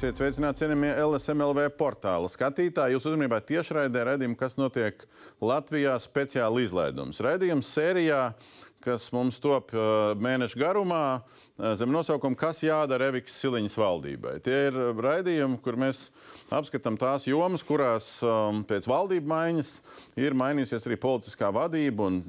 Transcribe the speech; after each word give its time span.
Esiet 0.00 0.16
sveicināti, 0.16 0.62
cienījamie 0.62 0.94
LSMLV 0.96 1.66
portāla 1.76 2.24
skatītāji. 2.32 2.94
Jūs 2.94 3.04
uzmanībā 3.10 3.36
tiešraidē 3.44 4.06
redzējām, 4.08 4.32
kas 4.40 4.54
notiek 4.56 5.02
Latvijā 5.44 5.98
speciāli 6.00 6.62
izlaidums. 6.64 7.18
Redījums 7.20 7.68
sērijā, 7.68 8.22
kas 8.80 9.10
mums 9.12 9.36
top 9.44 9.74
mēnešu 10.24 10.56
garumā, 10.62 11.20
zem 11.76 11.92
nosaukuma 11.92 12.38
Kas 12.38 12.62
jādara 12.64 13.10
Eviks 13.10 13.36
Siliņas 13.42 13.76
valdībai. 13.78 14.36
Tie 14.44 14.56
ir 14.68 14.76
raidījumi, 14.96 15.58
kur 15.64 15.76
mēs 15.80 16.08
apskatām 16.54 16.96
tās 17.00 17.26
jomas, 17.28 17.64
kurās 17.66 18.08
um, 18.26 18.62
pēc 18.68 18.88
valdību 18.90 19.30
maiņas 19.30 19.74
ir 20.20 20.36
mainījusies 20.38 20.88
arī 20.88 20.98
politiskā 21.00 21.50
vadība 21.54 22.08
un 22.08 22.20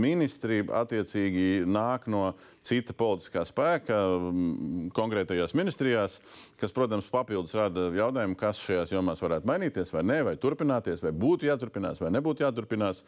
ministri 0.00 0.62
attiecīgi 0.64 1.66
nāk 1.68 2.08
no 2.10 2.30
cita 2.66 2.92
politiskā 2.96 3.42
spēka 3.48 3.96
mm, 3.96 4.90
konkrētajās 4.96 5.54
ministrijās, 5.56 6.18
kas, 6.60 6.74
protams, 6.76 7.08
papildus 7.10 7.54
rada 7.56 7.86
jautājumu, 7.96 8.36
kas 8.38 8.60
šajās 8.60 8.92
jomās 8.92 9.22
varētu 9.24 9.48
mainīties 9.48 9.92
vai 9.94 10.04
nē, 10.04 10.18
vai 10.28 10.34
turpināties, 10.40 11.00
vai 11.04 11.12
būtu 11.16 11.48
jāturpinās, 11.48 12.02
vai 12.02 12.12
nebūtu 12.12 12.44
jāturpinās. 12.44 13.02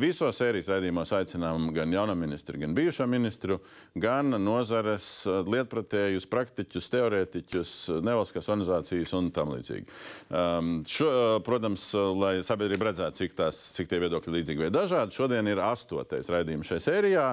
Visos 0.00 0.40
sērijas 0.40 0.72
raidījumos 0.74 1.14
aicinām 1.20 1.70
gan 1.76 1.94
jaunu 1.94 2.16
ministru, 2.18 2.58
gan 2.62 2.74
bijušo 2.74 3.06
ministru, 3.10 3.60
gan 3.94 4.34
nozares 4.42 4.99
lietpratējus, 5.26 6.26
praktiķus, 6.30 6.90
teorētiķus, 6.94 7.76
nevalstiskās 8.06 8.50
organizācijas 8.50 9.14
un 9.18 9.30
tam 9.34 9.54
līdzīgi. 9.54 9.86
Um, 10.30 10.74
šo, 10.88 11.12
protams, 11.46 11.90
lai 12.18 12.36
sabiedrība 12.46 12.90
redzētu, 12.90 13.22
cik, 13.22 13.38
tās, 13.38 13.62
cik 13.76 13.90
tie 13.90 14.02
viedokļi 14.02 14.36
līdzīgi 14.38 14.66
vai 14.66 14.74
dažādi, 14.74 15.16
šodien 15.16 15.50
ir 15.50 15.62
astotais 15.64 16.30
raidījums 16.32 16.70
šajā 16.72 16.86
sērijā. 16.88 17.30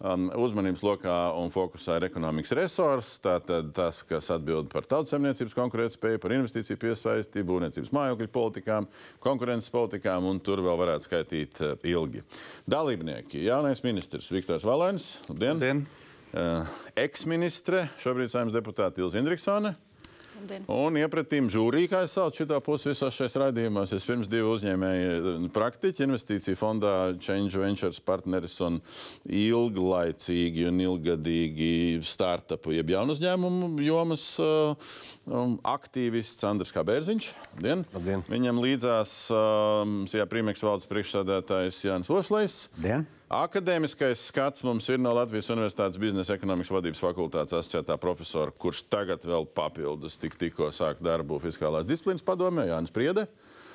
Um, 0.00 0.30
uzmanības 0.32 0.80
lokā 0.80 1.14
un 1.36 1.50
fokusā 1.52 1.98
ir 1.98 2.06
ekonomikas 2.06 2.54
resurs. 2.56 3.10
Tātad 3.20 3.68
tas, 3.76 3.98
kas 4.08 4.30
atbild 4.32 4.70
par 4.72 4.88
tautsemniecības 4.88 5.52
konkurētspēju, 5.58 6.22
par 6.22 6.32
investīciju 6.38 6.80
piesaistību, 6.80 7.50
būvniecības 7.50 7.92
mājokļu 7.92 8.30
politikām, 8.32 8.88
konkurences 9.20 9.68
politikām, 9.74 10.24
un 10.24 10.40
tur 10.40 10.64
vēl 10.64 10.80
varētu 10.80 11.04
skaitīt 11.04 11.60
ilgi. 11.92 12.24
Dalībnieki, 12.64 13.44
jaunais 13.44 13.84
ministrs 13.84 14.32
Viktors 14.32 14.64
Valēns, 14.64 15.18
labdien! 15.28 15.60
labdien. 15.60 15.88
Uh, 16.30 16.66
Eksministre, 16.94 17.88
šobrīd 18.02 18.30
saimnes 18.30 18.54
deputāte 18.54 19.02
Ilza 19.02 19.18
Indriksone. 19.18 19.74
Labdien. 20.40 20.62
Un 20.72 20.96
iepratīm 20.96 21.50
žūrī, 21.52 21.82
kā 21.90 22.04
es 22.06 22.14
saucu 22.16 22.42
šitā 22.42 22.60
pusi 22.64 22.88
visos 22.90 23.16
šais 23.16 23.34
raidījumos, 23.42 23.92
es 23.92 24.06
pirms 24.08 24.30
divi 24.30 24.48
uzņēmēji 24.48 25.10
eh, 25.10 25.42
praktiķi 25.52 26.06
investīciju 26.06 26.56
fondā 26.56 26.94
Change 27.20 27.60
Ventures 27.60 28.00
partneris 28.04 28.56
un 28.64 28.78
ilglaicīgi 29.26 30.64
un 30.70 30.80
ilgadīgi 30.86 32.00
startupu, 32.08 32.72
jeb 32.78 32.94
jaunu 32.94 33.18
uzņēmumu 33.18 33.70
jomas 33.84 34.24
uh, 34.40 34.90
aktīvists 35.74 36.48
Andris 36.48 36.72
Kabērziņš. 36.76 37.32
Labdien. 37.58 37.84
Labdien. 37.98 38.26
Viņam 38.32 38.64
līdzās 38.64 39.16
um, 39.34 40.02
uh, 40.08 40.28
Prīmeks 40.30 40.64
valdes 40.64 40.88
priekšsādātājs 40.90 41.84
Jānis 41.90 42.12
Ošlejs. 42.16 42.62
Labdien. 42.78 43.08
Akadēmiskais 43.30 44.24
skats 44.26 44.64
mums 44.66 44.88
ir 44.90 44.98
no 44.98 45.12
Latvijas 45.14 45.52
Universitātes 45.54 46.00
biznesa 46.02 46.34
ekonomikas 46.34 46.72
vadības 46.74 46.98
fakultātes 46.98 47.54
asociētā 47.54 47.94
profesora, 48.02 48.50
kurš 48.50 48.80
tagad 48.90 49.22
vēl 49.22 49.44
papildus 49.54 50.16
tik, 50.18 50.34
tikko 50.34 50.72
sāk 50.74 50.98
darbu 50.98 51.38
fiskālās 51.38 51.86
disciplīnas 51.86 52.26
padomē, 52.26 52.64
Jānis 52.66 52.90
Priede. 52.90 53.28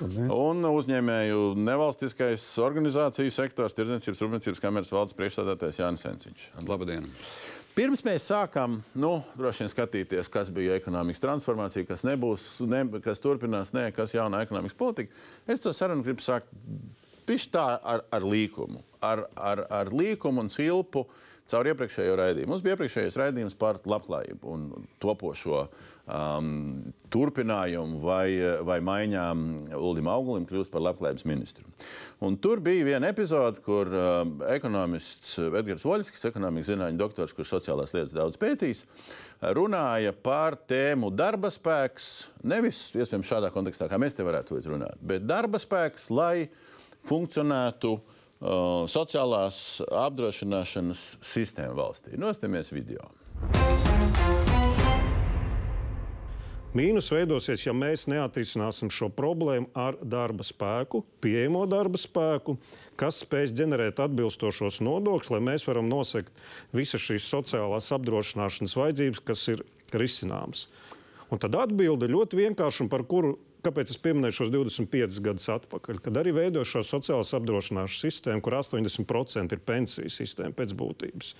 Un 0.04 0.60
uzņēmēju 0.68 1.54
nevalstiskais 1.56 2.44
organizāciju 2.60 3.32
sektors, 3.32 3.72
Tirdzniecības 3.78 4.20
Rūpniecības 4.26 4.60
kameras 4.60 4.92
valdes 4.92 5.16
priekšstādātājs 5.16 5.80
Jānis 5.80 6.04
Senciņš. 6.04 6.44
Labdien! 6.68 7.08
Pirms 7.76 8.04
mēs 8.04 8.28
sākām, 8.28 8.76
nu, 8.96 9.14
vien 9.40 9.72
skatīties, 9.72 10.28
kas 10.32 10.52
bija 10.52 10.76
ekonomikas 10.76 11.24
transformācija, 11.24 11.88
kas 11.88 12.04
nebūs, 12.04 12.44
ne, 12.68 12.84
kas 13.04 13.24
turpinās, 13.24 13.72
ne, 13.76 13.88
kas 13.96 14.12
ir 14.12 14.20
jaunā 14.20 14.44
ekonomikas 14.44 14.76
politika. 14.76 15.16
Es 15.48 15.64
to 15.64 15.72
sarunu 15.76 16.04
gribu 16.04 16.24
sākt 16.24 16.52
Pišķi 17.26 17.52
tā 17.56 17.66
ar, 17.82 18.04
ar 18.14 18.26
līkumu, 18.26 18.82
ar, 19.04 19.26
ar, 19.34 19.64
ar 19.82 19.92
līkumu 19.94 20.44
un 20.44 20.52
cilpu 20.52 21.06
caur 21.50 21.68
iepriekšējo 21.70 22.14
raidījumu. 22.18 22.50
Mums 22.50 22.64
bija 22.64 22.76
iepriekšējais 22.76 23.18
raidījums 23.20 23.58
par 23.58 23.78
labklājību 23.86 24.50
un 24.50 24.64
topošo 25.02 25.66
um, 26.06 26.48
turpinājumu 27.12 28.00
vai, 28.02 28.26
vai 28.66 28.78
maiņām 28.84 29.44
Uldim 29.78 30.10
Augulim 30.10 30.46
kļūst 30.48 30.72
par 30.74 30.84
labklājības 30.88 31.26
ministru. 31.28 31.66
Un 32.26 32.38
tur 32.42 32.62
bija 32.64 32.86
viena 32.88 33.10
epizode, 33.12 33.62
kur 33.66 33.90
um, 33.90 34.36
ekonomists 34.50 35.36
Edgars 35.46 35.86
Voļskis, 35.86 36.26
ekonomikas 36.30 36.72
zinātņu 36.72 37.02
doktors, 37.02 37.34
kurš 37.36 37.56
sociālās 37.56 37.94
lietas 37.94 38.14
daudz 38.16 38.40
pētīs, 38.42 38.84
runāja 39.56 40.14
par 40.14 40.58
tēmu 40.68 41.12
darba 41.14 41.52
spēks. 41.54 42.12
Nevis, 42.46 42.88
iespējams, 42.96 43.30
šādā 43.30 43.52
kontekstā, 43.54 43.90
kā 43.90 44.00
mēs 44.02 44.16
te 44.16 44.26
varētu 44.26 44.62
runāt, 44.66 44.98
bet 45.04 45.28
darba 45.28 45.60
spēks, 45.62 46.10
lai 46.10 46.48
funkcionētu 47.06 47.92
uh, 47.96 48.84
sociālās 48.90 49.80
apdrošināšanas 49.86 51.06
sistēma 51.24 51.76
valstī. 51.78 52.18
Nostamies 52.20 52.72
video. 52.74 53.08
Mīnus 56.76 57.06
veidosies, 57.08 57.62
ja 57.64 57.72
mēs 57.72 58.02
neatrisināsim 58.10 58.90
šo 58.92 59.06
problēmu 59.16 59.70
ar 59.80 59.96
darba 60.04 60.44
spēku, 60.44 61.00
pieejamo 61.24 61.62
darba 61.70 61.96
spēku, 61.96 62.58
kas 63.00 63.22
spēs 63.22 63.54
ģenerēt 63.56 64.02
atbilstošos 64.04 64.82
nodokļus, 64.84 65.30
lai 65.32 65.40
mēs 65.46 65.64
varam 65.70 65.88
nosegt 65.88 66.34
visas 66.76 67.00
šīs 67.06 67.30
sociālās 67.32 67.88
apdrošināšanas 67.96 68.76
vajadzības, 68.76 69.22
kas 69.24 69.46
ir 69.54 69.64
risināmas. 69.96 70.66
Un 71.32 71.40
tad 71.40 71.56
atbilde 71.56 72.10
ļoti 72.12 72.42
vienkārša, 72.42 72.90
par 72.92 73.06
kuru 73.08 73.38
Kāpēc 73.66 73.90
es 73.90 73.98
pieminēju 73.98 74.36
šos 74.36 74.50
25 74.54 75.16
gadus 75.26 75.48
atpakaļ, 75.50 75.98
kad 76.04 76.18
arī 76.20 76.30
veidoja 76.36 76.68
šo 76.70 76.84
sociālās 76.86 77.32
apdrošināšanas 77.34 78.02
sistēmu, 78.04 78.42
kur 78.44 78.54
80% 78.60 79.56
ir 79.56 79.62
pensiju 79.66 80.12
sistēma 80.12 80.54
pēc 80.54 80.74
būtības. 80.78 81.32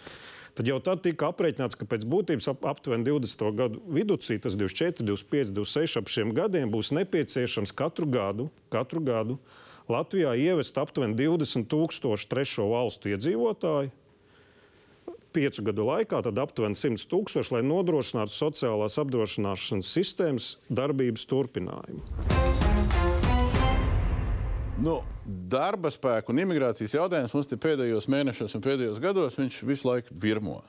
Tad 0.56 0.66
jau 0.66 0.78
tad 0.82 1.04
tika 1.04 1.28
aprēķināts, 1.31 1.76
ka 1.78 1.87
pēc 1.87 2.06
būtības 2.09 2.48
ap, 2.50 2.64
aptuveni 2.66 3.06
20. 3.06 3.44
gadu 3.54 3.82
vidū, 3.92 4.16
tas 4.19 4.56
24, 4.59 5.06
25, 5.06 5.53
26 5.54 6.00
ap 6.00 6.10
šiem 6.10 6.32
gadiem 6.34 6.72
būs 6.72 6.91
nepieciešams 6.97 7.76
katru 7.76 8.09
gadu, 8.10 8.48
katru 8.75 9.04
gadu 9.04 9.38
Latvijā 9.87 10.32
ievest 10.34 10.81
aptuveni 10.82 11.14
20 11.14 11.69
tūkstošu 11.70 12.26
trešo 12.32 12.66
valstu 12.72 13.12
iedzīvotāju 13.12 13.93
piecu 15.36 15.66
gadu 15.69 15.86
laikā 15.91 16.22
aptuveni 16.42 16.78
100 16.78 17.08
tūkstoši, 17.10 17.54
lai 17.58 17.62
nodrošinātu 17.66 18.32
sociālās 18.32 18.97
apdrošināšanas 19.02 19.92
sistēmas 19.98 20.54
darbības 20.72 21.26
turpinājumu. 21.28 22.02
Nu, 24.76 24.98
darba 25.25 25.88
spēku 25.92 26.34
un 26.34 26.42
imigrācijas 26.42 26.96
jautājums 26.98 27.32
mums 27.32 27.48
pēdējos 27.48 28.08
mēnešos 28.12 28.56
un 28.58 28.64
pēdējos 28.64 29.00
gados 29.00 29.38
visu 29.64 29.88
laiku 29.88 30.16
virmo. 30.20 30.60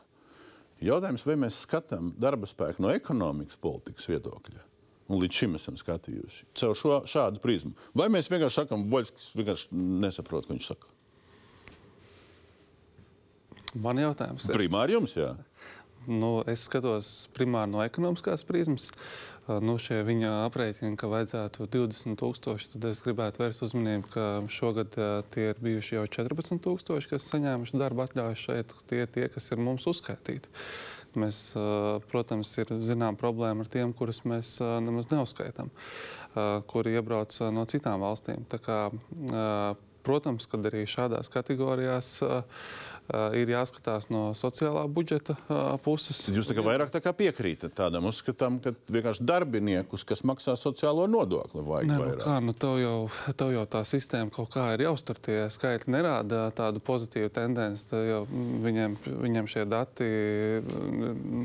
Jautājums, 0.83 1.25
vai 1.25 1.35
mēs 1.41 1.63
skatām 1.66 2.13
darba 2.22 2.47
spēku 2.47 2.83
no 2.85 2.94
ekonomikas 2.94 3.59
politikas 3.59 4.07
viedokļa? 4.11 4.63
Un 5.07 5.22
līdz 5.23 5.39
šim 5.39 5.56
esam 5.57 5.79
skatījuši 5.79 6.50
caur 6.59 6.75
šo, 6.75 7.00
šādu 7.07 7.41
prizmu. 7.44 7.74
Vai 7.97 8.09
mēs 8.13 8.30
vienkārši 8.31 8.62
sakām, 8.62 8.86
Boļskis 8.92 9.31
vienkārši 9.36 9.81
nesaprot, 10.03 10.47
ko 10.47 10.56
viņš 10.56 10.69
saka? 10.74 10.92
Man 13.75 14.00
jautājums 14.00 14.48
ir. 14.48 14.56
Primāri 14.56 14.96
jums, 14.96 15.18
jā. 15.18 15.34
Nu, 16.08 16.40
es 16.48 16.64
skatos 16.69 17.28
primāri 17.36 17.74
no 17.74 17.81
ekonomiskās 17.84 18.46
prizmas. 18.48 18.88
Nu, 19.48 19.78
šie 19.80 20.02
viņa 20.04 20.31
aprēķini, 20.50 20.98
ka 21.00 21.08
vajadzētu 21.08 21.69
20,000, 21.72 22.74
tad 22.74 22.88
es 22.90 23.00
gribētu 23.04 23.42
vērst 23.44 23.64
uzmanību, 23.64 24.10
ka 24.12 24.25
šogad 24.52 24.98
tie 25.31 25.46
ir 25.54 25.62
bijuši 25.64 25.96
jau 25.96 26.04
14,000, 26.18 27.08
kas 27.12 27.30
saņēmuši 27.31 27.80
darba 27.80 28.08
atļauju 28.08 28.40
šeit, 28.42 28.75
tie 28.92 29.06
tie, 29.08 29.28
kas 29.31 29.48
ir 29.52 29.64
mums 29.64 29.88
uzskaitīti. 29.88 30.52
Mēs, 31.18 31.40
protams, 32.12 32.52
ir 32.60 32.75
zinām 32.84 33.16
problēma 33.19 33.64
ar 33.64 33.72
tiem, 33.72 33.96
kurus 33.96 34.22
mēs 34.28 34.58
nemaz 34.84 35.08
neuzskaitām, 35.14 35.72
kuri 36.68 36.98
iebrauc 37.00 37.40
no 37.56 37.64
citām 37.72 38.04
valstīm. 38.04 38.44
Tā 38.52 38.60
kā, 38.62 38.81
protams, 40.08 40.48
kad 40.52 40.68
arī 40.68 40.84
šādās 40.88 41.31
kategorijās 41.31 42.12
uh, 42.24 42.44
ir 43.38 43.51
jāskatās 43.51 44.09
no 44.12 44.31
sociālā 44.38 44.83
budžeta 44.92 45.38
uh, 45.48 45.75
puses. 45.83 46.25
Jūs 46.33 46.50
tā 46.50 46.63
vairāk 46.63 46.92
tā 46.92 47.13
piekrītat 47.15 47.75
tādam 47.77 48.09
uzskatam, 48.09 48.59
ka 48.63 48.74
vienkārši 48.92 49.25
darbiniekus, 49.27 50.04
kas 50.07 50.25
maksā 50.27 50.57
sociālo 50.59 51.07
nodokli, 51.09 51.63
vajag 51.63 51.92
ne, 51.92 52.00
nu, 52.00 52.18
kā, 52.24 52.38
nu, 52.44 52.56
tev, 52.57 52.75
jau, 52.81 52.98
tev 53.39 53.54
jau 53.56 53.65
tā 53.77 53.83
sistēma 53.88 54.33
kaut 54.33 54.51
kā 54.56 54.69
ir 54.75 54.86
jāuztur. 54.88 55.19
Tie 55.24 55.39
skaitļi 55.54 55.94
nerāda 55.95 56.48
tādu 56.57 56.81
pozitīvu 56.83 57.31
tendenci. 57.36 58.04
Viņiem, 58.68 58.98
viņiem 59.24 59.48
šie 59.51 59.63
dati 59.69 60.09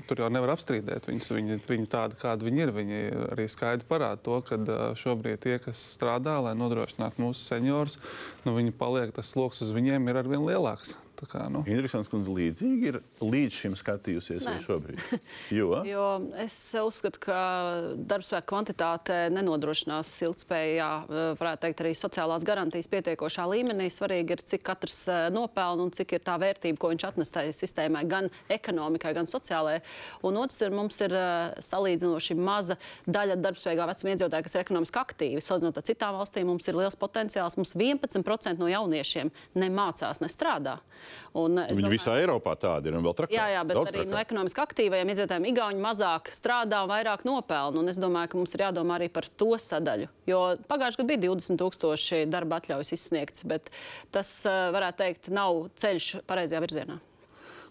tur 0.08 0.24
jau 0.24 0.30
nevar 0.32 0.54
apstrīdēt. 0.56 1.06
Viņus, 1.10 1.30
viņi, 1.36 1.60
viņi 1.68 1.88
tādi, 1.92 2.18
kādi 2.20 2.48
viņi 2.48 2.66
ir. 2.66 2.74
Viņi 2.74 3.00
arī 3.32 3.46
skaidri 3.50 3.86
parāda 3.88 4.22
to, 4.24 4.40
ka 4.46 4.58
uh, 4.58 4.82
šobrīd 4.98 5.42
tie, 5.44 5.56
kas 5.62 5.82
strādā, 5.96 6.38
lai 6.42 6.56
nodrošinātu 6.58 7.22
mūsu 7.22 7.46
seniorus, 7.46 7.98
nu, 8.46 8.56
viņi 8.58 8.74
paliek, 8.78 9.14
tas 9.14 9.30
sloks 9.34 9.62
uz 9.64 9.72
viņiem 9.74 10.10
ir 10.10 10.22
arvien 10.24 10.44
lielāks. 10.46 10.96
Tā 11.22 11.28
kā, 11.30 11.42
nu. 11.54 11.60
Interesants, 11.70 12.08
ka 12.10 12.18
līdzīgi 12.18 12.88
ir 12.90 12.96
līdz 13.22 13.54
šim 13.54 13.74
skatījusies 13.78 14.42
Nē. 14.42 14.56
arī 14.56 14.64
šobrīd. 14.64 15.02
Jo, 15.58 15.68
Jo 15.86 16.06
es 16.42 16.56
uzskatu, 16.80 17.20
ka 17.22 17.36
darbspēka 18.10 18.46
kvantitāte 18.50 19.18
nenodrošinās 19.30 20.10
ilgspējā, 20.26 20.88
varētu 21.38 21.62
teikt, 21.62 21.82
arī 21.84 21.92
sociālās 21.98 22.46
garantijas 22.46 22.90
pietiekošā 22.90 23.44
līmenī. 23.52 23.86
Svarīgi 23.92 24.34
ir, 24.34 24.42
cik 24.52 24.64
katrs 24.66 24.98
eh, 25.12 25.28
nopelna 25.34 25.86
un 25.86 25.94
cik 25.94 26.16
ir 26.16 26.24
tā 26.26 26.34
vērtība, 26.42 26.80
ko 26.82 26.90
viņš 26.90 27.06
atnes 27.12 27.32
tajā 27.34 27.54
sistēmai, 27.54 28.02
gan 28.10 28.30
ekonomikai, 28.50 29.14
gan 29.14 29.30
sociālajai. 29.30 29.84
Un 30.26 30.40
otrs 30.42 30.58
ir, 30.66 30.74
mums 30.74 30.98
ir 31.06 31.14
eh, 31.14 31.54
salīdzinoši 31.62 32.38
maza 32.40 32.78
daļa 33.06 33.38
darbspējīgā 33.44 33.88
vecuma 33.92 34.14
iedzīvotāja, 34.16 34.48
kas 34.48 34.58
ir 34.58 34.64
ekonomiski 34.64 35.02
aktīvi. 35.04 35.44
Salīdzinot 35.44 35.78
ar 35.78 35.86
citām 35.86 36.18
valstīm, 36.18 36.50
mums 36.50 36.66
ir 36.66 36.82
liels 36.82 36.98
potenciāls. 36.98 37.58
Mums 37.60 37.76
11% 37.78 38.58
no 38.58 38.70
jauniešiem 38.74 39.30
nemācās, 39.54 40.24
nestrādā. 40.24 40.80
Un, 40.80 40.80
es 40.82 41.11
viņi 41.34 41.82
domāju- 41.82 41.92
visā 41.96 42.14
Eiropā 42.20 42.56
tādi 42.58 42.86
ir 42.86 42.94
un 42.98 43.04
vēl 43.04 43.14
trakāk. 43.14 43.30
Jā, 43.36 43.46
jā, 43.56 43.66
bet 43.66 43.76
Daudz 43.76 43.90
arī 43.92 44.06
no 44.06 44.16
trakāk. 44.16 44.26
ekonomiski 44.26 44.62
aktīvajiem 44.66 45.12
iedzīvotājiem 45.12 45.46
Igauni 45.52 45.80
mazāk 45.80 46.30
strādā 46.32 46.82
un 46.84 46.90
vairāk 46.90 47.24
nopelna. 47.24 47.78
Un 47.78 47.88
es 47.88 47.98
domāju, 47.98 48.28
ka 48.30 48.36
mums 48.38 48.54
ir 48.54 48.60
jādomā 48.66 48.98
arī 49.00 49.08
par 49.12 49.22
to 49.36 49.46
sadaļu. 49.56 50.08
Jo 50.26 50.56
pagājušajā 50.68 51.02
gadā 51.02 51.06
bija 51.08 51.22
20 51.30 51.56
tūkstoši 51.58 52.30
darba 52.30 52.60
atļaujas 52.60 52.92
izsniegts, 52.92 53.46
bet 53.46 53.70
tas, 54.12 54.44
eh, 54.46 54.50
varētu 54.72 54.96
teikt, 54.96 55.28
nav 55.30 55.70
ceļš 55.76 56.22
pareizajā 56.26 56.60
virzienā. 56.60 57.00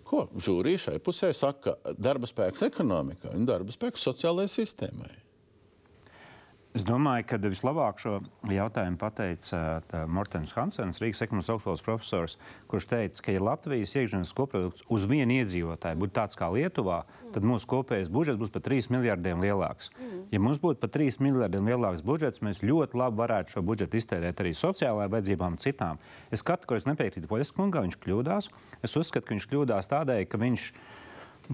Ko 0.03 0.27
žūrija 0.35 0.79
šai 0.89 0.99
pusē 0.99 1.33
saka? 1.33 1.77
Darba 1.97 2.27
spēks 2.27 2.65
ekonomikai 2.67 3.33
un 3.33 3.45
darba 3.45 3.71
spēks 3.71 4.03
sociālajai 4.03 4.49
sistēmai. 4.51 5.20
Es 6.71 6.85
domāju, 6.87 7.25
ka 7.27 7.35
vislabāk 7.43 7.97
šo 7.99 8.13
jautājumu 8.47 8.95
pateica 8.95 9.81
Mortens 10.07 10.53
Hansens, 10.55 11.01
Rīgas 11.03 11.19
ekonomikas 11.25 11.49
augstskolas 11.51 11.83
profesors, 11.83 12.35
kurš 12.71 12.87
teica, 12.87 13.23
ka, 13.25 13.33
ja 13.35 13.41
Latvijas 13.43 13.91
iekšzemes 13.99 14.31
koprodukts 14.37 14.85
uz 14.87 15.03
vienu 15.11 15.41
iedzīvotāju 15.41 15.99
būtu 15.99 16.15
tāds 16.15 16.39
kā 16.39 16.47
Lietuvā, 16.55 17.01
tad 17.35 17.43
mūsu 17.43 17.67
kopējais 17.73 18.07
budžets 18.15 18.39
būs 18.39 18.53
par 18.55 18.63
3 18.69 18.87
miljardiem 18.95 19.43
lielāks. 19.43 19.91
Ja 20.31 20.39
mums 20.39 20.63
būtu 20.63 20.79
par 20.79 20.93
3 20.95 21.19
miljardiem 21.19 21.67
lielāks 21.73 22.05
budžets, 22.07 22.39
mēs 22.39 22.63
ļoti 22.63 23.01
labi 23.03 23.19
varētu 23.19 23.57
šo 23.57 23.65
budžetu 23.67 23.99
iztērēt 23.99 24.39
arī 24.39 24.55
sociālajām 24.55 25.11
vajadzībām 25.17 25.59
citām. 25.59 25.99
Es 26.31 26.45
kategoriski 26.47 26.93
nepiekrītu 26.93 27.27
Voļas 27.27 27.51
kungam, 27.51 27.89
viņš 27.89 27.99
kļūdās. 27.99 28.47
Es 28.79 28.95
uzskatu, 28.95 29.27
ka 29.27 29.35
viņš 29.35 29.51
kļūdās 29.51 29.91
tādēļ, 29.91 30.23
ka 30.31 30.39
viņš 30.39 30.71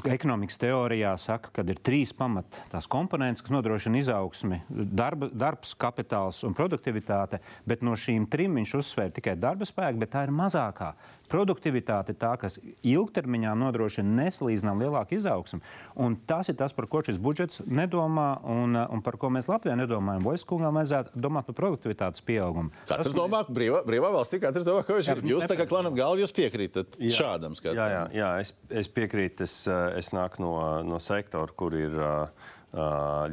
Ekonomikas 0.05 0.59
teorijā 0.61 1.13
saka, 1.17 1.49
ka 1.55 1.63
ir 1.65 1.79
trīs 1.81 2.11
pamat 2.13 2.59
komponentes, 2.91 3.41
kas 3.41 3.53
nodrošina 3.55 3.97
izaugsmi- 3.97 4.59
darba, 5.01 5.29
darbs, 5.33 5.73
kapitāls 5.73 6.43
un 6.45 6.53
produktivitāte. 6.53 7.39
Bet 7.65 7.81
no 7.81 7.91
šīm 7.91 8.29
trim 8.29 8.55
viņš 8.55 8.75
uzsvēra 8.77 9.13
tikai 9.13 9.35
darba 9.39 9.65
spēku, 9.65 9.99
bet 9.99 10.11
tā 10.11 10.23
ir 10.27 10.29
mazākā. 10.29 10.93
Produktivitāte 11.31 12.13
ir 12.13 12.19
tā, 12.21 12.31
kas 12.39 12.57
ilgtermiņā 12.87 13.53
nodrošina 13.59 14.23
nesalīdzinām 14.23 14.83
lielāku 14.83 15.17
izaugsmu. 15.17 15.59
Un 15.99 16.15
tas 16.29 16.47
ir 16.51 16.57
tas, 16.59 16.75
par 16.75 16.87
ko 16.91 17.01
šis 17.05 17.19
budžets 17.21 17.61
nedomā 17.67 18.29
un, 18.47 18.77
un 18.77 19.03
par 19.03 19.19
ko 19.19 19.31
mēs 19.33 19.49
Latvijā 19.51 19.75
nedomājam. 19.79 20.25
Voiskungam 20.27 20.79
vajadzētu 20.79 21.23
domāt 21.23 21.49
par 21.49 21.57
produktivitātes 21.59 22.23
pieaugumu. 22.27 22.71
Katrs 22.89 23.15
domā, 23.17 23.43
ka 23.47 23.55
brīvā, 23.55 23.83
brīvā 23.87 24.11
valstī 24.15 24.39
katrs 24.43 24.67
domā, 24.67 24.85
ka 24.87 24.97
viņš 24.97 25.11
ir. 25.15 25.23
Jūs 25.33 25.49
tā 25.49 25.57
kā 25.59 25.67
klanat 25.69 25.97
galvu, 25.97 26.23
jūs 26.23 26.35
piekrītat 26.37 26.99
šādam 27.17 27.57
Jā, 27.57 27.57
jā, 27.57 27.61
skatījumam. 27.61 28.13
jā 28.15 28.29
es, 28.43 28.53
es 28.83 28.91
piekrītu. 28.91 29.47
Es, 29.47 29.57
eh, 29.67 29.99
es 29.99 30.13
nāku 30.15 30.43
no, 30.43 30.53
no 30.87 31.01
sektora, 31.03 31.51
kur 31.57 31.75
ir 31.77 31.93
uh, 31.97 32.47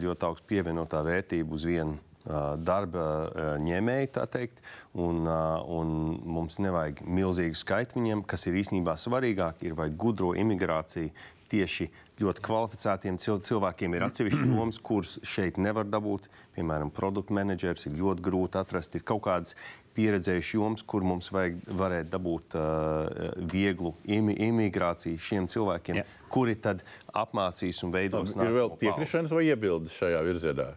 ļoti 0.00 0.29
augsta 0.29 0.50
pievienotā 0.50 1.05
vērtība 1.06 1.55
uz 1.55 1.67
vienu 1.69 1.99
darba 2.25 3.59
ņēmēju, 3.61 4.11
tā 4.17 4.25
teikt. 4.31 4.62
Un, 4.94 5.26
un 5.26 5.88
mums 6.23 6.61
nevajag 6.62 7.03
milzīgu 7.03 7.59
skaitu 7.59 7.99
viņiem, 7.99 8.23
kas 8.31 8.47
ir 8.47 8.61
īstenībā 8.61 8.94
svarīgāk, 9.00 9.65
ir 9.67 9.75
vajag 9.75 9.97
gudro 9.99 10.32
imigrāciju 10.38 11.11
tieši 11.50 11.88
ļoti 12.23 12.43
kvalificētiem 12.47 13.19
cil- 13.21 13.43
cilvēkiem. 13.43 13.97
Ir 13.99 14.06
atsevišķi 14.06 14.50
jomas, 14.55 14.79
kuras 14.79 15.17
šeit 15.26 15.59
nevar 15.61 15.88
dabūt. 15.91 16.29
Piemēram, 16.55 16.93
produktu 16.94 17.35
menedžers 17.37 17.88
ir 17.91 17.99
ļoti 17.99 18.25
grūti 18.25 18.61
atrast. 18.61 18.94
Ir 18.94 19.03
kaut 19.06 19.25
kādas 19.27 19.56
pieredzējušas 19.94 20.55
jomas, 20.56 20.82
kur 20.87 21.05
mums 21.06 21.31
vajag 21.35 21.59
varētu 21.79 22.11
dabūt 22.11 22.56
uh, 22.59 23.35
vieglu 23.50 23.93
imi 24.11 24.35
imigrāciju 24.49 25.20
šiem 25.23 25.47
cilvēkiem, 25.50 26.00
Jā. 26.00 26.06
kuri 26.35 26.56
tad 26.59 26.82
apmācīs 27.15 27.82
un 27.87 27.94
veidos 27.94 28.35
Ir 28.35 28.56
vēl 28.56 28.75
piekrišanas 28.81 29.35
vai 29.35 29.44
iebildes 29.53 29.94
šajā 30.00 30.25
virzienā? 30.27 30.73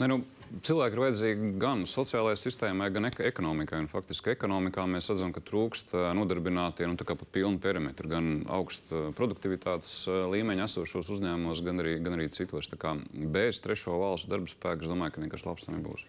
Ne, 0.00 0.08
nu, 0.08 0.20
cilvēki 0.66 0.96
ir 0.96 1.02
vajadzīgi 1.04 1.50
gan 1.60 1.84
sociālajai 1.88 2.38
sistēmai, 2.40 2.88
gan 2.94 3.08
ek 3.10 3.20
ekonomikai. 3.28 3.82
Un 3.84 3.90
faktiski 3.90 4.32
ekonomikā 4.34 4.86
mēs 4.90 5.10
redzam, 5.12 5.34
ka 5.34 5.42
trūkst 5.44 5.94
ā, 5.94 6.10
nodarbinātie 6.18 6.88
nu, 6.90 6.96
tā 7.00 7.06
kā 7.08 7.16
pa 7.18 7.28
pilnu 7.38 7.60
perimetru, 7.62 8.10
gan 8.10 8.32
augsta 8.50 9.10
produktivitātes 9.18 9.92
ā, 10.10 10.24
līmeņa 10.34 10.66
esošos 10.66 11.12
uzņēmumos, 11.16 11.62
gan 11.66 11.84
arī, 11.84 11.98
gan 12.04 12.18
arī 12.18 12.30
citos. 12.34 12.70
Tā 12.72 12.80
kā 12.80 12.96
Bez 13.10 13.62
trešo 13.64 13.98
valstu 14.00 14.34
darba 14.34 14.50
spēka 14.50 14.86
es 14.86 14.90
domāju, 14.90 15.16
ka 15.16 15.24
nekas 15.24 15.46
labs 15.46 15.70
nebūs. 15.70 16.04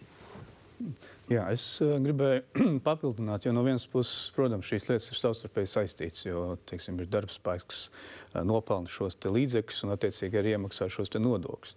Jā, 1.32 1.46
es 1.54 1.64
gribēju 1.80 2.64
papildināt, 2.88 3.46
jo 3.46 3.54
no 3.56 3.64
vienas 3.66 3.86
puses, 3.90 4.32
protams, 4.36 4.68
šīs 4.68 4.88
lietas 4.90 5.12
ir 5.12 5.20
savstarpēji 5.20 5.70
saistītas. 5.70 6.24
Jo, 6.26 6.46
teiksim, 6.70 7.00
ir 7.00 7.10
darbspēks, 7.12 7.82
kas 8.34 8.46
nopelna 8.48 8.92
šos 8.92 9.20
līdzekļus 9.22 9.86
un, 9.86 9.94
attiecīgi, 9.96 10.42
arī 10.42 10.56
iemaksā 10.58 10.90
šos 10.92 11.14
nodokļus. 11.16 11.76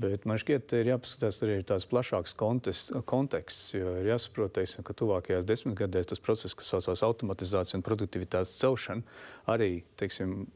Bet 0.00 0.24
man 0.24 0.38
šķiet, 0.40 0.72
ir 0.80 0.88
jāpaskatās 0.94 1.42
arī 1.44 1.58
tāds 1.66 1.84
plašāks 1.90 2.32
konteksts, 2.40 2.92
konteksts 3.10 3.74
jo 3.74 3.90
ir 4.00 4.06
jāsaprot, 4.08 4.54
teiksim, 4.56 4.84
ka 4.86 4.94
tuvākajās 4.96 5.44
desmitgadēs 5.48 6.08
tas 6.08 6.22
process, 6.24 6.56
kas 6.56 6.70
saucās 6.72 7.02
automatizācija 7.04 7.76
un 7.76 7.84
produktivitātes 7.84 8.54
celšana, 8.62 9.04
arī 9.52 9.82
teiksim, 10.00 10.46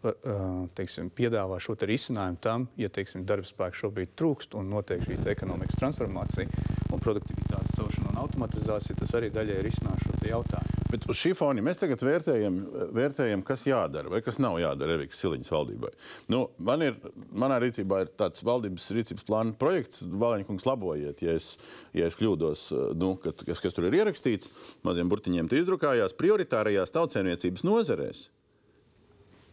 teiksim, 0.78 1.10
piedāvā 1.18 1.58
šo 1.60 1.76
te 1.76 1.90
risinājumu 1.90 2.40
tam, 2.46 2.68
ja 2.80 2.88
teiksim, 2.88 3.26
darba 3.28 3.44
spēka 3.48 3.82
šobrīd 3.82 4.14
trūkst 4.16 4.56
un 4.56 4.72
notiek 4.72 5.04
šī 5.04 5.20
ekonomikas 5.34 5.76
transformācija 5.82 6.48
un 6.88 7.04
produktivitātes 7.04 7.76
celšana 7.76 8.14
un 8.14 8.22
automatizācija, 8.24 8.96
tas 9.02 9.12
arī 9.20 9.28
daļai 9.34 9.60
risinās 9.66 10.08
šo 10.08 10.24
jautājumu. 10.24 10.73
Bet 10.90 11.06
uz 11.10 11.18
šī 11.18 11.32
fona 11.36 11.62
mēs 11.64 11.80
tagad 11.80 12.02
vērtējam, 12.04 12.58
vērtējam, 12.94 13.42
kas 13.46 13.64
jādara 13.66 14.10
vai 14.12 14.20
kas 14.24 14.38
nav 14.42 14.58
jādara 14.60 14.98
Erikas 14.98 15.22
Siliņas 15.22 15.50
valdībai. 15.50 15.90
Nu, 16.30 16.44
man 16.62 16.84
ir, 16.84 16.98
manā 17.32 17.58
rīcībā 17.62 18.02
ir 18.04 18.12
tāds 18.20 18.44
valdības 18.46 18.90
rīcības 18.94 19.26
plāna 19.26 19.56
projekts, 19.58 20.04
Valēņkungs 20.04 20.68
labojiet, 20.68 21.24
ja 21.24 21.34
es, 21.38 21.54
ja 21.96 22.06
es 22.10 22.18
kļūdos, 22.20 22.66
nu, 23.00 23.14
ka, 23.22 23.32
kas, 23.40 23.64
kas 23.64 23.76
tur 23.76 23.88
ir 23.88 23.98
ierakstīts, 24.02 24.52
maziem 24.86 25.10
burtiņiem 25.10 25.50
tu 25.50 25.58
izdrukājās, 25.58 26.16
prioritārajās 26.20 26.94
tautsēmniecības 26.94 27.66
nozarēs. 27.66 28.28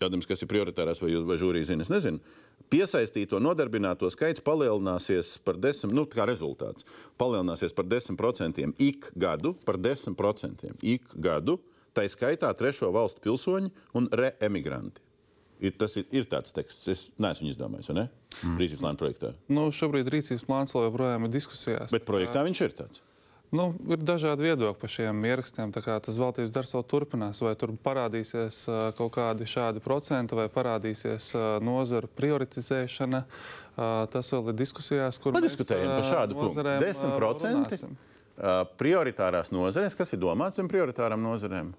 Jautājums, 0.01 0.27
kas 0.29 0.41
ir 0.43 0.49
prioritārās 0.51 1.01
vai, 1.01 1.13
vai 1.25 1.37
žūrija 1.41 1.71
zina, 1.71 1.85
es 1.85 1.93
nezinu. 1.93 2.21
Piesaistīto 2.69 3.39
nodarbināto 3.41 4.09
skaits 4.13 4.43
palielināsies 4.45 5.37
par 5.45 5.57
10, 5.61 5.93
nu, 5.95 6.05
kā 6.09 6.27
rezultāts. 6.29 6.85
Palielināsies 7.21 7.73
par 7.77 7.87
10% 7.89 8.73
ik 8.77 9.11
gadu, 9.15 9.53
par 9.65 9.79
10% 9.81 10.75
ik 10.81 11.13
gadu, 11.15 11.57
tā 11.95 12.05
skaitā 12.11 12.51
trešo 12.57 12.91
valstu 12.93 13.23
pilsoņi 13.23 13.71
un 13.97 14.09
reemigranti. 14.11 15.03
Ir, 15.61 15.75
tas 15.77 15.93
ir, 15.99 16.07
ir 16.09 16.25
tāds 16.25 16.55
teksts, 16.55 16.87
es 16.89 17.01
neesmu 17.21 17.51
izdomājis, 17.51 17.91
vai 17.91 17.97
ne? 17.99 18.07
Mm. 18.41 18.55
Rīcības 18.57 18.81
plāna 18.81 18.97
projektā. 18.97 19.33
Nu, 19.53 19.67
šobrīd 19.75 20.09
rīcības 20.09 20.45
plāns 20.47 20.73
joprojām 20.73 21.27
ir 21.27 21.33
diskusijās. 21.35 21.93
Bet 21.93 22.07
projektā 22.07 22.41
viņš 22.47 22.61
ir 22.65 22.73
tāds. 22.79 23.03
Nu, 23.51 23.65
ir 23.91 23.99
dažādi 23.99 24.45
viedokļi 24.47 24.79
par 24.79 24.91
šiem 24.91 25.25
ierakstiem. 25.27 25.73
Tas 25.75 26.15
valdības 26.15 26.53
darbs 26.55 26.71
vēl 26.71 26.85
turpinās. 26.87 27.41
Vai 27.43 27.51
tur 27.59 27.73
parādīsies 27.83 28.61
ā, 28.71 28.77
kaut 28.95 29.11
kādi 29.17 29.47
šādi 29.49 29.83
procenti, 29.83 30.37
vai 30.39 30.45
parādīsies 30.51 31.33
ā, 31.35 31.47
nozaru 31.63 32.07
prioritizēšana. 32.15 33.25
Ā, 33.75 33.89
Tas 34.11 34.31
vēl 34.31 34.53
ir 34.53 34.57
diskusijās, 34.61 35.19
kur 35.19 35.35
Padiskutējam 35.35 35.97
par 35.97 36.07
šādu 36.07 36.39
punktu. 36.39 36.63
10% 36.63 37.75
uh, 37.83 38.63
prioritārās 38.79 39.51
nozarēs, 39.51 39.95
kas 39.99 40.15
ir 40.15 40.23
domāts 40.23 40.59
zem 40.59 40.71
prioritārām 40.71 41.19
nozarēm. 41.23 41.73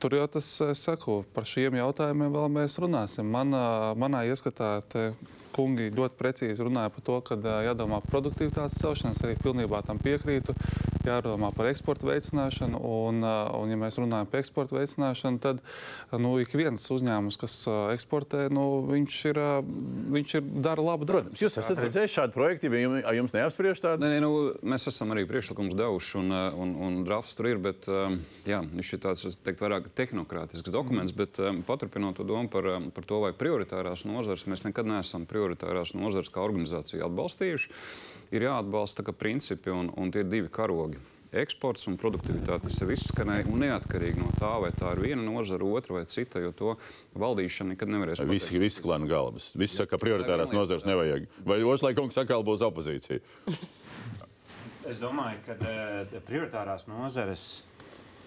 Tur 0.00 0.16
jau 0.18 0.26
tas, 0.28 0.48
saku, 0.76 1.22
par 1.36 1.48
šiem 1.48 1.78
jautājumiem 1.80 2.32
vēl 2.32 2.48
mēs 2.52 2.76
runāsim. 2.80 3.28
Manā, 3.32 3.94
manā 3.96 4.26
ieskatā 4.28 4.78
te 4.92 5.10
kungi 5.56 5.90
ļoti 5.94 6.18
precīzi 6.20 6.66
runāja 6.66 6.92
par 6.92 7.04
to, 7.06 7.20
ka 7.26 7.38
jādomā 7.64 8.00
par 8.04 8.16
produktivitātes 8.18 8.80
celšanu. 8.82 9.16
Es 9.16 9.24
arī 9.24 9.36
pilnībā 9.40 9.82
tam 9.86 10.00
piekrītu. 10.02 10.54
Jādomā 11.06 11.52
par 11.54 11.70
eksporta 11.70 12.08
veicināšanu. 12.08 12.80
Un, 12.82 13.22
un 13.24 13.72
ja 13.72 13.78
mēs 13.78 13.98
runājam 14.00 14.28
par 14.30 14.42
eksporta 14.42 14.76
veicināšanu, 14.76 15.40
tad 15.42 15.62
nu, 16.18 16.34
ik 16.42 16.54
viens 16.58 16.82
uzņēmums, 16.92 17.38
kas 17.40 17.58
eksportē, 17.94 18.46
nu, 18.54 18.66
viņš, 18.90 19.20
ir, 19.30 19.40
viņš 20.16 20.36
ir 20.40 20.50
dara 20.64 20.84
labu 20.84 21.08
darbu. 21.08 21.30
Protams, 21.30 21.44
jūs 21.44 21.58
esat 21.62 21.80
redzējuši 21.84 22.18
šādu 22.18 22.36
projektu, 22.36 22.70
ja 22.70 22.82
jums, 22.82 23.06
jums 23.20 23.36
neapspriež 23.36 23.82
tādu. 23.84 24.04
Nē, 24.04 24.16
nē, 24.16 24.22
nu, 24.24 24.32
mēs 24.66 24.88
esam 24.90 25.14
arī 25.14 25.26
priekšlikumus 25.30 25.78
devuši, 25.78 26.18
un, 26.20 26.34
un, 26.64 26.74
un 26.88 26.98
drafts 27.06 27.38
tur 27.38 27.50
ir. 27.52 27.62
Bet, 27.66 27.88
jā, 28.46 28.60
viņš 28.66 28.92
ir 28.92 29.02
tāds 29.02 29.38
teikt, 29.46 29.62
vairāk 29.62 29.88
tehnokrātisks 29.96 30.74
dokuments, 30.74 31.14
bet 31.16 31.38
paturpinot 31.66 32.18
to 32.18 32.26
domu 32.26 32.50
par, 32.52 32.68
par 32.94 33.06
to, 33.08 33.22
vai 33.24 33.32
prioritārās 33.36 34.04
nozares 34.08 34.46
mēs 34.50 34.66
nekad 34.66 34.88
neesam 34.88 35.24
prioritārās 35.28 35.45
nozares 35.94 36.30
kā 36.32 36.42
organizācija 36.42 37.06
atbalstījuši. 37.06 37.70
Ir 38.34 38.48
jāatbalsta 38.48 39.04
kā 39.06 39.14
principi, 39.14 39.70
un, 39.70 39.92
un 39.96 40.10
tie 40.10 40.24
ir 40.24 40.32
divi 40.32 40.50
karogi. 40.50 40.98
eksports 41.36 41.86
un 41.90 41.98
produktivitāte, 42.00 42.64
kas 42.64 42.78
jau 42.80 42.88
izskanēja, 42.90 43.46
un 43.50 43.60
neatkarīgi 43.60 44.22
no 44.22 44.30
tā, 44.38 44.54
vai 44.62 44.70
tā 44.72 44.94
ir 44.94 45.02
viena 45.02 45.22
nozara, 45.22 45.64
otra 45.64 45.98
vai 45.98 46.04
cita, 46.08 46.40
jo 46.40 46.52
to 46.56 46.76
valdīšana 47.18 47.74
nekad 47.74 47.92
nevarēs 47.92 48.22
pateikt. 48.22 48.32
Visi, 48.32 48.58
visi 48.62 48.82
klāna 48.84 49.08
galvas. 49.10 49.50
Visi 49.58 49.76
saka, 49.76 49.96
ka 49.96 50.02
prioritārās 50.02 50.54
nozares 50.54 50.86
nevajag. 50.88 51.26
Vai 51.44 51.60
Ošlaikungs 51.66 52.16
atkal 52.22 52.46
būs 52.46 52.64
opozīcija? 52.66 53.20
Es 54.86 55.00
domāju, 55.02 55.40
ka 55.42 55.56
uh, 55.58 56.18
prioritārās 56.28 56.84
nozares. 56.86 57.64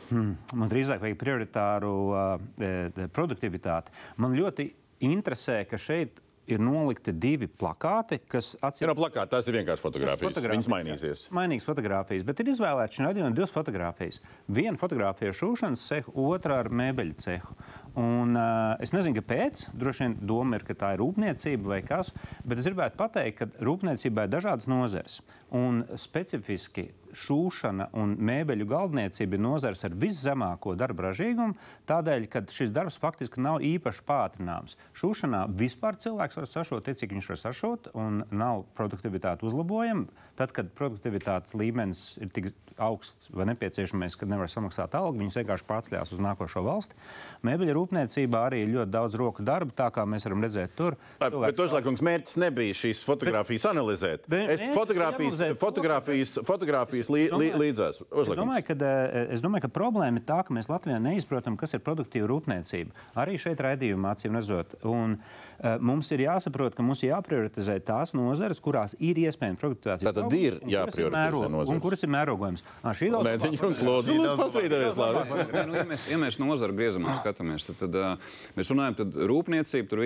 Hmm, 0.09 0.33
man 0.59 0.71
drīzāk 0.71 0.99
vajag 0.99 1.15
prioritāru 1.21 1.91
uh, 2.11 3.05
produktivitāti. 3.15 3.93
Man 4.19 4.35
ļoti 4.35 4.65
interesē, 5.07 5.61
ka 5.69 5.79
šeit 5.79 6.19
ir 6.49 6.61
nolikti 6.63 7.13
divi 7.13 7.47
plakāti, 7.49 8.19
kas 8.29 8.53
atcīm... 8.57 8.85
Ir 8.85 8.91
no 8.91 8.97
plakāta, 8.97 9.35
tās 9.35 9.49
ir 9.49 9.59
vienkārši 9.59 9.85
fotogrāfijas. 9.85 10.25
fotogrāfijas. 10.25 10.55
Viņas 10.57 10.71
mainīsies. 10.73 11.25
Mainīgas 11.35 11.67
fotogrāfijas, 11.69 12.25
bet 12.27 12.43
ir 12.43 12.51
izvēlētas 12.53 12.97
šī 12.97 13.05
radījuma 13.05 13.35
divas 13.37 13.53
fotogrāfijas. 13.53 14.21
Viena 14.59 14.79
fotografija 14.81 15.33
ar 15.33 15.37
šūšanas 15.39 15.85
cehu, 15.91 16.15
otra 16.29 16.59
ar 16.63 16.71
mēbeļu 16.81 17.17
cehu. 17.23 17.57
Un, 17.99 18.35
uh, 18.37 18.77
es 18.83 18.93
nezinu, 18.95 19.17
kāpēc. 19.19 19.67
Droši 19.79 20.05
vien 20.05 20.15
doma 20.29 20.59
ir, 20.59 20.65
ka 20.67 20.77
tā 20.77 20.93
ir 20.95 21.03
rūpniecība 21.03 21.73
vai 21.73 21.81
kas. 21.85 22.13
Bet 22.45 22.61
es 22.61 22.69
gribētu 22.69 22.99
pateikt, 22.99 23.41
ka 23.41 23.65
rūpniecībā 23.65 24.27
ir 24.27 24.33
dažādas 24.35 24.69
nozeres. 24.71 25.19
Un 25.55 25.83
specifiski 25.97 26.89
šūšana 27.15 27.89
un 27.97 28.15
mēbeļu 28.29 28.67
galdniecība 28.69 29.37
ir 29.37 29.43
nozares 29.43 29.83
ar 29.87 29.95
viszemāko 29.99 30.75
darba 30.79 31.09
ražīgumu, 31.09 31.57
tādēļ, 31.89 32.27
ka 32.31 32.43
šis 32.53 32.73
darbs 32.75 32.99
faktiski 33.01 33.41
nav 33.43 33.63
īpaši 33.65 34.05
pātrināms. 34.07 34.77
Šūšanā 34.99 35.45
vispār 35.59 35.99
cilvēks 36.01 36.39
var 36.39 36.49
sašot 36.49 36.87
tik, 36.87 36.99
cik 37.01 37.15
viņš 37.17 37.29
var 37.33 37.41
sašot, 37.43 37.91
un 37.97 38.23
nav 38.31 38.65
produktivitāte 38.77 39.47
uzlabojama. 39.49 40.09
Tad, 40.39 40.53
kad 40.55 40.69
produktivitātes 40.71 41.55
līmenis 41.59 42.13
ir 42.23 42.29
tik 42.31 42.53
augsts 42.79 43.27
vai 43.35 43.43
nepieciešamais, 43.49 44.15
kad 44.15 44.29
nevar 44.31 44.47
samaksāt 44.51 44.93
algu, 44.95 45.19
viņus 45.19 45.35
vienkārši 45.41 45.65
pārceļās 45.67 46.13
uz 46.15 46.21
nākošo 46.23 46.63
valsti. 46.63 46.95
Mēbeļu 47.43 47.75
rūpniecībā 47.75 48.45
arī 48.47 48.63
ir 48.63 48.71
ļoti 48.77 48.93
daudz 48.93 49.17
roku 49.19 49.43
darba, 49.43 49.75
tā 49.75 49.89
kā 49.91 50.05
mēs 50.07 50.23
varam 50.27 50.45
redzēt 50.47 50.75
tur. 50.79 50.95
Cilvēks... 51.19 51.43
Bet 51.43 51.59
Tožlākungs 51.59 52.03
mērķis 52.07 52.39
nebija 52.39 52.77
šīs 52.85 53.03
fotogrāfijas 53.07 53.65
bet, 53.65 53.71
analizēt. 53.73 54.29
Bet, 54.31 54.53
es 54.55 54.63
fotogrāfijas, 54.75 55.43
fotogrāfijas, 55.59 56.37
fotogrāfijas 56.47 56.98
lī, 57.07 57.29
lī, 57.31 57.49
līdzās. 57.55 58.01
Es 58.03 58.29
domāju, 58.35 58.65
ka, 58.67 58.75
eh, 58.75 59.33
es 59.35 59.43
domāju, 59.43 59.67
ka 59.67 59.71
problēma 59.79 60.19
ir 60.19 60.25
tā, 60.27 60.41
ka 60.45 60.53
mēs 60.53 60.67
Latvijā 60.67 60.99
neizprotam, 61.01 61.55
kas 61.59 61.73
ir 61.73 61.83
produktīva 61.85 62.27
rūpniecība. 62.27 62.91
Arī 63.15 63.37
šeit 63.39 63.61
raidījumā 63.63 64.11
acīm 64.15 64.35
redzot. 64.35 64.75
Un, 64.83 65.17
uh, 65.19 65.77
mums 65.79 66.11
ir 66.11 66.25
jāsaprot, 66.25 66.75
ka 66.75 66.83
mums 66.83 67.03
ir 67.03 67.13
jāprioritizē 67.13 67.77
tās 67.85 68.13
nozares, 68.17 68.59
kurās 68.59 68.95
ir 68.99 69.15
iespējama 69.23 69.59
produktivitāte. 69.61 70.07
Tātad 70.09 70.35
ir 70.35 70.59
jāprioritizē 70.67 71.49
nozares. 71.49 71.73
Un 71.73 71.83
kuras 71.83 72.03
ir 72.03 72.13
mērogojums? 72.13 72.65
Šī 72.99 73.11
daudz. 73.13 73.29
Nē, 73.29 73.35
jums 73.59 73.83
lūdzu, 73.85 74.17
lūdzu 74.19 74.35
pastrīdēties, 74.43 74.99
labi. 74.99 75.67
nu, 75.69 75.77
ja 75.79 75.85
mēs, 75.87 76.07
ja 76.11 76.19
mēs 76.21 76.39
nozaru 76.41 76.75
griezumā 76.77 77.15
skatāmies, 77.21 77.69
tad, 77.69 77.79
tad 77.85 77.99
uh, 77.99 78.33
mēs 78.57 78.73
runājam, 78.73 78.99
tad 79.03 79.19
rūpniecība 79.31 79.91
tur 79.91 80.03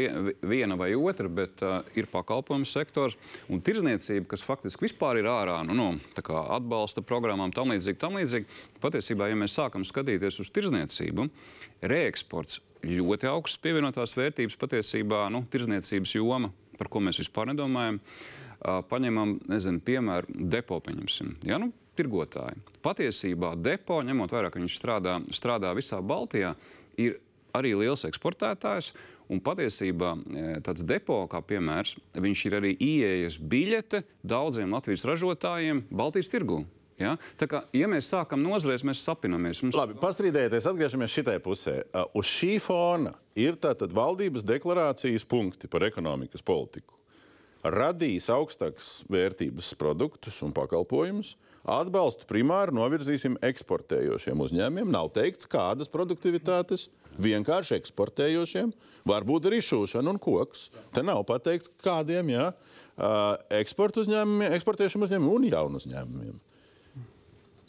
viena 0.53 0.77
vai 0.79 0.91
otra, 0.97 1.31
bet 1.31 1.63
uh, 1.65 1.79
ir 1.97 2.09
pakalpojumu 2.11 2.67
sektors 2.69 3.17
un 3.49 3.61
tirzniecība, 3.63 4.27
kas 4.33 4.45
faktiski 4.45 4.87
vispār 4.87 5.21
ir 5.21 5.29
ārā 5.31 5.61
nu, 5.67 5.75
no 5.77 5.91
nu, 5.93 6.01
atbalsta 6.83 7.01
programmām, 7.01 7.53
tam 7.55 7.71
līdzīgi, 7.71 7.99
tam 7.99 8.17
līdzīgi. 8.19 8.45
Patiesībā, 8.83 9.29
ja 9.31 9.37
mēs 9.39 9.55
sākam 9.55 9.85
skatīties 9.87 10.41
uz 10.43 10.51
tirzniecību, 10.51 11.29
reeksports 11.81 12.59
ļoti 12.83 13.29
augsts 13.31 13.61
pievienotās 13.63 14.15
vērtības 14.17 14.57
patiesībā, 14.59 15.29
nu, 15.31 15.45
tirzniecības 15.51 16.15
joma, 16.17 16.51
par 16.77 16.89
ko 16.91 16.99
mēs 16.99 17.21
vispār 17.21 17.53
nedomājam. 17.53 18.01
Uh, 18.63 18.79
paņemam, 18.87 19.37
nezinu, 19.51 19.81
piemēru 19.83 20.35
depo, 20.51 20.77
pieņemsim. 20.83 21.33
Ja, 21.47 21.57
nu, 21.59 21.73
tirgotāji. 21.99 22.61
Patiesībā 22.83 23.53
depo, 23.59 23.97
ņemot 24.03 24.31
vērā, 24.31 24.51
ka 24.51 24.59
viņš 24.59 24.77
strādā, 24.79 25.17
strādā 25.35 25.73
visā 25.75 25.99
Baltijā, 25.99 26.53
ir 26.95 27.17
arī 27.55 27.73
liels 27.75 28.05
eksportētājs. 28.07 28.93
Un 29.31 29.39
patiesībā 29.43 30.13
e, 30.13 30.45
tāds 30.65 30.83
depo, 30.87 31.21
kā 31.31 31.39
piemērs, 31.47 31.95
viņš 32.19 32.45
ir 32.49 32.55
arī 32.59 32.71
ieejas 32.75 33.37
biļete 33.39 34.03
daudziem 34.23 34.73
Latvijas 34.75 35.05
ražotājiem 35.07 35.85
Baltijas 35.91 36.31
tirgū. 36.33 36.63
Ja? 36.99 37.15
Tā 37.39 37.47
kā, 37.49 37.63
ja 37.75 37.87
mēs 37.89 38.09
sākam 38.11 38.43
nozarēs, 38.43 38.83
mēs 38.85 39.01
sapinamies. 39.05 39.63
Mums... 39.65 39.77
Labi, 39.77 39.95
pastrīdējieties, 40.01 40.67
atgriežamies 40.69 41.13
šitai 41.13 41.37
pusē. 41.43 41.79
Uh, 41.89 42.05
uz 42.19 42.29
šī 42.29 42.57
fona 42.63 43.15
ir 43.39 43.57
tātad 43.61 43.95
valdības 43.95 44.45
deklarācijas 44.47 45.25
punkti 45.29 45.69
par 45.71 45.87
ekonomikas 45.87 46.45
politiku. 46.45 46.99
Radīs 47.63 48.27
augstākas 48.33 49.01
vērtības 49.11 49.71
produktus 49.79 50.41
un 50.43 50.51
pakalpojumus, 50.55 51.37
Atbalstu 51.63 52.27
primāri 52.27 52.75
novirzīsim 52.75 53.37
eksportējošiem 53.47 54.41
uzņēmumiem. 54.43 54.89
Nav 54.91 55.13
teikts, 55.15 55.47
kādas 55.47 55.87
produktivitātes, 55.91 56.89
vienkārši 57.23 57.77
eksportējošiem. 57.77 58.73
Varbūt 59.07 59.47
arī 59.47 59.61
šūšana 59.63 60.11
un 60.11 60.19
koks. 60.19 60.67
Te 60.91 61.05
nav 61.07 61.23
pateikts, 61.29 61.71
kādiem 61.83 62.33
jā, 62.33 62.49
eksporta 63.61 64.03
uzņēmumiem, 64.03 64.57
eksportējušiem 64.57 65.07
uzņēmumiem 65.07 65.37
un 65.37 65.47
jaunu 65.53 65.79
uzņēmumiem. 65.79 66.35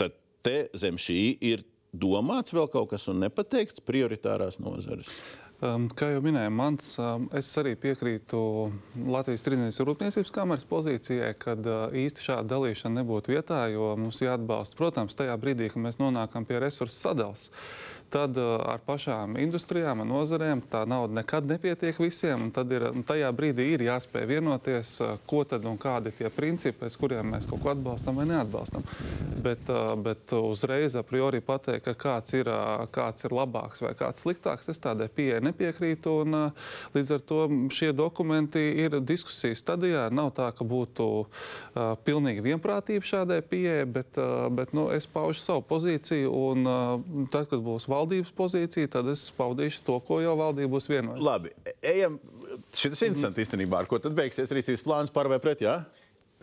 Tad 0.02 0.18
te 0.42 0.58
zem 0.74 0.98
šī 0.98 1.20
ir 1.46 1.62
domāts 1.94 2.54
vēl 2.54 2.66
kaut 2.72 2.90
kas 2.90 3.06
un 3.12 3.22
nepateikts 3.22 3.84
prioritārās 3.86 4.58
nozares. 4.58 5.10
Um, 5.64 5.86
kā 5.88 6.10
jau 6.12 6.20
minēju, 6.20 6.50
mans, 6.52 6.90
um, 7.00 7.24
es 7.32 7.48
arī 7.60 7.72
piekrītu 7.80 8.38
Latvijas 9.08 9.46
Trīsdienas 9.46 9.80
Rūpniecības 9.80 10.32
kameras 10.34 10.66
pozīcijai, 10.68 11.30
ka 11.40 11.54
uh, 11.56 11.94
īsti 11.96 12.26
šāda 12.26 12.50
dalīšana 12.50 13.00
nebūtu 13.00 13.32
vietā, 13.32 13.62
jo 13.72 13.94
mums 13.96 14.20
jāatbalsta, 14.20 14.76
protams, 14.76 15.16
tajā 15.16 15.36
brīdī, 15.40 15.70
kad 15.72 15.80
mēs 15.86 15.96
nonākam 16.02 16.44
pie 16.48 16.60
resursu 16.60 16.98
sadales. 16.98 17.46
Tad 18.12 18.38
uh, 18.38 18.56
ar 18.74 18.82
pašām 18.86 19.38
industrijām 19.42 20.04
un 20.04 20.12
nozarēm 20.12 20.62
tā 20.70 20.84
nauda 20.88 21.20
nekad 21.20 21.48
nepietiek 21.50 21.98
visiem. 21.98 22.50
Tad 22.54 22.72
ir, 22.74 22.86
tajā 23.06 23.30
brīdī 23.34 23.70
ir 23.74 23.86
jāspēj 23.88 24.26
vienoties, 24.30 24.94
uh, 25.02 25.16
ko 25.26 25.42
tad 25.48 25.66
un 25.68 25.78
kādi 25.80 26.12
ir 26.12 26.18
tie 26.18 26.30
principi, 26.34 26.78
pēc 26.84 26.98
kuriem 27.00 27.34
mēs 27.34 27.48
kaut 27.50 27.62
ko 27.64 27.72
atbalstam 27.72 28.20
vai 28.20 28.28
neatbalstam. 28.30 28.86
Bet, 29.44 29.66
uh, 29.72 29.94
bet 29.98 30.34
uzreiz 30.36 30.94
a 30.98 31.02
priori 31.06 31.42
pateikt, 31.44 31.84
ka 31.84 31.94
kāds 32.04 32.36
ir, 32.36 32.48
kāds 32.94 33.26
ir 33.26 33.34
labāks 33.34 33.82
vai 33.84 33.92
kāds 33.98 34.22
sliktāks, 34.24 34.70
es 34.72 34.80
tādai 34.82 35.08
pieeja 35.12 35.42
nepiekrītu. 35.44 36.14
Un, 36.24 36.38
līdz 36.94 37.14
ar 37.16 37.24
to 37.26 37.40
šie 37.74 37.90
dokumenti 37.96 38.62
ir 38.84 38.98
diskusijas 39.04 39.62
stadijā. 39.64 40.06
Nav 40.14 40.32
tā, 40.36 40.50
ka 40.54 40.66
būtu 40.66 41.08
uh, 41.24 41.94
pilnīgi 42.06 42.44
vienprātība 42.44 43.06
šādai 43.08 43.40
pieejai, 43.48 43.84
bet, 43.90 44.18
uh, 44.20 44.46
bet 44.54 44.74
nu, 44.76 44.88
es 44.94 45.08
paužu 45.10 45.42
savu 45.42 45.64
pozīciju. 45.68 46.32
Un, 46.52 46.68
uh, 46.68 47.26
tad, 47.32 47.48
kad 47.50 47.62
būs 47.64 47.88
valdības 47.94 48.32
pozīcija, 48.36 48.90
tad 48.98 49.08
es 49.12 49.26
paudīšu 49.38 49.84
to, 49.86 49.98
ko 50.06 50.20
jau 50.22 50.34
valdība 50.40 50.74
būs 50.76 50.90
vienojusies. 50.90 51.26
Labi, 51.26 51.52
ejam. 51.82 52.18
Šis 52.74 53.00
ir 53.00 53.12
interesanti 53.12 53.44
īstenībā. 53.44 53.82
Ar 53.82 53.90
ko 53.90 53.98
tad 54.02 54.16
beigsies 54.16 54.52
rīcības 54.54 54.84
plāns 54.86 55.14
par 55.14 55.30
vai 55.32 55.40
pret? 55.42 55.64
Jā, 55.64 55.80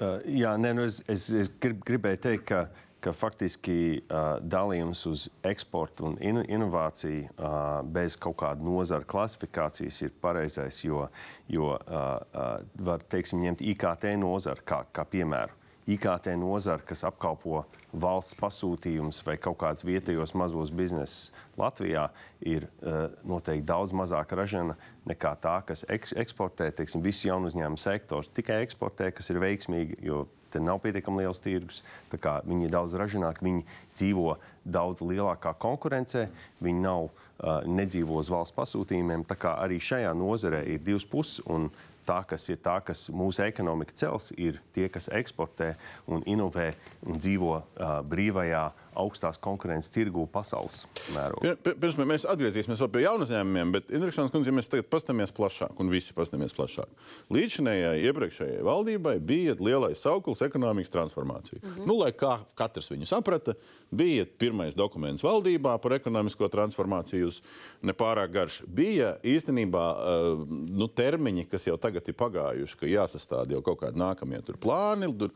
uh, 0.01 0.15
jā 0.27 0.55
nē, 0.59 0.73
nu 0.77 0.87
es, 0.87 1.01
es, 1.11 1.27
es 1.43 1.51
grib, 1.61 1.83
gribēju 1.87 2.21
teikt, 2.25 2.47
ka, 2.49 2.65
ka 3.01 3.13
faktiski 3.15 3.77
uh, 4.01 4.41
dalījums 4.43 5.05
uz 5.09 5.27
eksportu 5.47 6.09
un 6.09 6.17
in, 6.23 6.41
inovāciju 6.57 7.29
uh, 7.29 7.79
bez 7.85 8.17
kaut 8.19 8.39
kāda 8.41 8.65
nozara 8.65 9.07
klasifikācijas 9.07 10.01
ir 10.07 10.13
pareizais, 10.23 10.81
jo, 10.85 11.07
jo 11.51 11.73
uh, 11.77 12.03
uh, 12.17 12.53
var 12.81 13.05
teiksim, 13.13 13.41
ņemt 13.45 13.63
IKT 13.73 14.11
nozaru 14.21 14.67
kā, 14.67 14.83
kā 14.91 15.07
piemēru. 15.15 15.60
IKT 15.91 16.33
nozara, 16.39 16.83
kas 16.85 17.03
apkalpo 17.07 17.63
valsts 17.91 18.37
pasūtījumus 18.39 19.21
vai 19.27 19.37
kaut 19.41 19.59
kādus 19.61 19.85
vietējos 19.87 20.33
mazos 20.37 20.71
biznesus 20.73 21.31
Latvijā, 21.59 22.07
ir 22.47 22.67
uh, 22.67 23.09
noteikti 23.27 23.67
daudz 23.67 23.93
mazāk 23.95 24.31
ražana 24.37 24.77
nekā 25.09 25.33
tā, 25.43 25.57
kas 25.67 25.83
eks 25.91 26.15
eksportē. 26.23 26.69
Teiksim, 26.75 27.03
visi 27.03 27.27
jaunu 27.27 27.51
uzņēmumu 27.51 27.81
sektors 27.81 28.31
tikai 28.31 28.61
eksportē, 28.65 29.11
kas 29.15 29.29
ir 29.33 29.41
veiksmīgi, 29.43 29.99
jo 30.07 30.23
te 30.51 30.59
nav 30.63 30.81
pietiekami 30.83 31.23
liels 31.23 31.41
tirgus. 31.43 31.81
Viņi 32.11 32.67
ir 32.67 32.73
daudz 32.73 32.95
ražīgāki, 32.99 33.45
viņi 33.47 33.65
dzīvo 33.95 34.35
daudz 34.63 35.03
lielākā 35.03 35.53
konkurencē, 35.59 36.27
viņi 36.63 36.83
nav, 36.83 37.09
uh, 37.09 37.61
nedzīvo 37.67 38.19
uz 38.21 38.31
valsts 38.31 38.55
pasūtījumiem. 38.57 39.25
Arī 39.51 39.79
šajā 39.81 40.11
nozarē 40.17 40.63
ir 40.75 40.83
divas 40.85 41.07
puses. 41.07 41.41
Un, 41.51 41.69
tā, 42.07 42.21
kas 42.27 42.47
ir 42.49 42.59
tā, 42.63 42.77
kas 42.85 43.05
mūsu 43.13 43.43
ekonomika 43.45 43.95
cels, 43.97 44.31
ir 44.37 44.59
tie, 44.75 44.87
kas 44.91 45.09
eksportē 45.13 45.73
un 46.11 46.25
inovē 46.29 46.71
un 47.07 47.21
dzīvo 47.21 47.53
uh, 47.57 47.99
brīvajā, 48.07 48.65
augstās 48.97 49.39
konkurences 49.41 49.91
tirgū 49.93 50.25
pasaules 50.31 50.83
mērogā. 51.15 51.55
Pirms 51.63 51.97
mēs 51.99 52.25
atgriezīsimies 52.29 52.83
pie 52.91 53.03
jaunu 53.05 53.25
uzņēmumiem, 53.27 53.73
bet 53.75 53.91
Indriksons 53.93 54.33
kundze, 54.33 54.51
ja 54.51 54.57
mēs 54.57 54.71
tagad 54.71 54.89
paskatāmies 54.91 55.33
plašāk, 55.35 55.77
un 55.79 55.91
visi 55.93 56.15
paskatāmies 56.17 56.55
plašāk. 56.57 56.91
Līdzinējai 57.33 58.05
iepriekšējai 58.09 58.65
valdībai 58.67 59.15
bija 59.23 59.55
lielais 59.59 60.01
sauklis 60.03 60.43
ekonomikas 60.45 60.91
transformācija. 60.93 61.61
Mm 61.61 61.69
-hmm. 61.69 61.87
nu, 61.87 61.97
lai 62.01 62.11
kā 62.11 62.39
katrs 62.55 62.91
viņu 62.91 63.07
saprata, 63.07 63.55
bija 63.91 64.25
pirmais 64.25 64.75
dokuments 64.75 65.23
valdībā 65.23 65.77
par 65.81 65.93
ekonomisko 65.93 66.47
transformāciju 66.47 67.27
uz 67.27 67.41
nepārāk 67.83 68.31
garš. 68.31 68.61
Bija 68.67 69.17
īstenībā 69.23 69.85
uh, 69.95 70.45
nu, 70.49 70.87
termiņi, 70.87 71.47
kas 71.51 71.67
jau 71.67 71.77
tagad 71.77 72.07
ir 72.07 72.15
pagājuši, 72.15 72.77
ka 72.77 72.85
jāsastāda 72.85 73.51
jau 73.51 73.61
kaut 73.61 73.81
kādi 73.83 73.99
nākamie 73.99 74.41
plāni, 74.61 75.09
tur, 75.17 75.31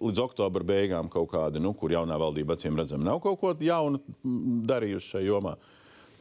līdz 0.00 0.22
oktobra 0.22 0.64
beigām 0.64 1.08
kaut 1.08 1.30
kādi, 1.30 1.60
nu, 1.62 1.74
kur 1.74 1.90
jaunā 1.90 2.18
valdība 2.18 2.54
acīm 2.54 2.78
redzam 2.78 2.99
padomu 3.00 3.04
nav 3.04 3.20
kaut 3.20 3.40
ko 3.40 3.54
jaunu 3.60 4.00
darījuši 4.66 5.14
šajā 5.14 5.26
jomā. 5.26 5.56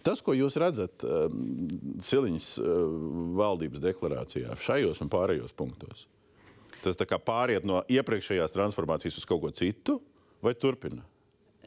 Tas, 0.01 0.21
ko 0.21 0.33
jūs 0.33 0.55
redzat 0.57 1.03
um, 1.03 1.67
Siliņas 1.99 2.59
uh, 2.59 2.67
valdības 3.35 3.81
deklarācijā, 3.83 4.55
šajos 4.59 5.01
un 5.01 5.09
pārējos 5.09 5.53
punktos, 5.53 6.07
tas 6.81 6.95
pāriet 6.95 7.65
no 7.65 7.83
iepriekšējās 7.89 8.55
transformācijas 8.55 9.19
uz 9.19 9.25
kaut 9.27 9.41
ko 9.41 9.51
citu, 9.51 9.99
vai 10.41 10.55
turpina? 10.55 11.03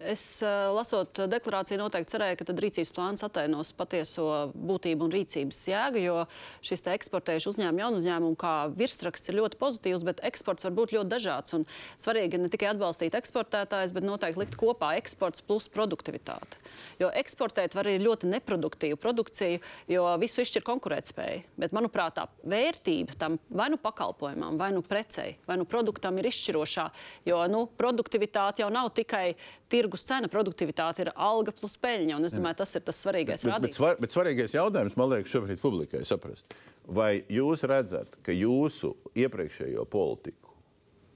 Es 0.00 0.22
eh, 0.42 0.50
lasot 0.72 1.20
deklarāciju, 1.30 1.78
noteikti 1.78 2.14
cerēju, 2.14 2.38
ka 2.40 2.54
rīcības 2.64 2.90
plāns 2.96 3.22
attainos 3.22 3.70
patieso 3.76 4.26
būtību 4.56 5.06
un 5.06 5.12
rīcības 5.14 5.60
jēgu, 5.68 6.00
jo 6.02 6.16
šis 6.64 6.82
eksportējuši 6.94 7.50
uzņēmumu, 7.52 7.82
jaunu 7.84 8.00
uzņēmumu 8.00 8.38
kā 8.40 8.54
virsraksts 8.74 9.30
ir 9.30 9.38
ļoti 9.38 9.60
pozitīvs, 9.60 10.06
bet 10.08 10.22
eksports 10.26 10.66
var 10.66 10.74
būt 10.78 10.94
ļoti 10.96 11.12
dažāds. 11.12 11.54
Un 11.58 11.66
svarīgi 12.00 12.38
ir 12.38 12.42
ne 12.42 12.50
tikai 12.50 12.72
atbalstīt 12.72 13.14
eksportētājus, 13.18 13.94
bet 13.94 14.06
noteikti 14.08 14.42
likt 14.42 14.58
kopā 14.58 14.94
eksports 14.98 15.44
plus 15.46 15.68
produktivitāte. 15.72 16.58
Jo 16.98 17.12
eksportēt 17.22 17.76
var 17.78 17.86
arī 17.86 18.02
ļoti 18.02 18.32
neproduktīvu 18.32 18.98
produkciju, 18.98 19.62
jo 19.92 20.08
visu 20.22 20.42
izšķir 20.42 20.66
konkurētspēja. 20.66 21.44
Bet, 21.60 21.76
manuprāt, 21.76 22.16
tā 22.18 22.26
vērtība 22.48 23.18
tam 23.20 23.38
vai 23.52 23.68
nu 23.70 23.78
pakalpojumam, 23.78 24.58
vai 24.58 24.72
nu 24.74 24.82
precei, 24.82 25.36
vai 25.46 25.60
nu 25.60 25.68
produktam 25.68 26.18
ir 26.18 26.32
izšķirošā, 26.32 26.88
jo 27.28 27.38
nu, 27.52 27.66
produktivitāte 27.78 28.64
jau 28.64 28.72
nav 28.72 28.90
tikai 28.96 29.34
tirgus 29.72 29.81
cena, 30.06 30.28
produktivitāte 30.28 31.06
ir 31.06 31.10
alga 31.16 31.54
plus 31.56 31.78
peļņa. 31.80 32.20
Es 32.28 32.36
domāju, 32.36 32.60
tas 32.62 32.76
ir 32.76 32.84
tas 32.86 33.00
svarīgais 33.04 33.46
bet, 33.46 33.52
bet, 33.52 33.62
bet, 33.66 33.78
svar, 33.78 33.98
bet 34.00 34.14
svarīgais 34.14 34.54
jautājums, 34.54 34.96
man 35.00 35.10
liekas, 35.14 35.32
šobrīd 35.32 35.62
publikai 35.62 36.04
saprast. 36.08 36.54
Vai 36.86 37.24
jūs 37.30 37.62
redzat, 37.70 38.18
ka 38.26 38.34
jūsu 38.34 38.92
iepriekšējo 39.14 39.84
politiku, 39.90 40.54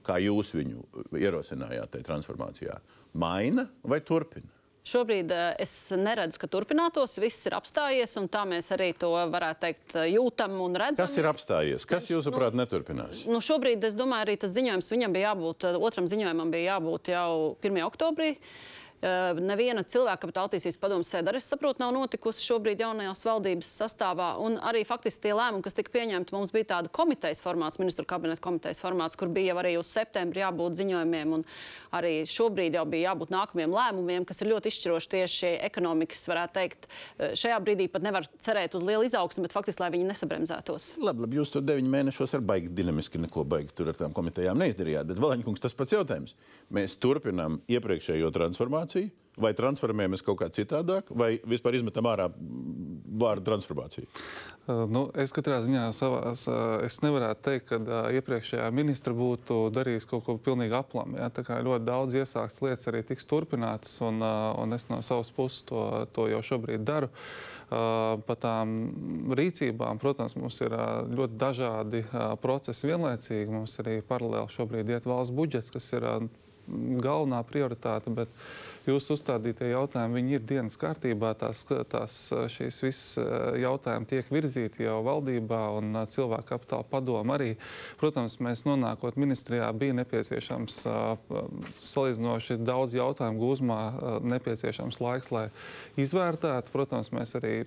kā 0.07 0.19
jūs 0.23 0.53
viņu 0.55 0.85
ierosinājāt 1.19 1.95
tajā 1.95 2.07
transformācijā, 2.07 2.77
maina 3.13 3.67
vai 3.83 3.99
turpina? 4.01 4.56
Šobrīd 4.87 5.33
uh, 5.35 5.49
es 5.59 5.73
neredzu, 5.97 6.39
ka 6.41 6.49
turpinātos. 6.51 7.17
Viss 7.19 7.49
ir 7.49 7.57
apstājies, 7.57 8.15
un 8.21 8.29
tā 8.31 8.45
mēs 8.47 8.71
arī 8.75 8.93
to 8.97 9.11
varētu 9.33 9.63
teikt, 9.65 9.97
jūtam 10.13 10.55
un 10.63 10.79
redzam. 10.79 11.03
Kas 11.05 11.19
ir 11.19 11.27
apstājies? 11.27 11.87
Kas, 11.89 12.07
jūsuprāt, 12.11 12.55
nu, 12.55 12.63
neturpinās? 12.63 13.25
Nu, 13.27 13.41
šobrīd 13.43 13.83
es 13.89 13.97
domāju, 13.97 14.29
arī 14.29 14.39
tas 14.39 14.55
ziņojums 14.55 14.95
viņam 14.95 15.17
bija 15.17 15.33
jābūt, 15.33 15.69
otram 15.77 16.07
ziņojumam 16.09 16.55
bija 16.55 16.77
jābūt 16.77 17.13
jau 17.13 17.29
1. 17.59 17.83
oktobrī. 17.89 18.33
Uh, 18.37 18.76
Neviena 18.97 19.83
cilvēka 19.85 20.23
kapitāla 20.23 20.49
attīstības 20.49 20.79
padomus 20.81 21.11
sēde 21.13 21.29
arī, 21.29 21.41
saprotu, 21.43 21.83
nav 21.83 21.91
notikusi 21.93 22.41
šobrīd 22.47 22.81
jaunajās 22.81 23.21
valdības 23.27 23.69
sastāvā. 23.83 24.31
Un 24.41 24.57
arī 24.65 24.81
faktiski 24.89 25.27
tie 25.27 25.33
lēmumi, 25.37 25.61
kas 25.65 25.77
tika 25.77 25.93
pieņemti, 25.93 26.33
mums 26.33 26.49
bija 26.55 26.71
tāda 26.71 26.89
komitejas 26.89 27.43
formāts, 27.43 27.77
ministru 27.77 28.07
kabineta 28.09 28.41
komitejas 28.41 28.81
formāts, 28.81 29.17
kur 29.19 29.29
bija 29.29 29.51
jau 29.51 29.59
arī 29.61 29.75
uz 29.77 29.91
septembri 29.93 30.41
jābūt 30.41 30.79
ziņojumiem. 30.79 31.35
Un 31.37 31.45
arī 31.93 32.23
šobrīd 32.25 32.79
jau 32.79 32.87
bija 32.89 33.11
jābūt 33.11 33.35
nākamajiem 33.35 33.75
lēmumiem, 33.77 34.25
kas 34.25 34.41
ir 34.41 34.49
ļoti 34.49 34.73
izšķiroši 34.73 35.11
tieši 35.13 35.53
ekonomikas, 35.69 36.25
varētu 36.33 36.57
teikt. 36.57 36.89
Šajā 37.37 37.61
brīdī 37.61 37.89
pat 37.93 38.01
nevar 38.07 38.25
cerēt 38.41 38.73
uz 38.79 38.87
lielu 38.87 39.05
izaugsmu, 39.05 39.45
bet 39.45 39.53
faktiski, 39.53 39.83
lai 39.85 39.91
viņi 39.93 40.09
nesabremzētos. 40.09 40.89
Labi, 40.97 41.27
labi 41.27 41.37
jūs 41.37 41.53
to 41.53 41.61
deviņu 41.61 41.93
mēnešos 41.93 42.33
ar 42.33 42.45
baigi 42.49 42.73
dinamiski 42.73 43.21
neko 43.21 43.45
baigi 43.45 43.77
tur 43.77 43.93
ar 43.93 44.01
tām 44.01 44.17
komitejām 44.17 44.57
neizdarījāt. 44.57 45.13
Bet, 45.13 45.21
Valaņkungs, 45.21 45.61
tas 45.61 45.77
pats 45.77 45.93
jautājums. 45.93 46.33
Mēs 46.73 46.97
turpinām 46.97 47.61
iepriekšējo 47.69 48.33
transformāciju 48.33 48.86
transformāciju, 48.87 49.11
vai 49.37 49.53
transformējamies 49.53 50.23
kaut 50.25 50.39
kā 50.41 50.49
citādāk, 50.49 51.11
vai 51.13 51.37
vispār 51.45 51.77
izmetam 51.77 52.07
ārā 52.09 52.29
vārdu 53.17 53.45
transformāciju? 53.45 54.07
Nu, 54.67 55.07
es 55.15 55.31
katrā 55.31 55.61
ziņā 55.63 55.91
savās, 55.95 56.47
es 56.83 56.97
nevarētu 57.03 57.43
teikt, 57.45 57.69
ka 57.69 57.99
iepriekšējā 58.17 58.65
ministra 58.73 59.13
būtu 59.15 59.69
darījis 59.75 60.09
kaut 60.09 60.25
ko 60.25 60.37
pilnīgi 60.41 60.75
aplami. 60.75 61.19
Ja? 61.21 61.29
Tā 61.29 61.45
kā 61.45 61.59
ļoti 61.63 61.85
daudz 61.87 62.17
iesāktas 62.17 62.63
lietas 62.65 62.89
arī 62.89 63.03
tiks 63.05 63.29
turpinātas, 63.29 63.93
un, 64.03 64.19
un 64.25 64.73
es 64.75 64.89
no 64.89 65.03
savas 65.05 65.31
puses 65.31 65.61
to, 65.69 65.85
to 66.17 66.27
jau 66.33 66.41
šobrīd 66.41 66.83
daru. 66.87 67.11
Par 67.69 68.37
tām 68.39 68.73
rīcībām, 69.35 69.99
protams, 69.99 70.37
mums 70.39 70.57
ir 70.63 70.71
ļoti 71.11 71.39
dažādi 71.39 72.03
procesi 72.41 72.87
vienlaicīgi. 72.87 73.51
Mums 73.51 73.75
arī 73.83 73.99
paralēli 74.07 74.55
šobrīd 74.55 74.93
iet 74.95 75.07
valsts 75.07 75.35
budžets, 75.35 75.73
kas 75.75 75.91
ir 75.97 76.07
galvenā 77.03 77.41
prioritāte. 77.47 78.11
Bet, 78.15 78.31
uh, 78.31 78.66
Jūsu 78.87 79.17
uzstādītie 79.17 79.73
jautājumi 79.73 80.21
ir 80.31 80.43
dienas 80.47 80.77
kārtībā. 80.79 81.33
Tās, 81.35 81.65
tās 81.91 82.19
šīs 82.53 82.77
visas 82.85 83.17
eh, 83.19 83.57
jautājumi 83.65 84.07
tiek 84.07 84.29
virzīti 84.31 84.85
jau 84.85 85.01
valdībā 85.03 85.59
un 85.75 85.91
eh, 85.91 86.05
cilvēku 86.13 86.47
kapitāla 86.53 86.87
padomu 86.87 87.35
arī. 87.35 87.49
Protams, 87.99 88.37
mēs 88.43 88.63
nonākot 88.67 89.19
ministrijā 89.19 89.67
bija 89.75 89.97
nepieciešams 89.99 90.79
eh, 90.87 91.35
salīdzinoši 91.89 92.61
daudz 92.63 92.95
jautājumu 92.95 93.43
gūzmā, 93.43 93.81
nepieciešams 94.23 95.01
laiks, 95.03 95.33
lai 95.35 95.49
izvērtētu. 95.99 96.71
Protams, 96.71 97.11
mēs 97.11 97.35
arī 97.41 97.57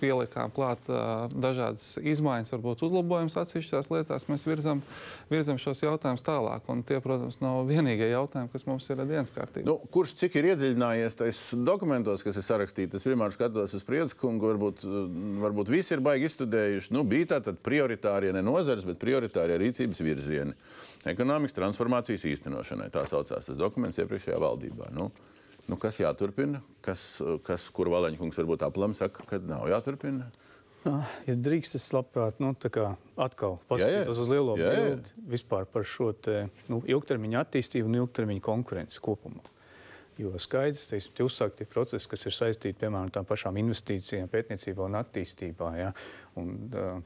pielikām 0.00 0.52
klāt 0.54 0.86
uh, 0.90 1.26
dažādas 1.32 1.94
izmaiņas, 1.98 2.52
varbūt 2.54 2.84
uzlabojumus 2.86 3.36
atsevišķās 3.42 3.90
lietās, 3.92 4.26
mēs 4.30 4.46
virzam, 4.48 4.82
virzam 5.30 5.60
šos 5.62 5.82
jautājumus 5.84 6.24
tālāk. 6.26 6.66
Un 6.72 6.84
tie, 6.86 6.98
protams, 7.04 7.38
nav 7.42 7.62
vienīgie 7.70 8.10
jautājumi, 8.12 8.50
kas 8.52 8.66
mums 8.68 8.88
ir 8.92 9.02
dienas 9.04 9.34
kārtībā. 9.34 9.66
Nu, 9.68 9.78
kurš 9.94 10.16
cik 10.22 10.38
ir 10.40 10.52
iedziļinājies 10.52 11.18
tajos 11.20 11.42
dokumentos, 11.66 12.24
kas 12.26 12.38
ir 12.40 12.46
sarakstīti? 12.46 12.98
Es 12.98 13.06
primāri 13.06 13.36
skatos 13.36 13.76
uz 13.78 13.86
Priediskungu, 13.86 14.52
varbūt, 14.52 14.86
varbūt 15.42 15.72
visi 15.72 15.96
ir 15.96 16.04
baigi 16.04 16.30
izstudējuši. 16.30 16.94
Nu, 16.96 17.06
bija 17.08 17.34
tātad 17.36 17.60
prioritārie 17.64 18.32
ne 18.34 18.44
nozars, 18.44 18.86
bet 18.88 19.00
prioritārie 19.02 19.58
rīcības 19.62 20.02
virzieni. 20.04 20.56
Ekonomikas 21.08 21.56
transformācijas 21.56 22.24
īstenošanai 22.30 22.90
tā 22.94 23.02
saucās 23.10 23.48
tas 23.48 23.58
dokuments 23.58 23.98
iepriekšējā 23.98 24.38
valdībā. 24.38 24.92
Nu, 24.94 25.10
Nu, 25.70 25.78
kas 25.80 26.00
jāturpina? 26.02 26.62
Kas, 26.82 27.20
kas, 27.46 27.68
kur 27.74 27.90
Valaņkungs 27.92 28.38
varbūt 28.40 28.64
aplam 28.66 28.96
saka, 28.98 29.24
ka 29.28 29.38
nav 29.46 29.68
jāturpina? 29.70 30.30
Ja 30.82 31.36
drīkst, 31.38 31.76
es 31.78 31.84
labprāt 31.94 32.40
nu, 32.42 32.50
atkal 32.50 33.60
paskatītos 33.68 34.18
uz 34.18 34.30
lielo 34.30 34.56
bildi 34.58 35.12
vispār 35.30 35.68
par 35.70 35.86
šo 35.86 36.10
te, 36.18 36.48
nu, 36.66 36.80
ilgtermiņa 36.90 37.44
attīstību 37.46 37.86
un 37.86 38.00
ilgtermiņa 38.00 38.42
konkurences 38.42 39.02
kopumā. 39.02 39.44
Jo 40.18 40.34
skaidrs, 40.42 40.88
ka 40.90 40.98
tie 40.98 41.24
uzsāktie 41.24 41.66
procesi, 41.70 42.08
kas 42.10 42.26
ir 42.28 42.34
saistīti 42.36 42.80
piemēram 42.82 43.06
ar 43.06 43.14
tām 43.14 43.28
pašām 43.28 43.56
investīcijām, 43.62 44.28
pētniecībā 44.32 44.84
un 44.84 44.98
attīstībā, 44.98 45.70
ja, 45.78 45.92
un, 46.40 46.50
uh, 46.74 46.98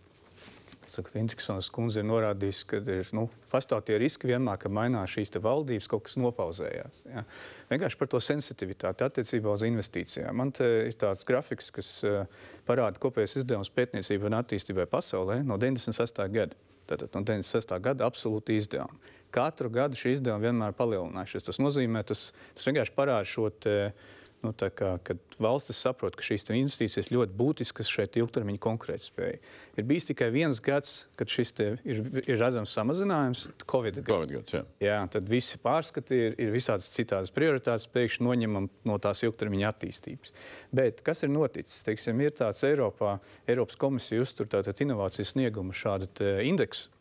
Intriksons 1.18 1.68
kundze 1.74 2.02
ir 2.02 2.06
norādījis, 2.08 2.62
ka 2.70 2.80
ir 2.80 3.08
nu, 3.16 3.26
pastāv 3.52 3.82
tie 3.86 3.98
riski 4.00 4.30
vienmēr, 4.30 4.58
ka 4.62 4.70
mainās 4.72 5.14
šīs 5.14 5.34
valdības, 5.42 5.88
kaut 5.90 6.06
kas 6.06 6.16
nopauzējās. 6.20 7.02
Ja. 7.10 7.24
Vienkārši 7.70 8.00
par 8.00 8.10
to 8.12 8.20
sensitivitāti 8.22 9.06
attiecībā 9.06 9.52
uz 9.52 9.64
investīcijām. 9.66 10.36
Man 10.36 10.52
te 10.56 10.68
ir 10.88 10.98
tāds 10.98 11.24
grafiks, 11.28 11.72
kas 11.74 11.90
uh, 12.06 12.24
parāda 12.68 13.02
kopējais 13.02 13.40
izdevums 13.42 13.72
pētniecībai 13.74 14.30
un 14.30 14.38
attīstībai 14.40 14.88
pasaulē 14.90 15.42
no 15.46 15.58
96. 15.60 16.22
gada. 16.34 16.58
Tātad 16.86 17.10
no 17.16 17.24
96. 17.26 17.78
gada 17.82 18.06
absolūti 18.06 18.60
izdevumi. 18.60 19.14
Katru 19.34 19.72
gadu 19.74 19.98
šī 19.98 20.14
izdevuma 20.16 20.46
vienmēr 20.46 20.76
palielinājušies. 20.78 21.48
Tas 21.48 21.58
nozīmē, 21.58 22.04
tas, 22.06 22.28
tas 22.54 22.68
vienkārši 22.70 22.94
parāda 22.94 23.26
šo 23.26 23.50
te, 23.50 23.80
uh, 23.90 24.22
Nu, 24.46 24.52
kā, 24.54 24.92
kad 25.02 25.38
valstis 25.42 25.78
saprot, 25.82 26.14
ka 26.14 26.22
šīs 26.22 26.46
investīcijas 26.54 27.10
ļoti 27.10 27.34
būtiskas 27.36 27.88
šeit 27.90 28.18
ilgtermiņa 28.20 28.60
konkurētspējai. 28.62 29.38
Ir 29.80 29.86
bijis 29.88 30.06
tikai 30.10 30.28
viens 30.34 30.60
gads, 30.62 30.92
kad 31.18 31.30
šis 31.32 31.52
ir, 31.64 31.80
ir 32.22 32.38
redzams 32.38 32.74
samazinājums, 32.76 33.46
Covid 33.66 33.98
gads. 33.98 34.12
COVID 34.12 34.34
gads 34.36 34.56
jā. 34.56 34.62
jā, 34.86 35.00
tad 35.16 35.28
visi 35.30 35.58
pārskati 35.62 36.20
ir, 36.28 36.36
ir 36.46 36.54
visādas 36.54 36.88
citādas 36.94 37.34
prioritātes, 37.34 37.88
pēkšņi 37.90 38.26
noņemam 38.28 38.70
no 38.86 38.98
tās 39.02 39.24
ilgtermiņa 39.26 39.72
attīstības. 39.74 40.34
Bet 40.76 41.02
kas 41.06 41.26
ir 41.26 41.34
noticis? 41.34 41.82
Teiksim, 41.86 42.22
ir 42.22 42.36
tāds 42.38 42.62
Eiropā, 42.68 43.18
Eiropas 43.50 43.78
komisija 43.80 44.22
uztur 44.22 44.48
tātad 44.52 44.78
inovācijas 44.86 45.34
snieguma 45.34 45.74
šādu 45.76 46.30
indeksu 46.46 46.92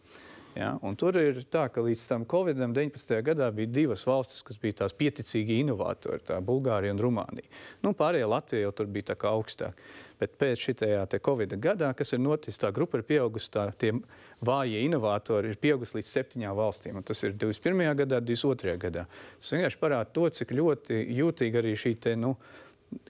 Ja? 0.55 0.71
Tur 0.99 1.17
ir 1.19 1.41
tā, 1.51 1.65
ka 1.71 1.83
līdz 1.83 2.03
tam 2.07 2.25
Covid-19 2.31 3.19
gadā 3.27 3.49
bija 3.55 3.71
divas 3.81 4.05
valstis, 4.07 4.43
kas 4.45 4.59
bija 4.61 4.81
tās 4.83 4.95
pieticīgi 4.95 5.59
inovatori- 5.65 6.23
Bulgārija 6.49 6.95
un 6.95 7.01
Rumānija. 7.03 7.49
Nu, 7.83 7.91
pārējie 7.93 8.29
Latvija 8.29 8.67
jau 8.67 8.71
tur 8.71 8.87
bija 8.87 9.11
tā 9.11 9.15
kā 9.19 9.33
augstāk. 9.35 9.73
Bet 10.19 10.37
pēc 10.39 10.55
šī 10.55 11.19
Covid 11.19 11.57
gadā, 11.59 11.93
kas 11.95 12.13
ir 12.13 12.19
noticis, 12.19 12.57
tā 12.57 12.71
grupa 12.71 12.97
ir 12.97 13.03
pieaugusi, 13.03 13.51
tā, 13.51 13.67
tie 13.77 13.91
vājie 14.41 14.85
inovatori 14.85 15.49
ir 15.49 15.57
pieaugusi 15.57 15.97
līdz 15.97 16.07
septiņām 16.07 16.55
valstīm. 16.55 17.03
Tas 17.03 17.23
ir 17.23 17.33
21. 17.33 17.95
gadā, 17.95 18.21
22. 18.21 18.77
gadā. 18.77 19.05
Tas 19.39 19.51
vienkārši 19.51 19.81
parāda 19.81 20.13
to, 20.13 20.29
cik 20.29 20.55
ļoti 20.55 21.01
jūtīgi 21.19 21.59
arī 21.59 21.75
šī 21.75 21.99
te, 21.99 22.15
nu, 22.15 22.37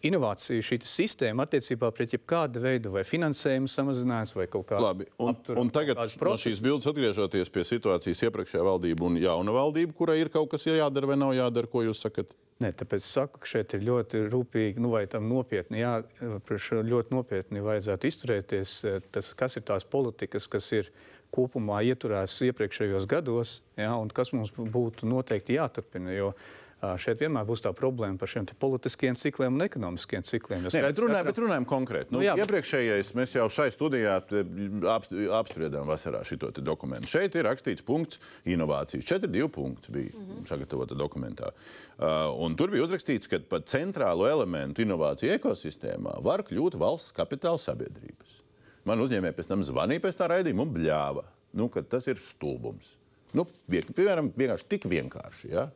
inovāciju 0.06 0.64
šī 0.66 0.78
sistēma 0.86 1.46
attiecībā 1.46 1.90
pret 1.96 2.16
jebkādu 2.16 2.62
veidu 2.64 2.94
vai 2.96 3.04
finansējumu 3.08 3.70
samazinājums 3.72 4.36
vai 4.38 4.48
kaut 4.52 4.68
kādu 4.72 4.86
Labi, 4.86 5.08
un, 5.20 5.34
aptur, 5.34 5.60
un 5.62 5.72
tagad 5.74 6.00
no 6.00 6.36
šīs 6.42 6.62
bildes 6.64 6.90
atgriežoties 6.92 7.52
pie 7.54 7.66
situācijas 7.68 8.26
iepriekšējā 8.28 8.66
valdība 8.66 9.08
un 9.08 9.20
jauna 9.22 9.56
valdība, 9.56 9.96
kurai 9.98 10.18
ir 10.22 10.32
kaut 10.34 10.52
kas 10.54 10.68
jādara 10.68 11.12
vai 11.12 11.20
nav 11.20 11.36
jādara, 11.38 11.70
ko 11.72 11.86
jūs 11.86 12.04
sakat? 12.06 12.36
Nē, 12.64 12.72
tāpēc 12.80 13.04
saku, 13.04 13.42
ka 13.44 13.50
šeit 13.52 13.74
ir 13.76 13.84
ļoti 13.84 14.22
rūpīgi, 14.32 14.80
nu, 14.80 14.94
vai 14.94 15.04
tam 15.12 15.26
nopietni, 15.28 15.82
jā, 15.82 15.98
ļoti 16.24 17.12
nopietni 17.12 17.64
vajadzētu 17.66 18.08
izturēties. 18.08 18.76
Tas, 19.12 19.34
kas 19.36 19.60
ir 19.60 19.66
tās 19.68 19.84
politikas, 19.84 20.48
kas 20.48 20.70
ir 20.78 20.88
kopumā 21.36 21.82
ieturētas 21.84 22.38
iepriekšējos 22.48 23.10
gados, 23.12 23.58
jā, 23.76 23.90
un 24.00 24.08
kas 24.08 24.32
mums 24.32 24.54
būtu 24.56 25.10
noteikti 25.12 25.58
jāturpina. 25.58 26.16
Jo, 26.16 26.32
uh, 26.32 26.65
Šeit 27.02 27.22
vienmēr 27.22 27.46
būs 27.48 27.64
tā 27.66 27.72
problēma 27.76 28.20
par 28.20 28.30
šiem 28.32 28.48
politiskiem 28.60 29.18
cikliem 29.20 29.58
un 29.58 29.66
ekonomiskiem 29.66 30.26
cikliem. 30.28 30.66
Nē, 30.66 30.72
bet, 30.72 31.00
runājam, 31.02 31.26
katram- 31.26 31.30
bet 31.30 31.42
runājam 31.44 31.68
konkrēti. 31.70 32.12
Nu, 32.12 32.20
Nu, 32.20 32.24
jā, 32.24 32.36
iepriekšējais 32.40 33.12
mēs 33.18 33.36
jau 33.36 33.46
šai 33.52 33.68
studijā 33.74 34.16
ap, 34.20 35.10
apspriedām 35.40 35.88
vasarā 35.90 36.24
šo 36.28 36.52
dokumentu. 36.62 37.10
Šeit 37.12 37.36
ir 37.36 37.46
rakstīts 37.48 37.86
punkts 37.86 38.20
inovācijas. 38.46 39.06
4,2 39.06 39.50
punkts 39.52 39.90
bija 39.90 40.12
mm 40.14 40.26
-hmm. 40.26 40.48
sagatavota 40.48 40.96
dokumentā. 40.96 41.52
Uh, 41.98 42.34
un 42.46 42.56
tur 42.56 42.70
bija 42.72 42.84
uzrakstīts, 42.84 43.30
ka 43.30 43.40
par 43.50 43.62
centrālo 43.62 44.30
elementu 44.30 44.82
inovāciju 44.82 45.38
ekosistēmā 45.40 46.22
var 46.24 46.44
kļūt 46.44 46.78
valsts 46.80 47.14
kapitāla 47.14 47.60
sabiedrības. 47.60 48.42
Man 48.86 49.00
uzņēmēji 49.00 49.34
pēc 49.34 49.48
tam 49.48 49.64
zvanīja 49.64 50.00
pēc 50.00 50.18
tā 50.20 50.28
raidījuma 50.30 50.62
un 50.62 50.74
bļāva, 50.74 51.24
nu, 51.54 51.70
ka 51.70 51.82
tas 51.82 52.08
ir 52.08 52.20
stulbums. 52.22 52.98
Nu, 53.34 53.46
piemēram, 53.70 54.30
vienkārši 54.38 54.68
tik 54.70 54.86
vienkārši. 54.86 55.50
Ja? 55.52 55.70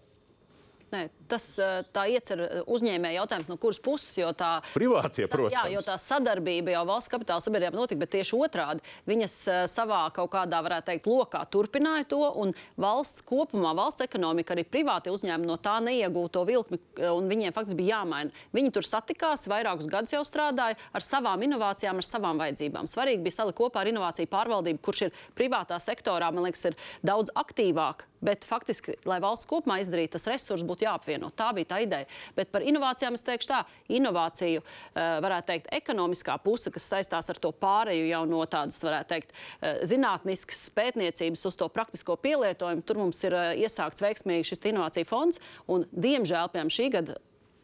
Nē, 0.89 1.03
tas 1.29 1.45
tā 1.93 2.05
iecer 2.09 2.41
uzņēmēja 2.65 3.21
jautājums, 3.21 3.49
no 3.51 3.59
kuras 3.61 3.77
puses. 3.83 4.17
jo 4.17 4.31
Tā, 4.39 4.59
Privātie, 4.73 5.27
protams. 5.29 5.53
Jā, 5.53 5.65
jo 5.73 5.81
tā 5.85 5.97
sadarbība 6.01 6.73
jau 6.73 6.85
valsts 6.89 7.11
kapitāla 7.11 7.43
sabiedrībā 7.43 7.75
notika, 7.75 7.99
bet 8.03 8.13
tieši 8.15 8.37
otrādi. 8.37 8.85
Viņas 9.09 9.35
savā 9.69 10.01
kaut 10.15 10.31
kādā, 10.33 10.61
varētu 10.65 10.89
teikt, 10.91 11.09
lokā 11.09 11.43
turpināja 11.51 12.07
to, 12.09 12.21
un 12.41 12.53
valsts 12.79 13.23
kopumā, 13.27 13.73
valsts 13.77 14.05
ekonomika, 14.05 14.55
arī 14.55 14.65
privāti 14.67 15.13
uzņēmumi 15.13 15.49
no 15.49 15.57
tā 15.61 15.77
neiegūto 15.83 16.45
vilkli, 16.47 16.79
eh, 16.97 17.09
un 17.11 17.29
viņiem 17.31 17.55
faktiski 17.55 17.79
bija 17.81 17.99
jāmaina. 17.99 18.33
Viņi 18.55 18.73
tur 18.75 18.87
satikās, 18.87 19.47
vairākus 19.51 19.89
gadus 19.89 20.15
jau 20.15 20.23
strādāja 20.27 20.77
ar 20.93 21.05
savām 21.05 21.43
inovācijām, 21.45 22.01
ar 22.01 22.07
savām 22.07 22.41
vajadzībām. 22.41 22.89
Svarīgi 22.89 23.23
bija 23.25 23.39
salikt 23.41 23.59
kopā 23.59 23.83
ar 23.83 23.91
inovāciju 23.91 24.31
pārvaldību, 24.31 24.81
kurš 24.81 25.07
ir 25.07 25.17
privātā 25.37 25.79
sektorā, 25.81 26.31
man 26.33 26.47
liekas, 26.47 26.65
ir 26.71 26.79
daudz 27.05 27.33
aktīvāk. 27.35 28.08
Bet 28.21 28.43
faktiski, 28.47 28.97
lai 29.07 29.19
valsts 29.23 29.47
kopumā 29.47 29.79
izdarītu, 29.79 30.17
tas 30.17 30.27
resurss 30.27 30.65
būtu 30.67 30.83
jāapvieno. 30.83 31.31
Tā 31.35 31.51
bija 31.55 31.69
tā 31.71 31.79
ideja. 31.85 32.07
Bet 32.35 32.51
par 32.51 32.65
inovācijām 32.67 33.15
es 33.15 33.23
teikšu 33.23 33.51
tā, 33.51 33.61
inovāciju, 33.95 34.63
eh, 34.63 35.19
varētu 35.23 35.47
teikt, 35.51 35.71
ekonomiskā 35.79 36.35
puse, 36.43 36.71
kas 36.71 36.89
saistās 36.91 37.29
ar 37.29 37.39
to 37.39 37.51
pāreju 37.51 38.09
jau 38.09 38.25
no 38.25 38.43
tādas, 38.45 38.81
varētu 38.83 39.07
teikt, 39.13 39.31
eh, 39.61 39.79
zinātniskas 39.83 40.69
pētniecības 40.75 41.45
uz 41.45 41.55
to 41.55 41.69
praktisko 41.69 42.17
pielietojumu. 42.17 42.85
Tur 42.85 42.97
mums 42.97 43.23
ir 43.23 43.33
eh, 43.33 43.55
iesākts 43.63 44.03
veiksmīgi 44.03 44.51
šis 44.51 44.67
inovāciju 44.73 45.07
fonds, 45.07 45.39
un 45.67 45.85
diemžēl, 45.95 46.51
piemēram, 46.51 46.75
šī 46.75 46.91
gada 46.91 47.15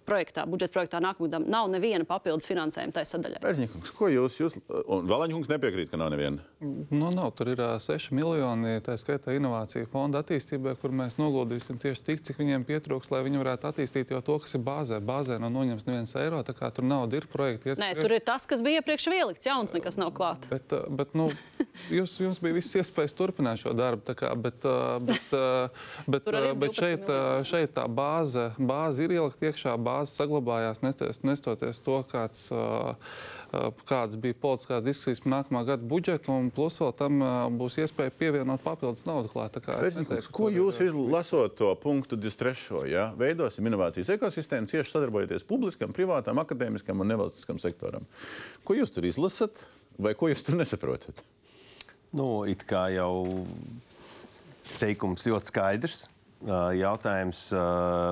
projektā, 0.07 0.45
budžeta 0.49 0.75
projektā 0.77 1.01
nākamajam 1.03 1.47
nav 1.49 1.69
neviena 1.73 2.05
papildus 2.07 2.47
finansējuma 2.49 2.95
tai 2.95 3.05
sadaļai. 3.09 3.41
Pērņikungs, 3.43 3.93
ko 3.97 4.09
jūs, 4.11 4.39
jūs 4.39 4.57
un 4.69 5.09
Valaņkungs 5.09 5.49
nepiekrīt, 5.51 5.89
ka 5.91 5.99
nav 5.99 6.11
neviena? 6.13 6.43
Nu, 6.61 7.09
nav. 7.13 7.31
Tur 7.35 7.51
ir 7.51 7.61
ā, 7.61 7.71
6 7.81 8.13
miljoni, 8.15 8.77
tā 8.85 8.95
skaitā 8.99 9.35
inovāciju 9.35 9.89
fonda 9.91 10.21
attīstībai, 10.23 10.75
kur 10.81 10.93
mēs 10.95 11.17
noguldīsim 11.19 11.79
tieši 11.81 12.05
tik, 12.05 12.23
cik 12.25 12.39
viņiem 12.41 12.65
pietrūks, 12.67 13.11
lai 13.13 13.23
viņi 13.25 13.41
varētu 13.41 13.69
attīstīt 13.69 14.13
jau 14.13 14.21
to, 14.25 14.37
kas 14.43 14.55
ir 14.57 14.63
bāzē. 14.65 15.01
Bāzē 15.03 15.39
nav 15.41 15.53
noņemts 15.55 15.87
neviens 15.89 16.15
eiro, 16.21 16.41
tā 16.47 16.55
kā 16.57 16.69
tur 16.75 16.87
nauda 16.87 17.19
ir 17.19 17.27
projekti. 17.31 17.73
iet 17.73 17.81
Nē, 17.81 17.91
tur 17.99 18.15
ir 18.15 18.23
tas, 18.25 18.47
kas 18.49 18.63
bija 18.65 18.81
iepriekš 18.81 19.09
ielikts, 19.11 19.49
jauns 19.49 19.75
nekas 19.75 19.99
nav 20.01 20.13
klāts. 20.15 20.47
Bet, 20.51 20.71
ā, 20.75 20.83
bet 21.01 21.15
nu, 21.17 21.27
jūs, 21.97 22.15
jums 22.23 22.41
bija 22.43 22.57
viss 22.59 22.77
iespējas 22.79 23.15
turpināt 23.17 23.61
šo 23.63 23.75
darbu. 23.77 24.05
tā 24.07 24.17
Kā, 24.17 24.31
bet, 24.39 24.63
ā, 24.63 24.97
bet, 25.03 25.33
bet, 26.13 26.29
bet 26.29 26.71
12 26.71 26.79
šeit, 26.79 27.11
šeit 27.49 27.75
tā 27.75 27.87
bāze, 27.91 28.49
bāze 28.57 29.05
ir 29.05 29.17
ielikt 29.17 29.43
iekšā, 29.49 29.75
bāze 29.75 29.94
saglabājās, 30.03 30.81
nesties- 30.83 31.21
nestoties 31.23 31.79
to, 31.85 32.03
kāds, 32.11 32.49
kādas 33.87 34.17
bija 34.19 34.35
politiskās 34.41 34.83
diskusijas 34.83 35.21
par 35.23 35.31
nākamā 35.31 35.61
gada 35.65 35.83
budžetu. 35.83 36.29
un 36.29 36.49
Plus 36.51 36.77
vēl 36.79 36.91
tam 36.97 37.19
būs 37.57 37.77
iespēja 37.79 38.11
pievienot 38.11 38.61
papildus 38.63 39.05
naudu 39.07 39.29
klāt. 39.31 39.55
Neteiktu, 39.55 40.31
ko 40.31 40.49
jūs 40.49 40.81
izlasot 40.83 41.55
to 41.55 41.75
punktu 41.75 42.17
23. 42.17 42.89
Ja? 42.91 43.13
Veidosim 43.17 43.65
inovācijas 43.65 44.11
ekosistēmu, 44.17 44.67
cieši 44.67 44.91
sadarbojoties 44.91 45.47
publiskam, 45.47 45.93
privātam, 45.95 46.41
akadēmiskam 46.43 46.99
un 46.99 47.07
nevalstiskam 47.07 47.59
sektoram. 47.61 48.05
Ko 48.65 48.73
jūs 48.75 48.91
tur 48.93 49.07
izlasat, 49.07 49.65
vai 49.97 50.13
ko 50.13 50.27
jūs 50.27 50.43
tur 50.43 50.55
nesaprotat? 50.59 51.23
Nu, 52.15 52.45
it 52.47 52.63
kā 52.67 52.87
jau 52.95 53.45
teikums 54.79 55.25
ļoti 55.27 55.51
skaidrs. 55.51 56.05
Ā, 56.45 56.61
Jautājums, 56.77 57.39
ā, 57.57 57.61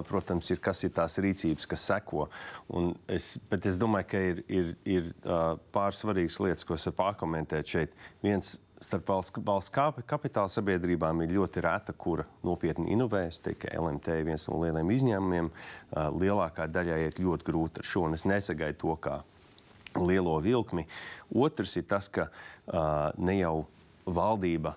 protams, 0.10 0.48
ir, 0.50 0.58
kas 0.64 0.80
ir 0.88 0.94
tās 0.96 1.20
rīcības, 1.22 1.68
kas 1.70 1.84
seko. 1.92 2.28
Un 2.74 2.94
Es, 3.08 3.36
bet 3.52 3.68
es 3.70 3.78
domāju, 3.78 4.08
ka 4.10 4.22
ir, 4.32 4.44
ir, 4.50 4.72
ir 4.90 5.10
ā, 5.22 5.42
pāris 5.76 6.02
svarīgas 6.02 6.40
lietas, 6.42 6.66
ko 6.66 6.74
es 6.78 6.88
varu 6.90 6.98
pārkomentēt 7.04 7.70
šeit. 7.76 7.94
Viens 8.26 8.56
starp 8.84 9.06
valsts, 9.08 9.38
valsts 9.46 9.72
kap- 9.72 10.02
kapitāla 10.10 10.50
sabiedrībām 10.52 11.22
ir 11.24 11.36
ļoti 11.38 11.62
reta, 11.64 11.94
kura 11.94 12.26
nopietni 12.44 12.90
inovē. 12.96 13.28
Es 13.30 13.40
teiktu, 13.46 13.68
ka 13.68 13.78
LMT 13.80 14.18
ir 14.20 14.26
viens 14.28 14.48
no 14.50 14.58
lieliem 14.64 14.90
izņēmumiem. 14.98 15.52
Lielākā 16.20 16.66
daļai 16.68 16.98
iet 17.06 17.22
ļoti 17.24 17.48
grūti 17.48 17.84
ar 17.84 17.88
šo, 17.88 18.08
un 18.10 18.18
es 18.18 18.26
nesagaidu 18.28 18.82
to 18.82 18.98
kā 19.06 19.20
lielo 19.96 20.40
vilkmi. 20.42 20.88
Otrs 21.38 21.78
ir 21.78 21.86
tas, 21.88 22.10
ka 22.10 22.28
ne 23.22 23.38
jau 23.38 23.68
valdība 24.10 24.74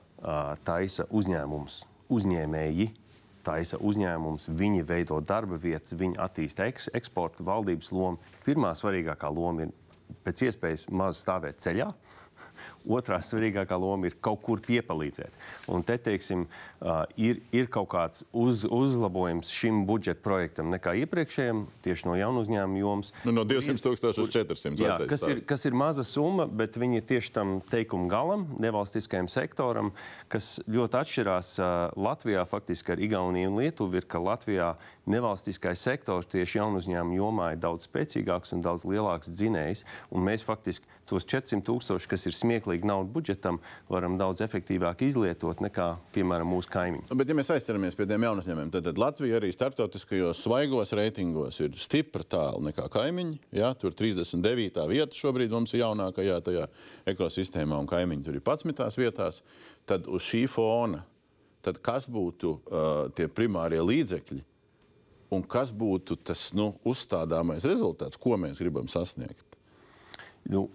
taisa 0.69 1.09
uzņēmumus, 1.11 1.81
uzņēmēji 2.13 2.91
taisa 3.47 3.79
uzņēmumus, 3.81 4.51
viņi 4.59 4.85
veido 4.87 5.21
darba 5.25 5.59
vietas, 5.63 5.95
viņi 5.99 6.19
attīsta 6.23 6.67
eks 6.71 6.91
eksporta 6.99 7.47
valdības 7.47 7.93
lomu. 7.95 8.35
Pirmā 8.47 8.73
svarīgākā 8.77 9.31
loma 9.33 9.67
ir 9.67 9.75
pēc 10.27 10.47
iespējas 10.49 10.87
maz 10.91 11.23
stāvēt 11.23 11.63
ceļā. 11.63 11.91
Otrā 12.87 13.19
svarīgākā 13.25 13.79
loma 13.81 14.07
ir 14.07 14.17
kaut 14.23 14.41
kur 14.47 14.61
piepalīdzēt. 14.63 15.35
Un 15.73 15.83
te, 15.87 15.97
teiksim, 15.99 16.47
ir, 17.19 17.41
ir 17.55 17.71
kaut 17.73 17.89
kāds 17.93 18.25
uz, 18.31 18.65
uzlabojums 18.65 19.51
šim 19.51 19.83
budžeta 19.89 20.23
projektam 20.23 20.71
nekā 20.75 20.95
iepriekšējiem, 21.03 21.65
tieši 21.87 22.09
no 22.09 22.17
jaunu 22.19 22.45
uzņēmumu 22.45 22.83
jomas. 22.83 23.13
Nu, 23.27 23.35
no 23.35 23.47
200 23.49 23.83
tūkstoši 23.83 24.23
uz 24.23 24.33
400 24.35 24.83
Jā, 24.83 24.99
kas, 25.11 25.27
ir, 25.27 25.41
stāsts. 25.41 25.49
kas 25.51 25.67
ir 25.69 25.79
maza 25.79 26.07
summa, 26.07 26.47
bet 26.47 26.79
viņi 26.79 27.01
ir 27.01 27.09
tieši 27.11 27.33
tam 27.35 27.57
teikuma 27.71 28.11
galam, 28.13 28.47
nevalstiskajam 28.63 29.31
sektoram, 29.33 29.93
kas 30.33 30.57
ļoti 30.71 31.01
atšķirās 31.03 31.55
Latvijā, 31.99 32.47
faktiski 32.49 32.95
ar 32.95 33.03
Igauniju 33.03 33.51
un 33.51 33.61
Lietuvu, 33.63 33.99
ir, 33.99 34.07
ka 34.11 34.23
Latvijā 34.23 34.75
nevalstiskais 35.11 35.81
sektors 35.83 36.29
tieši 36.31 36.59
jaunu 36.59 36.81
uzņēmumu 36.83 37.17
jomā 37.19 37.53
ir 37.55 37.63
daudz 37.63 37.87
spēcīgāks 37.87 38.55
un 38.57 38.63
daudz 38.65 38.85
lielāks 38.89 39.31
dzinējs. 39.31 39.85
Mēs 40.27 40.45
faktiski 40.47 40.89
tos 41.07 41.27
400 41.29 41.63
tūkstoši, 41.67 42.09
kas 42.11 42.27
ir 42.27 42.35
smieklīgi 42.35 42.87
naudu 42.89 43.13
budžetam, 43.15 43.61
varam 43.91 44.17
daudz 44.19 44.43
efektīvāk 44.45 45.05
izlietot 45.07 45.63
nekā, 45.63 45.89
piemēram, 46.17 46.51
mūsu 46.51 46.71
kaimiņi. 46.73 47.07
Bet, 47.15 47.31
ja 47.31 47.37
mēs 47.39 47.53
aizķeramies 47.55 47.99
pie 47.99 48.09
tiem 48.11 48.27
jaunu 48.27 48.43
uzņēmumiem, 48.43 48.73
tad, 48.75 48.89
tad 48.89 49.01
Latvija 49.01 49.39
arī 49.39 49.53
starptautiskajos 49.55 50.43
svaigos 50.43 50.95
reitingos 50.99 51.61
ir 51.63 51.79
stipri 51.79 52.27
tālu 52.27 52.65
nekā 52.67 52.89
kaimiņi. 52.93 53.39
Jā, 53.57 53.71
tur 53.79 53.95
39. 53.97 54.83
vieta 54.91 55.21
šobrīd 55.21 55.55
mums 55.55 55.75
ir 55.77 55.85
jaunākajā 55.85 56.41
tajā 56.51 56.67
ekosistēmā, 57.15 57.79
un 57.79 57.91
kaimiņi 57.91 58.27
tur 58.27 58.41
ir 58.41 58.43
11. 58.43 58.99
vietās. 58.99 59.43
Tad 59.87 60.11
uz 60.11 60.27
šī 60.27 60.47
fona, 60.51 61.05
tad 61.63 61.79
kas 61.85 62.11
būtu 62.11 62.51
uh, 62.51 62.93
tie 63.15 63.31
primārie 63.31 63.79
līdzekļi 63.83 64.43
un 65.35 65.43
kas 65.43 65.73
būtu 65.75 66.19
tas 66.27 66.51
nu, 66.57 66.73
uzstādāmais 66.87 67.67
rezultāts, 67.67 68.21
ko 68.21 68.39
mēs 68.41 68.63
gribam 68.63 68.89
sasniegt? 68.91 69.57
Nu, 70.47 70.69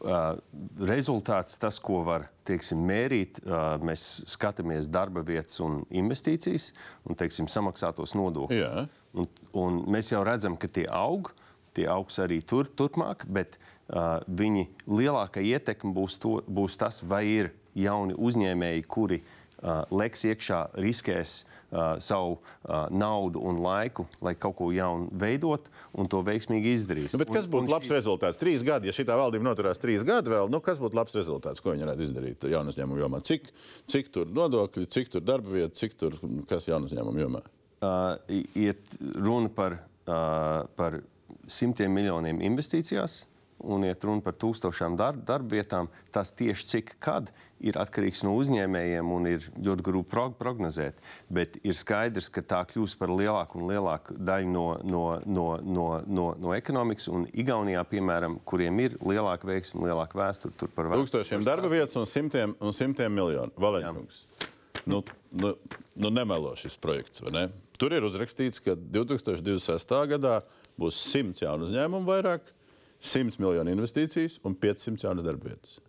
rezultāts, 0.84 1.56
tas, 1.60 1.78
ko 1.80 2.02
var 2.04 2.26
teiksim, 2.48 2.82
mērīt, 2.84 3.40
mēs 3.86 4.02
skatāmies 4.34 4.90
darba 4.92 5.24
vietas 5.24 5.62
un 5.64 5.86
investīcijas 5.88 6.74
un 7.08 7.16
teiksim, 7.20 7.48
samaksātos 7.48 8.12
nodokļus. 8.20 8.90
Un, 9.16 9.30
un 9.56 9.80
mēs 9.92 10.12
jau 10.12 10.26
redzam, 10.28 10.58
ka 10.60 10.68
tie 10.68 10.84
aug, 10.92 11.32
tie 11.76 11.88
augs 11.92 12.20
arī 12.24 12.42
tur, 12.44 12.68
turpmāk, 12.68 13.24
bet 13.32 13.58
uh, 13.58 14.20
viņi 14.28 14.68
lielākā 14.92 15.44
ietekme 15.44 15.94
būs, 15.96 16.18
to, 16.22 16.40
būs 16.48 16.76
tas, 16.80 17.00
vai 17.04 17.24
ir 17.30 17.52
jauni 17.78 18.16
uzņēmēji, 18.20 18.86
kuri 18.92 19.22
uh, 19.22 19.84
leks 19.92 20.26
iekšā, 20.32 20.62
riskēs 20.84 21.42
uh, 21.72 21.96
savu 22.04 22.38
uh, 22.38 22.86
naudu 22.92 23.42
un 23.42 23.62
laiku, 23.64 24.06
lai 24.22 24.36
kaut 24.36 24.58
ko 24.60 24.72
jaunu 24.76 25.10
veidot 25.12 25.70
un 25.98 26.10
to 26.12 26.22
veiksmīgi 26.28 26.76
izdarīs. 26.78 27.16
Nu, 27.16 27.26
kas 27.26 27.48
Un- 27.48 27.54
būtu 27.56 27.68
un 27.68 27.74
labs 27.76 27.92
rezultāts? 27.92 28.42
Trīs 28.42 28.66
gadi, 28.68 28.92
ja 28.92 28.96
šī 28.96 29.08
valdība 29.10 29.50
noturās 29.50 29.82
trīs 29.82 30.06
gadi 30.08 30.34
vēl, 30.34 30.52
nu, 30.52 30.62
kas 30.64 30.80
būtu 30.82 31.00
labs 31.00 31.16
rezultāts, 31.18 31.64
ko 31.64 31.74
viņi 31.74 31.88
varētu 31.88 32.08
izdarīt 32.08 32.50
jaunu 32.52 32.74
uzņēmumu 32.74 33.02
jomā? 33.02 33.24
Cik, 33.26 33.50
cik 33.92 34.12
tur 34.14 34.30
nodokļi, 34.32 34.86
cik 34.92 35.16
tur 35.16 35.26
darba 35.26 35.58
vieta, 35.58 35.74
cik 35.76 35.98
tur 36.00 36.20
kas 36.50 36.70
jaunu 36.70 36.92
uzņēmumu 36.92 37.26
jomā? 37.26 37.44
uh, 37.82 38.18
iet 38.56 38.82
runa 39.16 39.50
par, 39.50 39.80
uh, 40.06 40.68
par 40.78 41.02
simtiem 41.50 41.94
miljoniem 41.94 42.42
investīcijās 42.46 43.24
un 43.62 43.86
iet 43.86 44.04
runa 44.06 44.24
par 44.26 44.34
tūkstošām 44.42 44.98
darb, 44.98 45.22
darba 45.26 45.58
vietām. 45.58 45.90
Tas 46.14 46.34
tieši 46.38 46.68
cik 46.72 46.96
kad 47.04 47.30
ir 47.62 47.78
atkarīgs 47.82 48.24
no 48.26 48.34
uzņēmējiem 48.40 49.12
un 49.14 49.28
ir 49.30 49.46
ļoti 49.62 49.86
grūti 49.86 50.10
prog 50.12 50.36
prognozēt. 50.40 51.02
Bet 51.32 51.58
ir 51.62 51.78
skaidrs, 51.78 52.30
ka 52.34 52.44
tā 52.46 52.62
kļūs 52.70 52.96
par 53.00 53.14
lielāku 53.14 53.62
un 53.62 53.70
lielāku 53.72 54.18
daļu 54.18 54.52
no, 54.52 54.66
no, 54.84 55.04
no, 55.26 55.48
no, 55.62 55.88
no, 56.06 56.28
no 56.42 56.56
ekonomikas. 56.58 57.10
Un 57.12 57.28
Igaunijā, 57.32 57.84
piemēram, 57.92 58.40
kuriem 58.48 58.84
ir 58.86 58.98
lielāka 59.06 59.50
veiksme, 59.50 59.86
lielāka 59.90 60.20
vēsture, 60.20 60.56
tur 60.60 60.72
par 60.76 60.92
vēsturi 60.92 61.08
Tūkstošiem 61.08 61.46
darba 61.48 61.72
vietas 61.72 61.98
un 62.00 62.10
simtiem, 62.10 62.56
un 62.62 62.76
simtiem 62.76 63.14
miljonu. 63.16 63.54
Valēņkungs. 63.62 64.24
nu, 64.86 65.04
nu, 65.32 65.54
nu 65.96 66.14
nemelo 66.14 66.56
šis 66.60 66.78
projekts. 66.82 67.24
Ne? 67.34 67.50
Tur 67.82 67.94
ir 67.98 68.06
uzrakstīts, 68.06 68.62
ka 68.64 68.76
2026. 68.78 69.96
gadā 70.16 70.42
būs 70.82 71.04
100 71.12 71.46
jaunu 71.46 71.70
uzņēmumu 71.70 72.10
vairāk, 72.10 72.52
100 73.02 73.42
miljonu 73.42 73.74
investīcijas 73.74 74.38
un 74.46 74.58
500 74.58 75.08
jaunas 75.08 75.26
darba 75.26 75.50
vietas. 75.50 75.80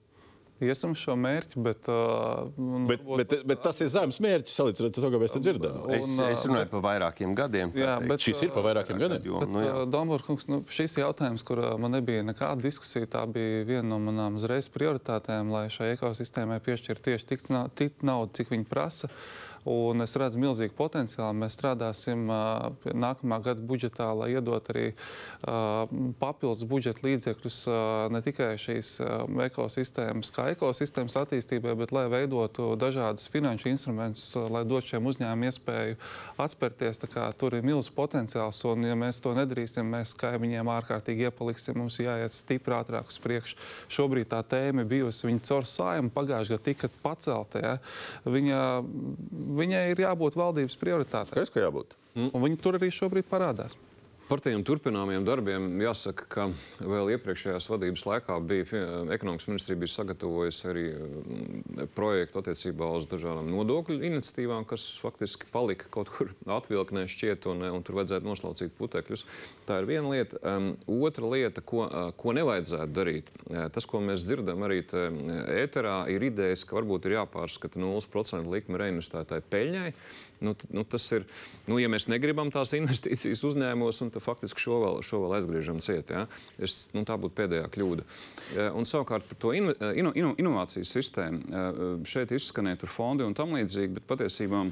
Iesim 0.62 0.92
uz 0.94 1.00
šo 1.02 1.16
mērķi, 1.18 1.58
bet, 1.64 1.88
uh, 1.90 2.48
un 2.56 2.86
Bet, 2.90 3.02
varbūt 3.02 3.22
bet, 3.22 3.34
bet 3.50 3.62
tas 3.64 3.80
ir 3.82 3.90
zemes 3.92 4.20
mērķis 4.22 4.54
salīdzinot 4.60 4.98
ar 4.98 5.04
to, 5.04 5.10
ko 5.14 5.20
mēs 5.22 5.34
te 5.34 5.42
dzirdam. 5.42 5.78
Es, 5.96 6.08
Un, 6.12 6.24
es 6.30 6.44
runāju 6.48 6.70
par 6.72 6.84
vairākiem 6.86 7.34
gadiem. 7.38 7.74
Jā, 7.76 7.96
teikt. 7.98 8.08
bet, 8.12 8.26
Šis 8.26 8.42
ir 8.46 8.52
pa 8.54 8.64
vairākiem 8.66 9.00
gadiem. 9.02 9.26
Jo, 9.26 9.42
Bet, 9.42 9.52
nu, 9.54 9.62
uh, 9.66 9.82
Dombūrkungs, 9.90 10.48
nu, 10.52 10.60
šis 10.70 10.98
jautājums, 11.00 11.44
kur 11.46 11.62
uh, 11.62 11.72
man 11.82 11.96
nebija 11.98 12.24
nekāda 12.26 12.62
diskusija, 12.64 13.10
tā 13.16 13.24
bija 13.30 13.64
viena 13.68 13.86
no 13.92 14.00
manām 14.02 14.38
uzreiz 14.40 14.70
prioritātēm, 14.72 15.50
lai 15.52 15.66
šai 15.72 15.92
ekosistēmai 15.96 16.60
piešķirtu 16.64 17.10
tieši 17.10 17.32
tik, 17.34 17.48
tik 17.78 18.06
naudu, 18.06 18.32
cik 18.38 18.54
viņi 18.54 18.68
prasa. 18.70 19.10
Un 19.68 20.02
es 20.04 20.14
redzu 20.18 20.40
milzīgu 20.42 20.74
potenciālu. 20.78 21.34
Mēs 21.42 21.56
strādāsim 21.58 22.30
pie 22.82 22.94
nākamā 22.96 23.40
gada 23.44 23.62
budžetā, 23.66 24.08
lai 24.16 24.32
iedot 24.34 24.70
arī 24.72 24.92
papildus 26.22 26.66
budžeta 26.68 27.04
līdzekļus 27.06 27.58
ne 28.14 28.22
tikai 28.24 28.52
šīs 28.60 28.94
ekosistēmas, 29.48 30.32
kā 30.34 30.48
ekosistēmas 30.54 31.18
attīstībai, 31.20 31.74
bet 31.78 31.94
lai 31.94 32.06
veidotu 32.12 32.72
dažādas 32.80 33.28
finanšu 33.32 33.70
instrumentus, 33.72 34.24
lai 34.36 34.64
dotu 34.68 34.92
šiem 34.94 35.10
uzņēmumiem 35.12 35.50
iespēju 35.50 35.98
atspērties. 36.42 37.02
Tur 37.38 37.58
ir 37.58 37.66
milzīgs 37.66 37.94
potenciāls, 37.94 38.62
un 38.70 38.86
ja 38.86 38.96
mēs 38.98 39.20
to 39.22 39.34
nedarīsim, 39.36 39.86
mēs 39.94 40.14
kaimiņiem 40.18 40.72
ārkārtīgi 40.78 41.28
iepaliksim. 41.28 41.78
Mums 41.78 42.00
jāiet 42.02 42.34
stipri 42.34 42.78
ātrāk 42.78 43.10
uz 43.10 43.18
priekšu. 43.22 43.58
Šobrīd 43.92 44.30
tā 44.32 44.42
tēma 44.46 44.86
bijusi, 44.88 45.26
viņa 45.28 45.46
caur 45.48 45.68
sājumu 45.68 46.12
pagājušajā 46.14 46.52
gadā 46.52 46.64
tika 46.66 46.90
pacelta. 47.02 47.62
Ja? 47.62 47.74
Viņa, 48.24 48.60
viņai 49.58 49.82
ir 49.92 50.04
jābūt 50.04 50.38
valdības 50.38 50.78
prioritātei. 50.80 51.38
Kas 51.38 51.52
kā 51.52 51.64
jābūt? 51.64 51.96
Un 52.18 52.44
viņi 52.44 52.60
tur 52.60 52.78
arī 52.78 52.90
šobrīd 52.92 53.28
parādās. 53.30 53.76
Par 54.32 54.40
tiem 54.40 54.62
turpināmiem 54.64 55.26
darbiem 55.28 55.66
jāsaka, 55.82 56.24
ka 56.32 56.44
vēl 56.80 57.10
iepriekšējās 57.18 57.66
vadības 57.68 58.04
laikā 58.06 58.38
bija 58.48 58.78
ekonomikas 59.12 59.50
ministrija 59.50 59.80
bija 59.82 59.92
sagatavojusi 59.92 60.62
arī 60.70 60.84
mm, 60.94 61.90
projektu 61.92 62.40
attiecībā 62.40 62.88
uz 62.96 63.04
dažādām 63.10 63.50
nodokļu 63.52 63.98
iniciatīvām, 64.08 64.64
kas 64.70 64.86
faktiski 65.02 65.50
palika 65.52 65.90
kaut 65.92 66.08
kur 66.14 66.32
atvilknē 66.48 67.04
šķiet, 67.12 67.50
un, 67.52 67.60
un 67.76 67.84
tur 67.84 68.00
vajadzētu 68.00 68.30
noslaucīt 68.30 68.72
putekļus. 68.78 69.26
Tā 69.68 69.82
ir 69.82 69.90
viena 69.92 70.14
lieta. 70.14 70.40
Um, 70.40 70.72
otra 71.04 71.28
lieta, 71.36 71.60
ko, 71.60 71.84
ko 72.16 72.32
nevajadzētu 72.40 72.98
darīt, 73.02 73.28
uh, 73.50 73.66
tas, 73.76 73.84
ko 73.84 74.00
mēs 74.00 74.24
dzirdam 74.24 74.64
arī 74.64 74.80
uh, 74.86 75.22
ēterā, 75.60 76.06
ir 76.08 76.24
idejas, 76.32 76.64
ka 76.64 76.80
varbūt 76.80 77.10
ir 77.10 77.18
jāpārskata 77.18 77.84
0% 77.84 78.48
likme 78.56 78.80
reinvestētāji 78.80 79.50
peļņai. 79.52 79.90
Nu, 80.42 80.56
nu, 80.74 80.82
tas 80.84 81.04
ir, 81.14 81.26
nu, 81.70 81.78
ja 81.78 81.90
mēs 81.92 82.08
negribam 82.10 82.50
tās 82.52 82.74
investīcijas 82.74 83.44
uzņēmumos, 83.46 84.02
tad 84.02 84.24
faktiski 84.24 84.64
šo 84.64 84.80
vēl, 84.82 85.00
šo 85.06 85.22
vēl 85.24 85.36
aizgriežam 85.38 85.78
ciet. 85.84 86.10
Ja? 86.10 86.26
Es, 86.58 86.88
nu, 86.96 87.06
tā 87.08 87.16
būtu 87.20 87.38
pēdējā 87.38 87.68
kļūda. 87.72 88.06
Un 88.74 88.88
savukārt 88.88 89.28
par 89.30 89.38
to 89.42 89.54
ino, 89.56 89.74
ino, 89.94 90.14
ino, 90.18 90.32
inovācijas 90.42 90.94
sistēmu 90.98 92.02
šeit 92.08 92.34
izskanēja 92.34 92.90
fondi 92.90 93.26
un 93.26 93.36
tam 93.38 93.54
līdzīgi, 93.56 94.00
bet 94.00 94.10
patiesībā. 94.10 94.66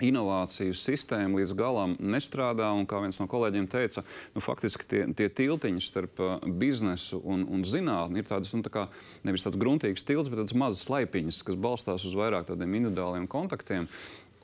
Inovāciju 0.00 0.72
sistēma 0.80 1.42
līdz 1.42 1.52
galam 1.58 1.92
nestrādā, 2.00 2.70
un 2.72 2.86
kā 2.88 3.02
viens 3.02 3.18
no 3.20 3.26
kolēģiem 3.28 3.66
teica, 3.68 4.00
nu, 4.32 4.40
faktiski 4.40 4.86
tie, 4.88 5.02
tie 5.12 5.26
tiltiņi 5.28 5.84
starp 5.84 6.22
uh, 6.24 6.30
biznesu 6.62 7.20
un, 7.20 7.44
un 7.44 7.66
zinātni 7.68 8.22
ir 8.22 8.28
tādas, 8.30 8.54
nu, 8.56 8.64
tā 8.64 8.72
kā, 8.72 8.86
nevis 9.28 9.44
tāds 9.44 9.60
gruntīgs 9.60 10.06
tilts, 10.08 10.32
bet 10.32 10.40
tādas 10.40 10.56
mazas 10.56 10.88
laipiņas, 10.88 11.42
kas 11.44 11.60
balstās 11.60 12.08
uz 12.08 12.16
vairāk 12.16 12.48
tādiem 12.48 12.80
individuāliem 12.80 13.28
kontaktiem. 13.28 13.90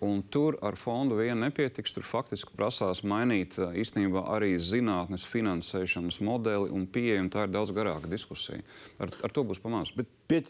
Un 0.04 0.20
tur 0.28 0.58
ar 0.60 0.76
fondu 0.76 1.16
vien 1.16 1.38
nepietiks. 1.40 1.94
Tur 1.96 2.04
faktiski 2.04 2.52
prasās 2.56 3.00
mainīt 3.06 3.56
īstenībā 3.56 4.26
arī 4.34 4.56
zinātnes 4.60 5.24
finansēšanas 5.30 6.20
modeli 6.20 6.68
un 6.74 6.84
pieeja. 6.84 7.22
un 7.22 7.30
Tā 7.32 7.46
ir 7.46 7.54
daudz 7.54 7.72
garāka 7.72 8.10
diskusija. 8.10 8.60
Ar, 9.00 9.12
ar 9.24 9.32
to 9.32 9.44
būs 9.48 9.62
pamāts. 9.62 9.94
Bet 9.96 10.10
pie, 10.28 10.42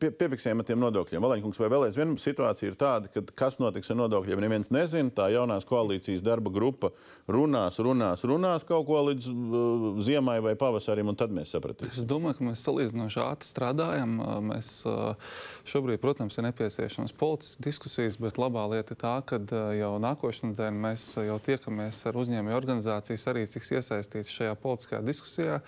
pie, 0.00 0.10
piefiksējam 0.16 0.62
ar 0.62 0.68
tiem 0.70 0.80
nodokļiem. 0.80 1.20
Valēņkungs, 1.26 1.60
vai 1.60 1.68
vēl 1.74 1.84
aizvien 1.90 2.14
situācija 2.20 2.70
ir 2.70 2.78
tāda, 2.80 3.10
ka 3.12 3.24
kas 3.42 3.60
notiks 3.60 3.92
ar 3.92 4.00
nodokļiem, 4.00 4.40
neviens 4.46 4.72
nezina. 4.72 5.12
Tā 5.12 5.28
jaunās 5.34 5.68
koalīcijas 5.68 6.24
darba 6.24 6.52
grupa 6.54 6.92
runās, 7.28 7.82
runās, 7.84 8.24
runās 8.24 8.64
kaut 8.68 8.88
ko 8.88 9.02
līdz 9.10 9.28
uh, 9.28 9.86
ziemai 10.06 10.38
vai 10.44 10.54
pavasarim, 10.60 11.12
un 11.12 11.20
tad 11.20 11.36
mēs 11.36 11.52
sapratīsim. 11.52 12.00
Es 12.00 12.08
domāju, 12.08 12.40
ka 12.40 12.48
mēs 12.48 12.64
salīdzinoši 12.64 13.22
ātri 13.26 13.52
strādājam. 13.52 14.16
Mēs 14.48 14.72
uh, 14.88 15.36
šobrīd, 15.68 16.00
protams, 16.00 16.40
ir 16.40 16.48
nepieciešamas 16.48 17.12
politiskas 17.20 17.60
diskusijas, 17.90 18.18
bet 18.20 18.38
labā 18.40 18.69
lieta 18.70 18.94
ir 18.94 19.00
tā, 19.00 19.12
ka 19.26 19.38
uh, 19.40 19.70
jau 19.76 19.90
nākošais 20.02 20.46
nedēļa 20.50 20.76
mēs 20.84 21.06
uh, 21.18 21.26
jau 21.28 21.36
tiekamies 21.42 22.02
ar 22.08 22.18
uzņēmēju 22.20 22.56
organizācijas, 22.56 23.26
arī 23.30 23.44
tiks 23.50 23.72
iesaistīti 23.74 24.32
šajā 24.32 24.56
politiskajā 24.62 25.00
diskusijā. 25.06 25.58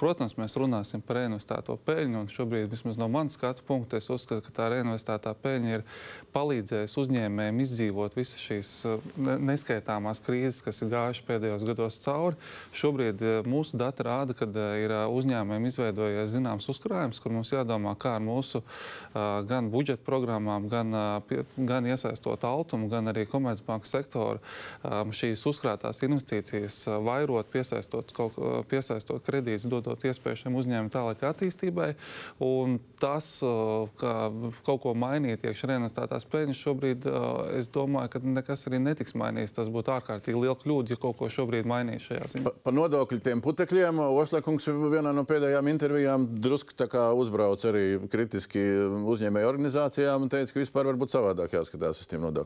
Protams, 0.00 0.36
mēs 0.38 0.56
runāsim 0.60 1.02
par 1.04 1.20
reinvestēto 1.20 1.76
peļņu, 1.86 2.22
un 2.22 2.30
šobrīd, 2.32 2.70
vismaz 2.72 2.98
no 3.00 3.08
manas 3.12 3.36
skatu 3.38 3.64
punkta, 3.68 4.00
es 4.00 4.10
uzskatu, 4.12 4.44
ka 4.46 4.54
tā 4.56 4.68
reinvestētā 4.74 5.34
peļņa 5.42 5.74
ir 5.76 5.86
palīdzējusi 6.32 7.00
uzņēmējiem 7.02 7.62
izdzīvot 7.66 8.16
visas 8.16 8.42
šīs 8.42 8.72
ne- 9.20 9.38
neskaitāmās 9.50 10.22
krīzes, 10.24 10.62
kas 10.64 10.82
ir 10.82 10.92
gājušas 10.94 11.26
pēdējos 11.28 11.66
gados 11.68 12.00
cauri. 12.04 12.38
Šobrīd 12.76 13.22
mūsu 13.48 13.78
dati 13.80 14.06
rāda, 14.06 14.36
ka 14.36 14.48
ir 14.80 14.94
uzņēmējiem 15.12 15.68
izveidojies 15.68 16.32
zināms 16.34 16.68
uzkrājums, 16.72 17.20
kur 17.22 17.34
mums 17.36 17.52
jādomā, 17.52 17.94
kā 18.00 18.16
ar 18.18 18.24
mūsu 18.24 18.62
gan 19.48 19.70
budžeta 19.72 20.04
programmām, 20.06 20.68
gan, 20.72 20.96
gan 21.56 21.88
iesaistot 21.90 22.44
altumu, 22.52 22.88
gan 22.92 23.10
arī 23.12 23.24
komercbanku 23.30 23.88
sektoru 23.88 24.40
um, 24.84 25.12
šīs 25.16 25.42
uzkrātās 25.48 26.02
investīcijas 26.06 26.78
uh, 26.90 26.98
vairot, 27.04 27.48
piesaistot, 27.52 28.12
kaut, 28.16 28.36
ko- 28.36 28.62
piesaistot 28.70 29.24
kredītus, 29.26 29.68
dodot 29.70 30.04
iespēju 30.08 30.44
šiem 30.44 30.58
uzņēmumiem 30.60 30.90
tālāk 30.92 31.24
attīstībai. 31.32 31.92
Un 32.44 32.78
tas, 33.00 33.34
uh, 33.46 33.88
ka 34.00 34.30
kaut 34.66 34.82
ko 34.84 34.94
mainīt 34.98 35.44
iekšā 35.46 35.72
reinvestētās 35.72 36.28
peļņas 36.32 36.62
šobrīd, 36.66 37.08
uh, 37.08 37.56
es 37.58 37.70
domāju, 37.72 38.12
ka 38.14 38.22
nekas 38.22 38.66
arī 38.70 38.82
netiks 38.82 39.16
mainīts. 39.18 39.54
Tas 39.56 39.70
būtu 39.72 39.94
ārkārtīgi 39.96 40.38
liela 40.44 40.56
kļūda, 40.58 40.94
ja 40.94 41.00
kaut 41.00 41.18
ko 41.20 41.30
šobrīd 41.32 41.68
mainītu 41.68 42.08
šajā 42.10 42.30
ziņā. 42.36 42.44
Pa, 42.48 42.54
par 42.68 42.76
nodokļu 42.76 43.20
tiem 43.24 43.42
putekļiem 43.44 44.00
Ošlekungs 44.02 44.68
vienā 44.92 45.12
no 45.14 45.24
pēdējām 45.28 45.68
intervijām 45.72 46.26
drusku 46.42 46.74
uzbrauc 47.16 47.62
arī 47.68 47.84
kritiski 48.10 48.60
uzņēmēju 49.12 49.48
organizācijām 49.48 50.24
un 50.26 50.32
teica, 50.32 50.52
ka 50.52 50.62
vispār 50.62 50.88
varbūt 50.90 51.14
savādāk 51.14 51.54
jāskatās 51.56 52.00
uz 52.02 52.06
tiem 52.10 52.20
nodokļiem. 52.24 52.41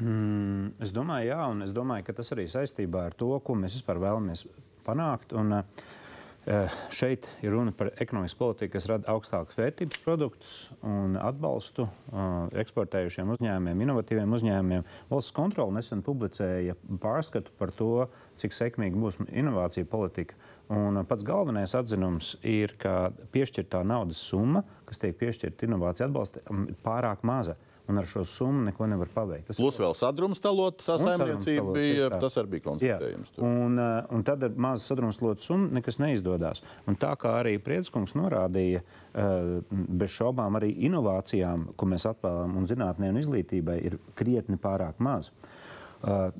Mm, 0.00 0.72
es 0.80 0.92
domāju, 0.94 1.32
jā, 1.34 1.40
un 1.52 1.64
es 1.66 1.72
domāju, 1.76 2.06
ka 2.06 2.14
tas 2.16 2.32
arī 2.32 2.46
saistībā 2.48 3.08
ar 3.10 3.16
to, 3.16 3.34
ko 3.44 3.56
mēs 3.58 3.76
vispār 3.76 4.00
vēlamies 4.00 4.46
panākt. 4.86 5.34
Un, 5.36 5.58
uh, 5.58 6.76
šeit 6.90 7.28
ir 7.44 7.52
runa 7.52 7.74
par 7.76 7.90
ekonomisku 8.00 8.40
politiku, 8.40 8.72
kas 8.74 8.88
rada 8.88 9.12
augstākas 9.12 9.58
vērtības 9.58 10.00
produktus 10.02 10.54
un 10.80 11.18
atbalstu 11.20 11.84
uh, 11.84 12.48
eksportējušiem 12.62 13.34
uzņēmumiem, 13.36 13.82
inovatīviem 13.84 14.32
uzņēmumiem. 14.38 14.86
Valsts 15.10 15.34
kontrole 15.36 15.76
nesen 15.76 16.00
publicēja 16.06 16.78
pārskatu 17.02 17.52
par 17.60 17.74
to, 17.76 18.06
cik 18.40 18.56
sekmīga 18.56 18.96
būs 18.98 19.20
inovācija 19.28 19.86
politika. 19.92 20.38
Un 20.72 21.02
uh, 21.02 21.04
pats 21.06 21.26
galvenais 21.26 21.76
atzinums 21.76 22.38
ir, 22.48 22.72
ka 22.80 23.12
piešķirtā 23.34 23.84
naudas 23.84 24.24
summa, 24.24 24.64
kas 24.88 25.04
tiek 25.04 25.20
piešķirta 25.20 25.68
inovāciju 25.68 26.08
atbalstam, 26.08 26.64
ir 26.72 26.80
pārāk 26.80 27.28
maza. 27.28 27.58
Un 27.90 27.98
ar 27.98 28.06
šo 28.06 28.22
summu 28.28 28.62
neko 28.68 28.86
nevar 28.86 29.08
paveikt. 29.10 29.48
Tas 29.48 29.58
Plus 29.58 29.78
vēl 29.82 29.94
sadrumstalot, 29.98 30.84
tā 30.86 30.98
saimniecība 31.02 31.74
bija, 31.74 32.10
tā. 32.14 32.20
tas 32.22 32.38
arī 32.38 32.52
bija 32.54 32.66
konstatējums. 32.68 33.32
Un, 33.42 33.74
uh, 33.74 34.12
un 34.14 34.22
tad 34.26 34.46
ar 34.46 34.54
mazu 34.54 34.86
sadrumstalotu 34.86 35.42
summu 35.42 35.72
nekas 35.78 35.98
neizdodas. 36.02 36.62
Un 36.86 36.98
tā 37.00 37.10
kā 37.18 37.34
arī 37.40 37.56
Prieckungs 37.62 38.14
norādīja, 38.18 38.84
uh, 38.84 39.56
bez 39.72 40.14
šaubām 40.14 40.60
arī 40.60 40.70
inovācijām, 40.86 41.72
ko 41.76 41.90
mēs 41.90 42.06
atvēlam 42.12 42.54
un 42.60 42.70
zinātnē 42.70 43.10
un 43.10 43.18
izglītībai, 43.24 43.80
ir 43.90 43.98
krietni 44.18 44.60
pārāk 44.62 45.02
maz. 45.02 45.32
Uh, 45.32 45.58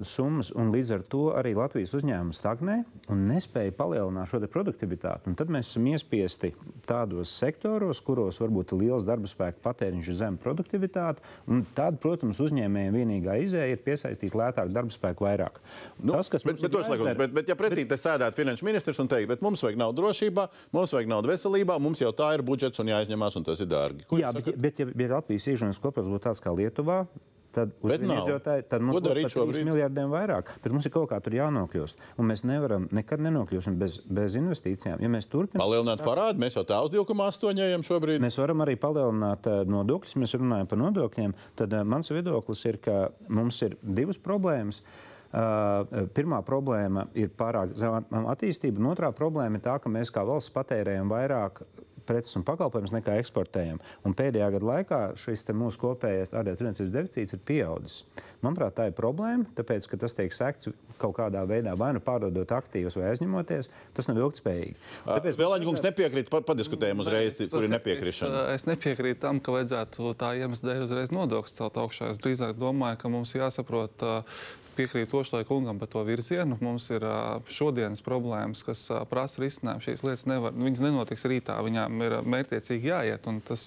summas, 0.06 0.50
un 0.58 0.72
līdz 0.74 0.90
ar 0.96 1.02
to 1.12 1.22
arī 1.38 1.52
Latvijas 1.54 1.92
uzņēmumi 1.94 2.34
stagnē 2.34 2.76
un 3.12 3.24
nespēja 3.30 3.74
palielināt 3.78 4.30
šo 4.30 4.40
produktivitāti. 4.50 5.30
Un 5.30 5.36
tad 5.38 5.52
mēs 5.54 5.70
esam 5.70 5.86
iespiesti 5.92 6.52
tādos 6.86 7.30
sektoros, 7.38 8.00
kuros 8.02 8.40
varbūt 8.42 8.74
ir 8.74 8.82
liels 8.82 9.06
darba 9.06 9.30
spēka 9.30 9.62
patēriņš 9.62 10.10
un 10.12 10.18
zema 10.18 10.42
produktivitāte. 10.42 11.22
un 11.46 11.62
Tad, 11.72 12.00
protams, 12.02 12.40
uzņēmējiem 12.42 12.96
vienīgā 12.98 13.38
izēja 13.44 13.76
ir 13.76 13.82
piesaistīt 13.86 14.34
lētāku 14.36 14.74
darba 14.74 14.90
spēku 14.92 15.24
vairāk. 15.24 15.60
Nu, 16.02 16.12
Tas, 16.12 16.28
kas 16.28 16.42
bet, 16.44 16.60
bet, 16.60 16.72
jāizdara- 16.72 17.16
bet, 17.16 17.32
bet, 17.32 17.48
ja 17.48 17.54
pretī 17.54 17.86
te 17.88 17.96
sēdētu 17.96 18.34
finanšu 18.36 18.66
ministrs 18.66 18.98
un 18.98 19.08
teikt, 19.08 19.28
bet 19.28 19.42
mums 19.42 19.62
vajag 19.62 19.78
naudu 19.78 20.02
drošībā, 20.02 20.48
mums 20.72 20.92
vajag 20.92 21.08
naudu 21.08 21.30
veselībā, 21.32 21.78
mums 21.80 22.02
jau 22.02 22.10
tā 22.12 22.34
ir 22.34 22.42
budžets 22.42 22.78
un 22.82 22.90
jāizņemās, 22.92 23.36
un 23.36 23.44
tas 23.44 23.60
ir 23.60 23.70
dārgi. 23.70 24.06
Ko 24.10 24.18
Jā, 24.18 24.32
jūs 24.32 24.42
bet, 24.42 24.58
bet, 24.58 24.78
ja, 24.82 24.86
bet 24.86 25.10
Latvijas 25.10 25.46
iekšzemes 25.46 25.80
kopums 25.80 26.10
būtu 26.10 26.26
tāds 26.28 26.42
kā 26.42 26.52
Lietuvā, 26.52 27.06
tad 27.54 27.74
iedzīvotāju 27.84 28.64
tad 28.70 28.84
mums 28.84 28.98
būs 28.98 29.06
par 29.06 29.18
3 29.20 29.32
šobrīd? 29.34 29.66
miljardiem 29.68 30.12
vairāk. 30.12 30.52
Bet 30.64 30.74
mums 30.74 30.88
ir 30.88 30.94
kaut 30.94 31.08
kā 31.10 31.18
tur 31.24 31.36
jānokļūst. 31.36 32.02
Un 32.20 32.28
mēs 32.30 32.44
nevaram 32.48 32.88
nekad 32.94 33.22
nenokļūsim 33.26 33.76
bez, 33.80 34.00
bez 34.08 34.36
investīcijām. 34.40 35.02
Ja 35.02 35.10
mēs 35.12 35.28
turpinām. 35.32 35.62
Palielināt 35.62 36.04
parādu, 36.06 36.42
mēs 36.42 36.58
jau 36.58 36.64
tā 36.68 36.80
uz 36.84 36.92
2,8 36.94 37.62
ejam 37.68 37.86
šobrīd. 37.86 38.22
Mēs 38.24 38.40
varam 38.40 38.64
arī 38.64 38.76
palielināt 38.80 39.48
eh, 39.50 39.62
nodokļus. 39.68 40.18
Mēs 40.22 40.36
runājam 40.40 40.72
par 40.72 40.82
nodokļiem. 40.82 41.36
Tad 41.60 41.78
eh, 41.78 41.86
mans 41.94 42.12
viedoklis 42.12 42.66
ir, 42.70 42.80
ka 42.82 42.98
mums 43.32 43.62
ir 43.66 43.78
divas 43.82 44.20
problēmas. 44.22 44.82
Uh, 44.82 46.10
pirmā 46.12 46.42
problēma 46.44 47.06
ir 47.16 47.30
pārāk 47.32 47.70
zema 47.80 48.02
attīstība, 48.34 48.82
un 48.82 48.90
otrā 48.90 49.08
problēma 49.16 49.56
ir 49.56 49.62
tā, 49.64 49.78
ka 49.80 49.88
mēs 49.88 50.10
kā 50.12 50.26
valsts 50.28 50.52
patērējam 50.52 51.08
vairāk 51.08 51.62
preces 52.08 52.34
un 52.38 52.44
pakalpojumus 52.46 52.92
nekā 52.94 53.16
eksportējam. 53.22 53.80
Un 54.06 54.14
pēdējā 54.18 54.50
gada 54.56 54.68
laikā 54.72 55.00
šis 55.20 55.44
mūsu 55.56 55.80
kopējais 55.82 56.32
ārējā 56.34 56.58
tirdzniecības 56.60 56.94
deficīts 56.98 57.36
ir 57.36 57.42
pieaudzis. 57.48 58.02
Manuprāt, 58.42 58.74
tā 58.74 58.88
ir 58.90 58.94
problēma, 58.98 59.44
tāpēc, 59.54 59.86
ka 59.86 59.96
tas 60.02 60.16
tiek 60.18 60.32
sekts 60.34 60.68
kaut 60.98 61.14
kādā 61.14 61.44
veidā, 61.46 61.76
vai 61.78 61.92
nu 61.94 62.00
pārdodot 62.02 62.50
aktīvus, 62.56 62.96
vai 62.98 63.12
aizņemoties. 63.12 63.68
Tas 63.94 64.08
nav 64.10 64.18
ilgspējīgi. 64.18 64.74
Tāpēc 65.06 65.38
Vēlaņkungs 65.38 65.84
nepiekrīt, 65.86 66.30
pa, 66.30 66.40
padiskutējam 66.46 67.02
uzreiz, 67.04 67.38
Es- 67.40 67.50
kur 67.54 67.62
ir 67.62 67.70
Es, 67.70 67.74
nepiekrišana. 67.76 68.42
es 68.54 68.66
nepiekrītu 68.66 69.20
tam, 69.22 69.38
ka 69.40 69.54
vajadzētu 69.54 70.14
tā 70.18 70.32
iemesla 70.42 70.72
dēļ 70.72 70.82
uzreiz 70.88 71.14
nodokļus 71.14 71.54
celt 71.60 71.78
augšā. 71.78 72.10
Es 72.10 72.18
drīzāk 72.18 72.58
domāju, 72.58 72.98
ka 72.98 73.08
mums 73.08 73.32
jāsaprot. 73.38 74.24
Ā, 74.72 74.76
Piekrīt 74.76 75.12
Ošlai 75.12 75.44
kungam 75.44 75.78
par 75.78 75.88
to 75.92 76.00
virzienu. 76.06 76.56
Mums 76.64 76.86
ir 76.94 77.04
šodienas 77.52 78.00
problēmas, 78.04 78.62
kas 78.64 78.86
prasa 79.10 79.42
risinājumu. 79.42 79.84
Šīs 79.84 80.04
lietas 80.06 80.24
nevar, 80.30 80.54
viņas 80.56 80.80
nenotiks 80.86 81.26
rītā. 81.28 81.58
Viņām 81.64 82.04
ir 82.06 82.14
mērķiecīgi 82.24 82.88
jāiet. 82.88 83.28
Un, 83.28 83.42
tas, 83.44 83.66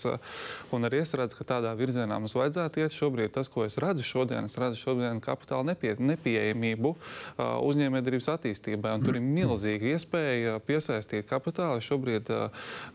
un 0.73 0.87
arī 0.87 1.03
es 1.03 1.13
redzu, 1.13 1.37
ka 1.37 1.47
tādā 1.53 1.73
virzienā 1.77 2.17
mums 2.17 2.33
vajadzētu 2.37 2.81
iet. 2.81 2.95
Šobrīd 2.95 3.35
tas, 3.35 3.49
ko 3.53 3.67
es 3.67 3.77
redzu 3.81 4.05
šodien, 4.05 4.49
es 4.49 4.57
redzu 4.57 4.81
šodien 4.81 5.21
kapitāla 5.23 5.67
nepie, 5.69 5.93
nepieejamību 5.99 6.95
uzņēmējdarbības 7.37 8.31
attīstībai. 8.33 8.95
Un 8.97 9.05
tur 9.05 9.19
ir 9.19 9.25
milzīga 9.25 9.93
iespēja 9.93 10.57
piesaistīt 10.65 11.29
kapitālu. 11.29 11.85
Šobrīd 11.85 12.33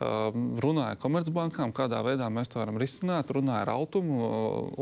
runāju 0.00 0.96
ar 0.96 0.98
komercbankām, 0.98 1.76
kādā 1.76 2.02
veidā 2.06 2.26
mēs 2.32 2.50
to 2.50 2.58
varam 2.58 2.80
risināt. 2.80 3.30
Runāju 3.30 3.62
ar 3.62 3.74
Altumu 3.76 4.20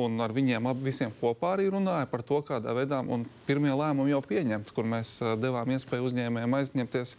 un 0.01 0.17
ar 0.25 0.33
viņiem 0.33 0.73
ap 0.73 0.81
visiem 0.81 1.13
kopā 1.21 1.59
arī 1.59 1.69
runāju 1.77 2.09
par 2.09 2.25
to, 2.25 2.41
kādā 2.49 2.73
veidā. 2.73 3.05
Un 3.05 3.18
pirmie 3.47 3.71
lēmumi 3.73 4.11
jau 4.13 4.21
pieņemti, 4.23 4.75
kur 4.77 4.85
mēs 4.85 5.17
devām 5.41 5.71
iespēju 5.75 6.07
uzņēmējiem 6.11 6.57
aizņemties 6.59 7.15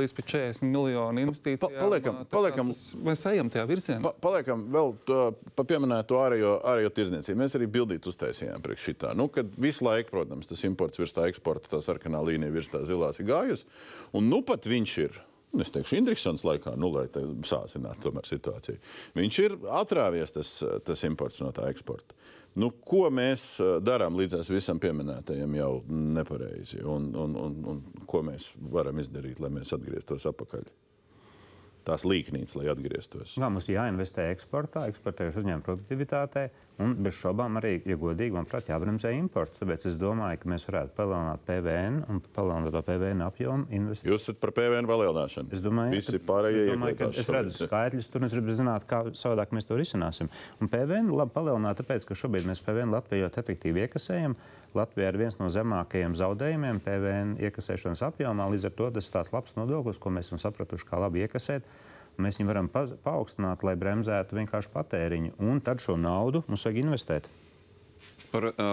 līdz 0.00 0.14
pat 0.16 0.28
40 0.32 0.62
miljonu 0.70 1.24
investīcijām. 1.24 1.60
Pa- 1.60 1.84
paliekam- 1.84 2.20
paliekam- 2.32 2.72
tas- 2.72 2.94
Mēs 3.04 3.24
ejam 3.32 3.50
tajā 3.50 3.66
virzienā. 3.68 4.02
Pa, 4.02 4.12
paliekam 4.28 4.66
vēl 4.72 4.94
pa 5.56 5.62
pieminēto 5.64 6.18
ārējo, 6.20 6.54
ārējo 6.64 6.90
tirdzniecību. 6.96 7.36
Mēs 7.44 7.56
arī 7.58 7.66
bildīt 7.66 8.06
uztaisījām 8.10 8.60
priekš 8.62 8.88
šitā. 8.90 9.14
Nu, 9.16 9.28
kad 9.28 9.46
visu 9.56 9.84
laiku, 9.84 10.10
protams, 10.10 10.46
tas 10.48 10.64
imports 10.64 10.98
virs 10.98 11.12
tā 11.12 11.28
eksporta, 11.28 11.68
tā 11.76 11.82
sarkanā 11.82 12.22
līnija 12.24 12.52
virs 12.52 12.68
tā 12.68 12.84
zilās 12.86 13.20
ir 13.20 13.26
gājusi. 13.26 13.64
Un 14.14 14.28
nu 14.28 14.42
pat 14.42 14.62
viņš 14.62 14.98
ir. 15.04 15.10
nu, 15.52 15.60
Es 15.62 15.70
teikšu, 15.70 15.96
Indriksons 15.98 16.44
laikā, 16.46 16.76
nu, 16.78 16.92
lai 16.94 17.08
sāsinātu 17.08 18.12
situāciju. 18.22 18.78
Viņš 19.16 19.38
ir 19.44 19.56
atrāvies 19.66 20.30
tas, 20.30 20.62
tas 20.84 21.02
imports 21.02 21.40
no 21.40 21.50
tā 21.50 21.68
eksporta. 21.68 22.14
Nu, 22.58 22.72
ko 22.86 23.06
mēs 23.14 23.60
darām 23.86 24.16
līdz 24.18 24.48
visam 24.50 24.80
pieminētajam 24.82 25.54
jau 25.54 25.72
nepareizi? 25.90 26.82
Un, 26.82 27.10
un, 27.14 27.36
un, 27.38 27.58
un 27.74 27.82
ko 28.10 28.24
mēs 28.26 28.50
varam 28.72 28.98
izdarīt, 29.02 29.38
lai 29.42 29.52
mēs 29.54 29.74
atgrieztos 29.76 30.26
atpakaļ? 30.32 30.66
Tās 31.80 32.02
līknītes, 32.04 32.52
lai 32.60 32.66
atgrieztos. 32.68 33.32
Jā, 33.40 33.48
mums 33.48 33.64
jāinvestē 33.70 34.26
eksportā, 34.34 34.82
eksportējuši 34.90 35.40
uzņēmuma 35.40 35.64
produktivitātē, 35.64 36.42
un 36.84 36.92
bez 37.06 37.16
šaubām 37.16 37.56
arī, 37.56 37.70
ja 37.88 37.96
godīgi, 37.96 38.34
manuprāt, 38.36 38.68
jābremzē 38.68 39.14
imports. 39.16 39.62
Tāpēc 39.62 39.86
es 39.88 39.96
domāju, 40.00 40.42
ka 40.42 40.50
mēs 40.52 40.66
varētu 40.68 40.92
palielināt 40.98 41.46
PVN 41.48 41.96
un 42.12 42.20
palielināt 42.36 42.76
to 42.76 42.82
PVN 42.90 43.24
apjomu. 43.24 43.66
Investēt. 43.80 44.10
Jūs 44.12 44.28
esat 44.28 44.40
par 44.44 44.52
PVN 44.60 44.90
palielināšanu. 44.92 45.52
Es 45.56 45.64
domāju, 45.64 45.96
Visi 45.96 46.18
ka- 46.18 46.24
pārējie 46.34 46.66
es, 46.66 46.70
domāju, 46.74 46.98
ka 47.00 47.10
es 47.24 47.32
redzu 47.32 47.56
skaitļus, 47.64 48.10
tur 48.12 48.28
es 48.28 48.36
gribu 48.36 48.56
zināt, 48.60 48.84
kā 48.90 49.02
savādāk 49.16 49.56
mēs 49.56 49.66
to 49.70 49.80
risināsim. 49.80 50.28
Un 50.60 50.68
PVN 50.68 51.08
labi 51.16 51.32
palielināt, 51.32 51.80
tāpēc, 51.80 52.04
ka 52.04 52.14
šobrīd 52.14 52.44
mēs 52.52 52.60
PVN 52.60 52.92
Latvijā 52.92 53.32
efektīvi 53.32 53.86
iekasējam. 53.88 54.36
Latvija 54.78 55.10
ir 55.10 55.18
viens 55.18 55.38
no 55.40 55.48
zemākajiem 55.50 56.14
zaudējumiem 56.18 56.80
PVN 56.84 57.36
iekasēšanas 57.42 58.04
apjomā. 58.06 58.46
Līdz 58.52 58.68
ar 58.68 58.74
to 58.78 58.90
tas 58.94 59.08
ir 59.08 59.14
tāds 59.16 59.32
labs 59.34 59.56
nodoklis, 59.58 59.98
ko 59.98 60.12
mēs 60.14 60.30
esam 60.30 60.42
sapratuši, 60.42 60.86
kā 60.86 61.00
labi 61.02 61.24
iekasēt. 61.26 61.66
Mēs 62.20 62.38
viņu 62.38 62.50
varam 62.50 62.68
pa 62.70 62.84
paaugstināt, 63.04 63.64
lai 63.66 63.76
bremzētu 63.80 64.36
vienkārši 64.38 64.72
patēriņu. 64.74 65.36
Un 65.42 65.62
tad 65.64 65.82
šo 65.82 65.96
naudu 65.98 66.44
mums 66.48 66.66
vajag 66.66 66.82
investēt. 66.84 67.30
Par 68.30 68.46
uh, 68.50 68.70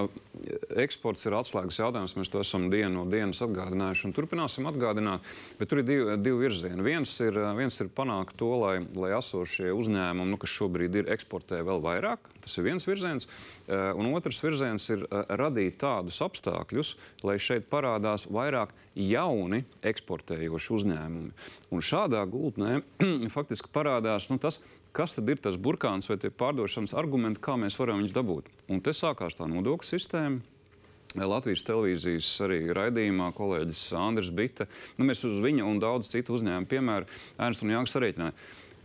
eksports 0.78 1.26
ir 1.28 1.36
atslēgas 1.38 1.80
jautājums. 1.82 2.16
Mēs 2.20 2.32
to 2.34 2.42
esam 2.44 2.68
dienu 2.72 2.92
no 3.00 3.06
dienas 3.10 3.42
atgādinājuši 3.46 4.08
un 4.10 4.16
turpināsim 4.18 4.70
atgādināt. 4.70 5.26
Bet 5.60 5.72
tur 5.72 5.82
ir 5.82 5.88
divi, 5.88 6.18
divi 6.22 6.46
virzieni. 6.46 6.86
Viens 6.86 7.14
ir, 7.26 7.40
viens 7.58 7.82
ir 7.82 7.92
panākt 7.94 8.38
to, 8.40 8.52
lai, 8.62 8.76
lai 8.98 9.14
esošie 9.18 9.74
uzņēmumi, 9.74 10.32
nu, 10.34 10.40
kas 10.42 10.54
šobrīd 10.54 11.02
ir, 11.02 11.12
eksportē 11.18 11.64
vēl 11.66 11.82
vairāk. 11.84 12.30
Tas 12.46 12.58
ir 12.60 12.68
viens 12.70 12.86
virziens. 12.88 13.28
Uh, 13.68 13.92
un 14.00 14.14
otrs 14.14 14.40
virziens 14.44 14.86
ir 14.94 15.06
uh, 15.08 15.24
radīt 15.42 15.82
tādus 15.84 16.22
apstākļus, 16.24 16.96
lai 17.28 17.40
šeit 17.42 17.68
parādās 17.72 18.30
vairāk 18.32 18.76
jauni 18.98 19.64
eksportējoši 19.86 20.74
uzņēmumi. 20.78 21.32
Un 21.74 21.84
šādā 21.84 22.24
gultnē 22.30 22.82
faktiski 23.36 23.72
parādās 23.74 24.30
nu, 24.32 24.40
tas, 24.42 24.62
kas 24.98 25.14
tad 25.14 25.30
ir 25.30 25.42
tas 25.42 25.58
burkāns 25.62 26.10
vai 26.10 26.18
tie 26.22 26.32
pārdošanas 26.34 26.96
argumenti, 26.98 27.42
kā 27.44 27.58
mēs 27.60 27.78
varam 27.78 28.02
viņus 28.02 28.16
dabūt. 28.16 28.52
Un 28.74 28.82
te 28.82 28.96
sākās 28.98 29.38
tā 29.38 29.48
nodokļu 29.50 29.88
sistēma. 29.88 30.42
Latvijas 31.18 31.64
televīzijas 31.66 32.30
arī 32.46 32.60
raidījumā 32.76 33.32
kolēģis 33.38 33.82
Andris 33.98 34.30
Bitte. 34.36 34.68
Nu, 35.00 35.08
mēs 35.08 35.24
uz 35.26 35.40
viņa 35.42 35.66
un 35.66 35.80
daudz 35.82 36.12
citu 36.12 36.36
uzņēmumu 36.36 36.70
piemēru 36.70 37.08
Ernsts 37.40 37.64
un 37.66 37.74
Jānis 37.74 37.94
sarēķināja. 37.96 38.36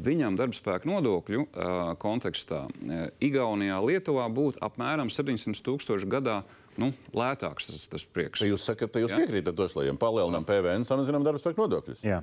Viņam 0.03 0.39
darbspēka 0.39 0.89
nodokļu 0.89 1.43
uh, 1.43 1.93
kontekstā 2.01 2.63
uh, 2.71 3.03
Igaunijā, 3.23 3.77
Lietuvā 3.85 4.25
būtu 4.33 4.63
apmēram 4.65 5.13
700 5.13 5.61
tūkstoši 5.67 6.09
gadā 6.11 6.41
nu, 6.81 6.93
lētāks 7.13 7.69
tas, 7.69 7.85
tas 7.91 8.07
priekš. 8.15 8.47
Jūs 8.49 8.65
sakat, 8.71 8.95
ka 8.95 9.03
jūs 9.03 9.13
Jā. 9.13 9.21
piekrītat 9.21 9.61
Ošlajam, 9.67 10.01
palielinām 10.01 10.47
PVN, 10.49 10.89
samazinām 10.89 11.27
darba 11.27 11.43
spēku 11.43 11.67
nodokļus. 11.67 12.07
Jā. 12.07 12.23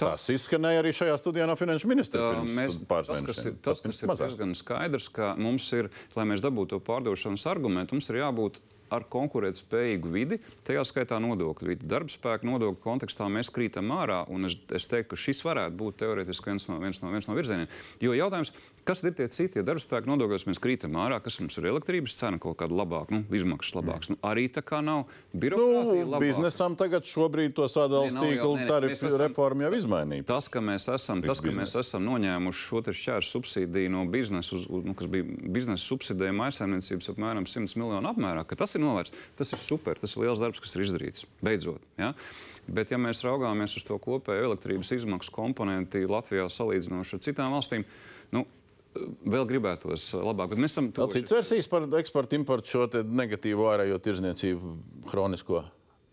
Tas 0.00 0.28
izskanēja 0.32 0.82
arī 0.82 0.92
šajā 0.96 1.16
studijā 1.20 1.46
no 1.48 1.56
Finanšu 1.58 1.88
ministra. 1.90 2.28
Mēs, 2.44 2.78
tas, 2.88 3.10
kas 3.24 3.42
ir, 3.48 3.56
tas, 3.64 3.80
Pat 3.80 3.92
kas 3.92 4.02
ir 4.02 4.12
diezgan 4.20 4.54
skaidrs, 4.58 5.08
ka 5.12 5.34
mums 5.40 5.68
ir, 5.76 5.88
lai 6.16 6.26
mēs 6.28 6.44
dabūtu 6.44 6.76
to 6.76 6.82
pārdošanas 6.84 7.46
argumentu, 7.50 7.96
mums 7.96 8.10
ir 8.12 8.20
jābūt 8.20 8.60
ar 8.92 9.06
konkurētspējīgu 9.10 10.12
vidi, 10.12 10.38
tajā 10.66 10.84
skaitā 10.86 11.18
nodokļu 11.22 11.72
vidi. 11.72 11.88
Darba 11.90 12.12
spēka 12.12 12.46
nodokļu 12.48 12.80
kontekstā 12.84 13.28
mēs 13.32 13.50
krītam 13.54 13.92
ārā, 13.96 14.22
un 14.32 14.48
es, 14.50 14.58
es 14.74 14.88
teiktu, 14.90 15.14
ka 15.14 15.20
šis 15.26 15.42
varētu 15.46 15.78
būt 15.80 16.00
teorētiski 16.02 16.52
viens 16.52 16.68
no, 16.70 16.80
viens 16.82 17.02
no, 17.02 17.12
viens 17.14 17.28
no 17.30 17.36
virzieniem. 17.38 17.70
Jo 18.02 18.14
jautājums, 18.16 18.52
kas 18.86 19.02
ir 19.02 19.14
tie 19.18 19.26
citie 19.32 19.64
darba 19.66 19.82
spēka 19.82 20.08
nodokļos, 20.10 20.46
mēs 20.48 20.60
krītam 20.62 20.96
ārā, 21.00 21.18
kas 21.24 21.40
mums 21.42 21.56
ir 21.58 21.68
elektrības 21.72 22.14
cena 22.18 22.38
kaut 22.42 22.58
kāda 22.60 22.76
labāka, 22.76 23.16
nu, 23.16 23.24
izmaksas 23.34 23.74
labākas. 23.78 24.12
Nu, 24.12 24.18
arī 24.26 24.46
tā 24.52 24.62
kā 24.66 24.82
nav 24.84 25.06
birokrātija. 25.34 26.06
Nu, 26.06 26.20
biznesam 26.22 26.76
tagad 26.78 27.08
šobrīd 27.08 27.56
to 27.56 27.66
jau- 28.14 28.22
tīklu 28.22 28.68
tarifu 28.68 29.10
reformu 29.20 29.66
jau 29.66 29.72
izmainīja. 29.74 30.26
Tas, 30.30 30.48
ka 30.52 30.62
mēs 30.64 30.86
esam, 30.92 31.22
tas, 31.24 31.42
ka 31.42 31.54
mēs 31.54 31.74
esam 31.80 32.06
noņēmuši 32.06 32.66
šo 32.66 32.82
šķērs 32.86 33.32
subsīdiju 33.34 33.90
no 33.90 34.04
biznesa, 34.10 34.58
nu, 34.70 34.94
kas 34.96 35.10
bija 35.10 35.26
biznesa 35.26 35.82
subsidējuma 35.82 36.50
aizsaimniecības 36.50 37.10
apmēram 37.14 37.46
100 37.50 37.76
miljonu 37.80 38.10
apmērā, 38.12 38.46
tas 38.56 38.75
ir 38.76 38.84
novērsts, 38.84 39.24
tas 39.38 39.54
ir 39.56 39.62
super, 39.62 39.98
tas 40.00 40.14
ir 40.16 40.24
liels 40.24 40.42
darbs, 40.42 40.60
kas 40.62 40.76
ir 40.76 40.84
izdarīts. 40.86 41.24
Beidzot. 41.44 41.82
Ja? 42.00 42.12
Bet, 42.66 42.92
ja 42.94 42.98
mēs 43.00 43.22
raugāmies 43.26 43.76
uz 43.78 43.86
to 43.86 43.98
kopējo 44.02 44.50
elektrības 44.50 44.92
izmaksu 44.96 45.32
komponenti 45.34 46.04
Latvijā 46.10 46.48
salīdzinoši 46.52 47.18
ar 47.18 47.24
citām 47.26 47.54
valstīm, 47.56 47.86
nu, 48.34 48.44
vēl 49.26 49.46
gribētos 49.48 50.08
labāk. 50.16 50.52
Bet 50.54 50.62
mēs 50.62 50.74
esam 50.76 50.90
Vēl 50.90 51.06
tuvojušies- 51.10 51.26
cits 51.26 51.36
versijas 51.36 51.70
par 51.72 51.88
eksportu, 52.00 52.38
importu 52.38 52.74
šo 52.74 52.86
te 52.90 53.02
negatīvo 53.02 53.68
ārējo 53.72 53.98
tirzniecību, 54.02 54.76
hronisko, 55.12 55.64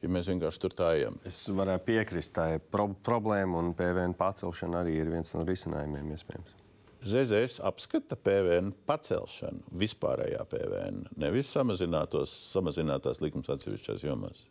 ja 0.04 0.10
mēs 0.10 0.28
vienkārši 0.28 0.60
tur 0.66 0.76
tā 0.78 0.92
ejam. 0.98 1.20
Es 1.26 1.46
varētu 1.48 1.86
piekrist, 1.88 2.34
tā 2.36 2.56
ir 2.56 2.60
pro 2.60 2.90
problēma, 3.06 3.60
un 3.64 3.74
PVN 3.74 4.14
pacelšana 4.20 4.84
arī 4.84 5.00
ir 5.02 5.10
viens 5.10 5.34
no 5.34 5.46
risinājumiem, 5.48 6.12
iespējams. 6.18 6.63
ZZS 7.04 7.60
apskata 7.68 8.16
PVN 8.16 8.72
pacelšanu, 8.88 9.66
vispārējā 9.82 10.46
PVN, 10.52 11.02
nevis 11.20 11.52
samazinātās 11.52 13.22
likums 13.24 13.52
atsevišķās 13.52 14.06
jomās. 14.08 14.46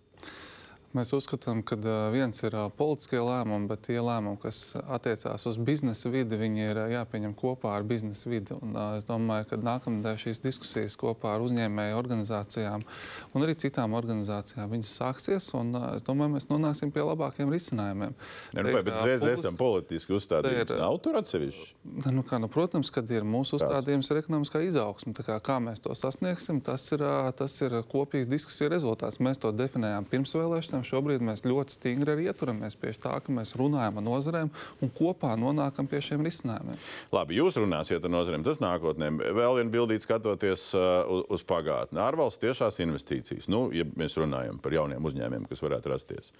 Mēs 0.93 1.09
uzskatām, 1.16 1.62
ka 1.64 1.78
viens 2.12 2.43
ir 2.45 2.53
politiskie 2.76 3.16
lēmumi, 3.16 3.64
bet 3.70 3.86
tie 3.86 3.97
lēmumi, 3.97 4.36
kas 4.43 4.74
attiecās 4.76 5.47
uz 5.49 5.57
biznesa 5.57 6.11
vidi, 6.12 6.36
viņi 6.36 6.66
ir 6.66 6.80
jāpieņem 6.93 7.32
kopā 7.38 7.70
ar 7.78 7.86
biznesa 7.88 8.28
vidi. 8.28 8.53
Un, 8.61 8.76
es 8.99 9.07
domāju, 9.09 9.47
ka 9.49 9.57
nākamnedēļ 9.57 10.18
šīs 10.20 10.43
diskusijas 10.45 10.99
kopā 11.01 11.38
ar 11.38 11.45
uzņēmēju 11.47 11.97
organizācijām 11.97 12.84
un 13.32 13.47
arī 13.47 13.55
citām 13.64 13.97
organizācijām 13.97 14.74
sāksies. 14.84 15.49
Un, 15.57 15.72
es 15.95 16.05
domāju, 16.05 16.34
mēs 16.34 16.49
nonāksim 16.51 16.93
pie 16.93 17.07
labākiem 17.09 17.49
risinājumiem. 17.53 18.12
Ja, 18.53 18.66
nu, 18.66 18.76
bet 18.76 18.93
ZZS 18.93 19.47
tam 19.49 19.57
politiski 19.57 20.12
uzstādījums 20.18 20.76
nav 20.76 21.01
tur 21.01 21.16
atsevišķi. 21.22 21.72
Nu, 22.12 22.26
kā, 22.28 22.36
nu, 22.43 22.53
protams, 22.53 22.93
kad 22.93 23.09
ir 23.16 23.24
mūsu 23.24 23.57
uzstādījums 23.57 24.12
ir 24.12 24.20
ekonomiskā 24.20 24.61
izaugsme. 24.68 25.16
Kā, 25.16 25.40
kā 25.40 25.57
mēs 25.64 25.80
to 25.80 25.97
sasniegsim, 25.97 26.61
tas 26.61 26.84
ir, 26.93 27.09
tas 27.38 27.57
ir 27.64 27.80
kopīgs 27.88 28.28
diskusiju 28.28 28.74
rezultāts. 28.76 29.22
Mēs 29.24 29.40
to 29.40 29.57
definējām 29.57 30.09
pirms 30.12 30.36
vēlēšanām 30.36 30.82
runājam, 30.83 30.89
šobrīd 30.89 31.22
mēs 31.22 31.43
ļoti 31.45 31.76
stingri 31.76 32.12
arī 32.12 32.26
ieturamies 32.28 32.76
pie 32.76 32.93
tā, 32.93 33.20
ka 33.20 33.33
mēs 33.33 33.55
runājam 33.57 33.99
ar 33.99 34.05
nozarēm 34.05 34.51
un 34.80 34.91
kopā 34.91 35.37
nonākam 35.37 35.89
pie 35.89 36.01
šiem 36.01 36.22
risinājumiem. 36.22 36.78
Labi, 37.12 37.37
jūs 37.37 37.57
runāsiet 37.57 38.05
ar 38.05 38.11
nozarēm. 38.11 38.43
Tas 38.45 38.61
nākotnē 38.61 39.11
vēl 39.33 39.59
viena 39.59 39.70
bildīte 39.70 40.05
skatoties 40.05 40.74
uh, 40.74 41.05
uz, 41.07 41.24
uz 41.39 41.43
pagātni. 41.45 42.01
Ārvalsts 42.03 42.41
tiešās 42.43 42.80
investīcijas. 42.83 43.49
Nu, 43.49 43.70
ja 43.72 43.85
mēs 43.97 44.16
runājam 44.18 44.59
par 44.62 44.72
jauniem 44.72 45.03
uzņēmumiem, 45.03 45.47
kas 45.49 45.62
varētu 45.62 45.93
rasties. 45.93 46.33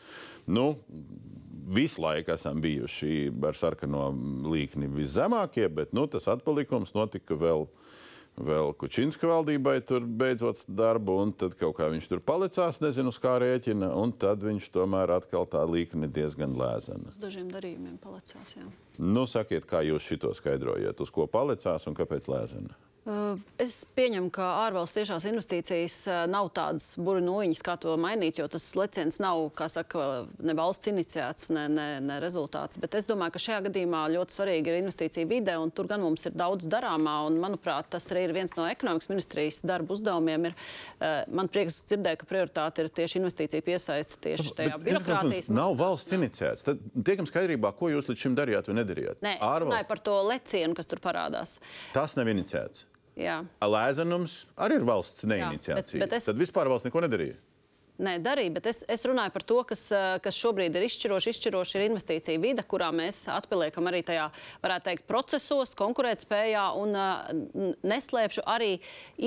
Nu, 0.47 0.75
visu 1.73 2.03
laiku 2.03 2.35
esam 2.35 2.61
bijuši 2.63 3.31
ar 3.47 3.57
sarkano 3.57 4.11
līkni 4.51 4.91
viszemākie, 4.93 5.69
bet 5.73 5.95
nu, 5.97 6.09
tas 6.11 6.29
atpalikums 6.33 6.95
notika 6.97 7.39
vēl 7.39 7.53
vēl 7.53 7.69
Kučinska 8.33 9.29
valdībai 9.29 9.83
tur 9.85 10.07
beidzot 10.07 10.65
darbu, 10.67 11.19
un 11.21 11.33
tad 11.37 11.53
kaut 11.59 11.77
kā 11.77 11.91
viņš 11.93 12.07
tur 12.09 12.23
palicās, 12.25 12.81
nezinu, 12.81 13.13
uz 13.13 13.19
kā 13.21 13.37
rēķina, 13.43 13.93
un 13.93 14.15
tad 14.17 14.41
viņš 14.43 14.71
tomēr 14.73 15.13
atkal 15.19 15.45
tā 15.47 15.61
līkni 15.69 16.09
diezgan 16.09 16.57
lēzana. 16.57 17.13
Uz 17.13 17.21
dažiem 17.21 17.53
darījumiem 17.53 17.99
palicās, 18.01 18.57
jā. 18.57 18.65
Nu, 18.99 19.27
sakiet, 19.31 19.67
kā 19.69 19.81
jūs 19.87 20.05
šito 20.05 20.33
skaidrojat, 20.37 21.01
uz 21.01 21.11
ko 21.11 21.27
palicās 21.31 21.89
un 21.89 21.97
kāpēc 21.97 22.29
lēzana? 22.31 22.77
Uh, 23.03 23.35
es 23.59 23.81
pieņemu, 23.97 24.29
ka 24.31 24.45
ārvalstu 24.69 25.01
tiešās 25.01 25.25
investīcijas 25.27 25.95
uh, 26.07 26.19
nav 26.31 26.53
tādas 26.55 26.93
burbuļsaktas, 27.03 27.63
kā 27.67 27.75
to 27.83 27.97
mainīt, 27.99 28.37
jo 28.39 28.45
tas 28.47 28.63
leciens 28.79 29.17
nav 29.19 29.49
saka, 29.73 30.05
ne 30.39 30.55
valsts 30.55 30.87
iniciēts, 30.87 31.49
ne, 31.51 31.65
ne, 31.67 31.87
ne 31.99 32.21
rezultāts. 32.23 32.79
Bet 32.79 32.95
es 32.95 33.09
domāju, 33.09 33.35
ka 33.35 33.43
šajā 33.43 33.65
gadījumā 33.65 34.05
ļoti 34.13 34.37
svarīgi 34.37 34.71
ir 34.71 34.79
investīcija 34.85 35.27
vide, 35.27 35.57
un 35.59 35.73
tur 35.75 35.89
gan 35.91 36.05
mums 36.05 36.29
ir 36.31 36.37
daudz 36.39 36.69
darāmā. 36.71 37.17
Un, 37.27 37.41
manuprāt, 37.43 37.89
tas 37.91 38.07
arī 38.15 38.29
ir 38.29 38.37
viens 38.37 38.55
no 38.55 38.69
ekonomikas 38.71 39.11
ministrijas 39.11 39.59
darba 39.67 39.97
uzdevumiem. 39.97 40.53
Ir, 40.53 40.55
uh, 40.55 41.25
man 41.35 41.51
prieks 41.51 41.81
dzirdēt, 41.91 42.23
ka 42.23 42.31
prioritāte 42.31 42.87
ir 42.87 42.93
tieši 43.03 43.19
investīcija 43.19 43.67
piesaiste 43.67 44.23
tieši 44.29 44.55
tajā 44.63 44.79
bet, 44.79 44.87
birokrātijas. 44.93 45.51
Nav 45.51 45.75
valsts 45.83 46.15
iniciēts. 46.15 46.71
Tad 46.71 46.87
tiekam 47.03 47.27
skaidrībā, 47.27 47.75
ko 47.83 47.91
jūs 47.97 48.13
līdz 48.13 48.29
šim 48.29 48.39
darījāt 48.39 48.71
vai 48.71 48.79
nedarījāt. 48.79 48.82
Nē, 49.25 49.37
es 49.39 49.61
runāju 49.65 49.89
par 49.89 50.03
to 50.05 50.17
lecienu, 50.29 50.77
kas 50.79 50.91
tur 50.91 51.03
parādās. 51.05 51.59
Tas 51.95 52.17
nav 52.19 52.31
iniciēts. 52.33 52.87
Jā. 53.19 53.43
Lēzenums 53.61 54.43
arī 54.65 54.79
ir 54.81 54.87
valsts 54.89 55.27
neiniciācija. 55.29 55.77
Jā, 55.77 55.81
bet, 55.83 55.97
bet 56.07 56.19
es... 56.21 56.29
Tad 56.31 56.39
vispār 56.41 56.71
valsts 56.73 56.89
neko 56.89 57.03
nedarīja. 57.05 57.37
Nē, 58.03 58.17
darīja, 58.23 58.51
bet 58.57 58.67
es, 58.67 58.81
es 58.91 59.05
runāju 59.07 59.31
par 59.35 59.45
to, 59.47 59.61
kas, 59.69 59.85
eh, 59.95 60.17
kas 60.25 60.35
šobrīd 60.35 60.75
ir 60.75 60.87
izšķiroši. 60.89 61.35
Izšķiroši 61.37 61.77
ir 61.79 61.85
investīcija 61.87 62.43
vide, 62.43 62.65
kurā 62.67 62.89
mēs 62.95 63.21
atpaliekam 63.31 63.87
arī 63.91 64.01
tajā, 64.07 64.25
varētu 64.65 64.89
teikt, 64.89 65.05
procesos, 65.07 65.75
konkurētspējā 65.79 66.65
un 66.81 66.99
uh, 66.99 67.71
neslēpšu 67.87 68.43
arī 68.51 68.73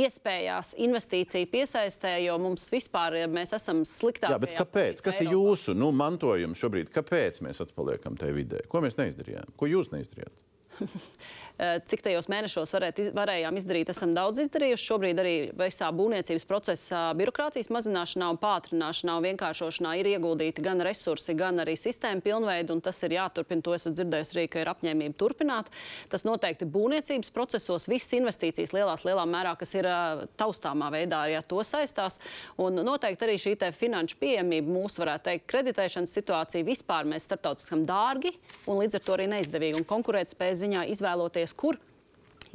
iespējās 0.03 0.73
investīciju 0.83 1.49
piesaistē, 1.53 2.17
jo 2.25 2.35
mums 2.41 2.67
vispār 2.73 3.21
mēs 3.31 3.55
esam 3.55 3.85
sliktākie. 3.87 4.35
Jā, 4.35 4.41
bet 4.43 4.57
kāpēc? 4.59 5.03
Kas 5.05 5.21
ir 5.23 5.31
jūsu 5.31 5.77
nu, 5.77 5.93
mantojums 5.95 6.59
šobrīd? 6.59 6.91
Kāpēc 6.95 7.39
mēs 7.45 7.63
atpaliekam 7.63 8.19
tajā 8.19 8.35
vidē? 8.35 8.65
Ko 8.71 8.83
mēs 8.83 8.99
neizdarījām? 8.99 9.55
Ko 9.55 9.71
jūs 9.71 9.93
neizdarījāt? 9.95 10.43
Eh, 11.55 11.77
cik 11.87 12.01
tajos 12.03 12.27
mēnešos 12.27 12.73
varēt, 12.75 12.97
varējām 13.15 13.55
izdarīt, 13.55 13.89
esam 13.93 14.11
daudz 14.15 14.41
izdarījuši. 14.43 14.85
Šobrīd 14.89 15.19
arī 15.21 15.35
visā 15.55 15.87
būvniecības 15.95 16.43
procesā 16.49 17.03
birokrātijas 17.15 17.69
mazināšanā 17.71 18.27
un 18.33 18.39
pātrināšanā 18.41 19.15
un 19.15 19.23
vienkāršošanā 19.23 19.93
ir 20.01 20.09
ieguldīti 20.11 20.63
gan 20.65 20.83
resursi, 20.83 21.31
gan 21.39 21.63
arī 21.63 21.77
sistēma 21.79 22.19
pilnveidi, 22.25 22.75
un 22.75 22.83
tas 22.83 22.99
ir 23.07 23.15
jāturpina. 23.15 23.63
To 23.63 23.75
esat 23.77 23.95
dzirdējusi 23.95 24.35
arī, 24.35 24.45
ka 24.51 24.63
ir 24.65 24.71
apņēmība 24.73 25.15
turpināt. 25.21 25.71
Tas 26.11 26.27
noteikti 26.27 26.67
būvniecības 26.67 27.31
procesos 27.31 27.87
visas 27.87 28.11
investīcijas 28.19 28.75
lielās, 28.75 29.05
lielā 29.07 29.23
mērā, 29.23 29.55
kas 29.55 29.71
ir 29.79 29.87
uh, 29.87 30.25
taustāmā 30.35 30.91
veidā, 30.91 31.23
ja 31.31 31.39
to 31.39 31.63
saistās. 31.63 32.19
Un 32.59 32.83
noteikti 32.83 33.29
arī 33.29 33.37
šī 33.39 33.55
finanšu 33.71 34.19
pieejamība, 34.19 34.75
mūsu, 34.75 34.99
varētu 35.05 35.29
teikt, 35.29 35.47
kreditēšanas 35.53 36.19
situācija 36.19 36.67
vispār 36.67 37.07
mēs 37.07 37.29
starptautiskam 37.29 37.87
dārgi 37.87 38.35
un 38.67 38.81
līdz 38.81 38.99
ar 38.99 39.07
to 39.07 39.15
arī 39.15 39.29
neizdevīgi 39.31 39.79
un 39.79 39.87
konkurētspējas 39.87 40.61
ziņā 40.65 40.85
izvēloties 40.91 41.44
izvēlēties, 41.45 41.53
kur 41.53 41.77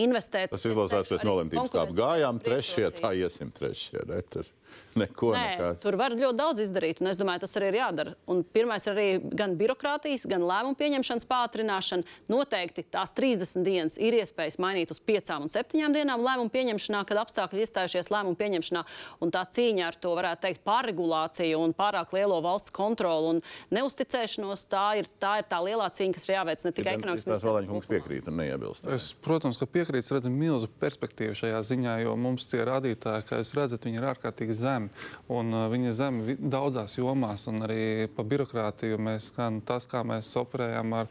investēt. 0.00 0.50
Tas 0.50 0.64
izklausās 0.64 1.08
pēc 1.10 1.24
nolemtības, 1.26 1.70
kā 1.72 1.86
gājām 1.94 2.40
trešie, 2.42 2.90
tā 2.90 3.12
iesim 3.14 3.50
trešie. 3.50 4.02
Ne? 4.08 4.22
Tur. 4.22 4.46
Neko, 5.00 5.30
Nē, 5.36 5.42
nekās. 5.54 5.82
tur 5.84 5.94
var 6.00 6.14
ļoti 6.18 6.36
daudz 6.38 6.60
izdarīt, 6.64 6.98
un 7.02 7.10
es 7.12 7.18
domāju, 7.20 7.44
tas 7.44 7.54
arī 7.60 7.68
ir 7.70 7.78
jādara. 7.78 8.14
Un 8.30 8.42
pirmais 8.42 8.84
ir 8.86 8.92
arī 8.92 9.06
gan 9.38 9.54
birokrātijas, 9.58 10.26
gan 10.30 10.42
lēmumu 10.42 10.74
pieņemšanas 10.80 11.28
pātrināšana. 11.30 12.16
Noteikti 12.32 12.84
tās 12.90 13.14
30 13.14 13.66
dienas 13.66 13.98
ir 14.02 14.16
iespējas 14.18 14.58
mainīt 14.62 14.90
uz 14.90 14.98
5 15.06 15.32
un 15.36 15.52
7 15.52 15.94
dienām 15.94 16.24
lēmumu 16.26 16.50
pieņemšanā, 16.54 17.04
kad 17.06 17.22
apstākļi 17.22 17.62
iestājušies 17.64 18.10
lēmumu 18.10 18.38
pieņemšanā. 18.40 18.82
Un 19.22 19.32
tā 19.34 19.44
cīņa 19.46 19.86
ar 19.86 19.98
to, 20.02 20.16
varētu 20.18 20.44
teikt, 20.48 20.64
pārregulāciju 20.66 21.62
un 21.62 21.74
pārāk 21.76 22.14
lielo 22.16 22.40
valsts 22.44 22.74
kontroli 22.74 23.36
un 23.36 23.42
neusticēšanos, 23.70 24.66
tā 24.70 24.86
ir 25.00 25.10
tā, 25.22 25.36
ir 25.40 25.48
tā 25.50 25.62
lielā 25.64 25.86
cīņa, 25.94 26.16
kas 26.18 26.26
ir 26.28 26.34
jāveic 26.34 26.66
ne 26.66 26.74
tikai 26.76 26.96
ekonomiski. 26.98 27.30
Tas 27.30 27.46
vēl 27.46 27.70
kungs 27.70 27.88
piekrīt 27.90 28.28
un 28.30 28.40
neiebilst. 28.42 28.90
Es, 28.90 29.12
protams, 29.22 29.60
ka 29.60 29.70
piekrītu, 29.70 30.16
redzam 30.16 30.34
milzu 30.36 30.70
perspektīvu 30.82 31.38
šajā 31.38 31.62
ziņā, 31.70 31.96
jo 32.04 32.16
mums 32.18 32.48
tie 32.50 32.62
rādītāji, 32.66 33.26
kā 33.28 33.40
jūs 33.40 33.54
redzat, 33.58 33.86
viņi 33.86 34.00
ir 34.00 34.08
ārkārtīgi 34.12 34.56
zemi. 34.60 34.90
Un, 35.32 35.54
viņa 35.72 35.94
zemi 35.96 36.36
daudzās 36.40 36.96
jomās, 36.98 37.46
un 37.50 37.64
arī 37.66 38.08
pa 38.14 38.24
birokrātiju 38.26 38.98
mēs 39.00 39.30
gan 39.36 39.60
tas, 39.66 39.88
kā 39.90 40.02
mēs 40.06 40.30
operējam, 40.40 40.94
ar 41.00 41.10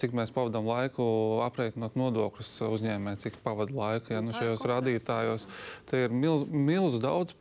cik 0.00 0.16
mēs 0.16 0.34
pavadām 0.34 0.68
laiku 0.68 1.06
aprēķinot 1.46 1.96
nodokļus 1.98 2.52
uzņēmējiem, 2.68 3.22
cik 3.24 3.40
pavadu 3.44 3.78
laiku. 3.78 4.14
Ja, 4.16 4.22
nu, 4.24 4.36
šajos 4.36 4.66
rādītājos 4.68 5.48
ir 5.96 6.14
milz, 6.14 6.46
milzu 6.50 7.02
daudz 7.02 7.36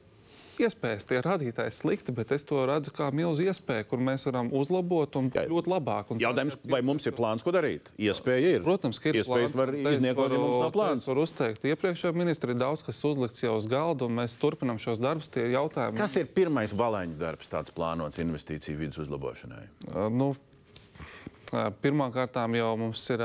iespējas, 0.64 1.06
tie 1.10 1.20
rādītāji 1.24 1.74
slikti, 1.76 2.14
bet 2.16 2.32
es 2.36 2.46
to 2.48 2.62
redzu 2.68 2.94
kā 2.96 3.10
milzu 3.16 3.46
iespēju, 3.46 3.88
kur 3.90 4.02
mēs 4.04 4.28
varam 4.30 4.52
uzlabot 4.56 5.18
un 5.20 5.30
kļūt 5.34 5.70
labāk. 5.72 6.14
Un 6.14 6.24
Jautājums, 6.24 6.58
vai 6.72 6.82
mums 6.86 7.06
ir 7.10 7.16
plāns, 7.18 7.46
ko 7.46 7.54
darīt? 7.56 7.92
Iespēja 8.02 8.56
ir. 8.58 8.66
Protams, 8.66 9.02
ka 9.02 9.12
ir. 9.12 9.20
Iespējas 9.22 9.56
var 9.58 9.74
izniekot, 9.76 10.34
ja 10.34 10.42
mums 10.42 10.64
nav 10.64 10.74
plāns. 10.76 11.04
Es 11.04 11.12
varu 11.12 11.26
uzteikt, 11.28 11.68
iepriekšējā 11.72 12.16
ministra 12.18 12.56
ir 12.56 12.62
daudz, 12.62 12.86
kas 12.88 13.04
uzlikts 13.08 13.46
jau 13.46 13.56
uz 13.60 13.70
galda, 13.72 14.10
un 14.10 14.20
mēs 14.22 14.38
turpinam 14.42 14.82
šos 14.82 15.02
darbus. 15.04 15.32
Tie 15.34 15.48
ir 15.48 15.56
jautājumi. 15.58 16.00
Kas 16.00 16.18
ir 16.22 16.32
pirmais 16.32 16.74
valēņu 16.76 17.20
darbs 17.22 17.52
tāds 17.52 17.74
plānots 17.76 18.22
investīciju 18.24 18.82
vidus 18.86 19.06
uzlabošanai? 19.06 19.64
Uh, 19.92 20.08
nu, 20.14 20.34
Pirmkārt, 21.82 22.38
jau 22.58 22.70
mums 22.80 23.04
ir 23.14 23.22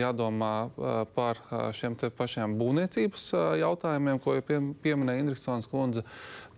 jādomā 0.00 0.52
par 1.16 1.40
šiem 1.76 1.96
pašiem 2.16 2.54
būvniecības 2.60 3.30
jautājumiem, 3.60 4.20
ko 4.22 4.36
jau 4.38 4.44
pieminēja 4.82 5.24
Indriksons 5.24 5.66
kundze. 5.70 6.04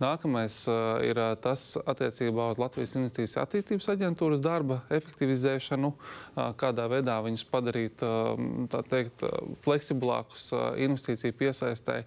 Nākamais 0.03 0.57
uh, 0.67 0.99
ir 1.05 1.19
uh, 1.21 1.31
tas 1.39 1.77
attiecībā 1.79 2.49
uz 2.51 2.59
Latvijas 2.59 2.95
Investīcijas 2.97 3.39
attīstības 3.45 3.87
aģentūras 3.93 4.41
darba 4.43 4.81
efektivizēšanu, 4.93 5.91
uh, 5.93 6.49
kādā 6.59 6.89
veidā 6.91 7.15
viņus 7.23 7.45
padarīt 7.51 8.03
teikt, 8.91 9.23
fleksiblākus 9.63 10.49
investīciju 10.83 11.35
piesaistē. 11.39 11.99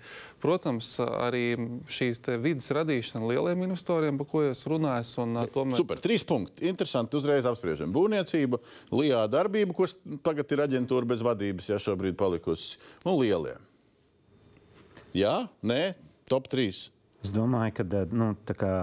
Protams, 0.43 0.97
arī 1.01 1.57
šīs 1.91 2.21
vidas 2.43 2.69
radīšana 2.77 3.31
lieliem 3.31 3.65
investoriem, 3.67 4.19
par 4.21 4.29
ko 4.31 4.43
jūs 4.45 4.67
runājat. 4.71 5.15
Mēs... 5.57 5.79
Super, 5.81 6.03
trīs 6.03 6.27
punkti. 6.27 6.67
Interesanti, 6.69 7.17
uzreiz 7.19 7.49
apspriežam. 7.49 7.95
Būvniecība, 7.95 8.61
lielā 8.93 9.25
darbība, 9.33 9.77
kas 9.79 9.97
tagad 10.27 10.53
ir 10.53 10.67
aģentūra 10.67 11.09
bez 11.15 11.25
vadības, 11.25 11.71
ja 11.73 11.81
šobrīd 11.83 12.19
palikusi, 12.21 12.77
un 13.07 13.19
lielie. 13.23 13.57
Jā, 15.17 15.39
nē, 15.65 15.95
top 16.29 16.51
3. 16.53 16.96
Es 17.27 17.33
domāju, 17.35 17.81
ka 17.81 17.87
eh, 17.91 18.13
nu, 18.15 18.31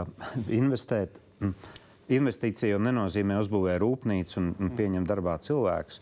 investēt, 0.62 1.22
mm, 1.40 1.54
investīcija 2.18 2.74
jau 2.74 2.82
nenozīmē 2.84 3.40
uzbūvēt 3.40 3.80
rūpnīcu 3.80 4.40
un, 4.42 4.50
un 4.60 4.74
pieņemt 4.76 5.08
darbā 5.08 5.38
cilvēkus. 5.46 6.02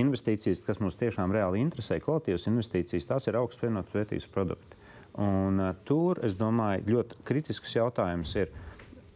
Investīcijas, 0.00 0.62
kas 0.62 0.78
mums 0.78 0.94
tiešām 1.00 1.34
reāli 1.34 1.58
interesē, 1.64 1.98
kvalitīvas 2.04 2.46
investīcijas, 2.46 3.08
tās 3.08 3.26
ir 3.26 3.40
augsts 3.40 3.58
pievienotās 3.58 3.96
vērtības 3.96 4.30
produkti. 4.30 4.78
Un, 5.18 5.58
uh, 5.58 5.72
tur, 5.82 6.20
es 6.22 6.38
domāju, 6.38 6.86
ļoti 6.94 7.24
kritisks 7.26 7.74
jautājums 7.74 8.36
ir, 8.38 8.52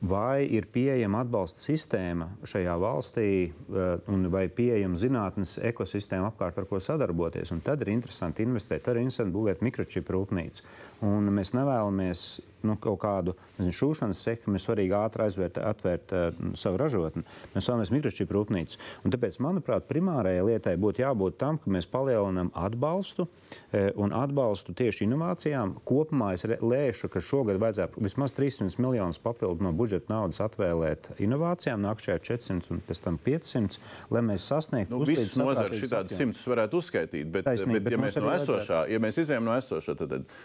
vai 0.05 0.43
ir 0.51 0.67
pieejama 0.75 1.23
atbalsta 1.23 1.63
sistēma 1.63 2.27
šajā 2.51 2.75
valstī, 2.83 3.29
uh, 3.47 3.95
un 4.11 4.27
vai 4.35 4.49
pieejama 4.51 4.99
zinātnes 4.99 5.61
ekosistēma 5.71 6.33
apkārt, 6.33 6.59
ar 6.59 6.67
ko 6.67 6.83
sadarboties. 6.83 7.55
Un 7.55 7.63
tad 7.63 7.87
ir 7.87 7.95
interesanti 7.95 8.43
investēt, 8.43 8.91
arī 8.91 9.07
interesanti 9.07 9.37
būvēt 9.39 9.63
mikročipu 9.63 10.19
rūpnīcu. 10.19 10.67
Un 11.05 11.31
mēs 11.37 11.53
nevēlamies 11.57 12.27
nu, 12.65 12.77
kaut 12.81 12.99
kādu 13.03 13.35
nezinu, 13.59 13.75
šūšanas 13.77 14.23
sekam, 14.25 14.57
ir 14.57 14.63
svarīgi 14.63 14.97
ātri 14.97 15.27
aizvērt, 15.27 15.61
atvērt 15.61 16.15
uh, 16.17 16.43
savu 16.59 16.81
ražotni. 16.81 17.25
Mēs 17.55 17.69
vēlamies 17.69 17.93
mikročipu 17.95 18.37
rūpnīcu. 18.39 18.81
Un 19.05 19.15
tāpēc, 19.15 19.39
manuprāt, 19.45 19.87
primārajai 19.91 20.45
lietai 20.49 20.75
būtu 20.81 21.05
jābūt 21.05 21.39
tam, 21.41 21.61
ka 21.61 21.73
mēs 21.75 21.89
palielinām 21.91 22.51
atbalstu 22.57 23.27
e, 23.71 23.91
un 24.01 24.15
atbalstu 24.17 24.75
tieši 24.77 25.05
inovācijām. 25.07 25.77
Kopumā 25.87 26.33
es 26.39 26.47
lēšu, 26.47 27.11
ka 27.13 27.23
šogad 27.25 27.61
vajadzētu 27.63 28.03
vismaz 28.05 28.35
300 28.37 28.81
miljonus 28.83 29.21
papildu 29.23 29.67
no 29.67 29.75
budžeta 29.77 30.13
naudas 30.15 30.41
atvēlēt 30.45 31.11
inovācijām, 31.23 31.85
nākamajā 31.85 32.19
400 32.31 32.75
un 32.75 32.83
pēc 32.89 33.03
tam 33.05 33.19
500, 33.23 33.81
lai 34.15 34.25
mēs 34.27 34.49
sasniegtu 34.51 34.95
Nu, 34.95 35.05
saprātīgus 35.05 35.85
šitādus 35.85 36.15
apjomus. 36.15 36.19
simtus 36.21 36.49
varētu 36.51 36.81
uzskaitīt, 36.81 37.31
bet, 37.31 37.47
Taisnība, 37.47 37.79
bet, 37.79 37.87
bet 37.91 37.97
ja 37.97 38.03
mēs 38.03 38.19
no 38.19 38.33
esošā, 38.35 38.81
ja 38.91 39.03
mēs 39.03 39.21
izējām 39.23 39.47
no 39.47 39.55
esošā, 39.59 39.97
tad, 40.01 40.15
tad 40.17 40.39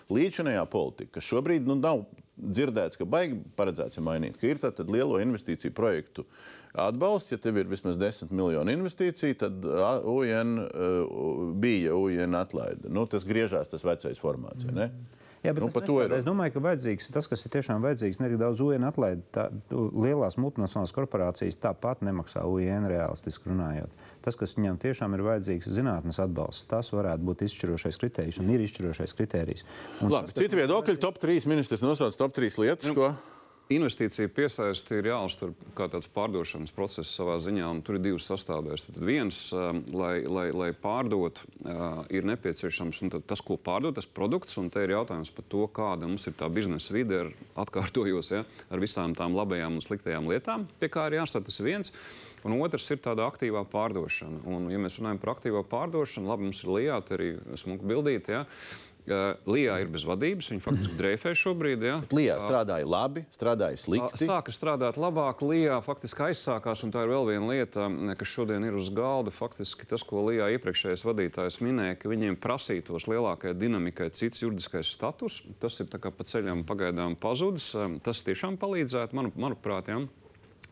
līdzinējā 0.49 0.65
politika, 0.69 1.17
kas 1.17 1.29
šobrīd 1.29 1.67
nu, 1.67 1.77
nav 1.79 2.05
dzirdēts, 2.39 2.97
ka 2.97 3.05
baigi 3.05 3.37
paredzēts 3.57 3.97
ja 3.97 4.03
mainīt, 4.03 4.37
ka 4.39 4.47
ir 4.47 4.59
tātad 4.59 4.89
lielo 4.89 5.19
investīciju 5.19 5.73
projektu 5.75 6.25
atbalsts. 6.73 7.33
Ja 7.33 7.37
tev 7.37 7.57
ir 7.59 7.67
vismaz 7.67 7.97
10 7.99 8.31
miljonu 8.31 8.71
investīciju, 8.71 9.35
tad 9.37 9.65
UN 10.07 10.59
uh, 10.63 11.53
bija 11.59 11.95
UN 11.95 12.35
atlaide. 12.39 12.89
Nu, 12.89 13.05
tas 13.05 13.27
griežās 13.27 13.69
tas 13.69 13.83
vecais 13.83 14.21
formāts. 14.21 14.65
Ja, 14.65 14.71
ne? 14.71 14.91
Jā, 15.43 15.53
bet 15.55 15.63
Nu, 15.63 15.71
to 15.71 16.01
ir 16.03 16.11
es 16.17 16.25
domāju, 16.27 16.57
ka 16.57 16.63
vajadzīgs, 16.65 17.11
tas, 17.15 17.27
kas 17.31 17.45
ir 17.47 17.53
tiešām 17.53 17.83
vajadzīgs, 17.83 18.19
tik 18.19 18.39
daudz 18.41 18.59
UN 18.63 18.89
atlaidi. 18.89 19.23
Tā, 19.35 19.47
lielās 19.71 20.35
multinacionālās 20.39 20.91
korporācijas 20.95 21.59
tāpat 21.63 22.03
nemaksā 22.03 22.43
UN 22.43 22.89
realistiski 22.91 23.51
runājot. 23.51 24.07
Tas, 24.29 24.37
kas 24.37 24.51
viņam 24.53 24.75
tiešām 24.77 25.15
ir 25.17 25.23
vajadzīgs, 25.25 25.65
ir 25.71 25.73
zinātnes 25.79 26.19
atbalsts. 26.21 26.67
Tas 26.69 26.91
varētu 26.93 27.25
būt 27.25 27.39
izšķirošais 27.47 27.97
kriterijs 27.97 28.37
un 28.43 28.51
ir 28.53 28.61
izšķirošais 28.61 29.15
kriterijs. 29.17 29.63
Un 30.05 30.13
Labi, 30.13 30.35
citi 30.37 30.59
viedokļi. 30.59 30.99
Top 31.01 31.17
3 31.17 31.49
ministrs 31.49 31.81
nosauc 31.81 32.13
top 32.19 32.35
3 32.37 32.59
lietas. 32.61 32.93
Ko? 32.93 33.09
Investīcija 33.69 34.31
piesaisti 34.33 34.95
ir 34.97 35.11
jāuztver 35.11 35.51
kā 35.77 35.85
tāds 35.93 36.07
pārdošanas 36.09 36.71
process 36.73 37.11
savā 37.13 37.35
ziņā, 37.37 37.67
un 37.69 37.83
tur 37.85 37.99
ir 37.99 38.01
divas 38.01 38.25
sastāvdaļas. 38.31 38.87
Tad 38.87 38.95
viens, 39.05 39.41
um, 39.53 39.83
lai, 39.93 40.23
lai, 40.25 40.47
lai 40.49 40.69
pārdot, 40.73 41.37
uh, 41.61 41.99
ir 42.09 42.25
nepieciešams 42.25 43.03
tas, 43.29 43.43
ko 43.45 43.59
pārdot, 43.61 43.93
tas 43.99 44.09
produkts, 44.09 44.57
un 44.57 44.71
te 44.73 44.87
ir 44.87 44.95
jautājums 44.95 45.29
par 45.35 45.45
to, 45.53 45.67
kāda 45.69 46.09
mums 46.09 46.25
ir 46.25 46.33
tā 46.39 46.49
biznesa 46.49 46.95
vide, 46.97 47.19
ar, 47.27 47.29
atkārtojos, 47.67 48.33
ja, 48.33 48.41
ar 48.73 48.81
visām 48.81 49.13
tām 49.13 49.37
labajām 49.37 49.77
un 49.77 49.85
sliktajām 49.85 50.33
lietām, 50.33 50.65
pie 50.81 50.89
kā 50.89 51.05
ir 51.05 51.19
jāstāsta 51.19 51.51
tas 51.51 51.61
viens. 51.61 51.93
Un 52.47 52.55
otrs 52.55 52.85
ir 52.93 53.01
tāda 53.03 53.25
aktīvā 53.27 53.65
pārdošana. 53.67 54.45
Un, 54.47 54.69
ja 54.71 54.79
mēs 54.79 54.95
runājam 54.97 55.19
par 55.19 55.33
aktīvo 55.35 55.59
pārdošanu, 55.67 56.29
labi, 56.31 56.47
mums 56.47 56.61
ir 56.63 56.69
lijāta 56.71 57.17
arī 57.17 57.33
smuka 57.59 57.85
bildīte. 57.85 58.37
Ja. 58.37 58.45
Lijā 59.49 59.79
ir 59.83 59.89
bez 59.93 60.05
vadības, 60.07 60.49
viņa 60.51 60.63
faktiski 60.63 60.97
dreifē 60.99 61.33
šobrīd. 61.37 61.85
Ja. 61.85 61.97
Lijā 62.15 62.37
strādāja 62.43 62.87
labi, 62.89 63.25
strādāja 63.35 63.79
slikti. 63.81 64.27
Sāka 64.29 64.53
strādāt 64.55 64.99
labāk, 65.01 65.43
Lijā 65.45 65.79
faktiski 65.85 66.29
aizsākās, 66.29 66.83
un 66.85 66.93
tā 66.95 67.05
ir 67.05 67.13
vēl 67.13 67.29
viena 67.31 67.49
lieta, 67.51 67.89
kas 68.19 68.33
šodien 68.33 68.65
ir 68.67 68.77
uz 68.79 68.91
galda. 68.95 69.33
Faktiski 69.35 69.87
tas, 69.89 70.05
ko 70.07 70.25
Lijā 70.29 70.51
iepriekšējais 70.55 71.05
vadītājs 71.07 71.59
minēja, 71.65 71.97
ka 72.01 72.11
viņiem 72.11 72.39
prasītos 72.41 73.09
lielākajai 73.11 73.57
dinamikai 73.57 74.11
cits 74.15 74.43
juridiskais 74.45 74.93
status, 74.93 75.41
tas 75.61 75.79
ir 75.81 75.89
pa 75.89 76.25
ceļam 76.27 76.65
pagaidām 76.67 77.17
pazudis. 77.19 77.71
Tas 78.05 78.23
tiešām 78.27 78.59
palīdzētu, 78.61 79.17
manu, 79.17 79.33
manuprāt. 79.39 79.91
Ja? 79.91 80.03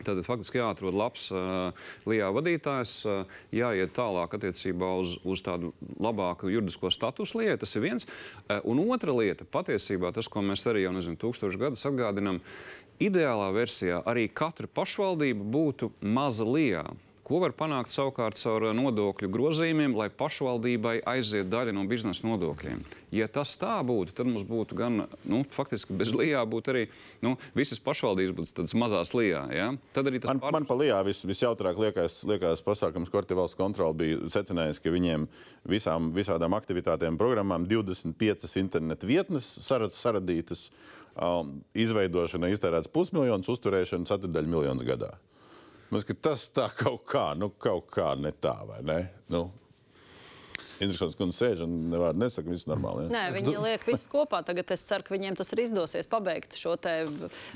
Tad 0.06 0.20
faktiski 0.26 0.60
jāatrod 0.60 0.96
labs 0.98 1.28
uh, 1.34 1.74
lijā 2.10 2.28
vadītājs, 2.36 2.94
uh, 3.10 3.40
jāiet 3.56 3.96
tālāk 3.98 4.36
attiecībā 4.38 4.92
uz, 5.02 5.16
uz 5.26 5.42
tādu 5.46 5.74
labāku 6.02 6.52
juridisko 6.54 6.92
statusu 6.94 7.42
lietu. 7.42 7.64
Tas 7.64 7.74
ir 7.78 7.86
viens. 7.86 8.08
Uh, 8.46 8.60
un 8.70 8.84
otra 8.86 9.16
lieta, 9.18 9.48
patiesībā 9.50 10.14
tas, 10.16 10.30
ko 10.30 10.46
mēs 10.46 10.68
arī 10.70 10.86
jau 10.86 10.94
nezinu, 10.98 11.18
tūkstošu 11.22 11.62
gadus 11.62 11.86
atgādinām, 11.90 12.44
ideālā 13.02 13.50
versijā 13.56 14.04
arī 14.10 14.28
katra 14.30 14.70
pašvaldība 14.70 15.46
būtu 15.58 15.92
maza 16.02 16.46
lijā. 16.48 16.86
Ko 17.28 17.42
var 17.44 17.52
panākt 17.52 17.92
savukārt 17.92 18.40
caur 18.40 18.70
nodokļu 18.72 19.28
grozījumiem, 19.28 19.98
lai 20.00 20.06
pašvaldībai 20.16 21.02
aiziet 21.12 21.50
daļa 21.52 21.74
no 21.76 21.84
biznesa 21.90 22.24
nodokļiem? 22.24 22.86
Ja 23.12 23.28
tas 23.28 23.52
tā 23.60 23.74
būtu, 23.84 24.14
tad 24.16 24.30
mums 24.30 24.46
būtu 24.48 24.78
gan, 24.80 25.02
nu, 25.28 25.42
faktiski 25.52 25.98
bez 26.00 26.14
lijā 26.16 26.46
būtu 26.48 26.72
arī 26.72 26.86
nu, 27.26 27.34
visas 27.58 27.84
pašvaldības 27.84 28.38
būtu 28.38 28.56
tādas 28.62 28.78
mazās 28.80 29.12
lijā. 29.12 29.44
Ja? 29.52 29.68
Tad 29.92 30.08
arī 30.08 30.24
tas 30.24 30.32
Man, 30.32 30.40
man 30.56 30.70
pa 30.70 30.80
lijā 30.80 31.02
vis, 31.04 31.26
visjautrāk 31.28 31.84
liekas, 31.84 32.22
liekas 32.32 32.64
pasākums, 32.64 33.12
ko 33.12 33.26
valsts 33.36 33.60
kontrole 33.60 34.00
bija 34.00 34.24
secinājusi, 34.32 34.86
ka 34.88 34.96
viņiem 34.96 35.28
visām 35.68 36.14
visādām 36.16 36.56
aktivitātēm, 36.56 37.20
programmām 37.20 37.68
25 37.68 38.56
internetu 38.64 39.12
vietnes 39.12 39.52
sarad, 39.68 39.92
saradītas, 40.00 40.70
um, 41.20 41.58
izveidošana 41.76 42.56
iztērēts 42.56 42.88
pusmiljons, 42.88 43.52
uzturēšana 43.52 44.08
ceturdaļa 44.08 44.56
miljonus 44.56 44.88
gadā. 44.88 45.18
Man 45.88 46.02
liekas, 46.02 46.10
ka 46.10 46.30
tas 46.30 46.50
tā 46.52 46.68
kaut 46.76 47.06
kā, 47.08 47.30
nu, 47.40 47.50
kaut 47.64 47.88
kā 47.96 48.12
ne 48.20 48.34
tā, 48.36 48.58
vai 48.68 48.82
ne? 48.84 49.00
Nu, 49.32 49.48
Interesants, 50.78 51.16
ka 51.18 51.24
viņi 51.26 51.34
sēž 51.34 51.62
un 51.66 51.72
nevārdu 51.92 52.22
nesaka, 52.22 52.52
viss 52.54 52.68
normāli. 52.70 53.08
Ja? 53.08 53.14
Nē, 53.14 53.22
viņi 53.34 53.54
liek 53.64 53.86
visu 53.88 54.10
kopā. 54.12 54.44
Tagad 54.46 54.70
es 54.76 54.84
ceru, 54.86 55.06
ka 55.06 55.14
viņiem 55.16 55.38
tas 55.40 55.50
arī 55.56 55.66
izdosies 55.66 56.10
pabeigt 56.10 56.58
šo 56.58 56.76
te, 56.82 56.94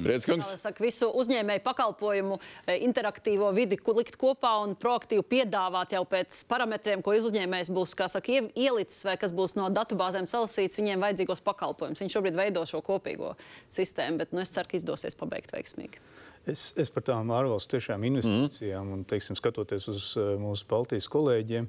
lai 0.01 0.57
saka, 0.57 0.81
visu 0.81 1.09
uzņēmēju 1.21 1.63
pakalpojumu, 1.65 2.39
e, 2.65 2.79
interaktīvo 2.87 3.51
vidi, 3.57 3.77
ko 3.77 3.95
likt 3.99 4.17
kopā 4.21 4.55
un 4.63 4.73
proaktīvi 4.79 5.25
piedāvāt 5.35 5.93
jau 5.93 6.01
pēc 6.09 6.39
parametriem, 6.49 7.03
ko 7.05 7.13
uzņēmējs 7.19 7.73
būs 7.75 7.93
saka, 8.01 8.25
ie- 8.33 8.49
ielicis 8.67 9.05
vai 9.05 9.17
kas 9.21 9.35
būs 9.37 9.55
no 9.59 9.69
datubāzēm 9.69 10.29
salasīts 10.29 10.81
viņiem 10.81 11.05
vajadzīgos 11.05 11.45
pakalpojumus. 11.45 12.01
Viņš 12.01 12.17
šobrīd 12.17 12.39
veido 12.41 12.65
šo 12.65 12.81
kopīgo 12.85 13.35
sistēmu, 13.69 14.17
bet 14.23 14.33
nu, 14.33 14.41
es 14.41 14.49
ceru, 14.49 14.71
ka 14.71 14.81
izdosies 14.81 15.17
pabeigt 15.19 15.53
veiksmīgi. 15.53 16.01
Es, 16.49 16.71
es 16.79 16.89
par 16.89 17.03
tām 17.05 17.29
ārvalstu 17.35 17.75
tiešām 17.75 18.05
investīcijām 18.09 18.87
mm. 18.87 18.93
un, 18.95 19.03
teiksim, 19.09 19.37
skatoties 19.37 19.85
uz 19.91 20.07
uh, 20.17 20.33
mūsu 20.41 20.65
Baltijas 20.69 21.09
kolēģiem. 21.11 21.67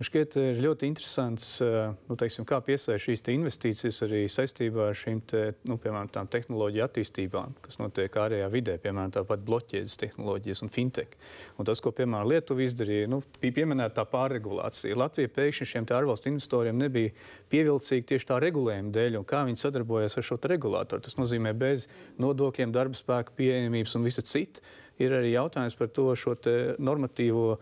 Man 0.00 0.06
Šķiet, 0.08 0.36
ir 0.40 0.58
ļoti 0.64 0.88
interesants, 0.88 1.46
uh, 1.60 1.90
nu, 2.08 2.14
teiksim, 2.16 2.46
kā 2.48 2.56
piesaistīt 2.64 3.02
šīs 3.04 3.22
investīcijas 3.34 3.98
arī 4.06 4.22
saistībā 4.32 4.86
ar 4.88 4.96
šīm 4.96 5.18
te, 5.28 5.42
nu, 5.68 5.76
piemēram, 5.76 6.08
tehnoloģiju 6.32 6.84
attīstībām, 6.86 7.52
kas 7.60 7.76
notiek 7.82 8.16
ārējā 8.22 8.46
vidē, 8.48 8.78
piemēram, 8.80 9.12
tāpat 9.18 9.44
bloķēdes 9.44 9.98
tehnoloģijas 10.00 10.64
un 10.64 10.72
fintech. 10.72 11.12
Un 11.60 11.68
tas, 11.68 11.84
ko 11.84 11.92
piemēram 11.92 12.32
Lietuva 12.32 12.64
izdarīja, 12.64 13.12
nu, 13.12 13.20
bija 13.44 13.58
pieminēta 13.60 14.06
pārregulācija. 14.08 14.96
Latvija 14.96 15.34
pēkšņi 15.36 15.68
šiem 15.74 15.92
ārvalstu 15.92 16.32
investoriem 16.32 16.80
nebija 16.80 17.12
pievilcīga 17.52 18.14
tieši 18.14 18.32
tā 18.32 18.40
regulējuma 18.40 18.96
dēļ, 18.96 19.20
un 19.20 19.28
kā 19.28 19.44
viņi 19.50 19.66
sadarbojas 19.66 20.16
ar 20.16 20.30
šo 20.30 20.40
regulātoru. 20.48 21.04
Tas 21.04 21.20
nozīmē 21.20 21.52
bez 21.52 21.90
nodokļiem, 22.16 22.72
darba 22.72 22.96
spēka 22.96 23.36
pieejamības 23.36 24.00
un 24.00 24.08
visa 24.08 24.24
cita 24.24 24.64
ir 25.00 25.14
arī 25.16 25.32
jautājums 25.34 25.76
par 25.78 25.90
to 25.96 26.08
normatīvo 26.78 27.44
uh, 27.54 27.60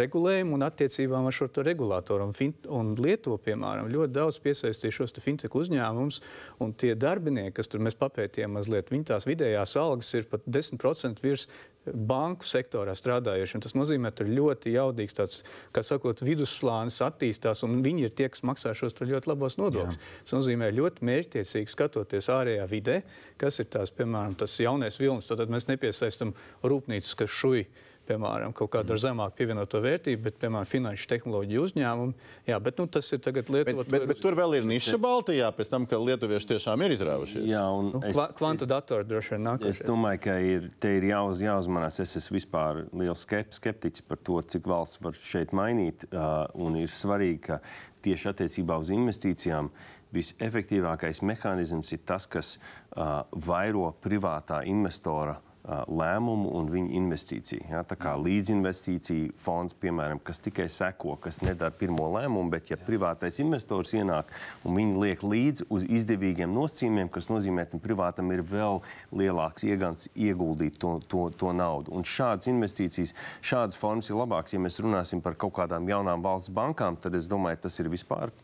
regulējumu 0.00 0.56
un 0.58 0.66
attiecībām 0.66 1.28
ar 1.28 1.36
šo 1.36 1.48
regulātoru. 1.66 2.28
Un, 2.28 2.36
fin, 2.36 2.54
un 2.68 2.94
Lietuva, 2.98 3.38
piemēram, 3.42 3.90
ļoti 3.92 4.16
daudz 4.16 4.40
piesaistīja 4.44 4.98
šos 4.98 5.16
te 5.16 5.24
fintech 5.24 5.54
uzņēmumus, 5.58 6.20
un 6.62 6.74
tie 6.78 6.94
darbinieki, 6.98 7.56
kas 7.58 7.70
tur 7.72 7.84
mēs 7.84 7.98
papētījām 8.00 8.58
mazliet, 8.58 8.92
viņi 8.92 9.10
tās 9.12 9.28
vidējās 9.28 9.76
algas 9.80 10.12
ir 10.18 10.28
pat 10.30 10.44
10% 10.46 11.22
virs 11.24 11.48
banku 11.86 12.46
sektorā 12.46 12.94
strādājošiem. 12.96 13.62
Tas 13.64 13.74
nozīmē, 13.74 14.12
ka 14.12 14.22
tur 14.22 14.30
ļoti 14.32 14.74
jaudīgs 14.76 15.16
tāds, 15.18 15.38
kā 15.74 15.82
sakot, 15.86 16.22
vidusslānis 16.24 17.00
attīstās, 17.04 17.64
un 17.66 17.80
viņi 17.84 18.06
ir 18.06 18.14
tie, 18.16 18.28
kas 18.32 18.44
maksā 18.46 18.74
šos 18.78 18.98
ļoti 19.00 19.30
labos 19.30 19.58
nodokļus. 19.60 20.00
Tas 20.22 20.36
nozīmē 20.36 20.70
ļoti 20.76 21.06
mērķtiecīgi 21.08 21.74
skatoties 21.74 22.30
ārējā 22.32 22.66
vidē, 22.70 23.00
kas 23.40 23.58
ir 23.62 23.70
tās, 23.72 23.94
piemēram, 23.94 24.36
tas 24.38 24.58
jaunais 24.62 25.00
vilnis. 25.02 25.30
Tad 25.30 25.50
mēs 25.50 25.68
nepiesaistam 25.70 26.36
rūpnīcas, 26.62 27.16
kas 27.18 27.40
šuj 27.42 27.66
piemēram, 28.12 28.52
kaut 28.54 28.70
kādu 28.76 28.92
ar 28.94 29.00
zemāku 29.00 29.36
pievienoto 29.40 29.80
vērtību, 29.82 30.22
bet, 30.28 30.36
piemēram, 30.42 30.68
finanšu 30.68 31.08
tehnoloģiju 31.10 31.62
uzņēmumu. 31.66 32.14
Jā, 32.46 32.58
bet 32.62 32.78
nu, 32.78 32.86
tas 32.92 33.08
ir 33.16 33.22
tagad 33.24 33.48
Bet, 33.48 33.54
Lietuvā. 33.56 33.86
bet, 33.90 34.06
bet 34.12 34.20
tur 34.22 34.36
vēl 34.38 34.58
ir 34.60 34.66
niša 34.68 34.98
Baltijā, 35.02 35.48
pēc 35.56 35.70
tam, 35.72 35.86
ka 35.88 35.96
lietuvieši 35.98 36.50
tiešām 36.54 36.84
ir 36.86 36.94
izrāvušies. 36.98 37.46
Jā, 37.48 37.64
un 37.72 37.90
Nu, 37.92 38.00
es, 38.08 38.16
kva- 38.16 38.28
Kvanta 38.38 38.66
datori 38.70 39.04
droši 39.08 39.34
vien 39.34 39.42
es 39.42 39.48
nākošais. 39.48 39.86
domāju, 39.88 40.20
ka 40.24 40.36
ir, 40.40 40.70
te 40.80 40.94
ir 40.96 41.02
jāuz, 41.10 41.40
jāuzmanās. 41.42 41.98
Es 42.00 42.16
esmu 42.16 42.36
vispār 42.38 42.84
liels 42.92 43.24
skep, 43.26 43.50
skeptiķis 43.52 44.04
par 44.08 44.16
to, 44.22 44.40
cik 44.42 44.64
valsts 44.70 45.00
var 45.02 45.12
šeit 45.18 45.52
mainīt. 45.52 46.04
Uh, 46.12 46.46
un 46.54 46.76
ir 46.76 46.88
svarīgi, 46.88 47.40
ka 47.48 47.60
tieši 48.02 48.30
attiecībā 48.32 48.78
uz 48.80 48.90
investīcijām 48.90 49.70
visefektīvākais 50.12 51.22
mehānisms 51.24 51.92
ir 51.96 52.02
tas, 52.06 52.26
kas 52.26 52.56
uh, 52.96 53.22
vairo 53.32 53.92
privātā 54.04 54.62
investora 54.68 55.36
uh, 55.38 55.51
lēmumu 55.62 56.50
un 56.58 56.70
viņa 56.72 56.90
investīciju. 56.98 57.66
Ja? 57.70 57.82
Tā 57.86 57.94
kā 58.00 58.16
līdzinvestīcija 58.18 59.36
fonds, 59.38 59.76
piemēram, 59.78 60.18
kas 60.24 60.42
tikai 60.42 60.66
seko, 60.72 61.14
kas 61.22 61.38
nedara 61.44 61.70
pirmo 61.70 62.08
lēmumu, 62.16 62.50
bet 62.50 62.72
ja 62.72 62.78
privātais 62.80 63.38
investors 63.42 63.94
ienāk 63.94 64.32
un 64.66 64.74
viņi 64.78 64.98
liek 64.98 65.22
līdzi 65.22 65.68
uz 65.70 65.86
izdevīgiem 65.86 66.50
nosacījumiem, 66.50 67.12
kas 67.14 67.30
nozīmē, 67.30 67.68
ka 67.70 67.78
privātam 67.82 68.34
ir 68.34 68.42
vēl 68.42 68.82
lielāks 69.14 69.66
iegans 69.68 70.08
ieguldīt 70.16 70.80
to, 70.82 70.96
to, 71.06 71.28
to 71.38 71.54
naudu. 71.54 71.94
Un 71.94 72.06
šādas 72.06 72.50
investīcijas, 72.50 73.14
šādas 73.38 73.78
formas 73.78 74.10
ir 74.10 74.18
labākas. 74.18 74.56
Ja 74.56 74.62
mēs 74.62 74.82
runāsim 74.82 75.22
par 75.22 75.38
kaut 75.38 75.54
kādām 75.60 75.86
jaunām 75.90 76.26
valsts 76.26 76.50
bankām, 76.50 76.98
tad 76.98 77.14
es 77.14 77.30
domāju, 77.30 77.62
tas 77.68 77.78
ir 77.78 77.92
vispār 77.92 78.34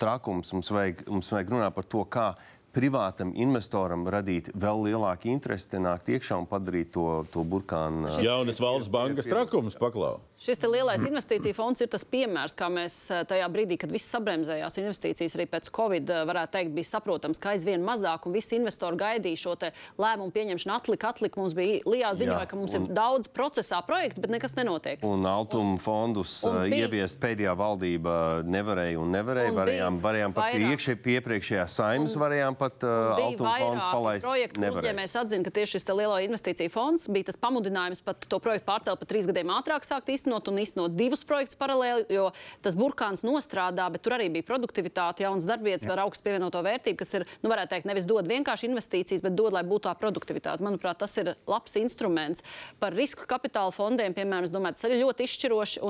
trakums. 0.00 0.50
Mums 0.56 0.72
vajag, 0.74 1.04
mums 1.06 1.30
vajag 1.30 1.54
runāt 1.54 1.76
par 1.76 1.86
to, 1.86 2.02
kā 2.10 2.32
privātam 2.76 3.32
investoram 3.34 4.06
radīt 4.10 4.50
vēl 4.54 4.86
lielāku 4.88 5.30
interesi, 5.32 5.70
te 5.74 5.82
nākt 5.82 6.10
iekšā 6.14 6.38
un 6.40 6.48
padarīt 6.50 6.92
to, 6.94 7.06
to 7.34 7.44
burkānu. 7.46 8.10
ā, 8.10 8.20
Jaunas 8.24 8.60
valsts 8.62 8.92
bankas 8.92 9.30
trakums 9.30 9.78
paklau. 9.80 10.20
Šis 10.40 10.62
lielais 10.64 11.02
investīcija 11.04 11.52
fonds 11.52 11.82
ir 11.84 11.88
tas 11.92 12.00
piemērs, 12.08 12.54
kā 12.56 12.70
mēs 12.72 12.94
eh, 13.12 13.18
tajā 13.28 13.44
brīdī, 13.52 13.76
kad 13.82 13.90
viss 13.92 14.08
sabremzējās, 14.08 14.78
investīcijas 14.80 15.34
arī 15.36 15.44
pēc 15.52 15.66
Covid, 15.76 16.08
eh, 16.08 16.22
varētu 16.30 16.54
teikt, 16.54 16.70
bija 16.72 16.88
saprotams, 16.94 17.36
ka 17.42 17.50
aizvien 17.52 17.82
mazāk 17.84 18.24
un 18.24 18.32
visi 18.32 18.56
investori 18.56 18.96
gaidīja 19.02 19.36
šo 19.42 19.52
lēmumu 20.00 20.32
pieņemšanu. 20.32 20.72
Atlika, 20.78 21.10
atlika. 21.12 21.36
Mums 21.42 21.52
bija 21.58 21.82
Lijā 21.84 22.12
ziņoja, 22.16 22.38
Jā, 22.40 22.48
ka 22.48 22.56
mums 22.56 22.72
un- 22.72 22.86
ir 22.88 22.94
daudz 22.96 23.28
procesā 23.28 23.82
projektu, 23.84 24.22
bet 24.24 24.30
nekas 24.32 24.56
nenotiek. 24.56 25.04
Un 25.04 25.26
Altuma 25.28 25.76
fondus 25.76 26.32
un 26.48 26.56
un 26.56 26.70
bija- 26.70 26.88
ieviest 26.88 27.20
pēdējā 27.20 27.52
valdība 27.60 28.40
nevarēja 28.48 28.96
un 28.98 29.12
nevarēja. 29.12 29.50
Un 29.52 29.60
Varējām, 29.60 30.00
varējām 30.00 30.32
pat 30.40 30.54
iekšē, 30.56 30.96
piepriekšējā 31.04 31.68
saimnes 31.68 32.16
varējām 32.16 32.56
pat 32.56 32.80
uh, 32.88 33.12
Altuma 33.20 33.58
fondus 33.60 33.84
palaist. 33.92 34.24
projektu 34.26 34.60
uzņēmējs 34.72 35.18
atzina, 35.20 35.44
ka 35.44 35.50
tieši 35.50 35.76
šis 35.76 35.88
lielo 35.92 36.16
investīciju 36.16 36.70
fonds 36.72 37.08
bija 37.12 37.28
tas 37.28 37.36
pamudinājums 37.36 38.00
pat 38.02 38.24
to 38.24 38.40
projektu 38.40 38.64
pārcelt 38.72 38.96
par 39.04 39.06
trīs 39.12 39.26
gadiem 39.28 39.52
ātrāk 39.60 39.84
sākt 39.84 40.08
īstenot 40.30 40.48
un 40.48 40.60
īstenot 40.62 40.94
divus 40.94 41.24
projektus 41.26 41.58
paralēli, 41.58 42.06
jo 42.14 42.30
tas 42.62 42.76
burkāns 42.78 43.24
nostrādā, 43.26 43.90
bet 43.90 44.02
tur 44.02 44.14
arī 44.14 44.30
bija 44.30 44.46
produktivitāte, 44.46 45.24
jaunas 45.24 45.46
darbvietas 45.48 45.88
ar 45.90 46.04
augstu 46.04 46.24
pievienoto 46.24 46.62
vērtību, 46.62 46.98
kas 47.00 47.14
ir, 47.14 47.26
nu, 47.42 47.50
varētu 47.50 47.74
teikt, 47.74 47.88
nevis 47.90 48.06
dod 48.06 48.28
vienkārši 48.30 48.70
investīcijas, 48.70 49.24
bet 49.26 49.34
dod, 49.34 49.52
lai 49.52 49.64
būtu 49.64 49.88
tā 49.88 49.94
produktivitāte. 49.98 50.62
Manuprāt, 50.62 51.00
tas 51.02 51.16
ir 51.18 51.34
labs 51.46 51.76
instruments. 51.80 52.44
Par 52.78 52.94
risku 52.94 53.26
kapitāla 53.26 53.74
fondiem, 53.74 54.14
piemēram, 54.14 54.46
es 54.46 54.54
domāju, 54.54 54.78
tas 54.78 54.88
arī 54.88 55.02
ļoti 55.02 55.26
izšķiroši. 55.26 55.86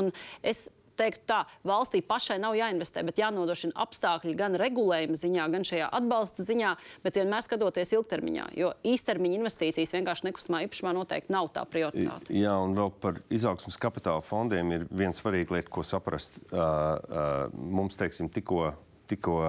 Teiktu 1.00 1.24
tā, 1.30 1.40
valstī 1.66 2.02
pašai 2.04 2.38
nav 2.42 2.56
jāinvestē, 2.58 3.04
bet 3.06 3.20
jānodrošina 3.20 3.76
apstākļi 3.84 4.36
gan 4.38 4.58
regulējuma 4.60 5.18
ziņā, 5.18 5.46
gan 5.54 5.66
šajā 5.66 5.88
atbalsta 6.00 6.46
ziņā, 6.46 6.74
bet 7.04 7.20
vienmēr 7.20 7.46
skatoties 7.46 7.94
ilgtermiņā. 7.96 8.50
Jo 8.60 8.74
īstermiņa 8.86 9.40
investīcijas 9.40 9.94
vienkārši 9.96 10.28
nekustamā 10.28 10.64
īpašumā 10.66 10.94
noteikti 10.96 11.34
nav 11.34 11.50
tā 11.56 11.64
prioritāte. 11.68 12.34
Jā, 12.36 12.54
un 12.60 12.76
vēl 12.78 12.92
par 13.02 13.22
izaugsmas 13.32 13.80
kapitāla 13.80 14.24
fondiem 14.24 14.76
ir 14.76 14.86
viena 14.90 15.16
svarīga 15.16 15.58
lieta, 15.58 15.72
ko 15.72 15.86
saprast. 15.86 16.40
Uh, 16.50 16.60
uh, 16.60 17.60
mums, 17.80 17.98
teiksim, 18.00 18.30
tikko. 18.32 18.70
Tikko 19.10 19.40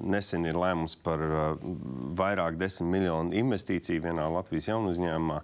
nesen 0.00 0.46
ir 0.48 0.56
lēmums 0.56 0.94
par 1.04 1.20
vairāk 2.16 2.54
desmit 2.56 2.88
miljonu 2.88 3.34
investīciju 3.36 4.00
vienā 4.06 4.24
Latvijas 4.32 4.70
jaunu 4.70 4.94
uzņēmumā. 4.94 5.42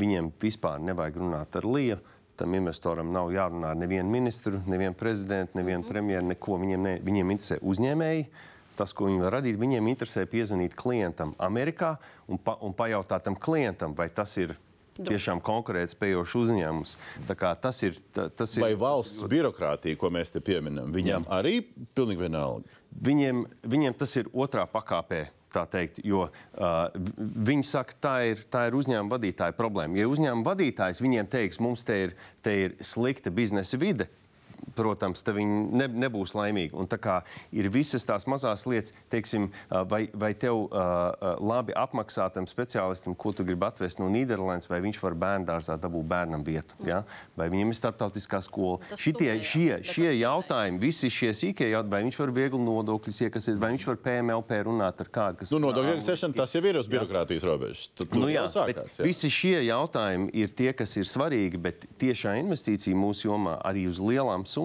Viņiem 0.00 0.30
vispār 0.40 0.80
nevajag 0.80 1.18
runāt 1.20 1.58
ar 1.60 1.68
Lietu. 1.68 2.16
Tam 2.38 2.54
investoram 2.54 3.10
nav 3.12 3.32
jārunā 3.34 3.72
ar 3.74 3.78
nevienu 3.80 4.08
ministru, 4.12 4.60
nevienu 4.70 4.94
prezidentu, 4.94 5.58
nevienu 5.58 5.82
premjeru, 5.88 6.28
neko. 6.30 6.58
Viņiem, 6.62 6.84
ne, 6.86 6.92
viņiem 7.02 7.32
interesē 7.34 7.58
uzņēmēji. 7.66 8.28
Tas, 8.78 8.92
ko 8.94 9.08
viņi 9.08 9.24
var 9.24 9.34
radīt, 9.40 9.56
viņiem 9.58 9.88
interesē 9.90 10.22
piezvanīt 10.30 10.76
klientam 10.78 11.32
Amerikā 11.42 11.96
un, 12.30 12.38
pa, 12.38 12.54
un 12.62 12.70
pajautāt 12.78 13.24
tam 13.26 13.34
klientam, 13.34 13.96
vai 13.98 14.06
tas 14.14 14.36
ir 14.38 14.52
tiešām 14.98 15.40
konkurētspējošs 15.46 16.36
uzņēmums. 16.44 16.92
Tā 17.26 17.34
kā 17.38 17.52
Tas 17.58 17.82
ir. 17.86 17.98
ta- 18.14 18.28
Tas 18.30 18.56
ir 18.56 18.62
Vai 18.62 18.74
valsts 18.78 19.22
birokrātija, 19.30 19.98
ko 19.98 20.10
mēs 20.10 20.30
te 20.30 20.40
pieminam, 20.40 20.92
viņiem 20.94 21.26
Jā. 21.26 21.40
arī 21.40 21.56
pilnīgi 21.94 22.22
vienalga? 22.28 22.64
Viņiem, 23.02 23.44
viņiem 23.62 23.94
tas 23.98 24.14
ir 24.16 24.30
otrā 24.34 24.66
pakāpē. 24.66 25.28
Tā 25.54 25.62
teikt, 25.70 26.02
jo 26.04 26.26
uh, 26.26 26.90
vi- 26.92 27.28
viņi 27.52 27.64
saka, 27.64 27.94
tā 28.04 28.14
ir, 28.34 28.42
tā 28.52 28.66
ir 28.68 28.74
uzņēmuma 28.76 29.14
vadītāja 29.16 29.54
problēma. 29.56 29.96
Ja 29.96 30.08
uzņēmuma 30.12 30.44
vadītājs 30.44 31.00
viņiem 31.00 31.28
teiks, 31.32 31.60
mums 31.64 31.84
te 31.88 31.96
ir, 32.02 32.12
te 32.44 32.52
ir 32.66 32.74
slikta 32.84 33.32
biznesa 33.32 33.80
vide, 33.80 34.10
protams, 34.76 35.22
tad 35.24 35.36
viņi 35.38 35.58
ne, 35.78 35.88
nebūs 36.06 36.34
laimīgi. 36.36 36.74
Un 36.78 36.88
tā 36.90 36.98
kā 37.00 37.20
ir 37.54 37.68
visas 37.72 38.04
tās 38.08 38.26
mazās 38.30 38.66
lietas, 38.68 38.94
teiksim, 39.12 39.48
vai, 39.90 40.08
vai 40.12 40.32
tev 40.38 40.66
uh, 40.66 41.36
labi 41.40 41.74
apmaksātam 41.78 42.46
speciālistam, 42.48 43.16
ko 43.18 43.32
tu 43.36 43.46
gribi 43.48 43.66
atvest 43.68 44.00
no 44.02 44.08
Nīderlandes, 44.12 44.68
vai 44.70 44.80
viņš 44.84 45.00
var 45.02 45.16
bērnu 45.18 45.48
dārzā 45.48 45.78
dabūt 45.80 46.08
bērnam 46.10 46.44
vietu, 46.46 46.76
ja? 46.86 47.02
vai 47.38 47.48
viņam 47.52 47.72
ir 47.72 47.78
starptautiskā 47.78 48.40
skola. 48.44 48.80
Tas 48.90 49.00
Šitie, 49.00 49.32
studējās, 49.38 49.52
šie, 49.52 49.78
šie 49.94 50.12
jautājumi, 50.18 50.80
visi 50.82 51.10
šie 51.12 51.32
sīkie 51.36 51.70
jautājumi, 51.72 51.94
vai 51.96 52.02
viņš 52.06 52.20
var 52.22 52.34
viegli 52.36 52.60
nodokļus 52.64 53.22
iekasēt, 53.28 53.60
vai 53.62 53.72
viņš 53.74 53.86
var 53.92 54.00
PMLP 54.04 54.60
runāt 54.68 55.02
ar 55.04 55.12
kādu, 55.14 55.42
kas 55.42 55.52
Nu, 55.54 55.60
nodokļu 55.64 55.96
iekasēšana 55.96 56.36
tas 56.38 56.54
jau 56.56 56.62
ir 56.66 56.80
uz 56.82 56.88
birokrātijas 56.90 57.46
robežas. 57.48 57.88
Tad 57.98 58.16
Nu, 58.18 58.26
jā, 58.32 58.44
sākās. 58.50 58.98
bet 58.98 59.06
visi 59.06 59.30
šie 59.30 59.56
jautājumi 59.68 60.30
ir 60.36 60.50
tie, 60.58 60.72
kas 60.76 60.96
ir 60.98 61.06
svarīgi, 61.08 61.60
bet 61.62 61.86
tiešā 62.00 62.34
investīcija 62.42 62.96
mūsu 62.98 63.28
jomā 63.28 63.58
arī 63.68 63.86
uz 63.88 64.00
lielām 64.02 64.42
summām 64.44 64.57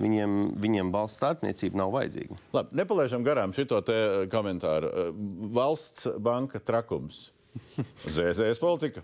viņiem, 0.00 0.38
viņiem 0.60 0.92
valsts 0.94 1.20
starpniecība 1.20 1.80
nav 1.82 1.94
vajadzīga. 1.94 2.38
Labi, 2.56 2.80
nepalaižam 2.80 3.26
garām 3.26 3.54
šo 3.56 3.66
komentāru. 4.32 4.90
Eh, 4.90 5.12
Valsts 5.56 6.08
banka 6.18 6.60
trakums. 6.60 7.28
ZZS 8.14 8.60
politika. 8.62 9.02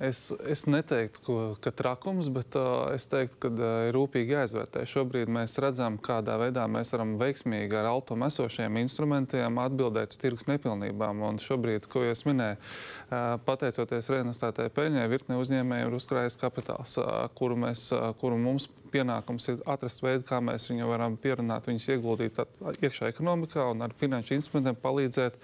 Es, 0.00 0.30
es 0.48 0.62
neteiktu, 0.64 1.20
ko, 1.26 1.34
ka 1.60 1.68
trakums, 1.76 2.30
bet 2.32 2.56
uh, 2.56 2.88
es 2.96 3.04
teiktu, 3.10 3.36
ka 3.42 3.50
uh, 3.52 3.64
ir 3.90 3.92
rūpīgi 3.92 4.32
jāizvērtē. 4.32 4.86
Šobrīd 4.88 5.28
mēs 5.28 5.58
redzam, 5.60 5.98
kādā 6.00 6.38
veidā 6.40 6.64
mēs 6.72 6.94
varam 6.94 7.18
veiksmīgi 7.20 7.76
ar 7.76 7.90
automu 7.90 8.24
esošiem 8.30 8.80
instrumentiem 8.80 9.60
atbildēt 9.60 10.16
uz 10.16 10.22
tirgus 10.22 10.48
nepilnībām. 10.48 11.20
Un 11.28 11.42
šobrīd, 11.42 11.84
ko 11.92 12.06
jūs 12.06 12.24
minējāt, 12.30 12.64
uh, 12.64 13.36
pateicoties 13.44 14.08
reinvestētai 14.14 14.70
peļņai, 14.72 15.06
virkne 15.12 15.36
uzņēmēju 15.42 15.92
ir 15.92 16.00
uzkrājis 16.00 16.40
kapitāls, 16.40 16.96
uh, 16.96 17.26
kuru, 17.36 17.60
mēs, 17.68 17.90
uh, 17.92 18.14
kuru 18.24 18.40
mums 18.40 18.70
pienākums 18.90 19.46
ir 19.52 19.60
atrast 19.70 20.02
veidu, 20.02 20.24
kā 20.26 20.40
mēs 20.42 20.68
viņu 20.70 20.88
varam 20.90 21.16
pierunāt, 21.20 21.68
viņus 21.70 21.88
ieguldīt 21.94 22.40
at- 22.42 22.80
iekšā 22.82 23.10
ekonomikā 23.12 23.68
un 23.70 23.84
ar 23.86 23.94
finanšu 23.96 24.34
instrumentiem 24.36 24.78
palīdzēt 24.82 25.36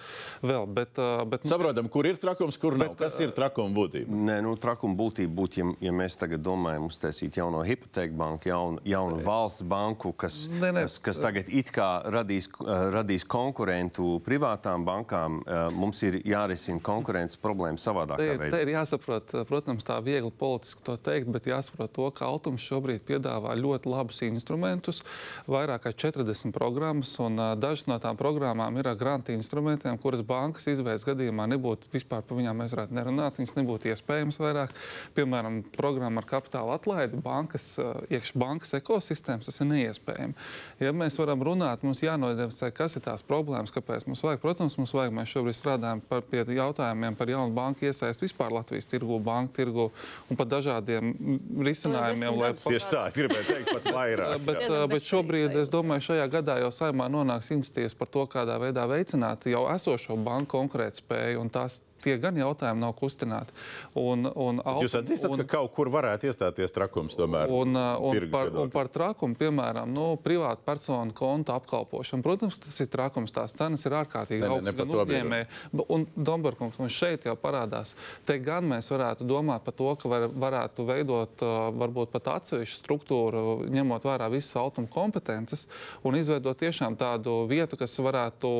vēl. 0.42 0.66
Bet, 0.66 0.98
uh, 0.98 1.24
bet, 1.28 1.46
Saprotam, 1.46 1.88
kur 1.92 2.08
ir 2.08 2.18
trakums, 2.20 2.58
kur 2.58 2.76
nav. 2.78 2.96
Kas 2.98 3.18
ir 3.22 3.34
trakuma 3.36 3.72
būtība? 3.76 4.10
Nē, 4.10 4.40
nu, 4.45 4.45
trakuma 4.54 4.94
būtība 4.94 5.34
būtu, 5.34 5.58
ja, 5.58 5.66
ja 5.88 5.92
mēs 5.92 6.14
tagad 6.20 6.44
domājam 6.46 6.86
uztaisīt 6.86 7.34
jauno 7.40 7.64
hipoteku 7.66 8.14
banku, 8.14 8.48
jaunu, 8.48 8.78
jaunu 8.86 9.18
valsts 9.26 9.64
banku, 9.66 10.12
kas, 10.12 10.46
Nē, 10.48 10.70
nē. 10.76 10.82
kas, 10.86 10.98
kas 11.02 11.18
tagad 11.18 11.50
it 11.50 11.72
kā 11.74 11.88
radīs, 12.14 12.46
uh, 12.60 12.92
radīs 12.94 13.24
konkurentu 13.26 14.20
privātām 14.26 14.84
bankām. 14.86 15.40
Uh, 15.42 15.66
mums 15.74 16.02
ir 16.06 16.20
jārisina 16.22 16.78
konkurences 16.80 17.36
problēmas 17.42 17.82
Te, 17.82 17.90
savādākā 17.90 18.20
ir- 18.28 18.38
te 18.38 18.44
veidā. 18.44 18.62
ir 18.62 18.72
jāsaprot, 18.76 19.34
protams, 19.48 19.82
tā 19.82 19.98
viegli 20.04 20.30
politiski 20.30 20.82
to 20.86 20.96
teikt, 20.96 21.26
bet 21.32 21.44
jāsaprot 21.50 21.90
to, 21.92 22.10
ka 22.10 22.26
Altums 22.26 22.60
šobrīd 22.60 23.00
piedāvā 23.08 23.56
ļoti 23.56 23.86
labus 23.90 24.20
instrumentus, 24.22 25.02
vairāk 25.48 25.86
kā 25.88 25.92
40 25.92 26.52
programmas, 26.52 27.18
un 27.18 27.36
dažas 27.58 27.86
no 27.88 27.98
tām 27.98 28.16
programmām 28.16 28.76
ir 28.78 28.88
ar 28.88 28.96
grantu 28.96 29.32
instrumentiem, 29.32 29.96
kuras 29.98 30.20
bankas 30.26 30.66
izveidas 30.66 31.04
gadījumā 31.06 31.46
nebūtu 31.56 31.88
vispār 31.92 32.20
par 32.26 32.36
viņām 32.36 32.56
mēs 32.60 32.74
varētu 32.74 32.92
nerunāt, 32.92 33.38
viņas 33.40 33.54
nebūtu 33.56 33.88
iespējams 33.94 34.35
vairāk. 34.40 34.74
Piemēram, 35.16 35.60
programma 35.76 36.22
ar 36.22 36.28
kapitāla 36.28 36.76
atlaidi, 36.78 37.18
bankas, 37.22 37.68
iekšā 38.12 38.38
bankas 38.40 38.74
ekosistēmas, 38.78 39.48
tas 39.48 39.62
ir 39.62 39.70
neiespējami. 39.70 40.36
Ja 40.82 40.92
mēs 40.96 41.18
varam 41.20 41.42
runāt, 41.46 41.84
mums 41.86 42.02
jānodefinē, 42.04 42.70
kas 42.76 42.98
ir 42.98 43.04
tās 43.06 43.24
problēmas, 43.26 43.74
kāpēc 43.74 44.06
mums 44.08 44.22
vajag. 44.24 44.42
Protams, 44.42 44.76
mums 44.80 44.94
vajag, 44.96 45.14
mēs 45.16 45.32
šobrīd 45.32 45.58
strādājam 45.58 46.02
par, 46.08 46.24
pie 46.26 46.44
jautājumiem 46.56 47.16
par 47.18 47.32
jaunu 47.32 47.54
banku 47.56 47.86
iesaistu 47.88 48.26
vispār 48.26 48.54
Latvijas 48.54 48.88
tirgu, 48.90 49.18
banku 49.22 49.56
tirgu 49.56 49.88
un 50.30 50.38
par 50.38 50.48
dažādiem 50.50 51.14
risinājumiem. 51.66 52.40
lai 52.40 52.52
Tieši 52.56 52.90
tā, 52.92 53.06
es 53.10 53.18
gribēju 53.18 53.48
teikt, 53.50 53.72
pat 53.72 53.90
vairāk. 53.94 54.36
Bet, 54.46 54.62
uh, 54.68 54.84
bet 54.90 55.06
šobrīd 55.06 55.54
es 55.58 55.70
domāju, 55.72 56.04
šajā 56.10 56.26
gadā 56.30 56.58
jau 56.60 56.70
saimā 56.74 57.08
nonāks 57.10 57.48
iniciatīvas 57.54 57.96
par 57.98 58.10
to, 58.12 58.24
kādā 58.30 58.58
veidā 58.62 58.84
veicināt 58.90 59.48
jau 59.50 59.64
esošo 59.72 60.16
banku 60.26 60.52
konkurētspēju. 60.56 61.40
un 61.40 61.50
tās 61.52 61.80
Tie 62.04 62.16
gan 62.20 62.36
jautājumi 62.38 62.82
nav 62.82 62.94
kustināti. 62.98 63.54
Un, 63.96 64.28
un, 64.28 64.60
Jūs 64.84 64.96
atzīstat, 65.00 65.32
un, 65.32 65.42
ka 65.42 65.56
kaut 65.56 65.72
kur 65.76 65.90
varētu 65.92 66.28
iestāties 66.28 66.74
trakums 66.74 67.16
tomēr? 67.18 67.50
Un, 67.52 67.76
uh, 67.76 67.96
un, 68.00 68.26
par, 68.32 68.50
un 68.50 68.52
viedokļa? 68.52 68.72
par 68.74 68.90
trakumu, 68.92 69.38
piemēram, 69.40 69.92
nu, 69.96 70.08
privātu 70.22 70.64
personu 70.66 71.14
kontu 71.16 71.54
apkalpošanu. 71.56 72.24
Protams, 72.26 72.58
tas 72.62 72.80
ir 72.84 72.90
trakums. 72.92 73.34
Tās 73.36 73.56
cenas 73.56 73.84
ir 73.88 73.96
ārkārtīgi 73.98 74.46
augstas. 74.46 74.76
gan 74.78 74.94
uzņēmēji, 74.96 75.48
Un 75.96 76.06
Domberkungs, 76.16 76.78
un 76.82 76.90
šeit 76.92 77.26
jau 77.28 77.34
parādās. 77.40 77.94
Te 78.26 78.38
gan 78.42 78.66
mēs 78.68 78.88
varētu 78.92 79.26
domāt 79.28 79.64
par 79.66 79.74
to, 79.76 79.88
ka 80.00 80.10
var, 80.10 80.26
varētu 80.32 80.86
veidot 80.88 81.44
uh, 81.44 81.68
varbūt 81.76 82.12
pat 82.14 82.30
atsevišķu 82.36 82.80
struktūru, 82.82 83.42
ņemot 83.72 84.06
vērā 84.06 84.28
visas 84.32 84.56
autonomu 84.60 84.90
kompetences 84.92 85.66
un 86.06 86.18
izveidot 86.18 86.58
tiešām 86.60 86.96
tādu 86.98 87.44
vietu, 87.50 87.78
kas 87.78 87.94
varētu 88.02 88.50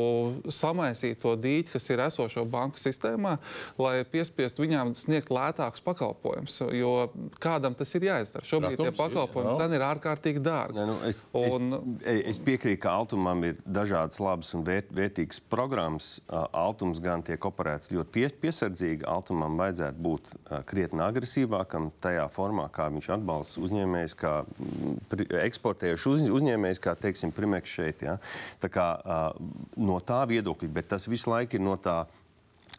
samaisīt 0.53 1.20
to 1.22 1.34
dīķi, 1.41 1.72
kas 1.74 1.91
ir 1.93 2.05
esošo 2.07 2.47
banku 2.49 2.80
sistēmā 2.80 3.26
sistēmā, 3.27 3.39
lai 3.79 4.05
piespiestu 4.09 4.64
viņām 4.64 4.95
sniegt 4.99 5.31
lētākus 5.31 5.83
pakalpojumus. 5.85 6.59
Jo 6.74 7.11
kādam 7.43 7.74
tas 7.77 7.93
ir 7.95 8.07
jāizdara. 8.09 8.47
Šobrīd 8.47 8.77
tie 8.77 8.91
Protams, 8.91 9.01
pakalpojumi 9.01 9.57
cena 9.59 9.79
ir 9.79 9.85
ārkārtīgi 9.87 10.43
dārga. 10.45 10.81
Ne, 10.81 10.87
nu, 10.87 10.97
es, 11.07 11.24
Un- 11.37 11.99
es, 12.03 12.37
es 12.37 12.41
piekrītu, 12.43 12.81
ka 12.83 12.95
Altumam 12.97 13.43
ir 13.45 13.59
dažādas 13.64 14.20
labas 14.22 14.53
un 14.57 14.64
vērt, 14.66 14.91
vērtīgas 14.95 15.41
programmas. 15.51 16.11
Altums 16.53 17.01
gan 17.03 17.24
tiek 17.27 17.43
operēts 17.49 17.93
ļoti 17.95 18.12
pie, 18.14 18.27
piesardzīgi. 18.47 19.07
Altumam 19.11 19.59
vajadzētu 19.61 20.03
būt 20.07 20.31
krietni 20.68 21.05
agresīvākam 21.05 21.91
tajā 22.03 22.27
formā, 22.33 22.68
kā 22.72 22.89
viņš 22.93 23.11
atbalsta 23.18 23.64
uzņēmējus, 23.66 24.16
kā 24.18 24.35
eksportējuši 25.47 26.12
uz, 26.12 26.27
uzņēmējus, 26.41 26.83
kā 26.83 26.97
teiksim, 26.99 27.35
Primeks 27.37 27.72
šeit. 27.79 28.05
Ja? 28.07 28.16
Tā 28.62 28.70
kā, 28.72 28.87
uh, 28.97 29.72
no 29.77 29.99
tā 30.05 30.22
viedokļa, 30.29 30.70
bet 30.72 30.91
tas 30.95 31.07
visu 31.11 31.31
laiku 31.33 31.59
ir 31.59 31.64
no 31.64 31.77
tā, 31.81 32.05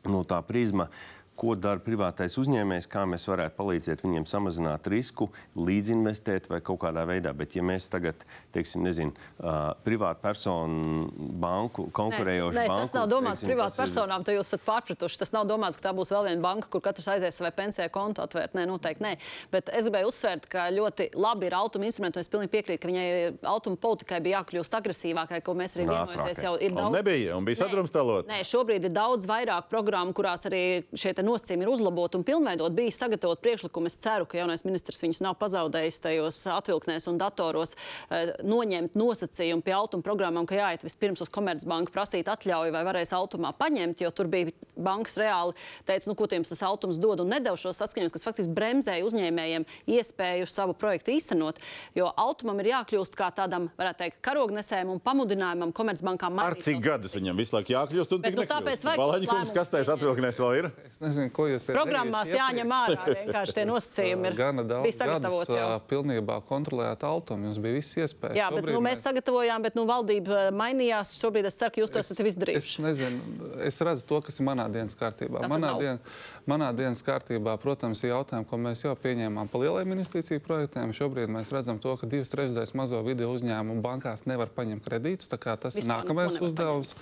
no 0.08 0.24
tā 0.28 0.40
prizma. 0.46 0.90
Ko 1.38 1.54
dara 1.56 1.78
privātais 1.78 2.34
uzņēmējs, 2.42 2.88
kā 2.90 3.04
mēs 3.06 3.28
varētu 3.30 3.54
palīdzēt 3.60 4.02
viņiem 4.02 4.24
samazināt 4.26 4.88
risku, 4.90 5.28
līdzinvestēt 5.56 6.48
vai 6.50 6.60
kaut 6.66 6.80
kādā 6.82 7.04
veidā. 7.08 7.34
Bet, 7.38 7.54
ja 7.58 7.62
mēs 7.66 7.86
tagad, 7.94 8.24
teiksim, 8.56 8.82
nezinu, 8.88 9.14
uh, 9.38 9.76
privātu 9.86 10.22
personu 10.24 11.06
banku, 11.38 11.86
konkurējošu 11.94 12.58
Nē, 12.58 12.66
banku. 12.72 12.88
tas 12.88 12.96
nav 12.98 13.08
domāts 13.12 13.44
privātu 13.46 13.70
tas 13.70 13.78
ir- 13.78 13.84
personām, 13.86 14.24
tad 14.26 14.34
jūs 14.36 14.50
esat 14.50 14.64
pārpratuši. 14.66 15.20
Tas 15.22 15.32
nav 15.36 15.46
domāts, 15.50 15.78
ka 15.78 15.90
tā 15.90 15.94
būs 15.96 16.10
vēl 16.14 16.26
viena 16.32 16.42
banka, 16.42 16.68
kur 16.74 16.82
katrs 16.82 17.08
aizies 17.14 17.38
savai 17.38 17.52
pensijai 17.52 17.90
kontu 17.94 18.24
atvērt. 18.26 18.56
Nē, 18.58 18.66
noteikti 18.68 19.04
nē. 19.06 19.14
Bet 19.52 19.70
es 19.70 19.86
gribēju 19.88 20.10
uzsvērt, 20.10 20.50
ka 20.50 20.68
ļoti 20.74 21.12
labi 21.16 21.46
ir 21.52 21.54
automa 21.54 21.86
instrumenti. 21.86 22.18
un 22.18 22.26
Es 22.28 22.30
pilnīgi 22.34 22.50
piekrītu, 22.56 22.82
ka 22.82 22.88
viņai 22.88 23.38
automa 23.44 23.78
politikai 23.78 24.20
bija 24.24 24.42
jākļūst 24.42 24.74
agresīvākai, 24.82 25.44
ko 25.44 25.54
mēs 25.54 25.78
arī 25.78 25.86
Un 25.86 25.94
vienojamies 25.94 26.42
jau 26.44 26.56
ir 26.60 26.72
Un 26.72 26.78
daudz. 26.78 26.96
nebija, 26.98 27.38
un 27.38 27.46
bija 27.46 27.62
sadrumstalot. 27.62 28.26
Nē, 28.28 28.42
šobrīd 28.42 28.84
ir 28.86 28.90
daudz 28.90 29.26
vairāk 29.28 29.70
programmu, 29.70 30.14
kurās 30.14 30.46
arī 30.50 30.84
šie 30.96 31.14
nosacījumi 31.28 31.68
ir 31.68 31.72
uzlaboti 31.72 32.20
un 32.20 32.26
pilnveidot. 32.28 32.76
Bija 32.78 32.96
sagatavot 32.96 33.42
priekšlikumu. 33.44 33.92
Es 33.92 34.00
ceru, 34.02 34.28
ka 34.30 34.40
jaunais 34.40 34.66
ministrs 34.68 35.04
viņus 35.04 35.22
nav 35.26 35.38
pazaudējis 35.42 36.02
tajos 36.04 36.42
atvilknēs 36.56 37.08
un 37.12 37.20
datoros 37.22 37.76
eh, 37.76 38.34
noņemt 38.48 38.98
nosacījumu 38.98 39.66
pie 39.66 39.76
automa 39.78 40.06
programmām, 40.06 40.48
ka 40.50 40.58
jāiet 40.58 40.86
vispirms 40.88 41.24
uz 41.26 41.32
Komercbanku 41.34 41.94
prasīt 41.94 42.30
atļauju 42.32 42.76
vai 42.76 42.84
varēs 42.88 43.14
automā 43.18 43.54
paņemt, 43.58 44.04
jo 44.04 44.12
tur 44.16 44.30
bija 44.32 44.54
bankas 44.76 45.18
reāli 45.20 45.56
teica, 45.88 46.10
nu, 46.10 46.16
ko 46.18 46.28
jums 46.32 46.52
tas 46.54 46.64
automs 46.68 47.00
dod 47.02 47.24
un 47.24 47.32
nedod 47.34 47.60
šos 47.60 47.80
saskaņojumus, 47.82 48.14
kas 48.16 48.26
faktiski 48.28 48.56
bremzēja 48.58 49.06
uzņēmējiem 49.08 49.66
iespēju 49.98 50.48
savu 50.50 50.76
projektu 50.78 51.14
īstenot. 51.16 51.62
Jo 51.98 52.12
automam 52.20 52.60
ir 52.62 52.72
jākļūst 52.74 53.18
kā 53.18 53.30
tādam, 53.36 53.70
varētu 53.80 54.04
teikt, 54.04 54.20
karognesējam 54.26 54.94
un 54.94 55.02
pamudinājumam 55.04 55.74
Komercbankām. 55.76 56.42
Ar 56.44 56.58
cik 56.62 56.82
gadus 56.86 57.16
viņam 57.18 57.40
visu 57.40 57.58
laiku 57.58 57.74
jākļūst? 57.74 58.16
un 58.16 58.24
Bet, 58.24 58.34
tik 58.34 58.40
nu, 58.40 58.46
tāpēc 58.50 58.86
vajag 58.86 59.02
Balaņa 59.02 59.32
kungs, 59.32 59.54
kas 59.56 59.72
tais 59.74 59.92
atvilknēs 59.94 60.42
vēl 60.44 60.60
ir? 60.62 60.70
Es 60.88 61.02
nezinu, 61.04 61.17
ko 61.34 61.48
jūs 61.50 61.64
esat 61.66 61.76
Programmās 61.78 62.32
jāņem 62.34 62.74
ārā 62.78 63.06
vienkārši 63.10 63.56
tie 63.58 63.66
nosacījumi. 63.72 64.30
Ir, 64.32 64.38
Gana 64.40 64.66
daudz 64.70 65.00
gadus, 65.02 65.50
jau. 65.52 65.68
ā, 65.76 65.80
pilnībā 65.90 66.38
kontrolējāt 66.48 67.04
automu. 67.10 67.50
Jums 67.50 67.60
bija 67.64 67.78
viss 67.80 67.98
iespējas. 68.00 68.38
Jā, 68.38 68.48
bet 68.54 68.62
Šobrīd 68.64 68.78
nu, 68.78 68.84
mēs 68.88 69.04
sagatavojām, 69.08 69.66
bet 69.68 69.78
nu, 69.80 69.86
valdība 69.90 70.48
mainījās. 70.56 71.16
Šobrīd 71.22 71.50
es 71.50 71.58
ceru, 71.60 71.74
ka 71.76 71.84
jūs 71.84 71.94
to 71.96 72.02
esat 72.04 72.22
Es 72.24 72.32
izdarījuši. 72.34 72.86
nezinu, 72.88 73.52
es 73.68 73.82
redzu 73.86 74.08
to, 74.10 74.22
kas 74.30 74.40
ir 74.42 74.48
manā 74.50 74.68
dienas 74.74 74.98
kārtībā. 75.00 75.42
Tā 75.42 75.48
tad 75.48 75.54
Manā, 75.56 75.74
nav. 75.74 75.82
dien, 75.84 76.02
manā 76.48 76.70
dienas 76.76 77.04
kārtībā, 77.06 77.58
protams, 77.62 78.02
ir 78.04 78.14
jautājumi, 78.14 78.48
ko 78.50 78.60
mēs 78.62 78.84
jau 78.86 78.94
pieņēmām 78.98 79.50
par 79.52 79.64
lieliem 79.64 79.96
investīciju 79.98 80.44
projektiem. 80.46 80.94
Šobrīd 80.96 81.32
mēs 81.32 81.52
redzam 81.56 81.82
to, 81.84 81.96
ka 82.00 82.10
divas 82.10 82.32
trešdaļas 82.34 82.76
mazo 82.78 83.02
video 83.06 83.34
uzņēmumu 83.36 83.84
bankās 83.84 84.26
nevar 84.30 84.52
paņemt 84.56 84.86
kredītus. 84.88 85.32
tā 85.32 85.40
kā 85.42 85.58
Tas 85.60 85.76
ir 85.76 85.84
Vispār 85.84 86.04
neko 86.04 86.16
nākamais 86.16 86.40
uzdevums, 86.44 86.96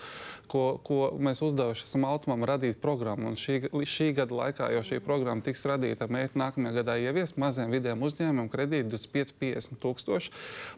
ko, 0.49 0.63
ko 0.85 0.99
mēs 1.21 1.41
uzdevuši 1.45 1.85
esam 1.87 2.05
Altumam 2.07 2.45
radīt 2.47 2.79
programmu. 2.81 3.29
Un 3.31 3.37
šī, 3.39 3.69
šī 3.69 4.11
gada 4.17 4.35
laikā 4.39 4.69
jau 4.73 4.83
šī 4.85 4.99
programma 5.05 5.45
tiks 5.45 5.65
radīta 5.67 6.07
mērķi 6.11 6.39
nākamajā 6.41 6.75
gadā 6.79 6.97
ieviest 7.01 7.39
maziem 7.41 7.73
vidiem 7.73 8.01
uzņēmumiem 8.05 8.49
kredīti 8.53 8.91
25-50 8.93 9.79
tūkstoši. 9.81 10.33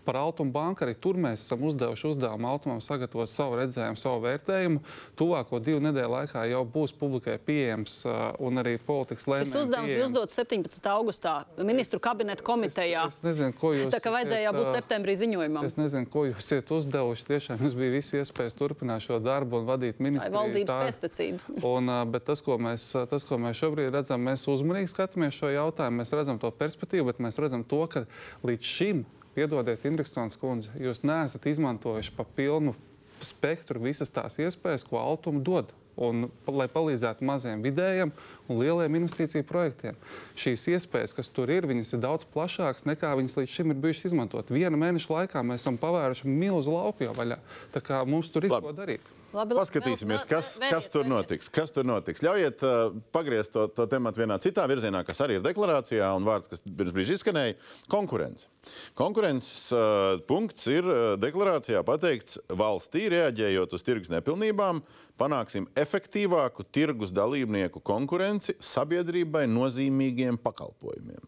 Par 0.07 0.19
Altumu 0.19 0.53
banku 0.55 0.85
arī 0.85 0.95
tur 0.99 1.19
mēs 1.19 1.45
esam 1.45 1.65
uzdevuši 1.67 2.11
uzdevumu 2.11 2.51
Altumam 2.51 2.81
sagatavot 2.83 3.31
savu 3.31 3.59
redzējumu, 3.61 3.99
savu 3.99 4.23
vērtējumu. 4.27 4.83
Tuvāko 5.19 5.61
divu 5.63 5.83
nedēļu 5.87 6.13
laikā 6.15 6.45
jau 6.51 6.63
būs 6.77 6.95
publikai 6.97 7.37
pieejams 7.43 7.99
uh, 8.07 8.31
un 8.57 8.63
arī 8.63 8.75
politikas 8.81 9.27
lēmums. 9.29 9.51
Šis 9.51 9.59
uzdevums 9.61 9.91
bija 9.93 10.05
uzdots 10.07 10.37
17. 10.39 10.89
augustā 10.91 11.33
ministru 11.67 11.99
kabineta 12.03 12.43
komitejā. 12.45 13.05
Es, 13.11 13.19
es 13.19 13.25
nezinu, 13.27 13.53
ko 13.57 13.73
jūs. 13.75 13.89
Tā 13.93 14.01
kā 14.03 14.13
vajadzēja 14.15 14.53
būt 14.55 14.71
septembrī 14.73 15.15
ziņojumam. 15.21 15.67
Es 15.67 15.77
nezinu, 15.77 16.09
ko 16.11 16.25
jūs 16.27 16.41
esat 16.41 16.73
uzdevuši. 16.77 17.27
Tiešām 17.29 17.61
jums 17.63 17.77
bija 17.77 17.93
visi 17.93 18.21
iespējas 18.21 18.57
turpināt 18.57 19.05
šo 19.05 19.19
darbu 19.23 19.61
un 19.61 19.69
vadīt 19.69 20.01
ministriju. 20.03 20.35
valdības 20.37 20.73
Tā- 20.73 20.79
pēctecība? 20.87 21.57
Un, 21.77 21.91
bet 22.13 22.25
tas 22.29 22.41
ko, 22.41 22.57
mēs, 22.61 22.89
tas, 23.11 23.25
ko 23.27 23.37
mēs 23.41 23.59
šobrīd 23.61 23.93
redzam, 23.93 24.23
mēs 24.25 24.47
uzmanīgi 24.49 24.91
skatāmies 24.93 25.37
šo 25.37 25.51
jautājumu. 25.53 26.01
Mēs 26.01 26.15
redzam 26.17 26.41
to 26.41 26.51
perspektīvu, 26.51 27.11
bet 27.11 27.21
mēs 27.23 27.37
redzam 27.43 27.65
to, 27.67 27.83
ka 27.91 28.05
līdz 28.47 28.73
šim, 28.77 29.03
piedodiet, 29.37 29.85
Indriksons 29.85 30.39
kundze, 30.41 30.73
jūs 30.81 31.03
neesat 31.05 31.45
izmantojuši 31.51 32.15
pa 32.17 32.25
pilnu 32.37 32.73
spektru 33.21 33.81
visas 33.81 34.09
tās 34.13 34.37
iespējas, 34.41 34.85
ko 34.87 34.99
Altuma 35.01 35.41
dod. 35.45 35.73
Un, 35.97 36.27
lai 36.53 36.67
palīdzētu 36.69 37.25
maziem, 37.25 37.63
vidējiem 37.65 38.11
un 38.47 38.59
lieliem 38.61 38.99
investīciju 38.99 39.47
projektiem. 39.49 39.97
Šīs 40.37 40.67
iespējas, 40.75 41.15
kas 41.17 41.31
tur 41.33 41.49
ir, 41.49 41.65
viņas 41.65 41.95
ir 41.97 42.03
daudz 42.03 42.27
plašākas 42.33 42.85
nekā 42.85 43.15
viņas 43.17 43.39
līdz 43.39 43.55
šim 43.55 43.73
ir 43.73 43.81
bijušas 43.81 44.11
izmantot. 44.11 44.53
Viena 44.53 44.77
mēneša 44.77 45.15
laikā 45.15 45.41
mēs 45.41 45.65
esam 45.65 45.79
pavēruši 45.81 46.29
milzu 46.29 46.75
lauku 46.77 47.07
jau 47.07 47.15
vaļā. 47.17 47.39
Tā 47.73 47.81
kā 47.81 48.03
mums 48.05 48.29
tur 48.29 48.45
ir 48.45 48.53
Labi. 48.53 48.69
ko 48.69 48.77
darīt. 48.77 49.16
Labi, 49.35 49.53
labi, 49.53 49.59
Paskatīsimies, 49.59 50.23
vēl- 50.23 50.29
kas, 50.29 50.53
vēl- 50.61 50.71
kas 50.71 50.87
tur 50.89 51.03
vēriet, 51.03 51.11
notiks. 51.11 51.49
Kas 51.51 51.73
tur 51.75 51.83
notiks. 51.83 52.21
Ļaujiet 52.23 52.63
uh, 52.63 52.95
pagriezt 53.11 53.51
to, 53.51 53.67
to 53.67 53.85
tematu 53.91 54.21
vienā 54.23 54.37
citā 54.39 54.63
virzienā, 54.71 55.03
kas 55.05 55.19
arī 55.25 55.37
ir 55.37 55.43
deklarācijā, 55.43 56.07
un 56.15 56.23
vārds, 56.23 56.47
kas 56.47 56.63
pirms 56.63 56.93
brīža 56.95 57.17
izskanēja- 57.17 57.57
konkurence. 57.93 58.47
Konkurences 58.95 59.67
uh, 59.75 60.17
punkts 60.27 60.67
ir 60.71 60.87
uh, 60.87 61.15
deklarācijā 61.19 61.83
pateikts, 61.83 62.39
valstī 62.47 63.09
reaģējot 63.11 63.75
uz 63.75 63.83
tirgus 63.83 64.13
nepilnībām, 64.15 64.81
panāksim 65.19 65.67
efektīvāku 65.75 66.63
tirgus 66.71 67.11
dalībnieku 67.11 67.81
konkurenci 67.83 68.55
sabiedrībai 68.63 69.43
nozīmīgiem 69.51 70.39
pakalpojumiem. 70.39 71.19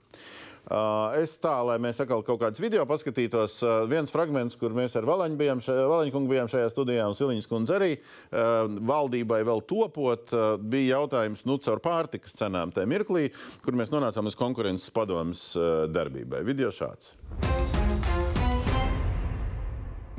Uh, 0.70 1.16
es 1.18 1.34
tā, 1.42 1.56
lai 1.66 1.80
mēs 1.82 1.98
atkal 2.04 2.22
kaut 2.26 2.44
kādus 2.44 2.62
video 2.62 2.84
paskatītos, 2.90 3.56
uh, 3.66 3.80
viens 3.90 4.14
fragments, 4.14 4.58
kur 4.60 4.76
mēs 4.78 4.94
ar 5.00 5.08
Valaņu 5.10 5.40
bijām, 5.40 5.64
Valaņu 5.66 6.14
kungu 6.14 6.30
bijām 6.30 6.52
šajā 6.52 6.70
studijā, 6.70 7.08
un 7.10 7.18
Siliņas 7.18 7.50
kundze 7.50 7.78
arī 7.80 7.92
uh, 7.98 8.70
valdībai 8.92 9.42
vēl 9.50 9.66
topot, 9.70 10.36
bija 10.70 11.00
jautājums 11.00 11.42
nu, 11.50 11.58
caur 11.66 11.82
pārtikas 11.82 12.38
cenām 12.38 12.74
tajā 12.76 12.90
mirklī, 12.90 13.30
kur 13.66 13.78
mēs 13.78 13.90
nonācām 13.94 14.30
uz 14.30 14.38
konkurences 14.38 14.94
padomas 14.94 15.50
darbībai. 15.90 16.46
Video 16.46 16.70
šāds. 16.74 17.16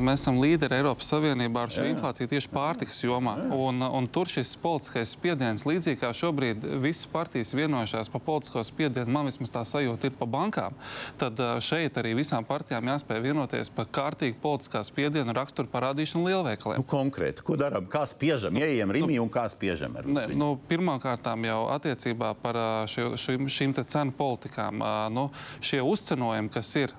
Mēs 0.01 0.23
esam 0.23 0.41
līderi 0.41 0.79
Eiropas 0.79 1.11
Savienībā 1.13 1.67
ar 1.67 1.73
šo 1.73 1.85
jā. 1.85 1.93
inflāciju 1.93 2.31
tieši 2.31 2.51
pārtikas 2.53 3.03
jomā. 3.05 3.37
Un, 3.53 3.83
un 3.85 4.09
tur 4.11 4.31
šis 4.31 4.55
politiskais 4.61 5.13
spiediens, 5.15 5.67
līdzīgi 5.69 6.01
kā 6.01 6.13
šobrīd 6.17 6.65
visas 6.81 7.09
partijas 7.11 7.53
vienojušās 7.57 8.11
par 8.13 8.25
politisko 8.25 8.65
spiedienu, 8.67 9.13
man 9.13 9.29
vismaz 9.29 9.53
tā 9.53 9.65
sajūta 9.69 10.09
ir 10.09 10.17
pa 10.17 10.29
bankām, 10.31 10.77
tad 11.21 11.41
šeit 11.65 11.99
arī 12.01 12.15
visām 12.19 12.47
partijām 12.49 12.89
jāspēj 12.93 13.23
vienoties 13.25 13.73
par 13.75 13.91
kārtīgu 13.93 14.41
politiskā 14.43 14.83
spiedienu 14.87 15.35
raksturu 15.37 15.71
parādīšanu 15.73 16.25
lielveikaliem. 16.31 16.81
Nu, 16.81 16.89
konkrēti, 16.89 17.45
ko 17.47 17.59
darām? 17.61 17.89
Kā 17.91 18.07
spiežam? 18.09 18.57
Ieejam 18.57 18.95
Rimī 18.95 19.21
un 19.23 19.31
kā 19.33 19.47
spiežam? 19.53 19.99
Ne, 20.07 20.27
nu, 20.33 20.55
Pirmkārt, 20.71 21.27
jau 21.45 21.61
attiecībā 21.75 22.33
par 22.41 22.59
šim, 22.91 23.49
šīm 23.51 23.75
te 23.77 23.85
cenu 23.91 24.15
politikām. 24.17 24.81
Nu, 25.13 25.29
šie 25.65 25.83
uzcenojumi, 25.85 26.53
kas 26.53 26.73
ir, 26.81 26.95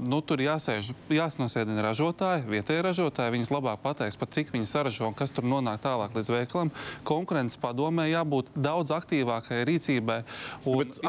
nu, 0.00 0.20
tur 0.26 0.42
jāsēž, 0.42 0.92
jāsnosēdina 1.12 1.84
ražotāji, 1.84 2.39
vietējie 2.48 2.82
ražotāji. 2.86 3.32
Viņas 3.36 3.50
labāk 3.52 3.80
pateiks, 3.82 4.16
pat 4.20 4.30
cik 4.34 4.52
viņi 4.54 4.66
saražo 4.66 5.06
un 5.08 5.14
kas 5.14 5.30
tur 5.34 5.44
nonāk 5.44 5.80
tālāk 5.84 6.14
līdz 6.16 6.30
veikalam. 6.32 6.70
Konkurences 7.04 7.58
padomē 7.60 8.08
jābūt 8.10 8.50
daudz 8.54 8.90
aktīvākai 8.96 9.64
rīcībai. 9.68 10.22
Un, 10.64 10.84
Bet, 10.84 11.00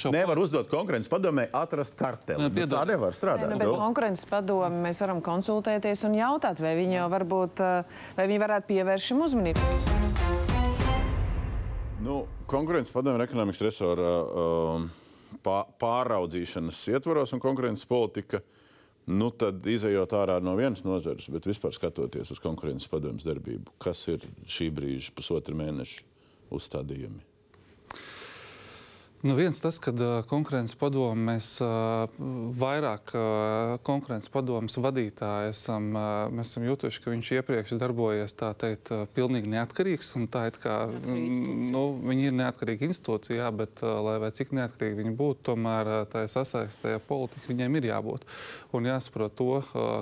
šo 0.00 0.10
nevar 0.14 0.38
uzdot 0.38 0.68
konkurences 0.70 1.10
padomē, 1.12 1.48
atrast 1.52 1.96
karteli. 1.98 2.38
Ne, 2.38 2.48
Nu, 2.48 2.50
tā 2.50 2.54
piedod. 2.62 2.86
nevar 2.88 3.12
strādāt. 3.12 3.48
Nu, 3.50 3.58
bet 3.58 3.68
Nu. 3.68 3.76
konkurences 3.76 4.24
padomi 4.24 4.82
mēs 4.88 5.00
varam 5.00 5.20
konsultēties 5.22 6.04
un 6.08 6.14
jautāt, 6.14 6.60
vai 6.60 6.74
viņi 6.76 6.94
jau 7.00 7.08
varbūt, 7.10 7.60
eh, 7.60 7.84
vai 8.16 8.26
viņi 8.26 8.40
varētu 8.40 8.66
pievērst 8.66 9.04
šim 9.06 9.20
uzmanību. 9.22 9.60
Nu, 12.02 12.26
konkurences 12.46 12.92
padomju 12.92 13.20
un 13.20 13.26
ekonomikas 13.26 13.60
resora 13.60 14.12
pā- 15.44 15.66
pāraudzīšanas 15.80 16.80
ietvaros 16.94 17.32
un 17.36 17.40
konkurences 17.40 17.84
politika. 17.86 18.40
Nu, 19.10 19.30
tad 19.34 19.64
izējot 19.66 20.12
ārā 20.14 20.36
no 20.44 20.52
vienas 20.58 20.84
nozares, 20.86 21.26
bet 21.34 21.48
vispār 21.48 21.74
skatoties 21.74 22.30
uz 22.30 22.42
konkurences 22.42 22.90
padomjas 22.90 23.26
darbību, 23.26 23.74
kas 23.82 24.04
ir 24.12 24.26
šī 24.46 24.68
brīža 24.76 25.14
pusotra 25.16 25.56
mēneša 25.58 26.06
uzstādījumi? 26.54 27.29
Nu, 29.20 29.34
viens 29.36 29.58
tas, 29.60 29.76
ka 29.76 29.92
uh, 29.92 30.22
konkurences 30.24 30.78
padomu 30.80 31.26
mēs 31.28 31.58
uh, 31.60 32.08
vairāk 32.56 33.10
uh, 33.12 33.74
konkurences 33.84 34.32
padomus 34.32 34.78
vadītāji 34.80 35.50
esam, 35.52 35.90
mēs 36.32 36.54
esam 36.54 36.64
jutuši, 36.64 37.02
ka 37.04 37.12
viņš 37.12 37.30
iepriekš 37.36 37.74
darbojies 37.82 38.32
tā 38.40 38.54
teikt, 38.56 38.88
pilnīgi 39.12 39.52
neatkarīgs. 39.52 40.14
Tā 40.32 40.46
ir 40.48 40.56
kā, 40.62 40.76
nu, 41.04 41.82
viņi 42.00 42.30
ir 42.30 42.38
neatkarīga 42.38 42.88
institūcija, 42.88 43.42
jā, 43.42 43.50
bet 43.60 43.84
lai 43.84 44.16
vai 44.24 44.32
cik 44.32 44.54
neatkarīgi 44.56 45.02
viņi 45.02 45.12
būtu, 45.20 45.44
tomēr 45.50 45.92
tā 46.08 46.24
sasaistē 46.24 46.96
politika 47.04 47.52
viņiem 47.52 47.76
ir 47.76 47.90
jābūt. 47.90 48.24
Un 48.72 48.86
jāsaprot 48.86 49.36
to, 49.36 49.50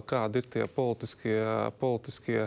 kādi 0.06 0.42
ir 0.42 0.48
tie 0.52 0.66
politiskie, 0.70 1.38
politiskie 1.80 2.46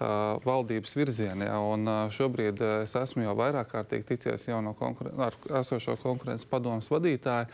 valdības 0.00 0.96
virzieni. 0.98 1.46
Un, 1.46 1.86
šobrīd 2.14 2.62
es 2.80 2.96
esmu 2.98 3.26
jau 3.28 3.38
vairāk 3.38 3.70
kārtīgi 3.74 4.14
ticies 4.14 4.48
jau 4.48 4.62
no 4.64 4.72
konkuren 4.78 5.28
ar 5.28 5.36
esošo 5.60 5.94
konkurences 5.94 6.07
konkurences 6.08 6.48
padomus 6.48 6.90
vadītāji, 6.90 7.52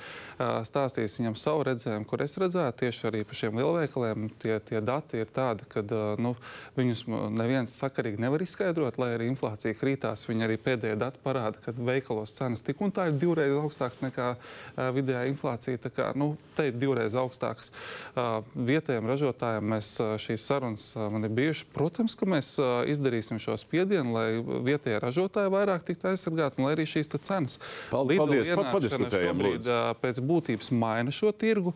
stāstīs 0.69 1.19
viņam 1.19 1.37
savu 1.39 1.67
redzējumu, 1.69 2.07
kur 2.09 2.25
es 2.25 2.39
redzēju 2.41 2.77
tieši 2.81 3.09
arī 3.11 3.23
par 3.27 3.39
šiem 3.39 3.59
lielveikaliem. 3.61 4.29
Tie, 4.43 4.57
tie 4.67 4.81
dati 4.85 5.23
ir 5.23 5.31
tādi, 5.35 5.67
ka 5.71 5.85
nu, 6.23 6.35
viņus 6.79 7.05
neviens 7.35 7.75
sakarīgi 7.83 8.23
nevar 8.23 8.43
izskaidrot, 8.45 8.99
lai 9.03 9.13
arī 9.17 9.29
inflācija 9.31 9.77
krītās. 9.79 10.27
Viņi 10.29 10.47
arī 10.49 10.59
pēdējie 10.63 10.99
dati 11.01 11.23
parāda, 11.25 11.61
ka 11.65 11.75
veikalos 11.77 12.35
cenas 12.37 12.65
tik 12.65 12.83
un 12.85 12.95
tā 12.95 13.09
ir 13.11 13.19
divreiz 13.21 13.55
augstākas 13.59 14.03
nekā 14.05 14.31
vidējā 14.97 15.25
inflācija. 15.31 15.83
Tā 15.85 15.93
kā, 15.95 16.11
nu, 16.19 16.35
te 16.57 16.69
ir 16.71 16.79
divreiz 16.79 17.17
augstākas. 17.19 17.73
Vietējiem 18.55 19.11
ražotājiem 19.11 19.71
mēs 19.75 19.95
šīs 20.25 20.49
sarunas 20.49 20.91
man 20.97 21.27
ir 21.27 21.35
bijušas. 21.35 21.67
Protams, 21.75 22.17
ka 22.19 22.29
mēs 22.29 22.55
izdarīsim 22.91 23.41
šo 23.43 23.57
spiedienu, 23.61 24.15
lai 24.15 24.27
vietējie 24.67 25.01
ražotāji 25.03 25.53
vairāk 25.55 25.87
tiktu 25.89 26.11
aizsargāti 26.13 26.61
un 26.61 26.69
lai 26.69 26.75
arī 26.77 26.87
šīs 26.89 27.11
cenas. 27.15 27.59
Paldies! 27.91 28.44
Paldies, 28.53 28.73
padiskutējam. 28.75 29.41
Šobrīd, 29.41 29.71
pēc 30.03 30.21
būtības 30.29 30.71
maina 30.77 31.15
šo 31.15 31.33
tirgu, 31.33 31.73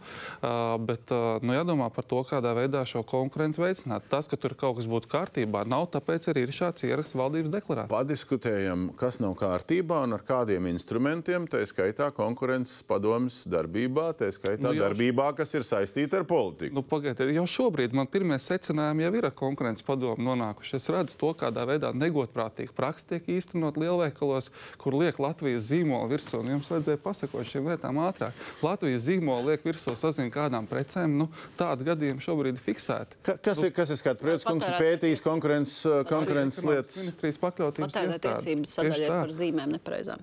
bet 0.84 1.12
nu, 1.42 1.54
jādomā 1.56 1.88
par 1.94 2.06
to, 2.08 2.20
kādā 2.28 2.52
veidā 2.58 2.84
šo 2.88 3.02
konkurenci 3.08 3.62
veicināt. 3.62 4.08
Tas, 4.12 4.28
ka 4.28 4.36
tur 4.40 4.54
kaut 4.58 4.78
kas 4.78 4.88
būtu 4.90 5.10
kārtībā, 5.10 5.64
nav 5.68 5.88
tāpēc 5.94 6.30
arī 6.32 6.46
ir 6.46 6.54
šāds 6.54 6.84
ieraksts 6.88 7.16
valdības 7.18 7.52
deklarācijā. 7.54 7.92
Padiskutējam, 7.92 8.88
kas 8.98 9.20
nav 9.22 9.36
kārtībā 9.40 10.02
un 10.06 10.16
ar 10.18 10.24
kādiem 10.28 10.68
instrumentiem, 10.70 11.48
tā 11.50 11.64
skaitā 11.68 12.10
konkurences 12.16 12.82
padomas 12.88 13.40
darbībā, 13.48 14.10
tā 14.18 14.30
skaitā 14.34 14.62
nu, 14.68 14.74
jau... 14.76 14.86
darbībā, 14.86 15.30
kas 15.38 15.54
ir 15.58 15.66
saistīta 15.66 16.20
ar 16.20 16.26
politiku. 16.28 16.74
Nu, 16.76 16.84
pagaidiet, 16.86 17.32
jau 17.36 17.46
šobrīd 17.48 17.96
man 17.96 18.08
pirmie 18.10 18.38
secinājumi 18.42 19.06
jau 19.06 19.12
ir 19.18 19.28
ar 19.30 19.34
konkurences 19.38 19.86
padomu 19.86 20.24
nonākuši. 20.30 20.76
Es 20.78 20.88
redzu 20.92 21.18
to, 21.20 21.32
kādā 21.38 21.64
veidā 21.68 21.92
negodprātīgi 21.96 22.74
praksa 22.76 23.14
tiek 23.14 23.28
īstenot 23.38 23.78
lielveikalos, 23.80 24.50
kur 24.80 24.96
liek 24.98 25.20
Latvijas 25.22 25.68
zīmolu 25.70 26.10
virsū. 26.12 26.42
Un 26.42 26.57
jums 26.58 26.70
vajadzēja 26.72 27.00
pasakot 27.02 27.48
šīm 27.48 27.68
lietām 27.72 28.00
ātrāk. 28.04 28.36
Latvijas 28.64 29.06
zīmola 29.06 29.52
liek 29.52 29.64
virsū 29.66 29.94
sazina 29.98 30.30
kādām 30.34 30.68
precēm. 30.68 31.16
Nu, 31.22 31.28
tādi 31.58 31.86
gadījumi 31.88 32.24
šobrīd 32.24 32.58
ir 32.58 32.64
fiksēti. 32.64 33.18
Ka, 33.24 33.36
kas, 33.48 33.62
nu, 33.62 33.70
ir, 33.70 33.74
kas 33.76 33.94
ir 33.94 34.00
skats? 34.00 34.22
Prieks, 34.22 34.46
kungs 34.48 34.68
ir 34.68 34.76
pētījis 34.78 35.24
konkurences, 35.24 35.80
konkurences 36.10 36.66
lietas. 36.66 37.00
Ministrijas 37.02 37.40
pakļautības 37.42 38.00
iestādes. 38.02 38.76
Sadaļa 38.76 39.02
ir 39.06 39.14
par 39.14 39.34
zīmēm 39.40 39.74
nepreizām. 39.78 40.22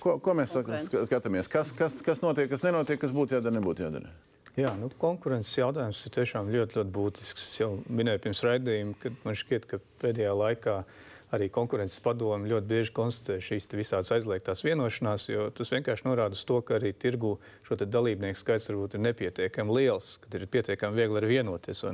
Ko, 0.00 0.16
ko 0.22 0.32
mēs 0.36 0.56
skatāmies? 0.56 1.50
Kas, 1.52 1.74
kas, 1.76 1.98
kas 2.04 2.22
notiek, 2.24 2.48
kas 2.52 2.64
nenotiek, 2.64 3.00
kas 3.02 3.12
būtu 3.16 3.36
jādara, 3.36 3.58
nebūtu 3.58 3.84
jādara? 3.84 4.12
Jā, 4.56 4.72
nu, 4.76 4.88
konkurences 5.00 5.52
jautājums 5.58 6.00
ir 6.04 6.14
tiešām 6.16 6.48
ļoti, 6.52 6.80
ļoti 6.80 6.92
būtisks. 6.94 7.44
Es 7.52 7.60
jau 7.60 7.74
minēju 7.86 8.24
pirms 8.24 8.40
raidījuma, 8.44 8.96
ka 9.00 9.12
man 9.26 9.36
šķiet, 9.38 9.68
ka 9.70 9.78
pēdējā 10.02 10.32
laikā 10.36 10.74
uh, 10.80 11.09
arī 11.34 11.48
konkurences 11.52 12.00
padomu 12.02 12.48
ļoti 12.50 12.68
bieži 12.70 12.92
konstatē 12.94 13.38
šīs 13.44 13.68
visādas 13.74 14.10
aizliegtās 14.16 14.64
vienošanās, 14.66 15.28
jo 15.30 15.46
tas 15.54 15.70
vienkārši 15.72 16.06
norāda 16.08 16.36
uz 16.36 16.42
to, 16.46 16.58
ka 16.66 16.76
arī 16.78 16.92
tirgu 16.92 17.36
šo 17.66 17.78
dalībnieku 17.80 18.40
skaits 18.40 18.68
varbūt 18.70 18.96
ir 18.96 19.04
nepietiekami 19.06 19.76
liels, 19.78 20.16
kad 20.24 20.36
ir 20.38 20.46
pietiekami 20.50 20.98
viegli 20.98 21.20
arī 21.20 21.32
vienoties. 21.36 21.84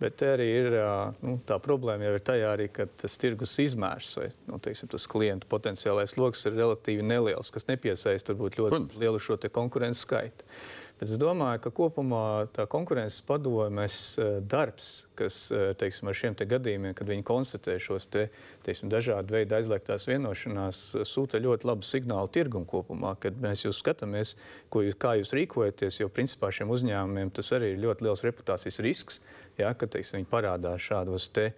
Bet 0.00 0.24
arī 0.26 0.48
ir 0.58 0.78
nu, 1.22 1.36
tā 1.46 1.58
problēma 1.62 2.08
jau 2.08 2.14
ir 2.18 2.24
tajā 2.26 2.54
arī, 2.56 2.68
ka 2.74 2.88
tas 3.04 3.18
tirgus 3.20 3.56
izmērs 3.62 4.14
vai 4.20 4.30
nu, 4.50 4.60
teiksim, 4.62 4.90
tas 4.92 5.08
klientu 5.10 5.48
potenciālais 5.50 6.16
lokus 6.18 6.44
ir 6.48 6.58
relatīvi 6.58 7.06
neliels, 7.06 7.52
kas 7.54 7.68
nepiesaista 7.70 8.34
varbūt 8.34 8.58
ļoti 8.60 9.02
lielu 9.02 9.22
šo 9.22 9.38
konkurences 9.54 10.04
skaitu. 10.04 10.46
Bet 10.94 11.10
es 11.10 11.18
domāju, 11.18 11.58
ka 11.64 11.72
kopumā 11.74 12.46
tā 12.54 12.68
konkurences 12.70 13.18
padomes 13.26 13.96
eh, 14.22 14.36
darbs, 14.46 15.08
kas 15.18 15.38
eh, 15.50 15.72
teiksim, 15.78 16.06
ar 16.06 16.16
šiem 16.16 16.36
te 16.38 16.46
gadījumiem, 16.46 16.94
kad 16.94 17.10
viņi 17.10 17.26
konstatē 17.26 17.74
šos 17.82 18.06
te, 18.14 18.28
teiksim, 18.66 18.92
dažādu 18.92 19.34
veidu 19.34 19.58
aizliegtās 19.58 20.06
vienošanās, 20.06 20.80
sūta 21.10 21.42
ļoti 21.42 21.66
labu 21.66 21.86
signālu 21.88 22.30
tirgumu 22.30 22.70
kopumā, 22.70 23.16
kad 23.18 23.34
mēs 23.42 23.66
jūs 23.66 23.82
skatāmies, 23.82 24.36
jūs, 24.70 24.98
kā 25.02 25.16
jūs 25.18 25.34
rīkojaties, 25.34 25.98
jo 25.98 26.10
principā 26.14 26.52
šiem 26.54 26.70
uzņēmumiem 26.76 27.34
tas 27.34 27.50
arī 27.58 27.74
ir 27.74 27.82
ļoti 27.88 28.06
liels 28.06 28.22
reputācijas 28.28 28.82
risks, 28.86 29.18
ja, 29.58 29.74
ka 29.74 29.90
teiksim, 29.90 30.20
viņi 30.20 30.30
parādās 30.30 30.88
šādos 30.92 31.26
te 31.34 31.50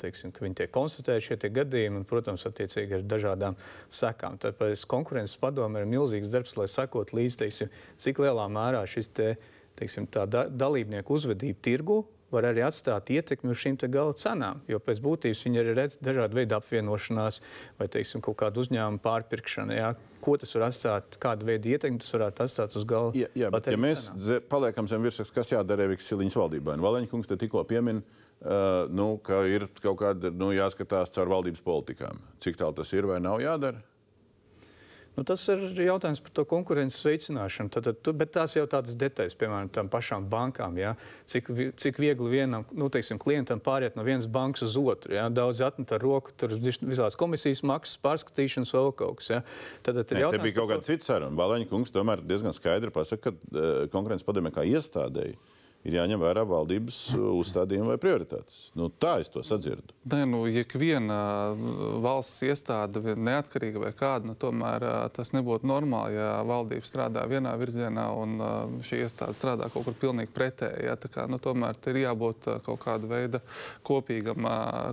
teiksim, 0.00 0.32
ka 0.32 0.44
viņi 0.44 0.58
tiek 0.62 0.72
konstatēti 0.72 1.26
šie 1.26 1.50
gadījumi, 1.52 2.00
un, 2.00 2.06
protams, 2.08 2.46
attiecīgi 2.48 2.98
ar 2.98 3.04
dažādām 3.08 3.58
sekām. 3.92 4.38
Tāpēc 4.42 4.86
konkurences 4.88 5.40
padome 5.40 5.82
ir 5.82 5.90
milzīgs 5.90 6.32
darbs, 6.32 6.56
lai 6.56 6.68
sekot 6.70 7.12
līdzi, 7.16 7.38
teiksim, 7.44 7.72
cik 8.00 8.22
lielā 8.24 8.48
mērā 8.52 8.82
šis 8.88 9.12
te, 9.12 9.34
teiksim, 9.78 10.08
da 10.12 10.46
dalībnieku 10.48 11.18
uzvedība 11.18 11.64
tirgu 11.64 12.02
var 12.32 12.48
arī 12.48 12.64
atstāt 12.66 13.10
ietekmi 13.12 13.52
uz 13.52 13.60
šīm 13.62 13.78
gala 13.92 14.14
cenām. 14.18 14.62
Jo 14.70 14.80
pēc 14.82 15.02
būtības 15.04 15.44
viņi 15.46 15.62
arī 15.62 15.76
redz 15.78 15.98
dažādu 16.02 16.40
veidu 16.40 16.56
apvienošanās 16.58 17.40
vai 17.78 17.88
teiksim, 17.92 18.24
kaut 18.24 18.38
kādu 18.42 18.64
uzņēmumu 18.64 19.02
pārpirkšanu. 19.04 19.76
Jā. 19.76 19.92
Ko 20.22 20.36
tas 20.38 20.54
var 20.56 20.68
atstāt, 20.68 21.18
kādu 21.22 21.48
veidu 21.48 21.72
ietekmi 21.74 22.00
tas 22.02 22.12
varētu 22.14 22.46
atstāt 22.46 22.76
uz 22.78 22.88
galda? 22.88 23.18
Jā, 23.18 23.30
jā 23.36 23.52
bet, 23.52 23.70
ja 23.72 23.80
mēs 23.80 24.08
paliekam 24.50 24.88
zem 24.90 25.04
virsmas, 25.04 25.32
kas 25.34 25.52
jādara 25.52 25.88
Eviks 25.88 26.08
Siliņas 26.10 26.38
valdībai, 26.38 26.76
un 26.78 26.84
Valeņkungs 26.86 27.30
te 27.30 27.38
tikko 27.40 27.64
pieminēja 27.68 28.04
uh, 28.42 28.90
nu, 28.90 29.16
ka 29.24 29.42
ir 29.50 29.68
kaut 29.82 30.00
kāda 30.02 30.32
nu, 30.34 30.52
jāskatās 30.56 31.14
caur 31.14 31.30
valdības 31.32 31.64
politikām. 31.64 32.20
Cik 32.42 32.60
tālu 32.60 32.76
tas 32.78 32.92
ir 32.96 33.08
vai 33.10 33.20
nav 33.22 33.42
jādara? 33.42 33.82
Nu, 35.12 35.24
tas 35.28 35.42
ir 35.52 35.60
jautājums 35.84 36.22
par 36.24 36.32
to 36.32 36.44
konkurences 36.48 37.02
veicināšanu. 37.04 37.68
Tad, 37.74 37.90
tad, 38.00 38.10
bet 38.16 38.30
tās 38.32 38.54
jau 38.56 38.64
tādas 38.70 38.96
detaļas, 38.96 39.36
piemēram, 39.36 39.68
tām 39.74 39.90
pašām 39.92 40.24
bankām. 40.32 40.78
Ja? 40.80 40.94
Cik, 41.28 41.50
cik 41.76 42.00
viegli 42.00 42.32
vienam 42.32 42.64
nu, 42.72 42.88
teiksim, 42.92 43.20
klientam 43.20 43.60
pāriet 43.60 43.98
no 43.98 44.06
vienas 44.06 44.24
bankas 44.24 44.64
uz 44.70 44.78
otru. 44.80 45.12
Ja? 45.18 45.28
Daudz 45.28 45.60
atmet 45.66 45.92
ar 45.92 46.00
roku, 46.00 46.32
tur 46.40 46.56
visādas 46.56 47.18
komisijas 47.20 47.60
maksas, 47.68 48.00
pārskatīšanas 48.04 48.72
vēl 48.72 48.92
kaut 48.96 49.20
kas. 49.20 49.32
Ja? 49.34 49.42
Tad, 49.84 50.00
tad 50.00 50.16
ir 50.16 50.24
jautājums. 50.24 50.40
Te 50.40 50.48
bija 50.48 50.60
kaut 50.62 50.72
kāda 50.72 50.88
cita 50.88 51.10
saruna. 51.10 51.36
Balaņa 51.42 51.68
kungs 51.68 51.92
tomēr 51.92 52.24
diezgan 52.24 52.56
skaidri 52.56 52.94
pasaka, 52.94 53.28
ka 53.28 53.36
uh, 53.36 53.72
konkurences 53.92 54.24
padomē 54.24 54.54
kā 54.54 54.64
iestādēji 54.64 55.36
ir 55.86 55.96
jāņem 55.98 56.20
vērā 56.22 56.44
valdības 56.46 56.98
uh, 57.16 57.24
uzstādījumi 57.40 57.90
vai 57.92 57.98
prioritātes. 58.00 58.68
Nu, 58.78 58.88
tā 59.02 59.16
es 59.22 59.30
to 59.32 59.42
sadzirdu. 59.46 59.94
Nē, 60.12 60.22
nu, 60.30 60.44
ja 60.50 60.64
viena 60.78 61.18
uh, 61.52 61.72
valsts 62.04 62.44
iestāde, 62.46 63.16
neatkarīga 63.16 63.82
vai 63.82 63.92
kāda, 63.96 64.30
nu, 64.30 64.36
tomēr 64.38 64.86
uh, 64.86 64.98
tas 65.14 65.32
nebūtu 65.34 65.68
normāli, 65.68 66.16
ja 66.18 66.28
valdība 66.46 66.88
strādā 66.88 67.24
vienā 67.30 67.54
virzienā 67.60 68.06
un 68.18 68.38
šī 68.86 69.02
iestāde 69.06 69.36
strādā 69.38 69.68
kaut 69.72 69.88
kur 69.88 69.98
pilnīgi 69.98 70.32
pretēji. 70.34 70.86
Ja? 70.86 70.96
Kā, 71.12 71.26
nu, 71.30 71.40
tomēr 71.42 71.78
ir 71.90 72.02
jābūt 72.04 72.48
kaut 72.66 72.80
kāda 72.84 73.08
veida 73.10 73.42
kopīgam, 73.86 74.46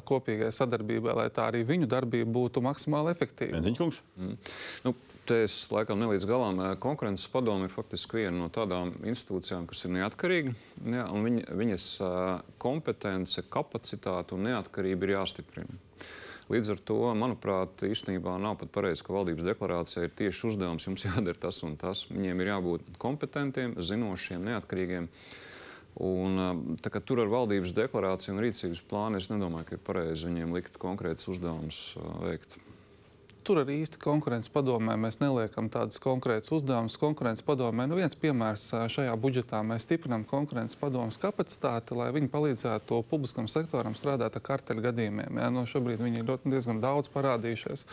kopīgai 0.09 0.49
sadarbībai, 0.55 1.15
lai 1.21 1.29
tā 1.33 1.49
arī 1.51 1.61
viņu 1.67 1.89
darbība 1.89 2.33
būtu 2.39 2.63
maksimāli 2.65 3.13
efektīva. 3.13 3.61
Mm. 3.61 4.35
Nu, 4.85 4.95
te 5.29 5.43
es 5.45 5.55
laikam 5.69 5.99
nelīdz 6.01 6.25
galam. 6.29 6.61
Konkurences 6.81 7.29
padome 7.31 7.67
ir 7.67 7.73
faktiski 7.73 8.23
viena 8.23 8.35
no 8.39 8.47
tādām 8.53 8.95
institūcijām, 9.07 9.67
kas 9.69 9.85
ir 9.85 9.93
neatkarīga. 9.97 10.53
Ja, 10.89 11.05
viņa, 11.13 11.43
viņas 11.59 11.85
kompetence, 12.61 13.43
kapacitāte 13.53 14.37
un 14.37 14.47
neatkarība 14.49 15.05
ir 15.05 15.15
jāstiprina. 15.19 15.77
Līdz 16.49 16.71
ar 16.73 16.79
to, 16.81 16.97
manuprāt, 17.13 17.83
īstenībā 17.85 18.39
nav 18.41 18.55
pat 18.57 18.71
pareizi, 18.73 19.03
ka 19.05 19.13
valdības 19.13 19.45
deklarācijā 19.51 20.07
ir 20.07 20.15
tieši 20.17 20.47
uzdevums 20.49 20.87
jums 20.87 21.05
jādara 21.09 21.37
tas 21.45 21.61
un 21.67 21.77
tas. 21.77 22.07
Viņiem 22.09 22.41
ir 22.41 22.49
jābūt 22.55 22.89
kompetentiem, 23.01 23.77
zinošiem, 23.77 24.41
neatkarīgiem. 24.49 25.11
Un, 26.05 26.41
tā, 26.81 26.93
tur 27.03 27.21
ar 27.21 27.29
valdības 27.29 27.75
deklarāciju 27.77 28.33
un 28.33 28.41
rīcības 28.45 28.81
plānu 28.89 29.21
es 29.21 29.29
nedomāju, 29.29 29.67
ka 29.67 29.77
ir 29.77 29.85
pareizi 29.85 30.29
viņiem 30.29 30.57
likt 30.57 30.81
konkrētus 30.81 31.29
uzdevumus 31.35 31.83
veikt 32.23 32.57
tur 33.49 33.63
arī 33.63 33.79
īsti 33.81 33.97
konkurences 33.97 34.51
padomē 34.53 34.93
mēs 35.01 35.17
neliekam 35.23 35.71
tādus 35.73 35.97
konkrētus 36.03 36.53
uzdevumus. 36.53 36.99
Konkurences 37.01 37.45
padomē, 37.47 37.87
nu 37.89 37.97
viens 37.97 38.17
piemērs 38.21 38.67
šajā 38.93 39.15
budžetā 39.17 39.63
mēs 39.65 39.87
stiprinām 39.87 40.27
konkurences 40.29 40.77
padomus 40.77 41.17
kapacitāti, 41.21 41.97
lai 41.97 42.11
viņi 42.13 42.29
palīdzētu 42.29 43.01
publiskam 43.09 43.49
sektoram 43.49 43.97
strādāt 43.97 44.37
ar 44.37 44.45
karteļu 44.45 44.85
gadījumiem. 44.85 45.41
Ja? 45.41 45.49
No 45.49 45.63
nu, 45.63 45.69
šobrīd 45.69 46.03
viņi 46.05 46.21
ir 46.21 46.31
diezgan 46.45 46.83
daudz 46.83 47.09
parādījušies. 47.15 47.87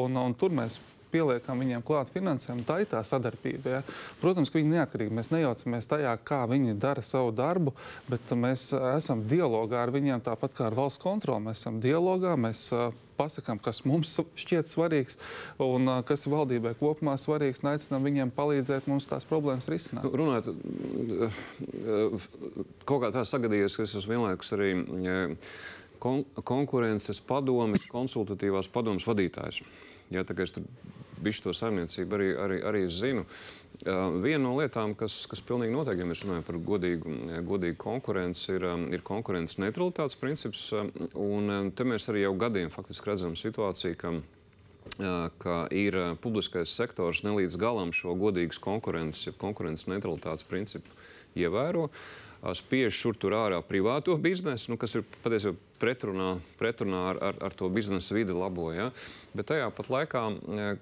Un, 0.00 0.16
un 0.16 0.36
tur 0.40 0.56
mēs 0.56 0.80
pieliekam 1.14 1.62
viņiem 1.62 1.84
klāt 1.86 2.10
finansējumu, 2.14 2.66
tā 2.66 2.80
ir 2.82 2.90
tā 2.90 3.00
sadarbība. 3.06 3.78
Ja? 3.78 3.82
Protams, 4.22 4.50
ka 4.50 4.60
viņi 4.60 4.74
neatkarīgi. 4.74 5.14
Mēs 5.14 5.30
nejaucamies 5.32 5.90
tajā, 5.90 6.16
kā 6.26 6.42
viņi 6.50 6.76
dara 6.82 7.04
savu 7.06 7.32
darbu, 7.34 7.74
bet 8.10 8.34
mēs 8.38 8.72
esam 8.96 9.24
dialogā 9.30 9.84
ar 9.84 9.94
viņiem 9.94 10.26
tāpat 10.26 10.58
kā 10.58 10.68
ar 10.68 10.78
valsts 10.78 11.02
kontroli. 11.02 11.46
Mēs 11.48 11.62
esam 11.62 11.80
dialogā, 11.84 12.34
mēs 12.40 12.66
pasakām, 13.16 13.60
kas 13.62 13.82
mums 13.86 14.12
šķiet 14.38 14.70
svarīgs 14.70 15.18
un 15.62 15.88
uh, 15.90 16.00
kas 16.06 16.26
valdībai 16.30 16.74
kopumā 16.78 17.16
svarīgs, 17.20 17.62
un 17.62 17.72
aicinām 17.74 18.06
viņiem 18.08 18.32
palīdzēt 18.34 18.88
mums 18.90 19.08
tās 19.10 19.26
problēmas 19.28 19.70
risināt. 19.70 20.06
Nu, 20.06 20.12
runājot, 20.18 20.50
kaut 22.88 23.04
kā 23.04 23.12
tā 23.14 23.24
sagadījies, 23.28 23.78
ka 23.78 23.86
es 23.86 23.96
esmu 24.00 24.16
vienlaikus 24.16 24.54
arī 24.56 24.72
kon 26.02 26.24
konkurences 26.44 27.22
padomes, 27.24 27.86
konsultatīvās 27.92 28.68
padomes 28.72 29.06
vadītājs. 29.08 29.62
Jā, 30.12 30.26
tā 30.26 30.36
kā 30.36 30.44
es 30.44 30.52
tur 30.52 30.66
bišķi 31.22 31.46
to 31.46 31.54
saimniecību 31.56 32.18
arī, 32.18 32.30
arī, 32.46 32.58
arī 32.70 32.82
zinu. 32.92 33.24
Uh, 33.24 33.62
viena 34.22 34.44
no 34.46 34.54
lietām, 34.56 34.94
kas, 34.96 35.24
kas 35.28 35.42
pilnīgi 35.44 35.74
noteikti, 35.74 36.04
ja 36.04 36.08
mēs 36.08 36.22
runājam 36.24 36.44
par 36.46 36.58
godīgu, 36.68 37.16
godīgu 37.48 37.78
konkurenci, 37.82 38.54
ir, 38.54 38.66
ir 38.94 39.02
konkurences 39.04 39.58
neutralitātes 39.60 40.16
princips. 40.20 40.68
Un 41.18 41.72
te 41.74 41.86
mēs 41.88 42.08
arī 42.12 42.24
jau 42.24 42.34
gadiem 42.38 42.72
faktiski 42.72 43.10
redzam 43.10 43.34
situāciju, 43.38 43.98
ka, 44.00 44.14
uh, 44.14 45.26
ka 45.42 45.56
ir 45.74 45.98
uh, 46.00 46.12
publiskais 46.16 46.72
sektors 46.72 47.24
nelīdz 47.26 47.58
galam 47.60 47.92
šo 47.92 48.14
godīgas 48.18 48.62
konkurences, 48.62 49.26
ja 49.28 49.36
konkurences 49.38 49.90
neutralitātes 49.90 50.46
principu 50.48 50.94
ievēro. 51.34 51.88
Spiež 52.52 52.92
šur 52.92 53.16
tur 53.16 53.32
ārā 53.38 53.62
privāto 53.64 54.12
biznesu, 54.20 54.74
nu, 54.74 54.76
kas 54.80 54.98
ir 54.98 55.04
patiesībā 55.24 55.56
pretrunā, 55.80 56.28
pretrunā 56.60 57.00
ar, 57.12 57.20
ar, 57.30 57.38
ar 57.48 57.54
to 57.56 57.70
biznesa 57.72 58.16
vidi 58.16 58.34
labo. 58.36 58.68
Ja? 58.74 58.90
Bet 59.36 59.48
tajā 59.48 59.70
pat 59.74 59.88
laikā 59.92 60.24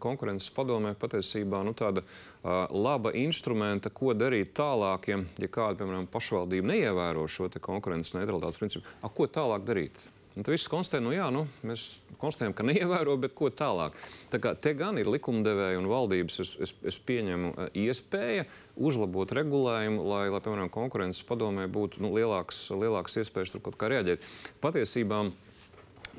konkurences 0.03 0.51
padomē 0.55 0.95
patiesībā 0.99 1.63
nu, 1.67 1.75
tāda 1.79 2.03
uh, 2.03 2.67
laba 2.75 3.15
instrumenta, 3.19 3.93
ko 3.95 4.11
darīt 4.15 4.55
tālāk, 4.59 5.13
ja, 5.13 5.21
ja 5.39 5.53
kāda, 5.53 5.79
piemēram, 5.83 6.11
pašvaldība 6.11 6.73
neievēro 6.73 7.29
šo 7.31 7.51
konkurences 7.63 8.17
neutralitātes 8.17 8.59
principu. 8.63 8.99
A, 9.03 9.13
ko 9.13 9.31
tālāk 9.31 9.67
darīt? 9.69 10.09
Un 10.33 10.47
tad 10.47 10.55
viss 10.55 10.71
konstatē, 10.71 11.03
nu 11.05 11.13
jā, 11.13 11.27
nu, 11.35 11.43
mēs 11.69 11.83
konstatējam, 12.21 12.55
ka 12.57 12.65
neievēro, 12.65 13.19
bet 13.21 13.35
ko 13.37 13.51
tālāk. 13.53 13.97
Tā 14.33 14.41
kā 14.41 14.55
te 14.57 14.73
gan 14.79 14.97
ir 14.97 15.11
likumdevēja 15.13 15.81
un 15.81 15.89
valdības, 15.91 16.39
es, 16.41 16.53
es, 16.65 16.73
es 16.89 16.99
pieņemu, 17.05 17.53
iespēja 17.83 18.47
uzlabot 18.81 19.35
regulējumu, 19.37 20.07
lai, 20.09 20.25
lai 20.33 20.41
piemēram, 20.41 20.73
konkurences 20.73 21.27
padomē 21.29 21.69
būtu 21.73 22.01
nu, 22.01 22.15
lielāks, 22.17 22.65
lielāks 22.73 23.21
iespējas 23.21 23.53
tur 23.53 23.65
kaut 23.67 23.77
kā 23.81 23.93
reaģēt. 23.93 24.25
Patiesībā 24.65 25.27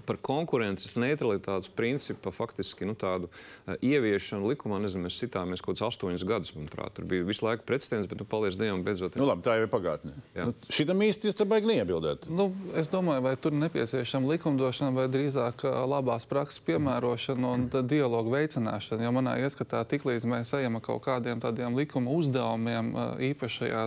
par 0.08 0.18
konkurences 0.22 0.98
neutralitātes 1.00 1.72
principu 1.74 2.34
faktiski 2.34 2.88
nu, 2.88 2.96
tādu 3.00 3.30
uh, 3.30 3.76
ieviešanu 3.80 4.52
likumā, 4.52 4.80
nezinu, 4.84 5.08
mēs 5.08 5.20
sitāmies 5.22 5.64
kaut 5.64 5.78
kādus 5.78 5.88
astoņus 5.94 6.26
gadus, 6.28 6.54
manuprāt. 6.58 6.96
Tur 6.98 7.08
bija 7.10 7.26
visu 7.28 7.46
laiku 7.48 7.66
precedents, 7.68 8.10
bet 8.10 8.20
tu 8.22 8.28
paliec 8.30 8.58
Dievam 8.60 8.84
beidzot. 8.86 9.18
Nu, 9.20 9.28
labi, 9.30 9.46
tā 9.46 9.58
jau 9.58 9.66
ir 9.66 9.72
pagātnē. 9.72 10.14
Nu, 10.38 10.54
šitam 10.74 11.02
īsti 11.06 11.30
jūs 11.30 11.39
te 11.39 11.48
baigi 11.50 11.70
neiebildēt. 11.72 12.28
Nu, 12.34 12.50
es 12.80 12.89
domāju, 12.91 13.24
vai 13.26 13.34
tur 13.39 13.56
nepieciešama 13.58 14.34
likumdošana 14.34 14.94
vai 14.96 15.08
drīzāk 15.12 15.66
labās 15.89 16.28
prakses 16.30 16.62
piemērošana 16.68 17.54
un 17.56 17.68
dialogu 17.89 18.34
veicināšana. 18.36 19.08
Jo 19.08 19.14
manā 19.16 19.38
ieskatā 19.44 19.84
tiklīdz 19.89 20.28
mēs 20.30 20.54
ejam 20.58 20.80
ar 20.80 20.86
kaut 20.86 21.04
kādiem 21.08 21.41
tādiem 21.44 21.78
likuma 21.78 22.14
uzdevumiem 22.18 22.94
īpašajā 23.32 23.86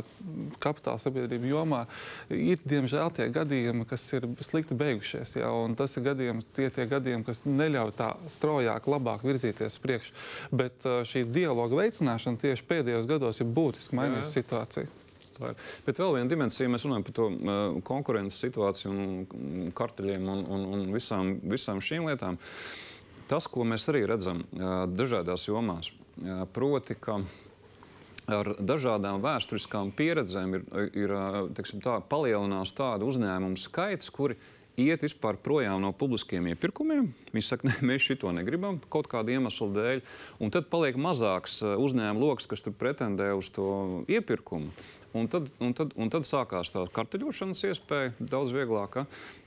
kapitāla 0.62 1.00
sabiedrību 1.02 1.50
jomā, 1.52 1.84
ir 2.30 2.62
diemžēl 2.68 3.12
tie 3.16 3.28
gadījumi, 3.32 3.86
kas 3.88 4.04
ir 4.16 4.28
slikti 4.44 4.76
beigušies. 4.78 5.36
Ja, 5.40 5.52
tas 5.78 5.95
ir 5.98 6.06
gadījums, 6.06 6.46
tie 6.56 6.68
tie 6.74 6.86
gadījumi, 6.90 7.26
kas 7.26 7.44
neļauj 7.46 7.94
tā 7.98 8.12
straujāk, 8.32 8.88
labāk 8.90 9.24
virzīties 9.26 9.80
priekš. 9.82 10.12
Bet 10.52 10.86
uh, 10.88 11.00
šī 11.08 11.24
dialoga 11.28 11.82
veicināšana 11.82 12.40
tieši 12.42 12.66
pēdējos 12.68 13.10
gados 13.10 13.42
ir 13.42 13.50
būtiski 13.56 13.98
mainījusi 13.98 14.40
situāciju. 14.40 14.92
Tā 15.36 15.52
ir. 15.52 15.64
Bet 15.84 16.00
vēl 16.00 16.14
viena 16.16 16.30
dimensija, 16.30 16.70
mēs 16.72 16.86
runājam 16.86 17.06
par 17.06 17.16
to 17.18 17.28
uh, 17.30 17.62
konkurences 17.86 18.40
situāciju 18.46 18.92
un 18.92 19.72
karteļiem 19.76 20.28
un, 20.32 20.44
un, 20.48 20.68
un 20.76 20.86
visām, 20.94 21.36
visām 21.44 21.82
šīm 21.84 22.08
lietām. 22.08 22.40
Tas, 23.28 23.48
ko 23.50 23.66
mēs 23.68 23.88
arī 23.90 24.06
redzam 24.08 24.44
uh, 24.46 24.84
dažādās 24.88 25.48
jomās, 25.48 25.90
uh, 25.90 26.46
proti, 26.54 26.96
ka 27.00 27.20
ar 28.26 28.52
dažādām 28.58 29.22
vēsturiskām 29.22 29.92
pieredzēm 29.96 30.58
ir, 30.58 30.64
ir 30.98 31.14
teiksim, 31.56 31.82
tā, 31.84 32.00
palielinās 32.10 32.74
tādu 32.76 33.10
uzņēmumu 33.12 33.58
skaits, 33.60 34.10
kuri 34.14 34.38
iet 34.80 35.04
vispār 35.04 35.38
projām 35.40 35.80
no 35.82 35.92
publiskiem 35.96 36.50
iepirkumiem. 36.52 37.08
Viņi 37.32 37.46
saka, 37.46 37.66
ne, 37.70 37.76
mēs 37.90 38.04
šito 38.06 38.32
negribam 38.34 38.80
kaut 38.92 39.08
kādu 39.12 39.34
iemeslu 39.36 39.70
dēļ. 39.76 40.04
Un 40.44 40.52
tad 40.54 40.70
paliek 40.72 40.98
mazāks 41.00 41.60
uh, 41.64 41.74
uzņēmuma 41.82 42.22
lokus, 42.22 42.48
kas 42.50 42.64
pretendē 42.76 43.32
uz 43.36 43.50
to 43.54 44.04
iepirkumu. 44.12 44.72
Un 45.16 45.30
tad, 45.32 45.48
un 45.64 45.72
tad, 45.72 45.94
un 45.96 46.10
tad 46.12 46.26
sākās 46.28 46.74
tā 46.74 46.82
karteļošanas 46.92 47.62
iespēja 47.70 48.12
daudz 48.20 48.52
vieglāk. 48.52 49.06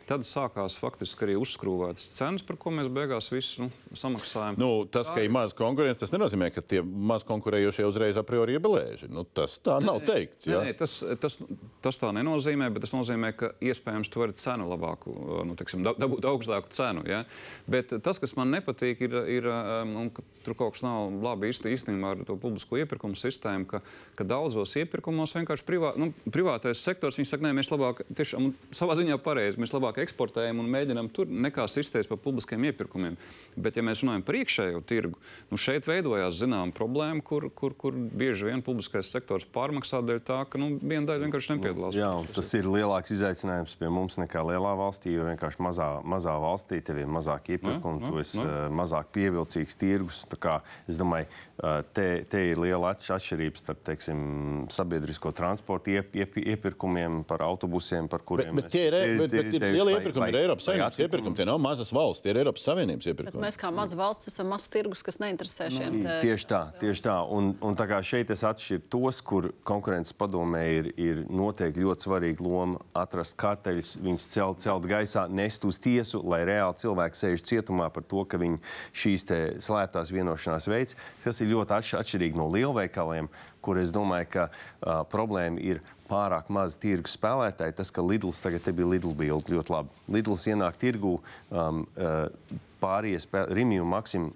Tad 0.10 0.24
sākās 0.26 0.80
faktiski 0.82 1.28
arī 1.28 1.36
uzskrūvētas 1.38 2.07
cenas, 2.16 2.41
par 2.41 2.57
ko 2.57 2.72
mēs 2.74 2.88
beigās 2.89 3.28
visu 3.30 3.68
nu, 3.68 3.68
samaksājam. 3.93 4.55
Nu, 4.57 4.70
tas, 4.89 5.12
ka 5.14 5.22
ir 5.22 5.30
maz 5.30 5.53
konkurence, 5.53 5.99
tas 6.01 6.14
nenozīmē, 6.16 6.47
ka 6.49 6.64
tie 6.66 6.80
maz 6.82 7.22
konkurējošie 7.30 7.86
uzreiz 7.86 8.18
a 8.18 8.24
priori 8.26 8.55
ir 8.57 8.64
belēži. 8.64 9.05
Nu, 9.14 9.22
tas 9.38 9.60
tā 9.62 9.78
nav 9.86 10.01
teikts. 10.07 10.49
Nē, 10.49 10.64
nē, 10.66 10.74
tas, 10.80 10.95
tas, 11.22 11.38
tas 11.86 12.01
tā 12.01 12.10
nenozīmē, 12.18 12.72
bet 12.74 12.88
tas 12.88 12.95
nozīmē, 12.95 13.30
ka 13.38 13.51
iespējams 13.62 14.10
tu 14.10 14.24
vari 14.24 14.34
cenu 14.39 14.66
labāku, 14.72 15.14
nu, 15.45 15.57
teksim, 15.60 15.86
dabūt 15.86 16.26
augstāku 16.32 16.74
cenu. 16.74 17.05
Ja? 17.05 17.22
Bet 17.70 17.93
tas, 18.01 18.18
kas 18.18 18.34
man 18.39 18.49
nepatīk, 18.55 19.05
ir, 19.05 19.20
ir 19.30 19.51
un, 19.86 20.10
tur 20.41 20.57
kaut 20.57 20.74
kas 20.80 20.86
nav 20.88 21.14
labi 21.22 21.53
īstenībā 21.53 22.16
ar 22.16 22.26
to 22.26 22.39
publisko 22.41 22.82
iepirkumu 22.82 23.14
sistēmu, 23.20 23.70
ka, 23.70 23.84
ka 24.18 24.26
daudzos 24.26 24.74
iepirkumos 24.82 25.38
vienkārši 25.38 25.70
privā, 25.70 25.93
nu, 26.01 26.10
privātais 26.34 26.82
sektors 26.82 27.22
saka, 27.22 27.45
nē, 27.45 27.53
mēs 27.62 27.70
labāk, 27.70 28.01
tiešām 28.18 28.49
savā 28.74 28.97
ziņā 28.97 29.22
pareizi, 29.22 29.62
mēs 29.62 29.78
labāk 29.78 29.98
eksportējam 30.03 30.61
un 30.61 30.69
mēģinam 30.71 31.09
tur 31.13 31.29
nekā 31.29 31.65
sisties 31.71 32.09
par 32.09 32.19
publiskiem 32.23 32.69
iepirkumiem. 32.69 33.17
Bet, 33.59 33.77
ja 33.77 33.83
mēs 33.85 34.03
runājam 34.03 34.25
par 34.27 34.37
iekšējo 34.39 34.81
tirgu, 34.89 35.19
nu 35.51 35.59
šeit 35.61 35.87
veidojās 35.89 36.39
zināma 36.39 36.75
problēma, 36.75 37.23
kur, 37.25 37.49
kur, 37.55 37.75
kur 37.79 37.95
bieži 37.95 38.49
vien 38.49 38.63
publiskais 38.65 39.11
sektors 39.11 39.47
pārmaksā 39.49 40.01
dēļ 40.05 40.21
tā, 40.27 40.39
ka 40.49 40.61
nu, 40.61 40.71
viena 40.79 41.09
daļa 41.09 41.25
vienkārši 41.25 41.55
nepiedalās. 41.55 41.97
Jā, 41.99 42.11
tas 42.35 42.53
ir 42.57 42.69
lielāks 42.69 43.13
izaicinājums 43.15 43.75
pie 43.79 43.91
mums 43.93 44.19
nekā 44.21 44.43
lielā 44.51 44.73
valstī, 44.79 45.13
jo 45.15 45.27
vienkārši 45.27 45.63
mazā, 45.65 45.89
mazā 46.07 46.35
valstī 46.41 46.81
tev 46.85 47.01
ir 47.01 47.09
mazāk 47.11 47.53
iepirkumu, 47.55 48.09
tu 48.09 48.21
esi 48.21 48.39
uh, 48.41 48.67
mazāk 48.73 49.11
pievilcīgs 49.15 49.79
tirgus. 49.79 50.23
Es 50.89 50.99
domāju, 50.99 51.27
uh, 51.59 51.81
te, 51.95 52.07
te 52.29 52.43
ir 52.51 52.61
liela 52.61 52.93
atšķirība 52.95 53.59
starp 53.59 53.83
teiksim, 53.87 54.19
sabiedrisko 54.73 55.31
transportu 55.35 55.93
iep, 55.93 56.15
iep, 56.17 56.37
iepirkumiem 56.39 57.23
par 57.27 57.43
autobusiem, 57.45 58.07
par 58.11 58.23
kuriem 58.27 58.55
bet, 58.55 58.67
bet 58.67 58.73
tie 58.73 58.85
ir, 58.87 58.97
bet, 59.19 59.33
bet 59.33 59.57
ir 59.57 59.65
lielie 59.89 59.99
iepirkumi, 60.03 60.29
ir 60.31 60.39
Eiropas 60.43 60.69
Savienības 60.69 60.99
iepirkumi. 61.03 61.37
Tie 61.39 61.47
nav 61.49 61.59
mazas 61.61 61.91
valsts, 61.95 62.23
tie 62.23 62.33
ir 62.33 62.39
Eiropas 62.43 62.65
Savienības 62.69 63.09
iepirkumi. 63.11 63.35
Bet 63.35 63.45
mēs 63.47 63.59
kā 63.59 63.71
maza 63.73 63.97
valsts 63.99 64.29
esam 64.31 64.49
mazs 64.53 64.69
tirgus, 64.73 65.03
kas 65.05 65.19
neinteresē 65.23 65.69
šiem. 65.73 65.97
Nu, 65.97 66.03
te... 66.05 66.15
Tieši 66.23 66.47
tā, 66.49 66.61
tieši 66.81 67.05
tā. 67.09 67.17
Un, 67.35 67.51
un 67.65 67.77
tā 67.79 67.87
kā 67.89 67.99
šeit 68.05 68.31
es 68.33 68.45
atšķiru 68.47 68.85
tos, 68.93 69.21
kur 69.25 69.49
konkurences 69.67 70.15
padomē 70.17 70.63
ir, 70.77 70.91
ir 70.99 71.21
noteikti 71.27 71.83
ļoti 71.83 72.07
svarīga 72.07 72.45
loma 72.45 72.79
atrast 72.97 73.37
karteļus, 73.39 73.95
viņus 74.05 74.29
celt, 74.33 74.63
celt 74.63 74.87
gaisā, 74.89 75.25
nest 75.29 75.65
uz 75.67 75.81
tiesu, 75.81 76.23
lai 76.29 76.41
reāli 76.49 76.79
cilvēki 76.81 77.23
sēž 77.23 77.45
cietumā 77.51 77.89
par 77.93 78.05
to, 78.09 78.23
ka 78.29 78.39
viņi 78.41 78.61
šīs 78.95 79.27
slēptās 79.65 80.13
vienošanās 80.13 80.69
veids, 80.69 80.97
kas 81.23 81.41
ir 81.43 81.53
ļoti 81.53 81.79
atšķirīgi 81.79 82.39
no 82.39 82.49
lielveikaliem, 82.53 83.29
kur 83.63 83.79
es 83.81 83.91
domāju, 83.93 84.29
ka 84.33 84.49
uh, 84.49 85.01
problēma 85.11 85.59
ir 85.61 85.81
pārāk 86.10 86.49
maz 86.53 86.78
tirgus 86.82 87.16
spēlētāji. 87.18 87.78
Tas, 87.78 87.91
ka 87.93 88.05
Lidls 88.05 88.41
tagad 88.43 88.66
bija 88.74 88.89
Lidl 88.95 89.16
bilde 89.18 89.55
ļoti 89.55 89.76
labi. 89.76 90.03
Lidls 90.12 90.47
ienāk 90.49 90.80
tirgu 90.82 91.18
um, 91.20 91.86
uh, 91.95 92.60
pārējie 92.84 93.45
Rimija 93.53 93.86
un 93.86 93.93
Maksim. 93.95 94.32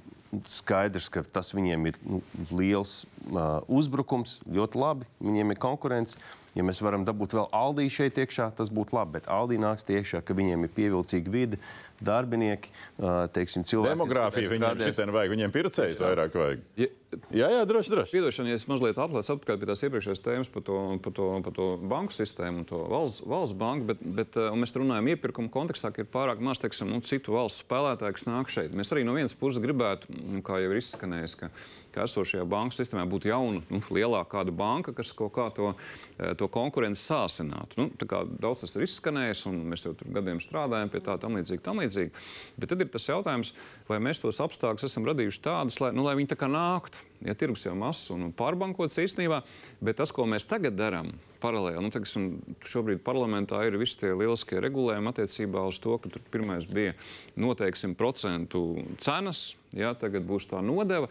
Skaidrs, 0.49 1.11
ka 1.13 1.21
tas 1.29 1.51
viņiem 1.53 1.91
ir 1.91 1.97
nu, 2.01 2.19
liels 2.49 3.03
uh, 3.27 3.59
uzbrukums, 3.69 4.39
ļoti 4.49 4.79
labi. 4.81 5.05
Viņiem 5.21 5.53
ir 5.53 5.59
konkurence. 5.61 6.17
Ja 6.57 6.65
mēs 6.65 6.81
varam 6.81 7.05
dabūt 7.05 7.35
vēl 7.37 7.45
Aldī 7.53 7.85
šeit 7.93 8.17
iekšā, 8.21 8.47
tas 8.57 8.71
būtu 8.73 8.97
labi. 8.97 9.19
Bet 9.19 9.29
Aldī 9.29 9.59
nāks 9.61 9.85
iekšā, 9.85 10.23
ka 10.25 10.33
viņiem 10.37 10.65
ir 10.65 10.73
pievilcīga 10.73 11.33
vide, 11.33 11.61
darbinieki, 12.01 12.73
uh, 12.97 13.27
teiksim, 13.33 13.65
cilvēki. 13.69 13.93
Demogrāfija 13.93 14.51
viņiem 14.55 14.83
šitien 14.87 15.13
vajag, 15.13 15.33
viņiem 15.35 15.53
pircējs 15.53 16.01
vairāk 16.01 16.37
vajag. 16.41 16.65
Ja, 16.81 16.89
Jā, 17.33 17.49
jā, 17.51 17.61
droši 17.67 17.93
vien. 17.93 18.07
Piedošana, 18.11 18.51
ja 18.51 18.59
es 18.59 18.65
mazliet 18.69 18.99
atlaidu 19.01 19.33
atpakaļ 19.33 19.59
pie 19.59 19.69
tās 19.69 19.83
iepriekšējās 19.87 20.23
tēmas 20.23 20.49
par 20.53 20.65
to, 20.67 20.77
par 21.03 21.15
to, 21.17 21.27
par 21.45 21.55
to 21.55 21.67
banku 21.91 22.15
sistēmu 22.15 22.63
un 22.63 22.67
to 22.69 22.79
valsts, 22.91 23.23
valsts 23.29 23.57
banku, 23.59 23.87
bet, 23.91 24.03
bet 24.19 24.37
uh, 24.39 24.51
mēs 24.59 24.75
runājam 24.77 25.11
iepirkuma 25.13 25.51
kontekstā, 25.53 25.93
ka 25.93 26.03
ir 26.03 26.09
pārāk 26.13 26.41
maz 26.43 26.61
teiksim, 26.63 26.91
nu, 26.91 27.01
citu 27.05 27.35
valstu 27.35 27.65
spēlētāju, 27.65 28.17
kas 28.17 28.27
nāk 28.29 28.51
šeit. 28.53 28.75
Mēs 28.77 28.93
arī 28.95 29.05
no 29.07 29.15
vienas 29.17 29.35
puses 29.37 29.61
gribētu, 29.63 30.11
nu, 30.13 30.41
kā 30.45 30.59
jau 30.63 30.71
ir 30.73 30.81
izskanējis, 30.81 31.37
ka, 31.39 31.51
ka 31.95 32.07
esošajā 32.07 32.45
banku 32.49 32.77
sistēmā 32.77 33.05
būtu 33.09 33.31
jauna, 33.31 33.63
nu, 33.69 33.81
lielāka 33.93 34.37
kāda 34.37 34.55
banka, 34.55 34.95
kas 34.97 35.13
kaut 35.17 35.33
kā 35.35 35.49
to, 35.55 35.73
eh, 36.17 36.33
to 36.39 36.49
konkurenci 36.51 37.03
sāsinātu. 37.03 37.79
Nu, 37.79 37.89
daudz 37.99 38.65
tas 38.65 38.77
ir 38.77 38.87
izskanējis, 38.87 39.45
un 39.51 39.61
mēs 39.71 39.85
jau 39.87 39.95
tur 39.97 40.09
gadiem 40.15 40.41
strādājam 40.43 40.91
pie 40.93 41.03
tā, 41.05 41.19
tam 41.21 41.37
līdzīgi, 41.39 41.63
tam 41.65 41.81
līdzīgi. 41.83 42.13
Bet 42.57 42.73
tad 42.73 42.81
ir 42.81 42.91
tas 42.93 43.09
jautājums, 43.09 43.53
vai 43.89 43.99
mēs 44.03 44.23
tos 44.23 44.41
apstākļus 44.43 44.89
esam 44.89 45.07
radījuši 45.09 45.43
tādus, 45.43 45.81
lai, 45.83 45.91
nu, 45.95 46.05
lai 46.07 46.15
viņi 46.19 46.33
tā 46.33 46.39
kā 46.39 46.49
nāktu. 46.51 47.02
Ja 47.23 47.35
tirgus 47.39 47.63
jau 47.63 47.71
mazs 47.77 48.09
un 48.11 48.33
pārbankots 48.35 48.99
īstenībā, 48.99 49.39
bet 49.83 49.95
tas, 50.01 50.11
ko 50.11 50.25
mēs 50.27 50.43
tagad 50.49 50.75
darām, 50.75 51.13
paralēli. 51.43 51.79
Nu, 51.83 51.91
teiksim, 51.93 52.27
šobrīd 52.67 52.99
parlamentā 53.05 53.61
ir 53.67 53.77
visi 53.79 54.01
tie 54.01 54.11
lieliskie 54.11 54.59
regulējumi 54.63 55.11
attiecībā 55.13 55.63
uz 55.69 55.79
to, 55.83 55.95
ka 56.03 56.11
pirmais 56.33 56.67
bija 56.67 56.97
noteiksim 57.39 57.95
procentu 57.99 58.83
cenas, 59.03 59.53
ja 59.71 59.93
tagad 59.99 60.27
būs 60.27 60.49
tā 60.51 60.59
nodeva. 60.65 61.07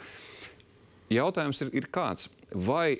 Jautājums 1.12 1.64
ir, 1.64 1.72
ir 1.80 1.88
kāds, 1.92 2.28
vai, 2.52 2.96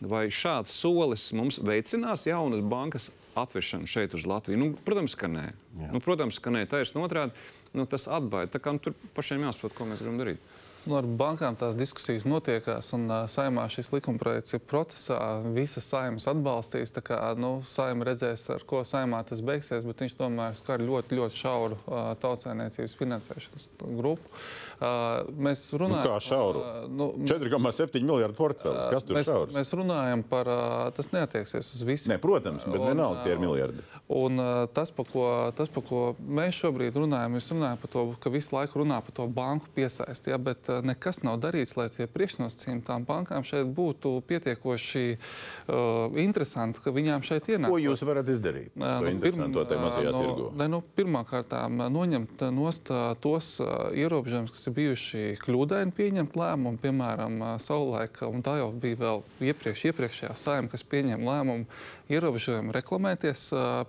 vai 0.00 0.26
šāds 0.32 0.74
solis 0.76 1.30
mums 1.36 1.60
veicinās 1.64 2.26
jaunas 2.28 2.64
bankas 2.64 3.10
atvešanu 3.36 3.88
šeit 3.88 4.16
uz 4.16 4.26
Latviju? 4.28 4.60
Nu, 4.60 4.72
protams, 4.84 5.16
ka 5.18 5.28
nē. 5.28 5.46
Jā. 5.80 5.92
Nu, 5.92 6.00
protams, 6.04 6.40
ka 6.40 6.52
nē, 6.52 6.64
taisnība 6.72 7.08
otrādi. 7.08 7.48
Nu, 7.76 7.84
tas 7.88 8.08
atbaida. 8.08 8.54
Tā 8.54 8.62
kā 8.64 8.72
nu, 8.72 8.80
tur 8.82 8.96
pašiem 9.16 9.44
jāsaprot, 9.44 9.76
ko 9.76 9.88
mēs 9.88 10.04
gribam 10.04 10.20
darīt. 10.20 10.55
Nu, 10.86 10.94
ar 11.00 11.06
bankām 11.18 11.56
tās 11.58 11.74
diskusijas 11.74 12.22
notiekās, 12.30 12.92
un 12.94 13.08
uh, 13.10 13.24
saimā 13.30 13.64
šis 13.72 13.90
likumprojekts 13.90 14.54
ir 14.54 14.62
procesā. 14.70 15.18
Visas 15.56 15.88
saimas 15.90 16.28
atbalstīs. 16.30 16.94
Kā, 17.02 17.18
nu, 17.42 17.56
saima 17.66 18.06
redzēs, 18.06 18.44
ar 18.54 18.62
ko 18.70 18.84
saimā 18.86 19.24
tas 19.26 19.42
beigsies, 19.42 19.86
bet 19.86 20.04
viņš 20.04 20.14
tomēr 20.20 20.54
skar 20.54 20.84
ļoti, 20.86 21.18
ļoti 21.18 21.40
šauru 21.42 21.80
uh, 21.80 22.12
tautsēmniecības 22.22 22.94
finansēšanas 23.00 23.66
grupu. 23.82 24.38
Uh, 24.76 25.24
mēs 25.40 25.62
runājam 25.72 26.04
nu, 26.04 26.20
šauru. 26.20 26.60
Uh, 26.60 26.88
nu, 26.92 27.06
4,7 27.24 28.02
miljardu 28.04 28.36
portfelis. 28.36 28.90
Kas 28.92 29.06
tur 29.08 29.16
mēs, 29.16 29.28
šaurs? 29.30 29.54
Mēs 29.56 29.72
runājam 29.72 30.24
par, 30.28 30.50
uh, 30.52 30.72
tas 30.96 31.08
neatieksies 31.14 31.70
uz 31.78 31.84
visiem. 31.88 32.12
Ne, 32.12 32.18
protams, 32.20 32.66
bet 32.68 32.76
un, 32.76 32.90
vienalga 32.90 33.22
tie 33.24 33.32
ir 33.32 33.40
miljardi. 33.40 33.84
Un, 34.12 34.36
uh, 34.36 34.66
tas, 34.76 34.92
pa 34.92 35.06
ko, 35.08 35.24
tas, 35.56 35.70
pa 35.72 35.80
ko 35.80 36.02
mēs 36.20 36.58
šobrīd 36.60 36.98
runājam, 37.00 37.38
mēs 37.38 37.48
runājam 37.54 37.80
par 37.80 37.92
to, 37.94 38.04
ka 38.20 38.32
visu 38.34 38.52
laiku 38.52 38.82
runā 38.82 38.98
par 39.06 39.16
to 39.16 39.24
banku 39.38 39.70
piesaisti. 39.78 40.34
Ja, 40.34 40.40
bet, 40.50 40.68
uh, 40.68 40.84
nekas 40.84 41.22
nav 41.24 41.40
darīts, 41.40 41.72
lai 41.80 41.88
tie 41.96 42.04
priekšnosacījumi 42.12 42.84
tām 42.84 43.08
bankām 43.08 43.48
šeit 43.48 43.72
būtu 43.80 44.18
pietiekoši 44.28 45.06
uh, 45.16 46.20
interesanti, 46.20 46.84
ka 46.84 46.92
viņām 46.92 47.24
šeit 47.24 47.48
ienāk. 47.48 47.72
Ko 47.72 47.80
jūs 47.80 48.04
varat 48.04 48.28
izdarīt? 48.28 48.76
Uh, 48.76 49.00
nu, 49.08 49.16
pirm, 49.24 49.40
no, 49.48 50.52
ne, 50.52 50.68
nu, 50.68 50.84
Pirmkārt, 50.96 51.56
noņemt 51.72 52.44
nost 52.52 52.92
tos 53.24 53.50
uh, 53.64 53.88
ierobežojumus, 53.96 54.52
kas 54.52 54.65
ir 54.66 54.74
bijuši 54.76 55.20
kļūdaini 55.42 55.94
pieņemt 55.96 56.36
lēmumu, 56.38 56.80
piemēram, 56.82 57.38
savulaik, 57.62 58.20
un 58.26 58.42
tā 58.44 58.56
jau 58.60 58.70
bija 58.72 58.98
vēl 59.00 59.22
iepriekš, 59.50 59.84
iepriekšējā 59.90 60.32
saima, 60.38 60.70
kas 60.72 60.84
pieņēma 60.86 61.28
lēmumu 61.30 61.66
ierobežojumu 62.12 62.74
reklamēties, 62.76 63.46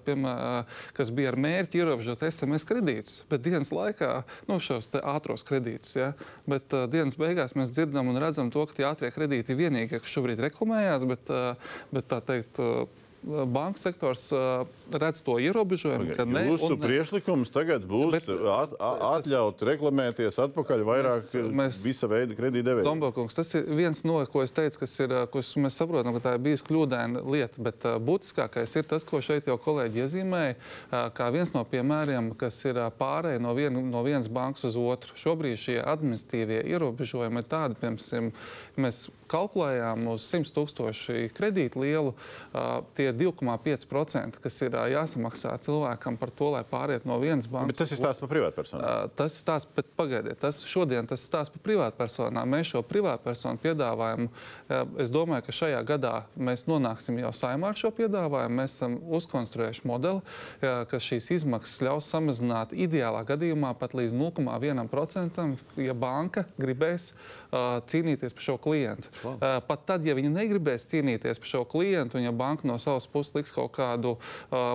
piemēram, 0.07 0.69
kas 0.97 1.11
bija 1.13 1.33
ar 1.33 1.39
mērķi 1.47 1.81
ierobežot 1.81 2.25
SMS 2.29 2.67
kredītus, 2.69 3.21
bet 3.31 3.45
dienas 3.45 3.73
laikā, 3.75 4.11
nu, 4.49 4.59
šos 4.63 4.89
ātros 5.01 5.45
kredītus, 5.47 5.97
ja, 5.99 6.11
bet 6.49 6.73
uh, 6.73 6.87
dienas 6.91 7.17
beigās 7.19 7.55
mēs 7.57 7.73
dzirdam 7.73 8.09
un 8.11 8.21
redzam 8.21 8.49
to, 8.53 8.65
ka 8.69 8.77
tie 8.77 8.87
ātrie 8.89 9.11
kredīti 9.13 9.53
ir 9.53 9.61
vienīgie, 9.61 10.01
kas 10.01 10.13
šobrīd 10.13 10.41
reklamējās, 10.47 11.05
bet, 11.09 11.33
uh, 11.33 11.75
bet 11.93 12.09
tā 12.09 12.21
teikt, 12.25 12.61
uh, 12.63 12.87
banka 13.27 13.81
sektors 13.81 14.29
redz 14.91 15.21
to 15.25 15.37
ierobežojumu. 15.41 16.13
Okay. 16.13 16.27
Ne, 16.29 16.43
Jūsu 16.51 16.73
un, 16.75 16.79
priekšlikums 16.81 17.51
tagad 17.53 17.85
būs 17.87 18.15
bet, 18.15 18.29
at, 18.53 18.75
atļaut 18.79 19.63
reklamēties 19.69 20.39
atpakaļ 20.47 20.83
vairāk 20.87 21.19
mēs, 21.19 21.51
mēs, 21.61 21.81
visa 21.85 22.09
veida 22.11 22.37
kredītdevējiem. 22.37 22.87
Dombalkungs, 22.87 23.37
tas 23.37 23.51
ir 23.57 23.67
viens 23.77 24.03
no, 24.07 24.19
ko 24.31 24.43
es 24.45 24.55
teicu, 24.55 24.81
kas 24.83 24.95
ir, 25.03 25.13
ko 25.33 25.43
mēs 25.63 25.79
saprotam, 25.81 26.15
ka 26.17 26.23
tā 26.23 26.35
ir 26.37 26.45
bijusi 26.47 26.67
kļūdaina 26.69 27.23
lieta, 27.27 27.63
bet 27.67 27.87
uh, 27.87 27.97
būtiskākais 28.03 28.77
ir 28.79 28.87
tas, 28.89 29.05
ko 29.07 29.21
šeit 29.23 29.49
jau 29.49 29.57
kolēģi 29.61 30.03
iezīmēja, 30.05 30.55
uh, 30.57 30.97
kā 31.17 31.29
viens 31.35 31.53
no 31.55 31.65
piemēriem, 31.67 32.31
kas 32.39 32.59
ir 32.69 32.79
uh, 32.81 32.89
pārēj 32.93 33.41
no, 33.43 33.53
vien, 33.57 33.81
no 33.91 34.03
vienas 34.07 34.31
bankas 34.31 34.69
uz 34.71 34.79
otru. 34.79 35.17
Šobrīd 35.19 35.59
šie 35.61 35.77
administratīvie 35.83 36.63
ierobežojumi 36.71 37.43
ir 37.43 37.51
tādi, 37.51 37.79
piemēram, 37.81 38.31
mēs 38.77 39.07
kalkulējām 39.31 40.07
uz 40.13 40.27
100 40.29 40.53
tūkstošu 40.55 41.27
kredītu 41.35 41.81
lielu, 41.83 42.13
uh, 42.13 42.79
tie 42.97 43.09
ir 43.11 43.17
2,5%, 43.19 44.41
kas 44.43 44.61
ir 44.63 44.76
jāsamaksā 44.91 45.53
cilvēkam 45.65 46.17
par 46.19 46.31
to, 46.35 46.51
lai 46.53 46.63
pāriet 46.67 47.07
no 47.09 47.17
vienas 47.21 47.49
bankas. 47.49 47.73
Bet 47.73 47.81
tas 47.81 47.93
ir 47.93 47.99
stāsts 48.01 48.23
par 48.23 48.31
privātpersonām. 48.31 49.13
Tas 49.17 49.35
ir 49.35 49.43
stāsts, 49.43 49.69
bet 49.77 49.89
pagaidiet, 49.99 50.39
tas 50.41 50.61
šodien 50.67 51.09
tas 51.09 51.23
stāsts 51.25 51.53
par 51.55 51.63
privātpersonām. 51.65 52.53
Mēs 52.53 52.73
šo 52.73 52.83
privātpersonu 52.87 53.61
piedāvājumu, 53.63 54.29
es 55.01 55.13
domāju, 55.13 55.47
ka 55.47 55.57
šajā 55.61 55.81
gadā 55.87 56.13
mēs 56.35 56.67
nonāksim 56.69 57.19
jau 57.23 57.33
saimā 57.35 57.71
ar 57.73 57.79
šo 57.79 57.91
piedāvājumu. 57.97 58.59
Mēs 58.61 58.77
esam 58.77 58.99
uzkonstruējuši 59.17 59.87
modeli, 59.89 60.21
ka 60.61 61.01
šīs 61.01 61.31
izmaksas 61.39 61.83
ļaus 61.87 62.11
samazināt 62.13 62.75
ideālā 62.77 63.23
gadījumā 63.27 63.73
pat 63.79 63.95
līdz 63.97 64.15
0,1%, 64.17 65.47
ja 65.83 65.95
banka 65.97 66.45
gribēs 66.59 67.11
uh, 67.13 67.79
cīnīties 67.87 68.35
par 68.35 68.45
šo 68.45 68.57
klientu. 68.61 69.11
Uh, 69.23 69.57
pat 69.67 69.85
tad, 69.89 70.05
ja 70.07 70.15
viņi 70.17 70.31
negribēs 70.33 70.87
cīnīties 70.91 71.41
par 71.41 71.51
šo 71.51 71.63
klientu, 71.69 72.19
un 72.19 72.27
ja 72.27 72.33
banka 72.35 72.67
no 72.67 72.77
savas 72.81 73.07
puses 73.11 73.35
liks 73.37 73.53
kaut 73.55 73.73
kādu 73.77 74.15
uh, 74.17 74.66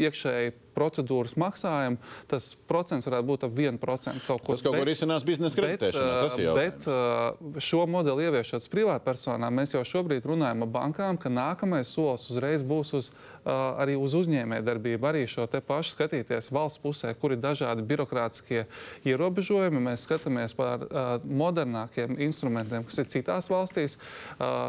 iekšēju 0.00 0.56
procedūras 0.74 1.34
maksājumu, 1.40 1.98
tas 2.30 2.52
procents 2.68 3.08
varētu 3.08 3.28
būt 3.28 3.46
ap 3.48 3.58
1%. 3.58 4.22
Kaut 4.26 4.44
ko. 4.46 4.54
Tas 4.54 4.64
kaut 4.64 4.78
ko 4.78 4.84
risinās 4.86 5.26
biznesa 5.26 5.58
kreditēšanā. 5.58 6.12
Ir 6.30 6.44
jautājums. 6.46 6.86
Bet 6.86 7.64
šo 7.66 7.82
modeli 7.90 8.28
ieviešot 8.28 8.68
privātpersonām, 8.72 9.60
mēs 9.60 9.74
jau 9.74 9.82
šobrīd 9.86 10.28
runājam 10.30 10.64
ar 10.66 10.72
bankām, 10.78 11.18
ka 11.20 11.32
nākamais 11.32 11.90
solis 11.90 12.28
uzreiz 12.30 12.64
būs 12.66 12.94
uz 12.96 13.10
arī 13.44 13.94
uz 13.96 14.14
uzņēmējdarbību, 14.18 15.06
arī 15.08 15.22
šo 15.30 15.46
te 15.50 15.62
pašu 15.64 15.94
skatīties 15.94 16.50
valsts 16.52 16.80
pusē, 16.82 17.14
kur 17.16 17.32
ir 17.32 17.40
dažādi 17.40 17.84
birokrātiskie 17.88 18.66
ierobežojumi. 19.08 19.80
Mēs 19.88 20.04
skatāmies 20.04 20.54
par 20.56 20.84
modernākiem 21.24 22.18
instrumentiem, 22.20 22.84
kas 22.88 23.00
ir 23.00 23.08
citās 23.16 23.48
valstīs, 23.52 23.96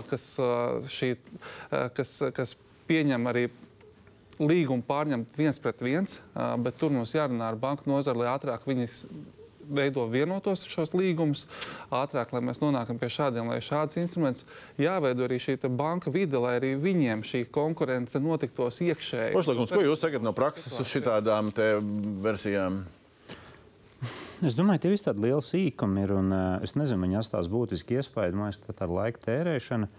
kas, 0.07 0.27
šī, 0.95 1.15
kas, 1.97 2.15
kas 2.37 2.55
pieņem 2.87 3.27
arī 3.31 3.49
līgumu 4.41 4.85
pārņemt 4.87 5.37
viens 5.37 5.59
pret 5.61 5.83
viens, 5.83 6.19
bet 6.33 6.79
tur 6.81 6.93
mums 6.95 7.13
jārunā 7.15 7.51
ar 7.51 7.59
banku 7.59 7.89
nozari, 7.89 8.23
lai 8.23 8.33
ātrāk 8.33 8.65
viņi 8.67 8.89
veido 9.71 10.05
vienotos 10.11 10.65
šos 10.67 10.93
līgumus 10.97 11.45
ātrāk, 11.93 12.33
lai 12.35 12.41
mēs 12.43 12.61
nonākam 12.63 12.99
pie 12.99 13.09
šādiem, 13.13 13.51
lai 13.51 13.59
šāds 13.63 13.99
instruments 14.01 14.45
jāveido 14.81 15.25
arī 15.27 15.39
šī 15.41 15.57
banka 15.77 16.11
vide, 16.13 16.39
lai 16.41 16.57
arī 16.59 16.73
viņiem 16.81 17.23
šī 17.27 17.45
konkurence 17.53 18.19
notiktos 18.19 18.81
iekšēji. 18.83 19.35
Pošlīgums, 19.37 19.71
ko 19.71 19.85
jūs 19.85 20.03
sakat 20.03 20.25
no 20.25 20.33
prakses 20.37 20.75
uz 20.81 20.89
šitādām 20.91 21.53
versijām? 22.25 22.83
Es 24.41 24.55
domāju, 24.57 24.79
ka 24.79 24.83
tie 24.87 24.91
visi 24.95 25.05
tādi 25.05 25.27
lieli 25.27 25.43
sīkumi 25.45 26.01
ir. 26.01 26.11
Un, 26.17 26.31
uh, 26.33 26.63
es 26.65 26.73
nezinu, 26.73 27.05
viņi 27.05 27.19
atstās 27.19 27.49
būtiski 27.51 27.99
iespēju. 27.99 28.33
Man 28.33 28.49
liekas, 28.49 28.63
tā 28.63 28.73
tāda 28.73 28.95
laika 28.95 29.21
tērēšana. 29.27 29.89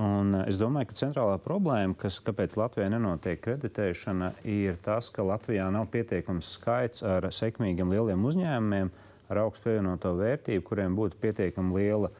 Un, 0.00 0.32
uh, 0.32 0.46
es 0.48 0.56
domāju, 0.60 0.88
ka 0.88 0.96
centrālā 0.96 1.36
problēma, 1.42 1.96
kas, 2.00 2.16
kāpēc 2.24 2.56
Latvijā 2.56 2.88
nenotiek 2.92 3.40
kreditēšana, 3.44 4.32
ir 4.48 4.78
tas, 4.84 5.10
ka 5.12 5.24
Latvijā 5.26 5.66
nav 5.74 5.90
pietiekams 5.92 6.54
skaits 6.56 7.04
ar 7.04 7.28
sekmīgiem 7.28 7.92
lieliem 7.92 8.24
uzņēmumiem, 8.30 8.92
ar 9.32 9.42
augstu 9.44 9.68
pievienoto 9.68 10.14
vērtību, 10.16 10.64
kuriem 10.64 10.96
būtu 10.96 11.20
pietiekami 11.20 11.76
liela 11.76 12.12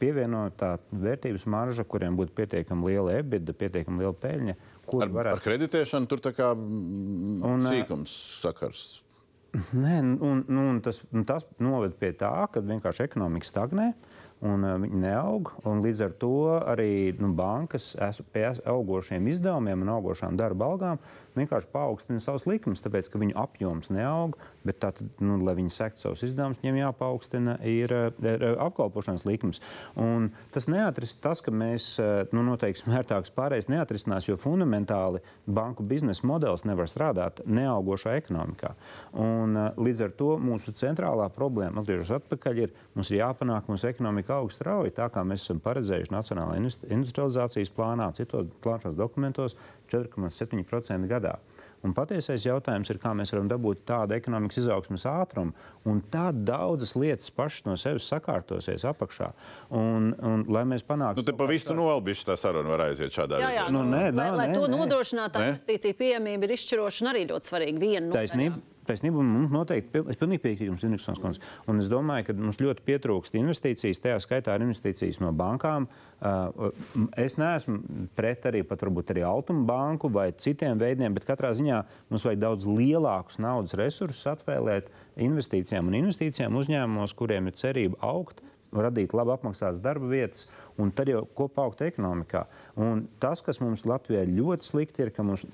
pievienotā 0.00 0.74
vērtības 0.92 1.46
marža, 1.48 1.84
kuriem 1.88 2.16
būtu 2.18 2.34
pietiekami 2.36 2.90
liela 2.90 3.16
ebida, 3.16 3.54
pietiekami 3.56 4.04
liela 4.04 4.16
peļņa. 4.20 4.56
Ar, 4.86 5.10
varētu... 5.10 5.38
ar 5.38 5.42
kreditēšanu 5.42 6.10
tur 6.10 6.22
tā 6.22 6.32
kā 6.36 6.52
mm, 6.52 7.40
un, 7.46 7.64
sīkums 7.66 8.12
sakars. 8.42 8.84
Nē, 9.56 9.98
un, 10.20 10.42
un 10.52 10.80
tas, 10.84 11.00
un 11.16 11.24
tas 11.26 11.46
noved 11.62 11.96
pie 12.00 12.12
tā, 12.18 12.32
ka 12.52 12.60
vienkārši 12.60 13.06
ekonomika 13.06 13.48
stagnē. 13.48 13.88
Un, 14.44 14.64
uh, 14.66 14.76
viņi 14.82 14.98
neaug. 15.00 15.52
Līdz 15.64 16.02
ar 16.04 16.16
to 16.20 16.32
arī 16.58 16.90
nu, 17.16 17.30
bankas 17.36 17.94
pie 18.34 18.50
augošiem 18.68 19.30
izdevumiem 19.32 19.86
un 19.86 19.94
augošām 19.96 20.36
darba 20.36 20.68
algām 20.68 21.00
vienkārši 21.38 21.70
paaugstina 21.72 22.22
savus 22.22 22.46
likumus, 22.48 22.82
tāpēc 22.84 23.10
ka 23.12 23.20
viņu 23.22 23.36
apjoms 23.40 23.90
neaug. 23.94 24.36
Bet, 24.66 24.80
tā, 24.82 24.90
nu, 25.22 25.38
lai 25.46 25.54
viņi 25.58 25.72
sektu 25.74 26.02
savus 26.02 26.24
izdevumus, 26.26 26.58
viņiem 26.62 26.80
jāpaukstina 26.80 27.58
ir, 27.68 27.92
ir 28.26 28.44
apkalpošanas 28.62 29.26
likums. 29.28 29.60
Un 30.00 30.30
tas 30.54 30.66
neatrisinās 30.70 31.22
tas, 31.22 31.42
ka 31.44 31.54
mēs 31.54 31.88
nu, 32.34 32.42
noteikti 32.46 32.82
smērtāks 32.82 33.32
pārējais 33.36 33.70
neatrisinās, 33.70 34.26
jo 34.28 34.36
fundamentāli 34.40 35.22
banku 35.46 35.86
biznesa 35.86 36.26
modelis 36.26 36.66
nevar 36.66 36.90
strādāt 36.90 37.42
neaugošā 37.46 38.16
ekonomikā. 38.20 38.74
Un, 39.22 39.56
līdz 39.78 40.06
ar 40.08 40.16
to 40.18 40.32
mūsu 40.42 40.74
centrālā 40.76 41.28
problēma, 41.34 41.82
atgriežoties 41.82 42.16
atpakaļ, 42.20 42.62
ir 42.66 42.74
mums 42.96 43.12
ir 43.12 43.20
jāpanāk, 43.20 43.66
ka 43.66 43.74
mūsu 43.74 43.90
ekonomika 43.90 44.40
aug 44.40 44.52
strauji, 44.54 44.94
tā 44.96 45.08
kā 45.12 45.24
mēs 45.26 45.46
esam 45.46 45.62
paredzējuši 45.64 46.14
Nacionālajā 46.14 46.74
industrializācijas 46.96 47.72
plānā, 47.76 48.10
citos 48.16 48.50
plānošanas 48.64 48.98
dokumentos 48.98 49.56
4,7% 49.92 51.10
gadā. 51.10 51.36
Un 51.86 51.92
patiesais 51.94 52.42
jautājums 52.46 52.88
ir, 52.90 52.98
kā 52.98 53.12
mēs 53.14 53.30
varam 53.34 53.48
dabūt 53.50 53.84
tādu 53.86 54.16
ekonomikas 54.16 54.58
izaugsmas 54.62 55.04
ātrumu, 55.06 55.54
un 55.86 56.00
tad 56.12 56.40
daudzas 56.48 56.96
lietas 56.98 57.30
pašas 57.34 57.66
no 57.68 57.76
sevis 57.78 58.08
sakārtosies 58.10 58.86
apakšā. 58.88 59.30
Un, 59.76 60.10
un, 60.18 60.46
lai 60.50 60.64
mēs 60.68 60.86
panāktu 60.86 61.22
Nu, 61.22 61.26
te 61.28 61.36
pa 61.36 61.46
visu 61.50 61.76
nolbišķi 61.76 62.30
tā 62.30 62.38
saruna 62.40 62.72
var 62.74 62.88
aiziet 62.88 63.14
šādā 63.14 63.42
Jā, 63.42 63.52
jā, 63.60 63.66
Nu, 63.70 63.84
nu, 63.84 63.92
nē, 63.94 64.08
lai, 64.08 64.30
nā, 64.30 64.30
lai 64.40 64.48
nē, 64.50 64.56
to 64.56 64.66
nē. 64.66 64.80
nodrošinātu, 64.80 65.36
tā 65.36 65.50
investīcija 65.52 65.98
pieejamība 66.00 66.48
ir 66.48 66.56
izšķiroša 66.56 67.04
un 67.04 67.12
arī 67.12 67.26
ļoti 67.30 67.52
svarīga. 67.52 67.92
Taisnība. 68.16 68.75
Taisnība, 68.88 69.22
un 69.22 69.48
noteikti 69.52 70.04
es 70.06 70.20
pilnīgi 70.20 70.44
piekrītu 70.44 70.70
jums, 70.70 70.86
Inriksons 70.86 71.22
kundze. 71.22 71.42
Un 71.70 71.82
es 71.82 71.90
domāju, 71.92 72.28
ka 72.28 72.38
mums 72.38 72.60
ļoti 72.62 72.84
pietrūkst 72.86 73.38
investīcijas, 73.38 74.02
tajā 74.04 74.20
skaitā 74.24 74.54
arī 74.54 74.70
investīcijas 74.70 75.20
no 75.24 75.32
bankām. 75.36 75.88
Uh, 76.16 76.70
Es 77.16 77.36
neesmu 77.36 78.08
pret 78.16 78.46
arī 78.48 78.62
pat 78.66 78.80
varbūt 78.84 79.12
arī 79.12 79.24
Altuma 79.26 79.66
banku 79.68 80.08
vai 80.12 80.30
citiem 80.32 80.78
veidiem, 80.80 81.14
bet 81.16 81.26
katrā 81.28 81.50
ziņā 81.56 81.82
mums 82.10 82.24
vajag 82.24 82.40
daudz 82.40 82.66
lielākus 82.68 83.40
naudas 83.42 83.76
resursus 83.78 84.24
atvēlēt 84.30 84.88
investīcijām 85.26 85.90
un 85.90 85.98
investīcijām 86.00 86.56
uzņēmumos, 86.60 87.16
kuriem 87.18 87.50
ir 87.50 87.58
cerība 87.60 88.00
augt, 88.04 88.40
radīt 88.74 89.14
labi 89.16 89.34
apmaksātas 89.34 89.82
darba 89.84 90.08
vietas 90.10 90.46
un 90.80 90.90
tad 90.94 91.10
jau 91.10 91.22
kopā 91.36 91.64
augt 91.66 91.82
ekonomikā. 91.86 92.44
Un 92.82 93.06
tas, 93.22 93.42
kas 93.44 93.60
mums 93.62 93.86
Latvijā 93.88 94.24
ļoti 94.28 94.66
slikti 94.66 95.04
ir, 95.06 95.12
ka 95.14 95.24
mums 95.26 95.46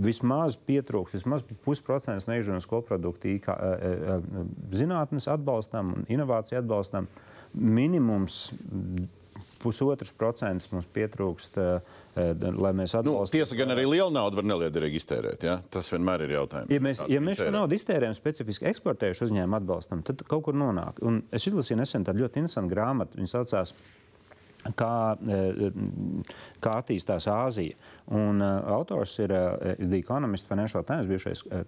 vismaz 0.00 0.56
pietrūkst 0.68 1.18
vismaz 1.18 1.44
pusprocents 1.64 2.28
no 2.28 2.36
iekšzemes 2.36 2.68
koprodukta 2.70 3.30
IK, 3.32 3.48
e, 3.50 3.70
e, 3.88 4.18
e, 4.18 4.44
zinātnes 4.82 5.28
atbalstam 5.32 5.94
un 5.96 6.06
inovāciju 6.12 6.60
atbalstam. 6.62 7.08
Minimums 7.54 8.44
pusotrs 9.60 10.12
procents 10.16 10.70
mums 10.72 10.86
pietrūkst, 10.94 11.58
e, 11.58 11.99
lai 12.16 12.72
mēs 12.74 12.94
Nu, 12.94 13.00
atbalstītu. 13.00 13.38
tiesa 13.38 13.56
gan 13.56 13.70
arī 13.76 13.86
liela 13.86 14.10
nauda 14.10 14.40
var 14.40 14.44
neliederīgi 14.50 14.98
iztērēt. 14.98 15.46
Ja? 15.46 15.60
Tas 15.70 15.90
vienmēr 15.92 16.26
ir 16.26 16.34
jautājums. 16.38 16.70
Ja 16.74 16.80
mēs, 16.80 17.04
ja 17.08 17.20
mēs 17.22 17.38
šo 17.38 17.50
naudu 17.54 17.78
iztērējam 17.78 18.16
specifiski 18.18 18.66
eksportējušu 18.72 19.28
uzņēmumu 19.28 19.60
atbalstam, 19.60 20.02
tad 20.02 20.22
kaut 20.26 20.44
kur 20.48 20.54
nonāk. 20.58 20.98
Un 21.06 21.22
es 21.30 21.46
izlasīju 21.46 21.78
nesen 21.78 22.04
tādu 22.04 22.24
ļoti 22.24 22.42
interesantu 22.42 22.74
grāmatu. 22.74 23.20
Viņa 23.20 23.34
saucās 23.36 23.74
Kā, 24.76 25.16
eh, 25.24 25.70
kā 26.60 26.72
attīstās 26.82 27.24
Āzija. 27.32 27.78
Un, 28.12 28.42
uh, 28.42 28.60
autors 28.74 29.14
ir 29.22 29.32
uh, 29.32 29.54
The 29.78 29.96
Economist, 29.96 30.46
Financial 30.50 30.82
Times 30.84 31.06
bijušais 31.08 31.42
uh, 31.48 31.62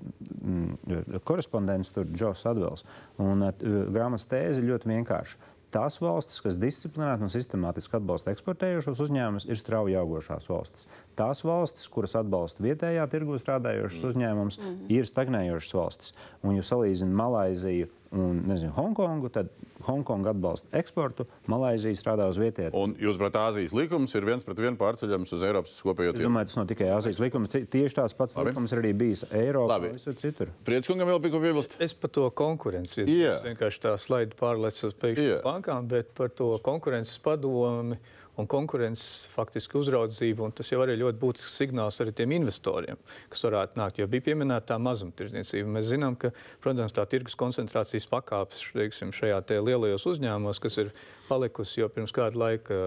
korespondents, 1.24 1.92
Džos 2.12 2.44
Advels. 2.50 2.84
Un, 3.16 3.46
uh, 3.46 3.52
grāmatas 3.94 4.28
tēze 4.28 4.60
ir 4.60 4.68
ļoti 4.74 4.90
vienkārša. 4.92 5.40
Tās 5.72 5.96
valstis, 6.02 6.42
kas 6.44 6.58
disciplinēti 6.60 7.24
un 7.24 7.32
sistemātiski 7.32 7.96
atbalsta 7.96 8.34
eksportējošos 8.34 9.00
uzņēmumus, 9.06 9.46
ir 9.48 9.56
strauji 9.56 9.96
augošās 9.96 10.50
valstis. 10.50 10.84
Tās 11.16 11.40
valstis, 11.48 11.88
kuras 11.92 12.12
atbalsta 12.20 12.64
vietējā 12.64 13.06
tirgu 13.12 13.38
strādājošus 13.40 14.10
uzņēmumus, 14.10 14.60
ir 14.92 15.08
stagnējošas 15.08 15.74
valstis. 15.78 16.14
Un, 16.44 16.58
ja 16.58 16.66
salīdzinām 16.68 17.16
Malaiziju 17.22 17.88
un 18.12 18.42
nezinu, 18.46 18.72
Hongkongu, 18.76 19.30
tad 19.32 19.48
Hongkonga 19.86 20.30
atbalsta 20.34 20.68
eksportu, 20.78 21.24
Malaizija 21.50 21.96
strādā 21.98 22.28
uz 22.30 22.36
vietējā. 22.38 22.70
Un 22.76 22.92
jūs, 23.00 23.16
prāt, 23.18 23.34
Āzijas 23.40 23.72
likums 23.74 24.14
ir 24.14 24.22
viens 24.28 24.44
pret 24.46 24.60
vienu 24.62 24.76
pārceļams 24.78 25.32
uz 25.34 25.42
Eiropas 25.42 25.74
kopējo 25.82 26.12
Es 26.12 26.18
tirgu. 26.20 26.28
domāju, 26.28 26.50
tas 26.52 26.56
nav 26.60 26.66
tikai 26.70 26.90
Azijas 26.96 27.18
likums. 27.18 27.48
Tie- 27.50 27.64
Tieši 27.66 27.94
tāds 27.98 28.14
pats 28.16 28.36
Labi. 28.36 28.50
likums 28.52 28.72
ir 28.72 28.78
arī 28.82 28.92
bijis 28.94 29.24
Eiropā 29.32 29.80
un 29.80 29.96
visur 29.96 30.14
citur. 30.14 30.48
Prieckungam 30.64 31.08
vēl 31.08 31.20
bija 31.24 31.32
ko 31.32 31.40
piebilst. 31.40 31.76
Es 31.80 31.94
par 31.94 32.10
to 32.10 32.30
konkurenci. 32.30 33.04
Jā. 33.08 33.34
Es 33.34 33.42
vienkārši 33.42 33.80
tā 33.80 33.96
slaidu 33.98 34.36
pārlecu 34.36 34.86
uz 34.86 34.94
pēkšņu 34.94 35.28
Jā. 35.32 35.42
bankām, 35.42 35.88
bet 35.88 36.14
par 36.14 36.28
to 36.28 36.58
konkurences 36.62 37.18
padomi 37.18 37.96
un 38.42 38.48
konkurences 38.50 39.28
faktiski 39.32 39.78
uzraudzību. 39.80 40.50
Tas 40.58 40.72
jau 40.72 40.82
arī 40.84 40.98
ļoti 41.00 41.20
būtisks 41.22 41.56
signāls 41.62 42.00
arī 42.02 42.14
tiem 42.18 42.34
investoriem, 42.36 43.00
kas 43.32 43.44
varētu 43.46 43.80
nākt. 43.80 44.00
Jo 44.02 44.08
bija 44.10 44.26
pieminēta 44.28 44.74
tā 44.74 44.78
mazumtirdzniecība. 44.82 45.74
Mēs 45.78 45.90
zinām, 45.94 46.18
ka, 46.20 46.32
protams, 46.64 46.94
tā 46.96 47.06
tirgus 47.10 47.38
koncentrācijas 47.38 48.08
pakāpes 48.10 48.64
teiksim, 48.76 49.14
šajā 49.16 49.40
te 49.48 49.60
lielajos 49.62 50.08
uzņēmumos, 50.14 50.62
kas 50.62 50.80
ir 50.82 50.94
palikusi 51.30 51.82
jau 51.82 51.90
pirms 51.92 52.14
kāda 52.14 52.44
laika. 52.46 52.80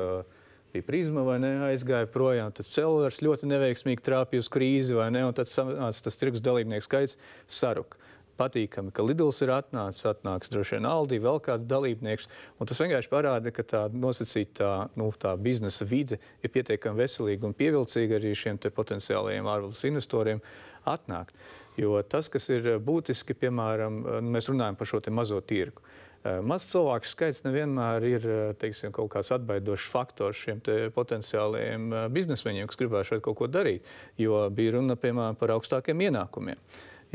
Bija 0.75 0.83
prizma 0.83 1.21
vai 1.23 1.37
ne, 1.39 1.53
aizgāja 1.69 2.07
projām. 2.11 2.51
Tad 2.51 2.67
cilvēks 2.67 3.21
ļoti 3.23 3.47
neveiksmīgi 3.47 4.03
trāpīja 4.03 4.43
uz 4.43 4.49
krīzi, 4.51 4.97
vai 4.97 5.07
ne? 5.15 5.21
Tad 5.37 5.47
sanāca 5.47 6.03
tas 6.09 6.19
tirgus 6.19 6.43
dalībnieku 6.43 6.83
skaits 6.83 7.15
saruka 7.47 7.95
patīkami, 8.39 8.93
ka 8.95 9.05
Lidls 9.05 9.41
ir 9.45 9.53
atnācis, 9.55 10.05
atnāks 10.09 10.51
droši 10.53 10.77
vien 10.77 10.87
Aldi, 10.89 11.19
vēl 11.23 11.41
kāds 11.43 11.65
dalībnieks. 11.69 12.29
Tas 12.61 12.81
vienkārši 12.83 13.11
parāda, 13.11 13.53
ka 13.55 13.65
tā 13.65 13.83
nosacītā 13.93 14.71
nu, 14.99 15.09
tā 15.19 15.35
biznesa 15.39 15.87
vide 15.89 16.19
ir 16.43 16.53
pietiekami 16.53 17.03
veselīga 17.03 17.49
un 17.49 17.57
pievilcīga 17.57 18.19
arī 18.19 18.33
šiem 18.37 18.61
te 18.61 18.71
potenciālajiem 18.75 19.51
ārvalstu 19.51 19.91
investoriem 19.91 20.43
atnākt. 20.85 21.35
Jo 21.79 21.99
tas, 22.07 22.29
kas 22.31 22.47
ir 22.53 22.77
būtiski, 22.79 23.35
piemēram, 23.35 24.03
mēs 24.31 24.51
runājam 24.51 24.77
par 24.79 24.87
šo 24.87 25.01
mazo 25.11 25.41
tirgu. 25.43 25.83
Eh, 26.25 26.39
Mazs 26.41 26.71
cilvēku 26.71 27.05
skaits 27.05 27.43
nevienmēr 27.45 28.05
ir 28.09 28.23
eh, 28.25 28.41
teiksim, 28.57 28.93
kaut 28.95 29.11
kāds 29.13 29.29
atbaidošs 29.35 29.91
faktors 29.93 30.41
šiem 30.41 30.61
te 30.65 30.77
potenciālajiem 30.95 31.85
eh, 31.93 32.07
biznesmeņiem, 32.15 32.69
kas 32.71 32.79
gribētu 32.81 33.11
šeit 33.11 33.23
kaut 33.27 33.37
ko 33.37 33.49
darīt. 33.51 33.85
Jo 34.17 34.47
bija 34.49 34.79
runa 34.79 34.97
piemēram 34.97 35.37
par 35.37 35.53
augstākiem 35.53 36.01
ienākumiem. 36.07 36.57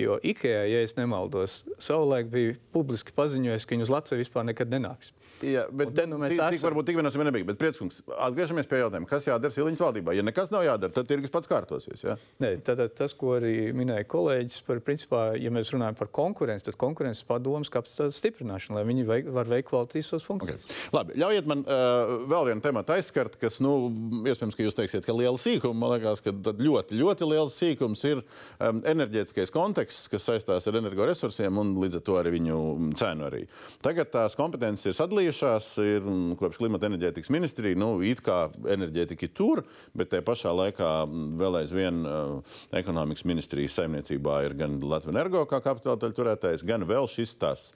Jo 0.01 0.18
IKEA, 0.24 0.64
ja 0.70 0.82
es 0.85 0.97
nemaldos, 0.98 1.62
savulaik 1.78 2.31
bija 2.32 2.59
publiski 2.74 3.14
paziņojis, 3.16 3.66
ka 3.66 3.77
viņi 3.77 3.89
uz 3.89 3.94
Latviju 3.94 4.24
vispār 4.24 4.47
nekad 4.48 4.72
nenāks. 4.72 5.12
Jā, 5.44 5.64
bet 5.72 5.94
te 5.97 6.05
nu 6.09 6.18
mēs 6.20 6.35
tik 6.35 6.43
esam. 6.43 6.66
varbūt 6.68 6.90
tik 6.90 6.98
vienos 6.98 7.16
nebija. 7.16 7.47
Bet, 7.48 7.59
prieckungs, 7.60 8.01
atgriežamies 8.27 8.68
pie 8.68 8.82
jautājuma, 8.82 9.09
kas 9.09 9.27
jādara 9.28 9.55
Siliņas 9.55 9.81
valdībā. 9.81 10.12
Ja 10.16 10.24
nekas 10.27 10.52
nav 10.52 10.66
jādara, 10.66 10.93
tad 10.93 11.09
tirgus 11.09 11.32
pats 11.32 11.48
kārtosies. 11.48 12.02
Ja? 12.05 12.16
Nē, 12.43 12.52
tātad 12.66 12.93
tas, 12.98 13.14
ko 13.16 13.35
arī 13.39 13.70
minēja 13.77 14.05
kolēģis, 14.10 14.59
par 14.66 14.82
principā, 14.85 15.22
ja 15.40 15.52
mēs 15.55 15.72
runājam 15.72 15.97
par 15.97 16.10
konkurenci, 16.20 16.66
tad 16.68 16.77
konkurences 16.81 17.24
padomus 17.28 17.72
kapacitātes 17.72 18.20
stiprināšanu, 18.20 18.77
lai 18.78 18.85
viņi 18.90 19.06
veik, 19.09 19.31
var 19.32 19.48
veikt 19.48 19.70
kvalitātes 19.70 20.27
funkcijas. 20.27 20.60
Okay. 20.60 20.90
Labi, 20.97 21.16
ļaujiet 21.22 21.48
man 21.51 21.64
uh, 21.64 22.14
vēl 22.31 22.51
vienu 22.51 22.64
tematu 22.64 22.97
aizskart, 22.97 23.39
kas, 23.40 23.60
nu, 23.64 23.74
iespējams, 24.20 24.59
ka 24.59 24.66
jūs 24.66 24.77
teiksiet, 24.77 25.09
ka 25.09 25.16
liela 25.16 25.40
sīkuma, 25.40 25.78
man 25.81 25.94
liekas, 25.97 26.24
ka 26.24 26.35
tad 26.51 26.60
ļoti, 26.60 26.98
ļoti 27.01 27.31
liels 27.32 27.56
sīkums 27.56 28.05
ir 28.10 28.20
um, 28.20 28.82
enerģētiskais 28.93 29.52
konteksts, 29.55 29.89
kas 30.10 30.26
saistās 30.28 30.66
ar 30.68 30.78
energoresursiem 30.80 31.58
un 31.60 31.74
līdz 31.82 32.00
ar 32.00 32.04
to 32.06 32.16
arī 32.20 32.34
viņu 32.36 32.58
cenu 32.98 33.26
arī. 33.28 33.42
Tagad 33.84 34.10
tās 34.12 34.36
kompetences 34.38 34.90
ir 34.90 34.96
sadalījušās, 34.96 35.70
ir 35.84 36.00
mm, 36.04 36.36
kopš 36.40 36.60
klimata 36.62 36.88
enerģētikas 36.90 37.32
ministrija, 37.34 37.78
nu, 37.80 37.92
it 38.06 38.22
kā 38.24 38.42
enerģētika 38.76 39.26
ir 39.26 39.34
tur, 39.36 39.62
bet 39.96 40.12
tajā 40.12 40.24
pašā 40.26 40.54
laikā 40.56 40.90
mm, 41.06 41.28
vēl 41.40 41.60
aizvien 41.62 42.00
uh, 42.04 42.56
ekonomikas 42.76 43.26
ministrijas 43.28 43.78
saimniecībā 43.80 44.40
ir 44.46 44.56
gan 44.58 44.78
Latvijas 44.80 45.14
energo 45.14 45.44
kā 45.48 45.60
kapitāla 45.64 45.98
daļu 46.00 46.16
turētājs, 46.16 46.64
gan 46.66 46.84
vēl 46.88 47.08
šis 47.10 47.34
tas. 47.40 47.66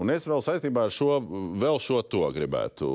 Un 0.00 0.12
es 0.14 0.26
vēl 0.28 0.42
saistībā 0.44 0.86
ar 0.86 0.94
šo, 0.94 1.18
vēl 1.60 1.80
šo 1.82 2.00
to 2.10 2.22
gribētu 2.34 2.90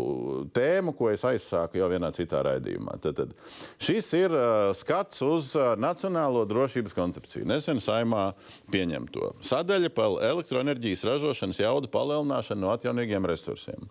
tēmu, 0.55 0.95
ko 0.97 1.09
es 1.11 1.25
aizsāku 1.27 1.79
jau 1.79 1.89
vienā 1.91 2.11
citā 2.15 2.41
raidījumā. 2.45 2.97
Tad, 3.03 3.19
tad 3.19 3.33
šis 3.81 4.11
ir 4.17 4.35
uh, 4.35 4.71
skats 4.77 5.21
uz 5.25 5.53
uh, 5.57 5.73
nacionālo 5.79 6.45
drošības 6.49 6.95
koncepciju. 6.95 7.45
Nesen 7.49 7.81
saimā 7.83 8.29
pieņemto 8.72 9.34
sadaļa 9.45 9.91
par 9.95 10.18
elektroenerģijas 10.26 11.06
ražošanas 11.10 11.61
jaudu 11.61 11.91
palielināšanu 11.94 12.65
no 12.65 12.72
atjaunīgiem 12.73 13.27
resursiem. 13.30 13.88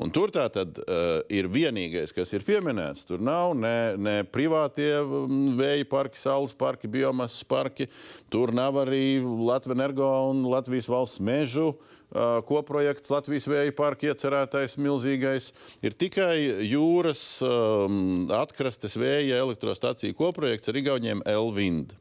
Un 0.00 0.12
tur 0.14 0.32
tā 0.34 0.46
tad 0.52 0.78
uh, 0.82 1.20
ir 1.32 1.50
vienīgais, 1.52 2.14
kas 2.14 2.32
ir 2.36 2.46
pieminēts. 2.46 3.06
Tur 3.08 3.22
nav 3.24 3.56
ne, 3.58 3.94
ne 3.98 4.16
privātie 4.28 4.94
mm, 5.00 5.56
vēja 5.58 5.88
parki, 5.90 6.20
saules 6.22 6.54
parki, 6.58 6.90
biomasas 6.90 7.44
parki. 7.48 7.88
Tur 8.32 8.54
nav 8.56 8.80
arī 8.84 9.20
Latvijas 9.22 9.72
energo 9.72 10.08
un 10.30 10.44
Latvijas 10.50 10.88
valsts 10.88 11.20
mežu. 11.20 11.72
Uh, 12.12 12.42
Koprojekts 12.44 13.08
Latvijas 13.08 13.46
vēja 13.48 13.72
parka 13.72 14.10
iecerētais 14.10 14.76
milzīgais 14.76 15.46
ir 15.80 15.94
tikai 15.96 16.34
jūras 16.68 17.22
um, 17.40 18.26
atkrastes 18.36 18.98
vēja 19.00 19.38
elektrostaciju 19.40 20.18
koprojekts 20.18 20.68
ar 20.68 20.76
Igauniem 20.76 21.24
Elvind. 21.24 21.94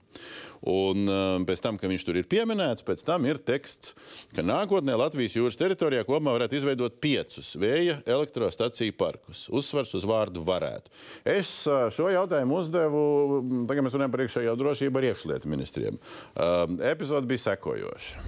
Un 0.69 1.07
um, 1.09 1.45
pēc 1.47 1.61
tam, 1.63 1.77
kad 1.81 1.89
viņš 1.89 2.03
tur 2.05 2.19
ir 2.19 2.27
pieminēts, 2.29 2.85
pēc 2.85 3.01
tam 3.07 3.25
ir 3.25 3.39
teksts, 3.41 3.95
ka 4.35 4.45
nākotnē 4.45 4.93
Latvijas 4.99 5.33
jūras 5.39 5.57
teritorijā 5.57 6.05
kopumā 6.05 6.35
varētu 6.35 6.59
izveidot 6.59 6.99
piecus 7.01 7.55
vēja 7.57 7.97
elektrostaciju 8.05 8.93
parkus. 8.99 9.47
Uzsvars 9.49 9.95
uz 9.97 10.05
vārdu 10.05 10.43
varētu. 10.45 10.93
Es 11.25 11.49
uh, 11.65 11.87
šo 11.93 12.11
jautājumu 12.13 12.61
uzdevu, 12.61 13.01
mm, 13.41 13.65
tagad 13.71 13.87
mēs 13.87 13.97
runājam 13.97 14.13
par 14.13 14.25
iekšējo 14.27 14.55
drošību 14.61 15.01
ar 15.01 15.09
iekšlietu 15.09 15.49
ministriem. 15.49 15.97
Um, 16.35 16.77
Epizode 16.91 17.29
bija 17.29 17.47
sekojoša. 17.49 18.25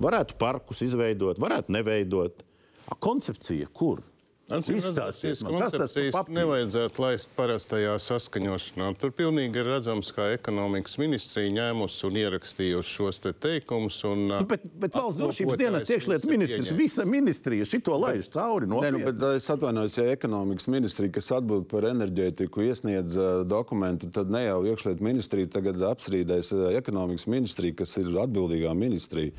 Varētu 0.00 0.36
parkus 0.40 0.80
izveidot, 0.84 1.40
varētu 1.40 1.72
neveidot. 1.76 2.44
A, 2.86 2.96
koncepcija 2.96 3.68
kur? 3.72 4.00
Izstāstiet 4.46 5.32
Šīs 5.32 5.40
man, 5.42 5.56
kas 5.58 5.72
tas 5.72 5.80
koncepcijas 5.80 6.14
papīru? 6.14 6.36
nevajadzētu 6.38 7.02
laist 7.02 7.30
parastajā 7.34 7.94
saskaņošanā. 7.98 8.92
Tur 9.00 9.10
pilnīgi 9.18 9.58
ir 9.58 9.66
redzams, 9.66 10.12
kā 10.14 10.28
ekonomikas 10.36 10.94
ministrija 11.02 11.50
ņēmusi 11.56 12.04
un 12.06 12.18
ierakstījusi 12.20 12.92
šos 12.94 13.18
te 13.24 13.32
teikumus. 13.34 13.96
Un, 14.06 14.22
Nu, 14.30 14.44
bet, 14.46 14.62
bet 14.78 14.94
valsts 14.94 15.18
drošības 15.18 15.58
dienas 15.58 15.90
ir 15.90 16.06
ministrs, 16.06 16.28
pieņēmis. 16.30 16.70
visa 16.78 17.06
ministrija 17.10 17.66
šito 17.66 17.98
laiž 17.98 18.28
cauri. 18.36 18.68
Nē, 18.70 18.92
nu, 18.94 19.00
bet 19.08 19.24
es 19.34 19.48
atvainojos, 19.50 19.96
ja 19.98 20.04
ekonomikas 20.14 20.68
ministrija, 20.70 21.10
kas 21.18 21.32
atbild 21.34 21.66
par 21.72 21.88
enerģētiku, 21.90 22.62
iesniedz 22.68 23.16
uh, 23.18 23.40
dokumentu, 23.50 24.12
tad 24.14 24.30
ne 24.30 24.44
jau 24.44 24.60
iekšlietu 24.70 25.02
ministrija 25.02 25.50
tagad 25.58 25.82
apstrīdēs 25.90 26.52
uh, 26.54 26.68
ekonomikas 26.78 27.26
ministriju, 27.26 27.80
kas 27.82 27.96
ir 27.98 28.14
atbildīgā 28.22 28.70
ministrija. 28.78 29.34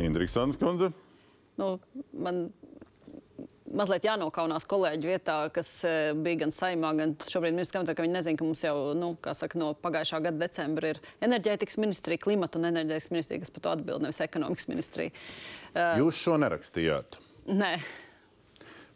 Indriksons 0.00 0.58
kundze. 0.58 0.90
Nu, 1.60 1.74
man 2.16 2.48
mazliet 3.76 4.06
jānokaunās 4.06 4.66
kolēģi 4.70 5.10
vietā, 5.12 5.36
kas 5.54 5.70
eh, 5.86 6.10
bija 6.16 6.42
gan 6.44 6.54
saimā, 6.54 6.90
gan 6.98 7.14
šobrīd 7.22 7.54
ministrs 7.54 7.76
komitē, 7.76 7.94
ka 7.96 8.06
viņi 8.06 8.16
nezina, 8.16 8.40
ka 8.40 8.46
mums 8.48 8.64
jau, 8.64 8.74
nu, 8.98 9.12
kā 9.22 9.34
saka, 9.36 9.60
no 9.60 9.72
pagājušā 9.78 10.22
gada 10.26 10.42
decembra 10.42 10.94
ir 10.94 11.00
enerģētikas 11.26 11.78
ministrija, 11.82 12.22
klimata 12.24 12.58
un 12.60 12.70
enerģētikas 12.72 13.12
ministrija, 13.14 13.44
kas 13.44 13.54
par 13.54 13.66
to 13.66 13.74
atbild, 13.76 14.04
nevis 14.04 14.22
ekonomikas 14.26 14.70
ministrija. 14.72 15.26
Jūs 16.00 16.22
šo 16.24 16.38
nerakstījāt. 16.42 17.20
Nē. 17.50 17.74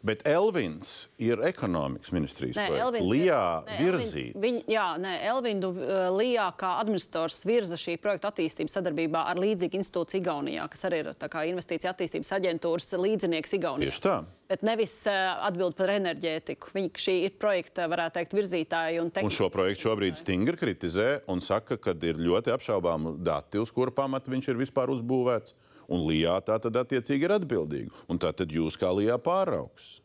Bet 0.05 0.21
Elvins 0.29 0.89
ir 1.17 1.39
ekonomikas 1.47 2.11
ministrijas 2.13 2.59
Nē, 2.59 2.65
projekts. 2.69 2.83
Elvins 2.85 3.07
Lijā 3.09 3.39
nē. 3.65 3.77
Elvins- 3.87 4.35
Viņ, 4.43 4.59
jā, 4.69 4.83
nē, 5.01 5.13
Elvindu 5.31 5.71
uh, 5.73 5.93
Lijā 6.13 6.45
kā 6.59 6.75
administrators 6.83 7.39
virza 7.49 7.79
šī 7.81 7.95
projekta 8.03 8.29
attīstību 8.29 8.69
sadarbībā 8.69 9.23
ar 9.31 9.41
līdzīgu 9.41 9.79
institūciju 9.81 10.21
Igaunijā, 10.21 10.67
kas 10.69 10.85
arī 10.85 10.99
ir 11.01 11.09
tā 11.17 11.29
kā 11.33 11.41
investīcija 11.49 11.89
attīstības 11.95 12.29
aģentūras 12.37 12.91
līdzinieks 13.01 13.57
Igaunijā. 13.57 13.89
Tieši 13.89 14.03
tā. 14.05 14.15
Bet 14.53 14.61
nevis 14.61 14.93
uh, 15.09 15.41
atbild 15.49 15.73
par 15.79 15.89
enerģētiku. 15.97 16.69
Viņi 16.77 16.93
šī 17.01 17.15
ir 17.25 17.33
projekta, 17.41 17.89
varētu 17.89 18.19
teikt, 18.19 18.37
virzītāji 18.37 19.01
un 19.01 19.09
Un 19.09 19.13
tehniski. 19.17 19.39
šo 19.41 19.49
projektu 19.49 19.87
šobrīd 19.89 20.21
stingri 20.21 20.61
kritizē 20.61 21.09
un 21.33 21.41
saka, 21.41 21.79
ka 21.81 21.97
ir 22.05 22.21
ļoti 22.21 22.53
apšaubāmi 22.53 23.17
dati, 23.25 23.57
uz 23.57 23.73
kura 23.73 23.89
pamata 23.89 24.29
viņš 24.29 24.53
ir 24.53 24.61
vispār 24.61 24.93
uzbūvēts. 24.93 25.57
Un 25.91 26.05
Lijā 26.07 26.37
tā 26.45 26.57
tad 26.61 26.77
attiecīgi 26.81 27.27
ir 27.27 27.35
atbildīga. 27.37 27.93
Un 28.09 28.21
tā 28.21 28.31
tad 28.33 28.53
jūs 28.53 28.77
kā 28.79 28.89
Lijā 28.95 29.17
pāraugs. 29.21 29.99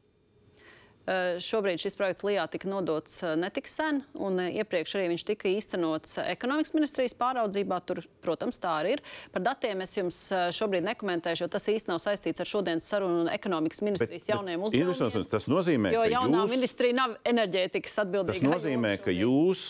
Uh, 1.10 1.40
Šobrīd 1.42 1.80
šis 1.82 1.96
projekts 1.98 2.22
Lijā 2.22 2.44
tika 2.52 2.68
nodots 2.70 3.16
uh, 3.24 3.32
netik 3.34 3.66
sen, 3.66 4.04
un 4.14 4.36
uh, 4.38 4.46
iepriekš 4.60 4.92
arī 4.94 5.08
viņš 5.10 5.24
tika 5.26 5.48
īstenots 5.50 6.20
ekonomikas 6.22 6.70
ministrijas 6.76 7.16
pāraudzībā. 7.18 7.80
Tur, 7.88 8.04
protams, 8.22 8.60
tā 8.62 8.76
arī 8.78 8.92
ir. 8.94 9.02
Par 9.34 9.42
datiem 9.42 9.82
es 9.82 9.96
jums 9.96 10.20
šobrīd 10.54 10.86
nekomentēšu, 10.86 11.42
jo 11.42 11.50
tas 11.50 11.66
īsti 11.72 11.90
nav 11.90 11.98
saistīts 12.04 12.44
ar 12.44 12.50
šodienas 12.52 12.86
sarunu 12.92 13.24
un 13.24 13.32
ekonomikas 13.32 13.82
ministrijas 13.82 14.28
jaunajiem 14.30 14.68
uzdevumiem. 14.68 14.94
Interesants, 14.94 15.32
tas 15.32 15.50
nozīmē, 15.50 15.94
Jo 15.96 16.04
ka 16.04 16.14
jaunā 16.14 16.44
jūs... 16.44 16.54
ministrija 16.54 16.98
nav 17.00 17.18
enerģētikas 17.32 17.98
atbildīga. 18.04 18.36
Tas 18.36 18.46
nozīmē, 18.46 18.94
ka 19.02 19.14
jūs 19.16 19.66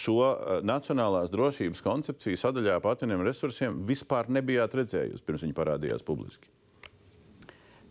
šo 0.00 0.18
nacionālās 0.64 1.32
drošības 1.34 1.84
koncepciju 1.84 2.40
sadaļā 2.40 2.80
par 2.80 2.96
atjaunīgiem 2.96 3.28
resursiem 3.28 3.80
vispār 3.88 4.32
nebijāt 4.32 4.80
redzējusi 4.80 5.26
pirms 5.26 5.44
viņi 5.44 5.58
parādījās 5.60 6.06
publiski. 6.06 6.48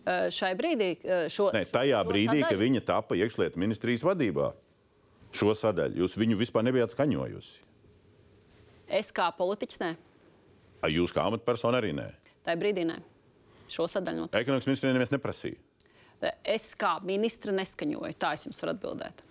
Uh, 0.04 0.28
Šai 0.28 0.52
brīdī, 0.58 0.88
uh, 1.00 1.24
šo, 1.32 1.46
Nē, 1.54 1.64
tajā 1.72 2.00
šo 2.02 2.08
brīdī, 2.10 2.40
sadaļu- 2.42 2.48
kad 2.50 2.58
viņa 2.60 2.80
tapa 2.84 3.14
iekšlietu 3.16 3.56
ministrijas 3.56 4.02
vadībā, 4.04 4.50
šo 5.32 5.54
sadaļu 5.56 5.96
jūs 6.02 6.16
viņu 6.20 6.36
vispār 6.36 6.62
nebijāt 6.66 6.92
skaņojusi. 6.92 7.54
Es 8.88 9.10
kā 9.12 9.30
politiķis, 9.36 9.80
nē, 9.80 9.96
A 10.84 10.88
Jūs 10.92 11.14
kā 11.16 11.22
amatpersona 11.24 11.78
arī 11.80 11.94
nē. 11.96 12.10
tajā 12.44 12.58
brīdī 12.60 12.82
nē. 12.84 12.98
Šo 13.72 13.86
sadaļu 13.88 14.26
noteikti. 14.26 14.42
Ekonomikas 14.44 14.66
ministrija 14.68 14.92
neviens 14.92 15.12
neprasīja. 15.14 15.56
Es 16.44 16.74
kā 16.76 16.98
ministra 17.02 17.52
neskaņoju. 17.52 18.14
Tā 18.20 18.34
es 18.36 18.44
jums 18.44 18.60
varu 18.60 18.74
atbildēt. 18.76 19.22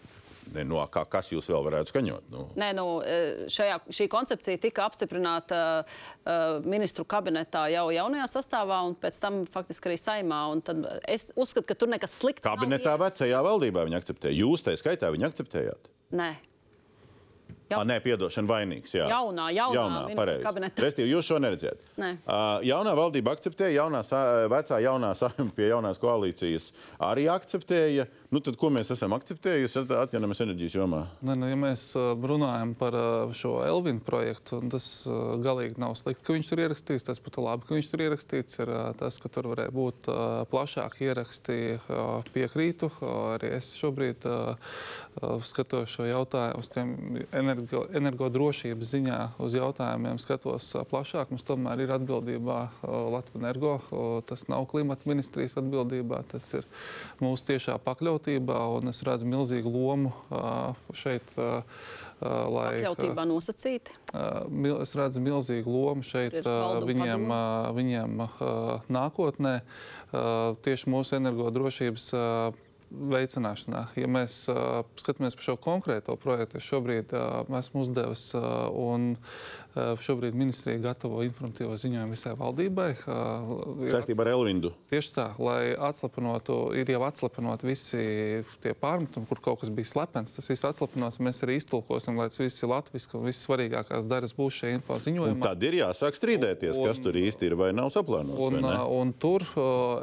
Ne, 0.53 0.65
no, 0.67 0.81
kā, 0.91 1.05
kas 1.09 1.31
jūs 1.31 1.47
vēl 1.49 1.63
varētu 1.65 1.93
skaņot? 1.93 2.29
Nu, 2.33 2.45
Nē, 2.59 2.69
nu, 2.77 2.85
e, 3.01 3.47
šajā, 3.53 3.79
šī 3.93 4.07
koncepcija 4.11 4.61
tika 4.61 4.85
apstiprināta 4.87 5.59
uh, 5.81 6.05
ministru 6.67 7.05
kabinetā 7.09 7.65
jau 7.73 7.87
jaunajā 7.95 8.27
sastāvā, 8.35 8.81
un 8.87 8.97
pēc 8.99 9.19
tam 9.23 9.43
faktiski 9.49 9.91
arī 9.91 9.99
saimā. 10.01 10.41
Es 11.09 11.31
uzskatu, 11.35 11.67
ka 11.71 11.77
tur 11.79 11.91
nekas 11.93 12.17
slikts 12.19 12.45
kabinetā 12.45 12.95
vecajā 13.01 13.43
valdībā 13.45 13.87
viņi 13.87 13.99
akceptēja. 13.99 14.39
Jūs 14.43 14.65
tajā 14.67 14.83
skaitā 14.83 15.11
viņi 15.13 15.29
akceptējāt. 15.29 15.91
Nē, 16.13 16.33
Jā, 17.71 17.79
nē, 17.87 17.99
piedošana, 18.03 18.49
vainīgs. 18.49 18.93
Jā. 18.97 19.07
Jaunā, 19.11 19.47
jaunā 19.55 19.83
jaunā 19.83 20.17
pareizi. 20.17 20.43
kabinetā. 20.45 20.83
Restīvi, 20.83 21.13
jūs 21.13 21.29
šo 21.29 21.39
neredzējāt. 21.43 21.85
Nē. 22.01 22.09
Uh, 22.23 22.63
jaunā 22.67 22.93
valdība 22.97 23.33
akceptēja, 23.37 23.83
jaunā, 23.83 24.01
vecā 24.51 24.79
jaunā 24.83 25.13
saima 25.17 25.49
pie 25.55 25.69
jaunās 25.71 26.01
koalīcijas 26.01 26.71
arī 27.03 27.27
akceptēja. 27.31 28.07
Nu, 28.33 28.41
tad, 28.41 28.57
ko 28.57 28.71
mēs 28.73 28.89
esam 28.95 29.13
akceptējuši 29.13 29.83
atjaunojamas 29.93 30.41
enerģijas 30.45 30.75
jomā? 30.79 31.03
Ne, 31.21 31.35
nu, 31.37 31.49
ja 31.51 31.57
mēs 31.59 31.91
runājam 31.93 32.73
par 32.79 32.97
šo 33.37 33.59
Elvinu 33.65 34.01
projektu, 34.05 34.57
un 34.63 34.71
tas 34.73 34.87
galīgi 35.43 35.77
nav 35.81 35.93
slikti, 35.99 36.25
ka 36.25 36.33
viņš 36.33 36.49
tur 36.49 36.63
ierakstīts. 36.63 37.05
Tas 37.05 37.21
pat 37.21 37.37
labi, 37.37 37.67
ka 37.69 37.77
viņš 37.77 37.91
tur 37.91 38.05
ierakstīts. 38.07 38.57
Ir 38.63 38.73
tas, 38.97 39.19
ka 39.21 39.29
tur 39.33 39.51
varēja 39.51 39.73
būt 39.75 40.09
plašāki 40.49 41.05
ieraksti, 41.11 41.59
piekrītu. 42.33 42.89
Arī 43.35 43.53
es 43.59 43.75
šobrīd 43.77 44.25
skatos 45.45 45.93
šo 45.93 46.07
jautājumu 46.09 46.63
uz 46.63 46.71
tiem 46.73 46.95
energo, 47.53 47.83
energodrošības 47.95 48.91
ziņā, 48.95 49.19
uz 49.43 49.57
jautājumiem 49.57 50.19
skatos 50.21 50.71
plašāk. 50.91 51.31
Mums 51.33 51.45
tomēr 51.47 51.83
ir 51.85 51.93
atbildībā 51.95 52.59
Latvijas 52.83 53.39
energo. 53.39 53.73
Tas 54.29 54.47
nav 54.51 54.67
klimata 54.71 55.09
ministrijas 55.09 55.57
atbildībā, 55.61 56.23
tas 56.31 56.47
ir 56.59 56.67
mūsu 57.23 57.47
tiešā 57.53 57.77
pakļautībā. 57.85 58.59
Un 58.77 58.91
es 58.93 59.03
redzu 59.05 59.29
milzīgu 59.29 59.73
lomu 59.73 60.13
šeit. 60.97 61.35
Lai, 62.23 62.77
Pakļautībā 62.77 63.25
nosacīti. 63.27 63.95
Es 64.79 64.93
redzu 64.95 65.19
milzīgu 65.23 65.73
lomu 65.73 66.05
šeit 66.07 66.37
viņiem, 66.87 67.25
viņiem 67.75 68.21
nākotnē, 68.95 69.57
tieši 70.63 70.93
mūsu 70.93 71.17
energodrošības 71.17 72.07
veicināšanā. 72.93 73.87
Ja 73.99 74.09
mēs 74.11 74.43
uh, 74.51 74.83
skatāmies 74.99 75.37
par 75.37 75.47
šo 75.47 75.57
konkrēto 75.61 76.15
projektu, 76.21 76.59
es 76.59 76.67
šobrīd 76.69 77.13
uh, 77.17 77.41
esmu 77.59 77.83
uzdevis 77.85 78.29
uh, 78.37 78.69
un 78.69 79.15
šobrīd 79.75 80.35
ministrija 80.37 80.77
gatavo 80.83 81.23
informatīvo 81.25 81.75
ziņojumu 81.79 82.13
visai 82.13 82.33
valdībai. 82.37 82.89
Ir 83.83 83.93
Saistībā 83.93 84.25
ar 84.25 84.31
Elvindu. 84.35 84.73
Tieši 84.91 85.13
tā, 85.15 85.25
lai 85.41 85.73
atslapinātu, 85.73 86.57
ir 86.77 86.89
jau 86.93 87.01
atslapināti 87.07 87.67
visi 87.67 88.03
tie 88.63 88.73
pārmetumi, 88.77 89.27
kur 89.29 89.41
kaut 89.43 89.61
kas 89.63 89.71
bija 89.73 89.89
slepens. 89.89 90.35
Tas 90.35 90.49
viss 90.49 90.65
atslapinās, 90.67 91.19
mēs 91.23 91.41
arī 91.45 91.57
iztulkosim, 91.61 92.19
lai 92.21 92.29
tas 92.29 92.41
viss 92.41 92.61
ir 92.63 92.69
latviešu 92.73 93.19
un 93.19 93.25
viss 93.29 93.47
svarīgākās 93.47 94.05
daļas 94.09 94.35
būs 94.37 94.59
šajā 94.61 94.77
info 94.77 94.97
Un 94.97 95.03
ziņojumā. 95.07 95.47
tad 95.47 95.65
ir 95.65 95.79
jāsāk 95.81 96.17
strīdēties, 96.19 96.77
kas 96.77 97.01
tur 97.03 97.17
īsti 97.19 97.49
ir 97.49 97.57
vai 97.59 97.71
nav 97.75 97.89
saplānots. 97.95 98.37
Un, 98.37 98.59
vai 98.59 98.63
ne? 98.67 98.75
uh, 98.77 98.93
un 99.01 99.13
tur 99.13 99.45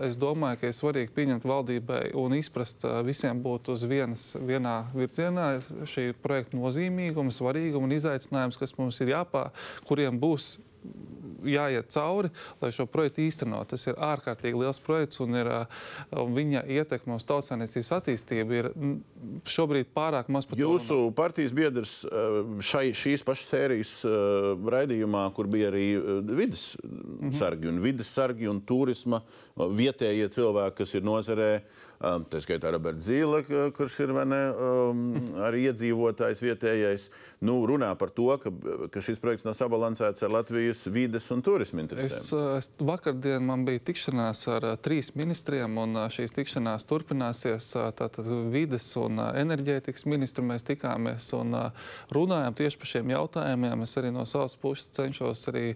es 0.07 0.19
domāju, 0.21 0.61
ka 0.61 0.71
ir 0.71 0.77
svarīgi 0.77 1.15
pieņemt 1.15 1.47
valdībai 1.47 2.03
un 2.19 2.35
izprast, 2.39 2.85
visiem 3.07 3.41
būt 3.43 3.71
uz 3.75 3.87
vienas, 3.89 4.33
vienā 4.37 4.77
virzienā 4.95 5.49
šī 5.91 6.11
projekta 6.23 6.59
nozīmīguma, 6.59 7.33
svarīguma 7.35 7.87
un 7.89 7.97
izaicinājums, 7.97 8.59
kas 8.61 8.75
mums 8.79 9.01
ir 9.05 9.15
jāpā, 9.15 9.49
kuriem 9.89 10.21
būs 10.21 10.59
jāiet 11.45 11.89
cauri, 11.93 12.29
lai 12.61 12.71
šo 12.73 12.87
projektu 12.89 13.23
īstenot. 13.25 13.69
Tas 13.73 13.87
ir 13.89 13.99
ārkārtīgi 14.01 14.61
liels 14.61 14.81
projekts, 14.81 15.21
un 15.25 15.37
ir, 15.37 15.49
uh, 15.49 16.25
viņa 16.37 16.63
ietekme 16.69 17.17
uz 17.17 17.25
tautsāniecības 17.29 17.93
attīstību 17.97 18.57
ir 18.57 18.69
mm, 18.73 18.95
šobrīd 19.49 19.91
pārāk 19.97 20.29
maz 20.33 20.49
runāt. 20.49 20.61
Jūsu 20.61 20.99
partijas 21.17 21.53
biedrs 21.57 21.95
šai, 22.65 22.91
šīs 22.97 23.25
pašas 23.25 23.53
sērijas 23.53 23.95
raidījumā, 24.77 25.27
kur 25.37 25.49
bija 25.53 25.73
arī 25.73 25.87
vidas 26.29 26.71
Mhm. 27.21 27.33
sargi 27.37 27.69
un 27.69 27.81
vidas 27.83 28.09
sargi 28.09 28.49
un 28.49 28.61
turisma 28.61 29.21
vietējie 29.57 30.29
cilvēki, 30.33 30.77
kas 30.83 30.95
ir 30.95 31.03
nozarē. 31.03 31.53
Um, 32.01 32.23
tā 32.25 32.39
skaitā 32.41 32.71
Roberts 32.73 33.05
Zīle, 33.11 33.43
kurš 33.77 33.99
ir 34.07 34.15
ne, 34.25 34.39
um, 34.57 35.01
arī 35.45 35.67
iedzīvotājs 35.69 36.39
vietējais, 36.41 37.03
nu, 37.45 37.59
runā 37.69 37.91
par 38.01 38.09
to, 38.17 38.31
ka, 38.41 38.49
ka 38.89 39.03
šis 39.05 39.21
projekts 39.21 39.45
nav 39.45 39.53
sabalansēts 39.59 40.25
ar 40.25 40.33
Latvijas 40.33 40.87
vides 40.89 41.29
un 41.35 41.45
turisma 41.45 41.85
interesēm. 41.85 42.23
Es, 42.23 42.31
uh, 42.33 42.55
es 42.57 42.71
vakardien 42.81 43.45
man 43.45 43.67
bija 43.69 43.83
tikšanās 43.91 44.47
ar 44.49 44.65
uh, 44.71 44.79
trīs 44.81 45.13
ministriem, 45.13 45.77
un 45.83 45.99
uh, 45.99 46.07
šīs 46.09 46.33
tikšanās 46.39 46.89
turpināsies. 46.89 47.69
Tātad 48.01 48.33
vides 48.49 48.89
un 48.97 49.21
enerģētikas 49.21 50.09
ministru 50.09 50.47
mēs 50.49 50.65
tikāmies 50.71 51.29
un 51.37 51.53
runājam 52.17 52.57
tieši 52.63 52.81
par 52.81 52.93
šiem 52.95 53.13
jautājumiem. 53.13 53.85
Es 53.85 53.97
arī 54.01 54.15
no 54.17 54.25
savas 54.25 54.57
puses 54.57 54.89
cenšos 54.97 55.45
arī 55.53 55.67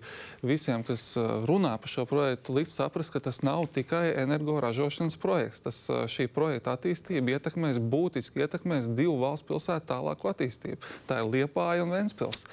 visiem, 0.40 0.80
kas 0.88 1.05
runā 1.44 1.76
par 1.76 1.92
šo 1.98 2.09
projektu, 2.09 2.56
likt 2.56 2.72
saprast, 2.72 3.12
ka 3.12 3.20
tas 3.28 3.44
nav 3.44 3.68
tikai 3.76 4.06
energoražošanas 4.24 5.20
projekts. 5.20 5.66
Tas, 5.68 5.84
šī 6.14 6.28
projekta 6.32 6.74
attīstība 6.76 7.36
ietekmēs, 7.36 7.80
būtiski 7.80 8.44
ietekmēs 8.44 8.88
divu 8.94 9.16
valstu 9.22 9.52
pilsētu 9.52 9.90
tālāku 9.90 10.30
attīstību. 10.30 10.80
Tā 11.08 11.20
ir 11.20 11.30
Liepāja 11.32 11.84
un 11.84 11.94
Ventspils, 11.94 12.44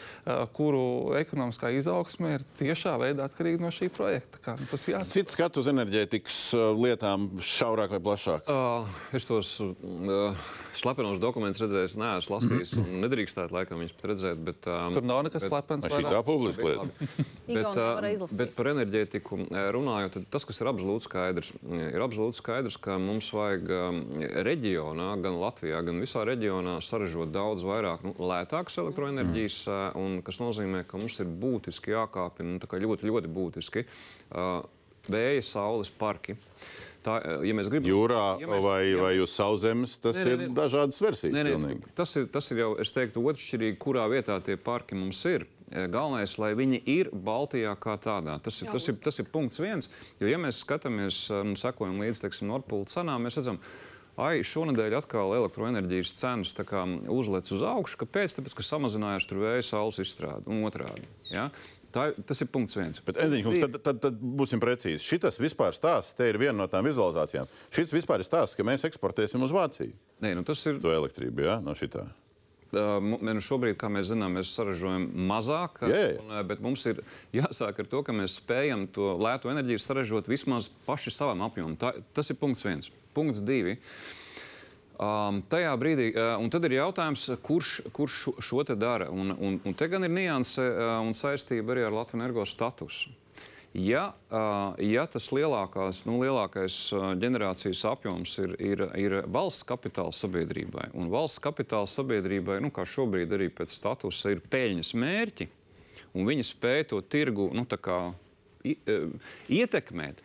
kuru 0.57 0.83
ekonomiskā 1.21 1.71
izaugsme 1.77 2.35
ir 2.37 2.47
tiešā 2.59 2.97
veidā 3.01 3.27
atkarīga 3.29 3.63
no 3.63 3.71
šī 3.73 3.91
projekta. 3.93 4.41
Kā, 4.43 4.57
nu, 4.59 4.67
tas 4.71 4.87
jāsaka. 4.87 5.11
Cits 5.11 5.37
skatu 5.37 5.63
uz 5.63 5.69
enerģētikas 5.71 6.41
lietām, 6.81 7.29
šaurāk 7.45 7.95
vai 7.95 8.01
plašāk? 8.09 8.49
Uh, 8.49 8.89
es 9.15 9.27
tos 9.29 9.55
uh, 9.63 10.51
slepenos 10.77 11.19
dokumentus 11.21 11.61
redzēju, 11.63 11.89
neesmu 12.01 12.35
lasījis. 12.35 12.73
un 12.81 13.03
Nedrīkstētu 13.03 13.55
laikam 13.55 13.81
viņus 13.81 13.95
pat 13.97 14.07
redzēt. 14.11 14.41
Bet, 14.45 14.67
um, 14.69 14.95
Tur 14.97 15.07
nav 15.07 15.21
nekas 15.27 15.45
slepens. 15.47 15.87
Tā 15.87 16.21
publiska 16.25 16.67
lieta? 16.67 17.09
Bet, 17.51 17.75
uh, 17.75 18.21
bet 18.39 18.53
par 18.55 18.69
enerģētiku 18.71 19.35
uh, 19.41 19.57
runājot, 19.75 20.13
tad 20.15 20.27
tas, 20.31 20.45
kas 20.47 20.61
ir 20.61 20.69
absolūti 20.71 21.03
skaidrs, 21.03 21.49
ir 21.67 21.99
absolūti 21.99 22.39
skaidrs, 22.39 22.77
ka 22.79 22.95
mums 23.01 23.27
vajag 23.35 23.73
um, 23.75 23.97
reģionā, 24.47 25.09
gan 25.25 25.35
Latvijā, 25.41 25.81
gan 25.83 25.99
visā 25.99 26.23
reģionā 26.27 26.77
saražot 26.85 27.33
daudz 27.35 27.65
vairāk 27.67 28.05
nu, 28.07 28.13
lētākas 28.31 28.79
elektroenerģijas, 28.85 29.57
uh, 29.67 29.81
un 29.99 30.21
kas 30.23 30.39
nozīmē, 30.39 30.85
ka 30.87 31.01
mums 31.01 31.19
ir 31.19 31.33
būtiski 31.43 31.91
jākāpina, 31.91 32.55
nu, 32.55 32.71
ļoti, 32.85 33.09
ļoti 33.11 33.33
būtiski, 33.35 33.83
uh, 34.31 34.61
vēja, 35.11 35.43
saules 35.51 35.91
parki. 35.91 36.37
Tā, 37.03 37.15
uh, 37.17 37.43
ja 37.47 37.53
mēs 37.57 37.69
gribam, 37.71 37.89
Jūrā 37.89 38.39
ja 38.41 38.47
mēs- 38.47 38.63
vai, 38.63 38.79
ja 38.91 38.97
vai 39.01 39.13
mēs- 39.15 39.23
uz 39.23 39.31
sauszemes 39.33 39.99
tas 40.01 40.15
Nē, 40.15 40.23
nē, 40.25 40.31
ir 40.31 40.37
nē. 40.37 40.53
dažādas 40.53 40.99
versijas. 41.01 41.33
Nē, 41.33 41.43
nē, 41.47 41.55
pilnīgi. 41.55 41.81
tas, 41.95 42.15
ir, 42.15 42.27
tas 42.27 42.51
ir 42.51 42.57
jau, 42.57 42.79
es 42.79 42.91
teiktu, 42.91 43.23
otršķirīgi, 43.25 43.77
kurā 43.77 44.05
vietā 44.11 44.37
tie 44.43 44.55
parki 44.57 44.93
mums 44.95 45.23
ir. 45.25 45.47
Eh, 45.71 45.87
Galvenais, 45.87 46.37
lai 46.37 46.53
viņi 46.53 46.81
ir 46.85 47.09
Baltijā 47.11 47.75
kā 47.79 47.97
tādā. 47.97 48.41
Tas 48.43 48.61
ir, 48.61 48.67
tas 48.71 48.87
ir, 48.89 48.95
tas 49.01 49.17
ir 49.19 49.25
punkts 49.25 49.57
viens. 49.57 49.87
Jo, 50.19 50.27
ja 50.27 50.37
mēs 50.37 50.59
skatāmies 50.63 51.31
un 51.31 51.55
sekojam 51.55 51.97
līdzi 51.97 52.27
teiksim, 52.27 52.47
Nordpūļu 52.51 52.85
cenām, 52.91 53.21
mēs 53.23 53.37
redzam, 53.39 53.57
Ai, 54.17 54.41
šonadēļ 54.43 54.97
atkal 54.97 55.31
elektroenerģijas 55.33 56.11
cenas 56.19 56.53
tā 56.53 56.65
kā 56.67 56.83
uzlec 57.09 57.47
uz 57.55 57.61
augšu. 57.61 57.95
Kāpēc? 58.03 58.35
Tāpēc, 58.35 58.53
ka 58.53 58.61
samazinājās 58.61 59.25
tur 59.25 59.37
vēja 59.39 59.63
saules 59.63 59.97
izstrāde 60.03 60.43
un 60.51 60.61
otrādi. 60.67 61.07
Ja? 61.31 61.49
Tā, 61.91 62.07
tas 62.27 62.41
ir 62.43 62.49
punkts 62.51 62.77
viens. 62.77 63.01
Bet, 63.05 63.19
Enziņkungs, 63.25 63.61
tad, 63.65 63.77
tad, 63.83 63.99
tad 64.03 64.17
būsim 64.21 64.61
precīzi. 64.63 65.03
Šitas 65.03 65.39
vispār 65.41 65.75
stāsts, 65.75 66.15
te 66.17 66.29
ir 66.31 66.39
viena 66.41 66.55
no 66.61 66.67
tām 66.71 66.87
vizualizācijām. 66.87 67.49
Šis 67.73 67.93
vispār 67.95 68.23
ir 68.23 68.27
stāsts, 68.27 68.57
ka 68.57 68.65
mēs 68.67 68.87
eksportēsim 68.87 69.43
uz 69.43 69.53
Vāciju 69.55 69.93
Nē, 70.21 70.35
nu 70.37 70.45
tas 70.47 70.61
ir. 70.69 70.79
to 70.81 70.93
elektrību, 70.93 71.47
jā, 71.47 71.57
no 71.65 71.75
šitā. 71.77 72.05
Uh, 72.71 73.01
ne, 73.19 73.33
nu 73.35 73.41
šobrīd, 73.43 73.75
kā 73.75 73.89
mēs 73.91 74.13
zinām, 74.13 74.37
mēs 74.39 74.53
saražojam 74.55 75.09
mazāk, 75.27 75.81
jā. 75.91 76.03
Un, 76.21 76.29
uh, 76.31 76.39
bet 76.47 76.61
mums 76.63 76.85
ir 76.87 77.01
jāsāk 77.41 77.81
ar 77.83 77.89
to, 77.91 77.99
ka 78.07 78.15
mēs 78.15 78.37
spējam 78.39 78.85
to 78.95 79.11
lētu 79.19 79.51
enerģiju 79.51 79.83
saražot 79.83 80.29
vismaz 80.31 80.69
paši 80.87 81.11
savam 81.11 81.43
apjomam. 81.43 81.75
Tas 82.15 82.31
ir 82.31 82.39
punkts 82.39 82.63
viens. 82.63 82.87
Punkts 83.17 83.43
divi. 83.43 83.75
Um, 85.01 85.39
tajā 85.49 85.71
brīdī, 85.81 86.11
uh, 86.13 86.35
un 86.37 86.51
tad 86.53 86.67
ir 86.67 86.75
jautājums, 86.75 87.23
kurš, 87.41 87.71
kurš 87.95 88.17
šo, 88.21 88.33
šo 88.37 88.65
te 88.69 88.75
dara. 88.77 89.07
Un, 89.09 89.33
un, 89.33 89.55
un 89.65 89.73
te 89.73 89.87
gan 89.89 90.05
ir 90.05 90.11
nianse 90.13 90.61
uh, 90.61 90.99
un 91.01 91.15
saistība 91.17 91.73
arī 91.73 91.87
ar 91.87 91.95
Latvijas 91.95 92.19
energo 92.19 92.45
statusu. 92.45 93.09
Ja, 93.73 94.11
uh, 94.29 94.75
ja 94.83 95.07
tas 95.07 95.31
lielākās, 95.33 96.03
nu, 96.05 96.19
lielākais 96.21 96.75
uh, 96.93 97.07
ģenerācijas 97.17 97.81
apjoms 97.87 98.35
ir, 98.43 98.53
ir, 98.59 98.83
ir 98.99 99.15
valsts 99.31 99.65
kapitāla 99.65 100.11
sabiedrībai, 100.13 100.89
un 100.93 101.09
valsts 101.09 101.41
kapitāla 101.41 101.89
sabiedrībai, 101.89 102.59
nu, 102.61 102.69
kā 102.75 102.83
šobrīd 102.85 103.31
arī 103.33 103.47
pēc 103.57 103.73
statusa, 103.73 104.35
ir 104.35 104.43
peļņas 104.53 104.91
mērķi, 105.01 105.47
un 106.13 106.29
viņi 106.29 106.45
spēj 106.51 106.89
to 106.91 107.01
tirgu 107.01 107.47
nu, 107.57 107.65
kā, 107.65 108.01
i, 108.67 108.75
uh, 108.85 109.07
ietekmēt. 109.49 110.21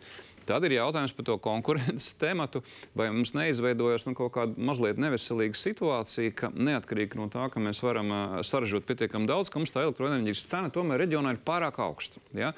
Tad 0.46 0.64
ir 0.66 0.76
jautājums 0.76 1.14
par 1.16 1.26
to 1.26 1.36
konkurences 1.42 2.14
tematu, 2.22 2.62
vai 2.96 3.08
mums 3.14 3.34
neizveidojas 3.36 4.06
nu, 4.08 4.14
kaut 4.18 4.34
kāda 4.36 4.68
mazliet 4.70 5.00
neveselīga 5.02 5.58
situācija, 5.58 6.34
ka 6.38 6.52
neatkarīgi 6.54 7.18
no 7.18 7.28
tā, 7.32 7.48
ka 7.52 7.62
mēs 7.62 7.82
varam 7.84 8.12
uh, 8.14 8.36
saražot 8.46 8.86
pietiekami 8.88 9.28
daudz, 9.30 9.50
ka 9.50 9.62
mums 9.62 9.74
tā 9.74 9.84
elektroenerģijas 9.86 10.46
cena 10.50 10.72
tomēr 10.74 11.04
reģionā 11.04 11.34
ir 11.34 11.42
pārāk 11.46 11.80
augsta. 11.82 12.22
Ja? 12.36 12.54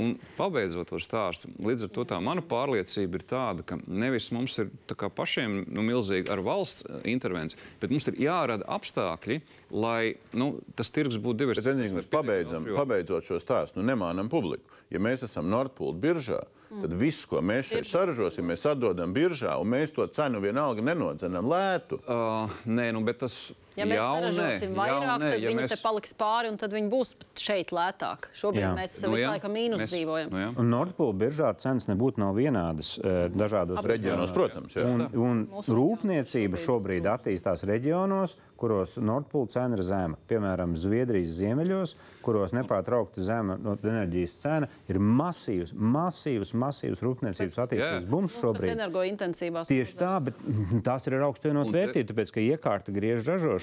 Un 0.00 0.14
pabeidzot 0.38 0.88
to 0.88 0.98
stāstu, 1.02 1.50
līdz 1.60 1.84
ar 1.84 1.90
to 1.92 2.04
tā 2.08 2.16
mana 2.24 2.40
pārliecība 2.48 3.18
ir 3.18 3.24
tāda, 3.28 3.64
ka 3.66 3.76
nevis 3.84 4.30
mums 4.32 4.54
ir 4.62 4.70
pašiem 4.88 5.58
nu, 5.68 5.84
milzīgi 5.84 6.32
ar 6.32 6.40
valsts 6.44 6.86
eh, 6.86 7.02
intervenciju, 7.12 7.60
bet 7.82 7.92
mums 7.92 8.08
ir 8.08 8.16
jārada 8.24 8.64
apstākļi, 8.72 9.40
lai 9.76 10.14
nu, 10.32 10.54
tas 10.78 10.92
tirgus 10.94 11.20
būtu 11.20 11.42
diversificēts. 11.44 12.08
pabeidzam, 12.12 12.70
pabeidzot 12.78 13.28
šo 13.28 13.40
stāstu, 13.42 13.80
nu, 13.80 13.90
nemānam 13.92 14.32
publiku. 14.32 14.64
Ja 14.92 15.00
mēs 15.02 15.26
esam 15.28 15.50
Nordpūļu 15.52 15.98
biržā, 16.00 16.40
tad 16.72 16.96
viss, 16.96 17.26
ko 17.28 17.42
mēs 17.44 17.68
šeit 17.74 17.90
saražosim, 17.90 18.48
mēs 18.48 18.64
atdodam 18.68 19.12
biržā, 19.12 19.58
un 19.60 19.74
mēs 19.74 19.92
to 19.92 20.06
cenu 20.16 20.40
vienalga 20.40 20.84
nenodzenam 20.88 21.48
lētu. 21.52 22.00
Uh, 22.06 22.52
nē, 22.64 22.88
nu, 22.96 23.04
bet 23.04 23.20
tas 23.26 23.36
Ja 23.76 23.86
mēs 23.88 23.96
jau 23.96 24.08
saražosim 24.18 24.72
nē, 24.74 24.76
vairāk, 24.76 25.06
jau 25.06 25.18
nē, 25.22 25.30
tad 25.32 25.40
ja 25.42 25.48
viņi 25.48 25.62
mēs... 25.62 25.72
te 25.72 25.78
paliks 25.82 26.12
pāri 26.18 26.50
un 26.52 26.58
tad 26.60 26.72
viņi 26.76 26.90
būs 26.92 27.14
šeit 27.40 27.72
lētāk. 27.72 28.28
Šobrīd 28.36 28.66
Jā. 28.66 28.72
mēs 28.76 28.98
Nu 29.02 29.12
visu 29.14 29.22
jā, 29.24 29.30
laiku 29.32 29.48
mīnus 29.54 29.80
mēs- 29.84 29.92
dzīvojam. 29.94 30.30
Nu, 30.30 30.40
jā. 30.42 30.50
Un 30.60 30.70
Nordpūļu 30.74 31.16
biržā 31.22 31.52
cenas 31.58 31.88
nebūtu 31.88 32.20
nav 32.20 32.34
vienādas 32.36 32.94
eh, 33.00 33.28
dažādos 33.32 33.80
Reģionos, 33.82 34.32
protams, 34.36 34.76
jā. 34.76 34.84
Un, 34.86 35.06
un 35.16 35.46
rūpniecība 35.66 36.60
šobrīd 36.60 37.06
attīstās 37.08 37.64
reģionos, 37.68 38.36
kuros 38.62 38.94
Nordpūļu 39.02 39.48
cena 39.50 39.74
ir 39.78 39.82
zema. 39.82 40.18
Piemēram, 40.30 40.76
Zviedrijas 40.78 41.32
ziemeļos, 41.40 41.96
kuros 42.22 42.52
nepārtraukti 42.54 43.24
zema 43.26 43.56
no 43.58 43.74
enerģijas 43.82 44.36
cena, 44.44 44.68
ir 44.92 45.00
masīvs, 45.02 45.72
masīvs, 45.74 46.52
masīvs 46.54 47.02
rūpniecības 47.02 47.58
attīstības 47.64 48.06
bums 48.12 48.36
Tas 48.36 48.44
šobrīd. 48.44 48.76
energointensīvās 48.76 49.72
Tieši 49.72 49.98
tā, 49.98 50.12
bet 50.28 50.38
tās 50.86 51.08
ir 51.10 51.16
ar 51.18 51.26
augstu 51.26 51.48
te- 51.50 51.74
vērtību, 51.74 52.06
tāpēc 52.12 52.32
ka 52.36 52.44
iekārta 52.46 52.94
griež 52.94 53.26
ražošanu. 53.26 53.61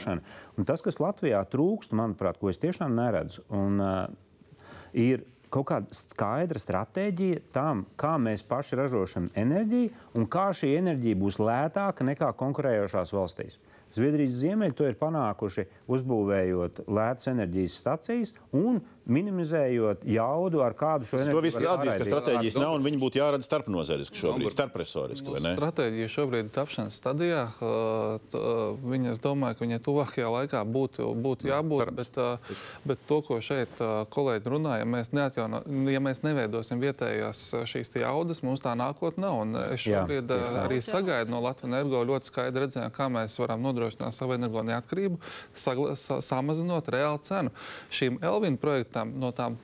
Un 0.57 0.67
tas, 0.69 0.83
kas 0.85 1.01
Latvijā 1.01 1.41
trūkst, 1.51 1.95
manuprāt, 1.97 2.39
ko 2.39 2.51
es 2.51 2.61
tiešām 2.61 2.95
neredzu, 2.95 3.43
un, 3.49 3.81
uh, 3.83 4.07
ir 4.93 5.25
kaut 5.49 5.65
kāda 5.71 5.95
skaidra 5.97 6.61
stratēģija 6.61 7.41
tam, 7.53 7.83
kā 7.99 8.13
mēs 8.21 8.43
paši 8.45 8.77
ražosim 8.77 9.29
enerģiju 9.37 9.89
un 10.17 10.27
kā 10.29 10.49
šī 10.55 10.75
enerģija 10.77 11.17
būs 11.19 11.39
lētāka 11.41 12.05
nekā 12.05 12.29
konkurējošās 12.37 13.13
valstīs. 13.15 13.57
Zviedrijas 13.89 14.37
ziemeļi 14.43 14.75
to 14.77 14.85
ir 14.85 14.97
panākuši, 14.99 15.65
uzbūvējot 15.89 16.83
lētas 16.85 17.31
enerģijas 17.31 17.79
stacijas 17.81 18.35
un 18.53 18.77
minimizējot 19.11 20.03
jaudu, 20.09 20.63
ar 20.65 20.75
kādu 20.77 21.07
šo 21.07 21.17
To 21.17 21.23
enerģiju 21.23 21.43
viss 21.45 21.59
var 21.59 21.69
atzīst, 21.75 22.01
ka 22.01 22.07
stratēģijas 22.09 22.57
nav, 22.59 22.73
un 22.79 22.87
viņi 22.87 23.01
būtu 23.03 23.21
jārada 23.21 23.45
starpnozariski 23.45 24.21
šobrīd, 24.23 24.51
starpresoriski, 24.55 25.35
vai 25.35 25.43
ne? 25.45 25.53
Stratēģija 25.59 26.09
šobrīd 26.15 26.49
ir 26.49 26.51
tapšanas 26.55 26.99
stadijā. 26.99 27.45
Uh, 27.59 28.17
uh, 28.33 28.57
Viņa, 28.89 29.13
es 29.13 29.21
domāju, 29.21 29.57
ka 29.57 29.65
viņai 29.65 29.79
tuvākajā 29.85 30.29
laikā 30.33 30.63
būtu, 30.65 31.07
būtu 31.23 31.49
jābūt. 31.51 31.93
Bet, 31.95 32.19
uh, 32.21 32.59
bet 32.87 33.01
to, 33.09 33.19
ko 33.25 33.39
šeit 33.43 33.81
kolēģi 34.13 34.53
runā, 34.53 34.79
ja 34.81 34.87
mēs, 34.89 35.11
neatjauno, 35.15 35.61
ja 35.91 36.01
mēs 36.03 36.23
neveidosim 36.25 36.81
vietējās 36.81 37.43
šīs 37.69 37.93
jaudas, 37.99 38.43
mums 38.45 38.63
tā 38.63 38.73
nākotnē 38.79 39.19
nav. 39.19 39.39
Un 39.43 39.55
es 39.61 39.85
Jā, 39.85 40.01
šobrīd 40.01 40.29
tā. 40.29 40.39
arī 40.63 40.79
sagaidu 40.83 41.33
no 41.33 41.41
Latvijas 41.43 41.69
energo 41.69 42.01
ļoti 42.07 42.31
skaidru 42.31 42.65
redzējumu, 42.65 42.93
kā 42.95 43.07
mēs 43.11 43.37
varam 43.41 43.63
nodrošināt 43.65 44.15
savu 44.15 44.35
energo 44.37 44.63
neatkarību, 44.65 45.19
sagla, 45.53 45.95
sa, 45.99 46.19
samazinot 46.25 46.89
reālu 46.93 47.21
cenu. 47.25 47.53
Šīm 47.93 48.19
Elvina 48.25 48.59
projektām 48.61 48.98
no 49.05 49.31
tām 49.31 49.57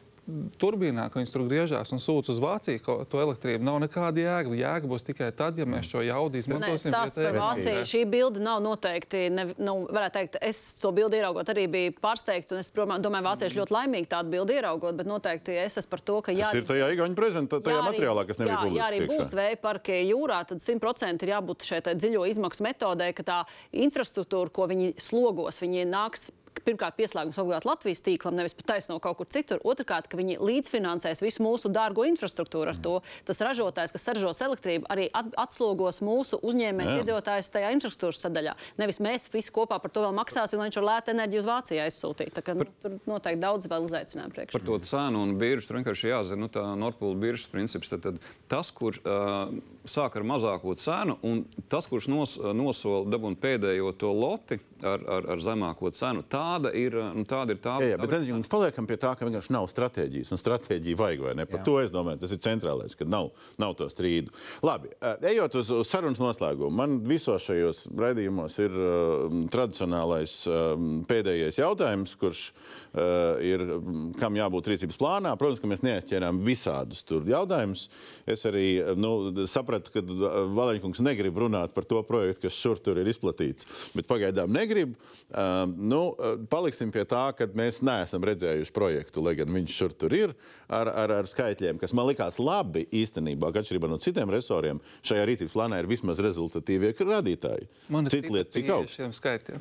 turbīnā, 0.57 1.03
ka 1.13 1.19
viņas 1.19 1.31
tur 1.35 1.43
griežās 1.45 1.91
un 1.93 1.99
sūta 2.01 2.31
uz 2.33 2.39
Vāciju 2.41 2.79
ko- 2.81 3.05
to 3.05 3.19
elektrību, 3.21 3.61
nav 3.61 3.75
nekāda 3.83 4.17
jēga. 4.23 4.55
Jēga 4.57 4.87
būs 4.89 5.03
tikai 5.05 5.27
tad, 5.37 5.59
ja 5.61 5.65
mēs 5.69 5.85
šo 5.91 6.01
jaudu 6.01 6.39
izmantosim. 6.39 6.89
stāsts 6.89 7.19
par 7.21 7.37
Vāciju. 7.37 7.83
Šī 7.85 8.01
bilde 8.09 8.41
nav 8.41 8.57
noteikti, 8.65 9.29
ne, 9.29 9.45
nu, 9.61 9.75
varētu 9.85 10.17
teikt, 10.17 10.37
es 10.41 10.73
to 10.81 10.89
bildi 10.91 11.19
ieraugot 11.21 11.45
arī 11.53 11.67
biju 11.69 11.93
pārsteigta, 12.01 12.53
un 12.57 12.63
es 12.63 12.71
domāju, 12.73 13.21
vācieši 13.27 13.59
ļoti 13.59 13.75
laimīgi 13.77 14.07
tādu 14.15 14.33
bildi 14.33 14.57
ieraugot, 14.57 14.97
bet 14.97 15.05
noteikti 15.05 15.59
es 15.61 15.77
esmu 15.77 15.89
par 15.93 15.99
to, 16.01 16.21
ka 16.25 16.31
jā. 16.33 16.49
Tas 16.49 16.55
ir 16.55 16.63
tajā 16.63 16.87
Igaunijas 16.95 17.19
prezentā, 17.21 17.61
tajā 17.61 17.75
Ja 17.77 17.83
arī- 17.83 17.93
materiālā, 17.93 18.27
kas 18.27 18.37
nebija 18.41 18.57
jā, 18.65 18.75
ja 18.75 18.83
arī 18.89 19.01
publiski. 19.05 19.21
būs 19.21 19.33
vēja 19.37 19.61
parki 19.61 19.99
jūrā, 20.09 20.39
tad 20.47 20.57
100% 20.57 21.21
ir 21.21 21.29
jābūt 21.37 21.61
šai 21.69 21.83
tai 21.83 21.93
dziļo 21.93 22.25
izmaksu 22.33 22.65
metodē, 22.65 23.13
ka 23.13 23.21
tā 23.21 23.45
infrastruktūra, 23.71 24.49
ko 24.51 24.65
viņi 24.67 24.95
slogos, 24.97 25.59
viņi 25.61 25.85
nāks. 25.85 26.31
Pirmkārt, 26.65 26.95
pieslēgums 26.97 27.37
obligāti 27.41 27.67
Latvijas 27.67 28.03
tīklam, 28.05 28.37
nevis 28.37 28.55
pat 28.55 28.69
taisno 28.75 28.97
kaut 29.03 29.19
kur 29.19 29.27
citur. 29.31 29.59
Otrakārt, 29.67 30.07
ka 30.11 30.19
viņi 30.19 30.37
līdzfinansēs 30.39 31.21
visu 31.23 31.43
mūsu 31.43 31.71
dārgo 31.73 32.05
infrastruktūru 32.07 32.71
ar 32.71 32.79
to. 32.81 32.95
Tas 33.27 33.41
ražotājs, 33.43 33.93
kas 33.95 34.05
saražos 34.07 34.41
elektrību, 34.45 34.87
arī 34.91 35.07
at 35.13 35.33
atslogos 35.45 36.01
mūsu 36.05 36.39
uzņēmējs, 36.45 37.01
iedzīvotājs 37.01 37.51
tajā 37.53 37.73
infrastruktūras 37.75 38.23
sadaļā. 38.25 38.55
Nevis 38.81 39.01
mēs 39.03 39.27
visi 39.33 39.53
kopā 39.55 39.79
par 39.83 39.93
to 39.93 40.05
vēl 40.05 40.15
maksāsim, 40.15 40.61
lai 40.61 40.69
viņš 40.69 40.79
var 40.79 40.87
lētu 40.91 41.15
enerģiju 41.15 41.43
uz 41.43 41.49
Vāciju 41.49 41.83
aizsūtīt. 41.85 42.33
Tā 42.37 42.45
kā, 42.45 42.55
nu, 42.57 42.67
tur 42.83 42.97
noteikti 43.09 43.43
daudz 43.43 43.69
vēl 43.71 43.89
izaicinājumu 43.89 44.35
priekšā. 44.37 44.57
Par 44.57 44.65
to 44.69 44.79
cenu 44.89 45.23
un 45.25 45.35
biržu 45.41 45.69
tur 45.69 45.79
vienkārši 45.81 46.11
jāzina 46.11 46.45
nu, 46.45 46.51
tā 46.51 46.65
Nordpūļu 46.79 47.19
biržas 47.21 47.49
princips. 47.51 47.91
Tad, 47.91 48.05
tad 48.05 48.21
tas, 48.51 48.71
kurš 48.75 49.01
uh, 49.03 49.53
sāk 49.89 50.17
ar 50.19 50.25
mazāko 50.27 50.75
cenu, 50.79 51.17
un 51.25 51.43
tas, 51.71 51.87
kurš 51.89 52.09
nos, 52.11 52.37
nosola 52.55 53.05
dabūt 53.11 53.39
pēdējo 53.43 53.93
to 53.99 54.11
loti 54.15 54.59
ar, 54.85 55.03
ar, 55.17 55.29
ar 55.35 55.43
zemāko 55.43 55.91
cenu, 55.95 56.23
tā 56.29 56.44
tāda 56.45 56.71
ir, 56.77 56.95
nu, 57.15 57.25
tāda 57.27 57.55
ir 57.55 57.61
tā. 57.63 57.75
Jā, 57.81 57.93
jā, 57.93 57.99
bet 58.01 58.13
mēs 58.13 58.51
paliekam 58.51 58.87
pie 58.89 58.97
tā, 59.01 59.13
ka 59.17 59.27
vienkārši 59.27 59.53
nav 59.55 59.67
stratēģijas. 59.71 60.31
Un 60.33 60.41
stratēģiju 60.41 60.99
vajag 60.99 61.23
vai 61.25 61.33
ne? 61.39 61.47
Par 61.49 61.63
to 61.65 61.77
es 61.81 61.93
domāju, 61.93 62.21
tas 62.23 62.33
ir 62.35 62.41
centrālais, 62.45 62.95
ka 62.97 63.07
nav, 63.09 63.31
nav 63.61 63.75
to 63.79 63.87
strīdu. 63.91 64.33
Labi, 64.65 64.91
ejot 65.31 65.57
uz, 65.61 65.71
uz 65.81 65.91
sarunas 65.91 66.21
noslēgumu, 66.21 66.73
man 66.75 66.97
visos 67.07 67.45
šajos 67.47 67.85
raidījumos 67.95 68.57
ir 68.63 68.75
uh, 68.77 69.37
tradicionālais 69.53 70.37
uh, 70.49 70.73
pēdējais 71.09 71.59
jautājums, 71.61 72.15
kurš 72.21 72.45
uh, 72.51 73.41
ir, 73.43 73.65
kam 74.19 74.37
jābūt 74.39 74.71
rīcības 74.73 74.99
plānā. 75.01 75.35
Protams, 75.39 75.63
ka 75.63 75.71
mēs 75.71 75.85
neaizķērām 75.85 76.43
visādus 76.45 77.03
tur 77.07 77.25
jautājumus. 77.29 77.87
Es 78.29 78.45
arī 78.47 78.67
nu, 78.99 79.15
sapratu, 79.49 79.93
ka 79.93 80.03
Valeņkungs 80.55 81.03
negrib 81.05 81.39
runāt 81.45 81.75
par 81.75 81.87
to 81.89 82.01
projektu, 82.07 82.47
kas 82.47 82.59
šur 82.59 82.81
tur 82.83 82.99
ir 83.01 83.09
izplatīts, 83.11 83.67
bet 83.95 84.09
pagaidām 84.09 84.53
negrib. 84.53 84.95
Uh, 85.25 85.65
nu, 85.75 86.03
paliksim 86.51 86.91
pie 86.93 87.05
tā, 87.09 87.23
ka 87.37 87.47
mēs 87.57 87.81
neesam 87.85 88.23
redzējuši 88.25 88.73
projektu, 88.75 89.23
lai 89.25 89.35
gan 89.39 89.51
viņš 89.55 89.75
šur 89.75 89.95
tur 89.95 90.15
ir 90.15 90.35
ar, 90.67 90.89
ar, 90.89 91.13
ar 91.21 91.29
skaitļiem, 91.29 91.79
kas 91.81 91.93
man 91.97 92.09
likās 92.09 92.39
labi 92.41 92.85
īstenībā, 92.95 93.51
atšķirībā 93.55 93.89
no 93.89 93.99
citiem 94.01 94.31
resoriem. 94.33 94.81
Šajā 95.05 95.25
rīcības 95.29 95.55
plānā 95.55 95.81
ir 95.81 95.89
vismaz 95.89 96.21
rezultatīvie 96.23 96.93
rādītāji. 97.05 97.69
Man 97.93 98.07
ir 98.07 98.15
Cita 98.15 98.33
lieta, 98.33 98.51
cik 98.55 98.71
augsts. 98.73 99.01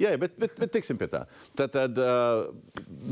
Jā, 0.01 0.15
bet, 0.21 0.37
bet, 0.41 0.57
bet 0.61 0.73
tiksim 0.75 0.99
pie 1.01 1.09
tā. 1.13 1.25
Tad, 1.59 1.75
tad 1.75 1.99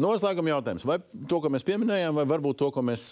noslēguma 0.01 0.55
jautājums. 0.55 0.87
Vai 0.89 0.99
to, 1.29 1.41
ko 1.43 1.51
mēs 1.53 1.67
pieminējām, 1.67 2.17
vai 2.21 2.27
varbūt 2.29 2.61
to, 2.63 2.71
ko 2.75 2.85
mēs, 2.87 3.09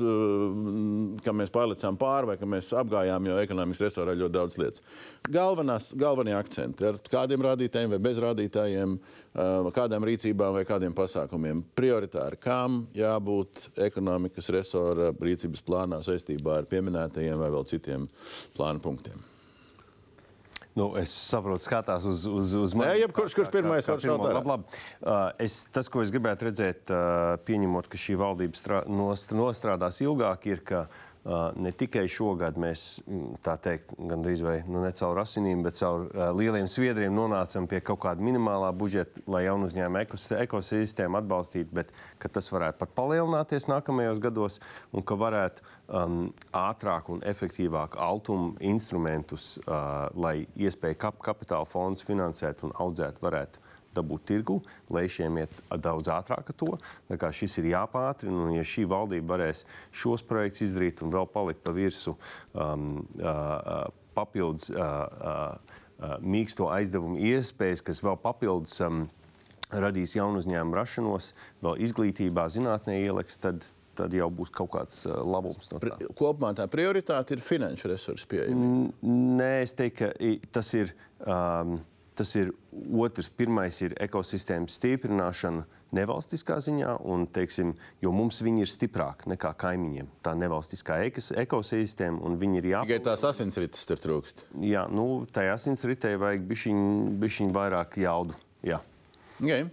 mēs 1.41 1.55
pārlicām 1.55 1.99
pāri, 2.01 2.33
vai 2.33 2.39
ka 2.41 2.49
mēs 2.49 2.73
apgājām 2.81 3.31
jau 3.31 3.39
ekonomikas 3.43 3.85
resorā 3.87 4.17
ļoti 4.19 4.37
daudz 4.37 4.59
lietas. 4.61 4.85
Galvenās, 5.31 5.91
galvenie 5.99 6.37
akcenti 6.39 6.89
ar 6.89 7.01
kādiem 7.11 7.45
rādītājiem 7.45 7.95
vai 7.95 8.03
bez 8.11 8.21
rādītājiem, 8.23 8.97
kādām 9.35 10.05
rīcībām 10.09 10.57
vai 10.59 10.65
kādiem 10.67 10.95
pasākumiem. 10.97 11.63
Prioritāri, 11.79 12.39
kam 12.41 12.85
jābūt 12.97 13.71
ekonomikas 13.87 14.51
resora 14.55 15.13
rīcības 15.15 15.63
plānā 15.67 16.01
saistībā 16.03 16.61
ar 16.61 16.71
pieminētajiem 16.71 17.39
vai 17.39 17.51
vēl 17.55 17.67
citiem 17.71 18.09
plānu 18.57 18.83
punktiem. 18.83 19.27
Nu, 20.79 20.93
es 20.97 21.11
saprotu, 21.11 21.65
skatās 21.65 22.05
uz, 22.07 22.23
uz, 22.31 22.53
uz 22.55 22.75
mani. 22.79 22.93
Jā, 22.93 23.05
jebkurš, 23.05 23.35
kurš 23.35 23.49
pirmais 23.53 23.89
var 23.91 23.99
šaut 24.01 24.23
ārā. 24.23 24.39
Labi, 24.39 24.51
labi. 24.53 24.83
Uh, 25.03 25.17
es, 25.43 25.65
tas, 25.75 25.91
ko 25.91 25.99
es 26.01 26.13
gribētu 26.15 26.47
redzēt, 26.47 26.93
uh, 26.95 27.35
pieņemot, 27.43 27.89
ka 27.91 27.99
šī 27.99 28.15
valdība 28.21 28.59
strā, 28.59 28.85
nost, 28.87 29.35
nostrādās 29.35 29.99
ilgāk, 30.07 30.47
ir, 30.47 30.63
ka 30.63 30.85
uh, 30.87 31.10
ne 31.25 31.71
tikai 31.77 32.07
šogad 32.09 32.57
mēs, 32.61 33.03
mm, 33.05 33.41
tā 33.45 33.57
teikt, 33.61 33.93
gandrīz 33.99 34.41
vai 34.45 34.55
nu, 34.67 34.81
ne 34.81 34.93
caur 34.97 35.21
asinīm, 35.21 35.63
bet 35.67 35.77
caur 35.77 36.07
uh, 36.09 36.31
lieliem 36.33 36.69
sviedriem 36.71 37.13
nonācam 37.13 37.67
pie 37.69 37.83
kaut 37.85 38.01
kāda 38.07 38.25
minimālā 38.25 38.71
budžeta, 38.73 39.21
lai 39.29 39.45
jaunu 39.45 39.69
uzņēmumu 39.69 40.01
ekos, 40.01 40.31
ekosistēmu 40.41 41.21
atbalstītu, 41.21 41.69
bet 41.77 41.93
tas 42.33 42.49
varētu 42.53 42.81
pat 42.81 42.95
palielināties 42.97 43.69
nākamajos 43.69 44.23
gados 44.23 44.61
un 44.97 45.05
ka 45.05 45.19
varētu 45.21 45.67
um, 45.89 46.31
ātrāk 46.57 47.13
un 47.13 47.21
efektīvāk 47.29 47.99
altuma 48.01 48.55
instrumentus, 48.73 49.59
uh, 49.67 50.09
lai 50.17 50.47
iespēja 50.57 51.03
kap 51.05 51.21
kapitāla 51.21 51.69
fondus 51.69 52.07
finansēt 52.07 52.65
un 52.65 52.73
audzēt, 52.81 53.21
varētu 53.21 53.61
dabūt 53.97 54.27
tirgu, 54.31 54.59
lai 54.93 55.07
šiem 55.11 55.41
iet 55.43 55.63
daudz 55.83 56.11
ātrāk 56.13 56.53
ar 56.53 56.59
to. 56.63 56.75
Šis 57.35 57.59
ir 57.63 57.71
jāpātrina, 57.73 58.47
un 58.47 58.55
ja 58.55 58.67
šī 58.67 58.87
valdība 58.91 59.35
varēs 59.35 59.65
šos 59.91 60.25
projektus 60.27 60.69
izdarīt 60.69 61.03
un 61.05 61.13
vēl 61.15 61.29
palikt 61.31 61.65
pa 61.67 61.75
virsu 61.77 62.15
um, 62.55 63.03
uh, 63.19 63.27
uh, 63.27 63.87
papildus 64.15 64.71
uh, 64.71 64.79
uh, 64.81 65.81
uh, 66.01 66.17
mīksto 66.23 66.71
aizdevumu 66.73 67.19
iespējas, 67.33 67.83
kas 67.87 68.03
vēl 68.05 68.19
papildus 68.23 68.79
um, 68.87 69.05
radīs 69.71 70.17
jaunu 70.17 70.41
uzņēmumu 70.43 70.79
rašanos, 70.79 71.35
vēl 71.65 71.85
izglītībā, 71.87 72.49
zinātnē 72.51 72.99
ieliks, 73.05 73.39
tad, 73.43 73.67
tad 73.99 74.15
jau 74.17 74.31
būs 74.35 74.53
kaut 74.55 74.73
kāds 74.75 75.05
uh, 75.07 75.21
labums 75.27 75.71
no 75.73 75.83
tā. 75.83 75.95
Kopumā 76.19 76.53
tā 76.59 76.67
prioritāte 76.71 77.37
ir 77.37 77.45
finanšu 77.45 77.93
resursu 77.93 78.31
pieejamība. 78.31 79.15
Nē, 79.41 79.53
es 79.67 79.77
teiktu, 79.79 80.11
ka 80.11 80.33
tas 80.59 80.75
ir, 80.79 80.95
um, 81.23 81.79
tas 82.21 82.33
ir 82.39 82.53
otrs. 82.93 83.31
Pirmais 83.33 83.81
ir 83.83 83.95
ekosistēmas 84.05 84.77
stiprināšana 84.79 85.65
nevalstiskā 85.97 86.61
ziņā, 86.63 86.93
un, 87.11 87.25
teiksim, 87.35 87.73
jo 88.05 88.13
mums 88.15 88.39
viņi 88.47 88.63
ir 88.63 88.71
stiprāki 88.71 89.33
nekā 89.33 89.51
kaimiņiem. 89.59 90.07
Tā 90.23 90.37
nevalstiskā 90.39 91.01
ekos- 91.09 91.33
ekosistēma, 91.43 92.21
un 92.23 92.39
viņi 92.39 92.61
ir 92.61 92.69
Tikai 92.69 92.77
jāpalīdz. 92.77 93.07
tās 93.09 93.25
asinsrites 93.33 93.89
tur 93.89 93.99
trūkst. 94.05 94.45
Jā, 94.63 94.85
nu, 94.93 95.27
tajā 95.33 95.57
asinsritē 95.57 96.15
vajag 96.21 96.47
bišķiņ, 96.47 96.79
bišķiņ 97.25 97.53
vairāk 97.57 97.99
jaudu. 98.05 98.39
Jā. 98.63 98.79
Okay. 99.41 99.67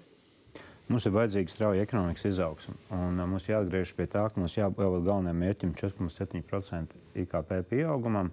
Mums 0.88 1.04
ir 1.06 1.12
vajadzīga 1.12 1.52
strauja 1.52 1.84
ekonomikas 1.84 2.24
izaugsme. 2.30 2.74
Un, 2.96 3.20
uh, 3.20 3.28
mums 3.28 3.46
jāatgriežas 3.50 3.94
pie 3.98 4.06
tā, 4.08 4.24
ka 4.32 4.40
mums 4.40 4.56
jābūt 4.56 5.04
galvenajam 5.04 5.42
mērķim 5.44 5.74
4,7% 5.76 6.96
IKP 7.26 7.58
pieaugumam. 7.70 8.32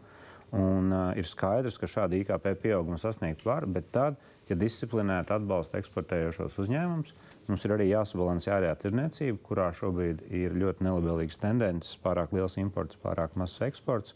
Un, 0.54 0.92
uh, 0.92 1.10
ir 1.18 1.26
skaidrs, 1.26 1.80
ka 1.80 1.88
šādu 1.90 2.20
IKP 2.20 2.52
pieaugumu 2.62 2.98
sasniegt 3.00 3.42
var, 3.46 3.64
bet 3.66 3.88
tad, 3.94 4.20
ja 4.46 4.54
disciplinēti 4.58 5.34
atbalsta 5.34 5.80
eksportējošos 5.80 6.60
uzņēmumus, 6.62 7.14
mums 7.48 7.64
ir 7.66 7.74
arī 7.74 7.88
jāsabalansē 7.88 8.52
ārējā 8.54 8.76
tirniecība, 8.84 9.40
kurā 9.48 9.66
šobrīd 9.74 10.22
ir 10.30 10.54
ļoti 10.60 10.86
nelabvēlīgas 10.86 11.40
tendences, 11.42 11.98
pārāk 12.04 12.36
liels 12.36 12.54
imports, 12.62 13.00
pārāk 13.02 13.34
mazs 13.40 13.64
eksports. 13.66 14.14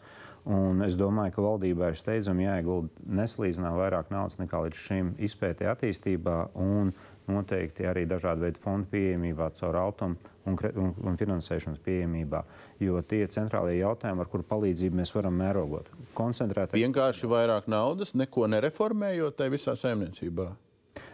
Un 0.48 0.84
es 0.86 0.94
domāju, 0.96 1.34
ka 1.34 1.44
valdībai 1.44 1.90
ir 1.92 1.98
steidzami 1.98 2.46
jāiegulda 2.46 3.08
neslīdzinā 3.18 3.72
vairāk 3.74 4.12
naudas 4.14 4.38
nekā 4.38 4.62
līdz 4.64 4.84
šim 4.84 5.10
izpētē 5.26 5.66
attīstībā. 5.74 6.38
Un 6.62 6.94
noteikti 7.30 7.86
arī 7.88 8.04
dažādu 8.08 8.46
veidu 8.46 8.62
fondu 8.62 8.90
pieejamībā, 8.92 9.50
caur 9.58 9.78
altumu 9.80 10.16
un, 10.48 10.58
un, 10.74 10.94
un 11.10 11.18
finansēšanas 11.20 11.82
pieejamībā. 11.84 12.44
Jo 12.84 13.02
tie 13.02 13.24
ir 13.24 13.34
centrālie 13.34 13.78
jautājumi, 13.78 14.24
ar 14.24 14.30
kuru 14.32 14.46
palīdzību 14.48 15.02
mēs 15.02 15.14
varam 15.16 15.36
mērogot. 15.40 15.90
Koncentrēt 16.18 16.76
Vienkārši 16.76 17.30
vairāk 17.30 17.68
naudas, 17.70 18.14
neko 18.18 18.48
nereformējot 18.50 19.38
tajā 19.38 19.54
visā 19.54 19.76
saimniecībā. 19.78 20.50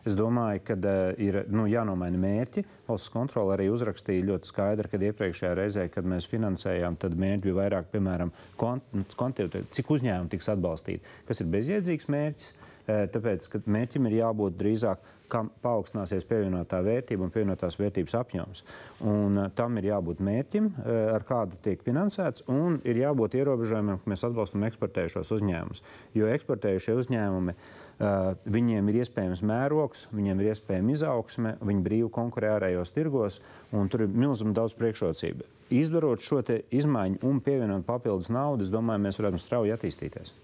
Es 0.05 0.13
domāju, 0.17 0.61
ka 0.69 0.77
uh, 0.77 1.15
ir 1.21 1.39
nu, 1.53 1.65
jānomaina 1.69 2.19
mērķi. 2.21 2.65
Valsts 2.89 3.13
kontrole 3.13 3.55
arī 3.55 3.71
uzrakstīja 3.73 4.27
ļoti 4.29 4.51
skaidri, 4.51 4.91
ka 4.93 5.01
iepriekšējā 5.01 5.53
reizē, 5.57 5.87
kad 5.93 6.09
mēs 6.09 6.29
finansējām, 6.29 6.99
tad 7.01 7.17
mērķi 7.21 7.47
bija 7.47 7.57
vairāk, 7.63 7.89
piemēram, 7.93 8.33
kvantitāte, 8.61 9.65
cik 9.73 9.95
uzņēmumi 9.97 10.33
tiks 10.35 10.51
atbalstīti. 10.53 11.17
Kas 11.29 11.41
ir 11.41 11.51
bezjēdzīgs 11.57 12.13
mērķis? 12.13 12.53
Eh, 12.85 13.07
Tāpēc, 13.09 13.49
mērķim 13.65 14.11
ir 14.11 14.19
jābūt 14.19 14.59
drīzāk, 14.61 15.13
kam 15.33 15.51
paaugstināsies 15.65 16.27
pievienotā 16.29 16.81
vērtība 16.85 17.27
un 17.27 17.33
pievienotās 17.35 17.79
vērtības 17.81 18.19
apjoms. 18.21 18.65
Un, 19.03 19.39
uh, 19.39 19.49
tam 19.57 19.79
ir 19.81 19.91
jābūt 19.93 20.21
mērķim, 20.25 20.69
uh, 20.73 20.99
ar 21.15 21.25
kādu 21.29 21.61
tiek 21.65 21.83
finansēts, 21.87 22.47
un 22.53 22.81
ir 22.85 23.01
jābūt 23.05 23.39
ierobežojumiem, 23.41 24.03
ka 24.03 24.13
mēs 24.13 24.27
atbalstam 24.29 24.67
eksportējušos 24.69 25.33
uzņēmumus. 25.39 25.83
Jo 26.19 26.31
eksportējušie 26.35 26.99
uzņēmumi 27.01 27.57
Uh, 27.95 28.33
viņiem 28.51 28.89
ir 28.91 28.97
iespējams 29.05 29.39
mērogs, 29.47 30.09
viņiem 30.11 30.41
ir 30.43 30.49
iespējama 30.51 30.97
izaugsme, 30.97 31.53
viņi 31.63 31.83
brīvi 31.85 32.09
konkurē 32.11 32.57
ārējos 32.57 32.91
tirgos, 32.91 33.37
un 33.71 33.87
tur 33.87 34.03
ir 34.03 34.11
milzīgi 34.11 34.51
daudz 34.57 34.75
priekšrocību. 34.81 35.47
Izdarot 35.79 36.25
šo 36.25 36.41
te 36.43 36.57
izmaiņu 36.75 37.23
un 37.23 37.39
pievienot 37.45 37.87
papildus 37.87 38.33
naudu, 38.35 38.67
es 38.67 38.73
domāju, 38.75 39.05
mēs 39.07 39.21
varētu 39.21 39.39
strauji 39.39 39.77
attīstīties. 39.77 40.35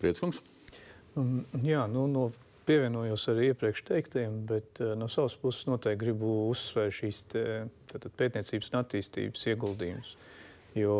Prieckungs. 0.00 0.40
Un, 1.20 1.44
jā, 1.60 1.84
nu, 1.92 2.06
no, 2.08 2.24
pievienojos 2.66 3.28
arī 3.32 3.50
iepriekš 3.52 3.84
teiktajiem, 3.88 4.40
bet 4.48 4.82
uh, 4.82 4.94
no 4.98 5.08
savas 5.12 5.36
puses 5.40 5.68
noteikti 5.68 6.04
gribu 6.04 6.34
uzsvērt 6.50 6.98
šīs 6.98 7.22
te, 7.32 7.44
pētniecības 8.18 8.72
un 8.72 8.80
attīstības 8.80 9.48
ieguldījumus. 9.52 10.14
Jo, 10.74 10.96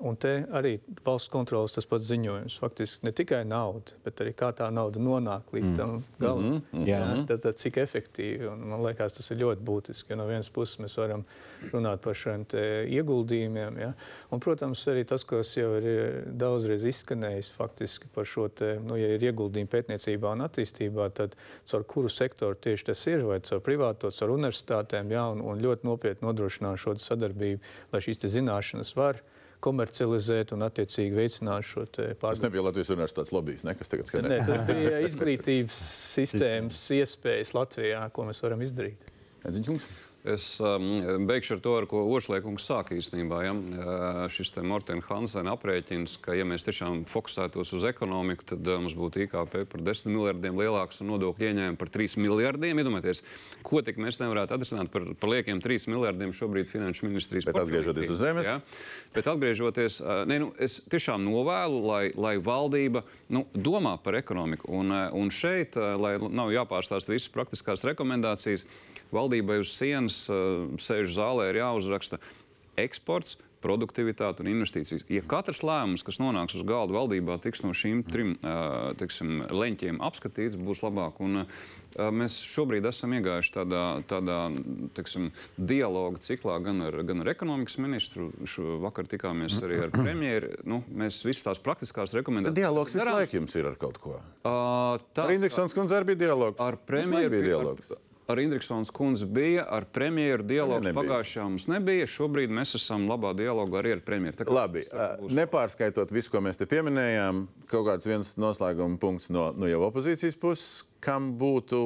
un 0.00 0.16
te 0.20 0.32
arī 0.56 0.76
valsts 1.04 1.30
kontrolas 1.32 1.74
tas 1.74 1.86
pats 1.88 2.06
ziņojums. 2.08 2.56
Faktiski 2.60 3.06
ne 3.06 3.12
tikai 3.16 3.42
nauda, 3.48 3.96
bet 4.04 4.20
arī 4.24 4.32
kā 4.36 4.50
tā 4.56 4.68
nauda 4.72 5.00
nonāk 5.02 5.52
līdz 5.54 5.72
tam 5.76 6.00
galam. 6.20 6.46
Mhm, 6.46 6.60
mhm. 6.72 6.86
Jā. 6.88 7.00
Tad, 7.28 7.42
tad 7.44 7.60
cik 7.60 7.80
efektīvi. 7.82 8.48
Un, 8.50 8.64
man 8.72 8.84
liekas, 8.84 9.16
tas 9.16 9.30
ir 9.32 9.40
ļoti 9.42 9.64
būtiski. 9.66 10.12
Jo 10.12 10.20
no 10.20 10.26
vienas 10.28 10.50
puses 10.52 10.80
mēs 10.82 10.96
varam 11.00 11.24
runāt 11.72 12.02
par 12.04 12.16
šiem 12.18 12.46
ieguldījumiem. 12.50 13.80
Ja? 13.82 13.90
Un, 14.32 14.42
protams, 14.42 14.82
arī 14.90 15.04
tas, 15.08 15.24
kas 15.28 15.52
jau 15.58 15.72
ir 15.78 15.88
eh, 15.90 16.20
daudzreiz 16.40 16.86
izskanējis 16.88 17.52
faktiski 17.56 18.10
par 18.14 18.28
šo, 18.28 18.48
te, 18.48 18.74
nu, 18.84 18.96
ja 19.00 19.12
ir 19.16 19.26
ieguldījumi 19.30 19.70
pētniecībā 19.70 20.34
un 20.36 20.46
attīstībā, 20.46 21.10
tad 21.16 21.36
caur 21.68 21.84
kuru 21.88 22.12
sektoru 22.12 22.56
tieši 22.56 22.90
tas 22.90 23.04
ir, 23.10 23.26
vai 23.28 23.40
caur 23.44 23.62
privāto, 23.64 24.12
caur 24.14 24.36
universitātēm, 24.36 25.12
ja? 25.14 25.26
un, 25.34 25.44
un 25.44 25.60
ļoti 25.60 25.88
nopietni 25.88 26.28
nodrošināt 26.28 26.80
šo 26.80 26.96
sadarbību, 27.00 27.60
lai 27.92 28.02
šīs 28.04 28.24
te 28.24 28.32
zināšanas 28.32 28.96
var 28.98 29.20
komercializēt 29.64 30.52
un 30.56 30.64
attiecīgi 30.66 31.16
veicināt 31.16 31.66
šo 31.68 31.84
Tas 31.90 32.16
pārdomu. 32.20 32.46
nebija 32.48 32.64
Latvijas 32.68 32.92
universitātes 32.94 33.32
lobbyis, 33.36 33.64
ne, 33.68 33.74
kas 33.78 33.92
tagad 33.92 34.06
Nē, 34.06 34.10
skanēja. 34.12 34.46
tas 34.48 34.62
bija 34.68 35.00
izglītības 35.08 35.80
sistēmas 36.16 36.82
iespējas 36.98 37.54
Latvijā, 37.56 38.04
ko 38.16 38.28
mēs 38.30 38.42
varam 38.44 38.62
izdarīt. 38.66 39.10
Ziņkungs? 39.44 39.86
Es 40.20 40.58
um, 40.60 41.00
beigšu 41.24 41.54
ar 41.56 41.60
to, 41.64 41.72
ar 41.80 41.86
ko 41.88 42.02
Ošliekungs 42.12 42.66
sāka 42.68 42.92
īstenībā. 42.92 43.38
Ja? 43.46 43.52
Uh, 43.56 44.18
šis 44.28 44.52
te 44.52 44.60
Mortena 44.60 45.00
Hansena 45.06 45.54
aprēķins, 45.56 46.18
ka 46.20 46.34
ja 46.36 46.44
mēs 46.44 46.66
tiešām 46.66 47.06
fokusētos 47.08 47.72
uz 47.78 47.86
ekonomiku, 47.88 48.44
tad 48.52 48.68
uh, 48.68 48.76
mums 48.82 48.92
būtu 48.98 49.22
IKP 49.24 49.56
par 49.72 49.84
10 49.86 50.12
miljardiem 50.12 50.60
lielāks 50.60 51.00
un 51.00 51.08
nodokļu 51.14 51.48
ieņēmumi 51.48 51.80
par 51.80 51.92
3 51.94 52.18
miljardiem. 52.20 52.82
Iedomājieties, 52.82 53.24
ko 53.64 53.80
tik 53.86 53.96
mēs 54.02 54.20
nevarētu 54.20 54.58
atrisināt 54.58 54.92
par, 54.92 55.08
par 55.16 55.32
liekiem 55.32 55.64
3 55.64 55.88
miljardiem 55.88 56.36
šobrīd 56.36 56.68
finanšu 56.68 57.08
ministrijas 57.08 57.48
Bet 57.48 57.62
atgriežoties 57.62 58.12
uz 58.12 58.20
zemes? 58.20 58.50
Ja? 58.50 58.58
Bet 59.16 59.32
atgriežoties, 59.32 60.02
uh, 60.04 60.12
ne, 60.28 60.42
nu, 60.44 60.52
es 60.60 60.82
tiešām 60.92 61.24
novēlu, 61.24 61.80
lai, 61.88 62.04
lai 62.12 62.36
valdība 62.44 63.06
nu, 63.32 63.46
domā 63.56 63.96
par 64.04 64.20
ekonomiku. 64.20 64.68
Un, 64.68 64.92
un 65.16 65.32
šeit, 65.32 65.80
lai 65.80 66.18
nav 66.20 66.52
jāpārstāsta 66.52 67.16
visas 67.16 67.32
praktiskās 67.32 67.88
rekomendācijas, 67.88 68.68
valdībai 69.14 69.60
uz 69.64 69.74
sienas 69.76 70.24
uh, 70.32 70.66
sēž 70.80 71.14
zālē, 71.18 71.50
ir 71.52 71.62
jāuzraksta 71.64 72.22
eksports. 72.80 73.38
Produktivitāte 73.60 74.40
un 74.40 74.48
investīcijas. 74.48 75.02
Ja 75.12 75.20
katrs 75.28 75.58
lēmums, 75.60 76.00
kas 76.00 76.16
nonāks 76.16 76.54
uz 76.56 76.62
galda 76.64 76.94
valdībā, 76.96 77.34
tiks 77.44 77.60
no 77.60 77.74
šīm 77.76 77.98
trim 78.08 78.30
uh, 78.38 78.94
tiksim, 78.96 79.42
leņķiem 79.52 79.98
apskatīts, 80.00 80.56
būs 80.56 80.80
labāk. 80.80 81.20
Un, 81.20 81.42
uh, 81.42 82.08
mēs 82.08 82.38
šobrīd 82.48 82.88
esam 82.88 83.12
iegājuši 83.18 83.52
tādā, 83.58 83.82
tādā 84.08 84.38
tiksim, 84.96 85.28
dialoga 85.60 86.24
ciklā 86.24 86.56
gan 86.64 86.80
ar, 86.88 87.02
gan 87.04 87.20
ar 87.20 87.34
ekonomikas 87.34 87.76
ministru. 87.84 88.30
Šo 88.48 88.80
vakar 88.80 89.12
tikāmies 89.12 89.60
arī 89.60 89.84
ar 89.84 89.92
premjeru. 89.92 90.54
Nu, 90.64 90.80
mēs 90.88 91.20
visas 91.28 91.50
tās 91.50 91.60
praktiskās 91.60 92.16
rekomendācijas. 92.16 92.62
Dialogs 92.64 92.96
visu 92.96 93.10
laiku 93.12 93.42
jums 93.42 93.60
ir 93.60 93.74
ar 93.74 93.76
kaut 93.84 94.00
ko. 94.00 94.22
Uh, 94.40 94.96
Ar 95.20 95.36
Indriksons 95.36 95.76
kundzi 95.76 96.00
arī 96.00 96.14
bija 96.14 96.30
dialogs. 96.30 96.56
Ar 96.64 96.80
laiku 96.80 96.86
bija 96.88 96.94
premjeru 96.94 97.44
dialogs. 97.44 97.92
Ar, 97.92 98.06
ar 98.32 98.40
Indriksons 98.42 98.90
kundzi 98.94 99.26
bija, 99.30 99.64
ar 99.70 99.86
premjeru 99.92 100.44
nebija. 100.44 100.94
pagājušajā 100.96 101.46
mums 101.48 101.66
nebija. 101.70 102.08
Šobrīd 102.10 102.52
mēs 102.54 102.74
esam 102.78 103.06
labā 103.10 103.32
dialogā 103.38 103.80
arī 103.82 103.94
ar 103.96 104.04
premjeru. 104.06 104.40
Kā 104.40 104.54
Labi, 104.54 104.84
ā, 104.90 105.08
nepārskaitot 105.40 106.12
visu, 106.14 106.32
ko 106.32 106.42
mēs 106.44 106.60
te 106.60 106.68
pieminējām, 106.70 107.44
kaut 107.70 107.86
kāds 107.88 108.08
viens 108.10 108.34
noslēguma 108.40 109.00
punkts 109.02 109.30
no, 109.34 109.50
no 109.56 109.70
jau 109.70 109.82
opozīcijas 109.88 110.38
puses, 110.40 110.84
kam 111.04 111.32
būtu 111.40 111.82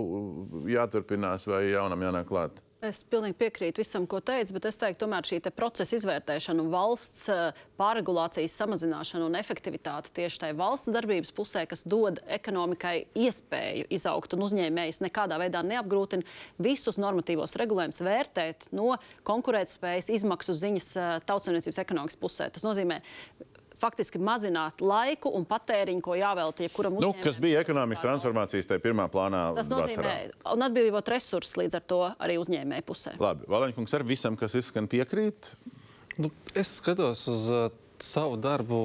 jāturpinās 0.73 1.49
vai 1.51 1.67
jaunam 1.75 2.09
jānāk 2.09 2.31
klāt. 2.31 2.64
Es 2.85 3.01
pilnīgi 3.09 3.37
piekrītu 3.41 3.81
visam, 3.81 4.05
ko 4.11 4.19
teicu, 4.25 4.53
bet 4.57 4.67
es 4.69 4.77
teiktu, 4.81 5.05
tomēr 5.05 5.25
šī 5.25 5.39
te 5.45 5.53
procesa 5.55 5.97
izvērtēšana, 5.97 6.61
un 6.61 6.73
valsts 6.73 7.31
eh, 7.33 7.63
pārregulācijas 7.81 8.57
samazināšana 8.61 9.25
un 9.29 9.39
efektivitāte 9.39 10.13
tieši 10.19 10.43
tajā 10.43 10.57
valsts 10.59 10.93
darbības 10.93 11.33
pusē, 11.37 11.65
kas 11.71 11.87
dod 11.89 12.21
ekonomikai 12.37 13.07
iespēju 13.25 13.89
izaugt 13.95 14.37
un 14.37 14.45
uzņēmējs 14.49 15.01
nekādā 15.07 15.39
veidā 15.41 15.65
neapgrūtina 15.65 16.27
visus 16.67 17.01
normatīvos 17.01 17.57
regulējumus 17.63 18.05
vērtēt 18.05 18.69
no 18.77 18.99
konkurētspējas 19.29 20.13
izmaksu 20.19 20.57
ziņas 20.61 20.93
eh, 21.01 21.11
tautsēmniecības 21.31 21.83
ekonomikas 21.87 22.21
pusē. 22.21 22.53
Tas 22.53 22.69
nozīmē 22.69 23.01
faktiski 23.85 24.21
mazināt 24.25 24.81
laiku 24.81 25.29
un 25.37 25.45
patēriņu, 25.49 26.01
ko 26.09 26.17
jāvelta 26.17 26.65
jebkuram 26.65 26.97
Nu, 26.97 27.03
uzņēmējam. 27.13 27.25
kas 27.29 27.39
bija 27.45 27.61
ekonomikas 27.65 28.05
transformācijas 28.05 28.71
tajā 28.71 28.83
pirmā 28.85 29.07
plānā? 29.13 29.45
Tas 29.61 29.69
nozīmē, 29.73 30.01
vasarā? 30.01 30.55
un 30.57 30.67
atbrīvot 30.69 31.13
resursus 31.13 31.59
līdz 31.61 31.79
ar 31.81 31.87
to 31.93 32.01
arī 32.19 32.39
uzņēmēju 32.41 32.87
pusē. 32.89 33.15
Labi, 33.21 33.45
Valaņkungs 33.53 33.97
ar 34.01 34.07
visam, 34.09 34.37
kas 34.41 34.57
izskan 34.61 34.89
piekrīt. 34.89 35.53
Nu, 36.17 36.31
es 36.55 36.77
skatos 36.81 37.27
uz 37.29 37.49
uh, 37.53 37.69
savu 38.01 38.37
darbu 38.41 38.81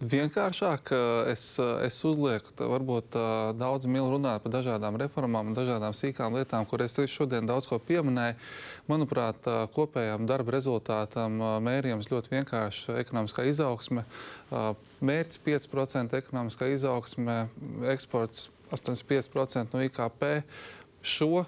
vienkāršāk. 0.00 0.90
uh, 0.96 1.30
Es, 1.30 1.58
uh, 1.60 1.80
es 1.84 1.98
uzlieku 2.04 2.52
tā, 2.56 2.66
varbūt 2.70 3.16
uh, 3.18 3.52
daudz 3.56 3.86
mīlu 3.90 4.16
runāt 4.16 4.42
par 4.42 4.52
dažādām 4.54 4.96
reformām 5.00 5.52
dažādām 5.56 5.94
sīkām 5.96 6.36
lietām, 6.38 6.66
kur 6.66 6.82
es 6.82 6.96
šodien 7.10 7.46
daudz 7.46 7.68
ko 7.68 7.78
pieminēju. 7.78 8.38
Manuprāt, 8.90 9.44
kopējām 9.70 10.26
darba 10.26 10.56
rezultātam 10.56 11.36
mērījums 11.62 12.08
ļoti 12.10 12.32
vienkāršs- 12.32 12.88
ekonomiskā 13.04 13.44
izaugsme. 13.46 14.02
Mērķis 14.50 15.38
5% 15.44 16.16
ekonomiskā 16.18 16.72
izaugsme, 16.74 17.44
eksports 17.92 18.48
85% 18.74 19.76
no 19.76 19.84
IKP. 19.86 20.42
Šo 21.06 21.44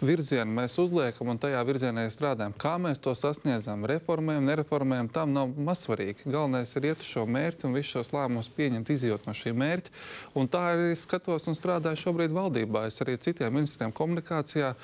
virzienu 0.00 0.52
mēs 0.58 0.76
uzliekam 0.80 1.30
un 1.32 1.38
tajā 1.40 1.60
virzienā 1.66 2.04
strādājam. 2.12 2.54
Kā 2.58 2.74
mēs 2.82 3.00
to 3.02 3.14
sasniedzam? 3.16 3.86
Reformējam, 3.88 4.44
nereformējam, 4.50 5.08
tam 5.12 5.32
nav 5.36 5.54
mazsvarīgi. 5.68 6.26
Galvenais 6.26 6.74
ir 6.76 6.90
iet 6.90 7.04
uz 7.04 7.08
šo 7.08 7.24
mērķi 7.30 7.68
un 7.68 7.76
visus 7.76 7.94
šos 7.96 8.12
lēmumus 8.16 8.52
pieņemt, 8.56 8.92
izjūt 8.92 9.26
no 9.28 9.34
šī 9.36 9.54
mērķa. 9.56 9.94
Un 10.36 10.50
tā 10.52 10.62
arī 10.74 10.92
skatos 10.98 11.48
un 11.48 11.58
strādāju 11.58 12.02
šobrīd 12.04 12.36
valdībā. 12.36 12.86
Es 12.90 13.00
arī 13.04 13.16
citiem 13.22 13.56
ministriem 13.56 13.94
komunikācijā. 13.96 14.74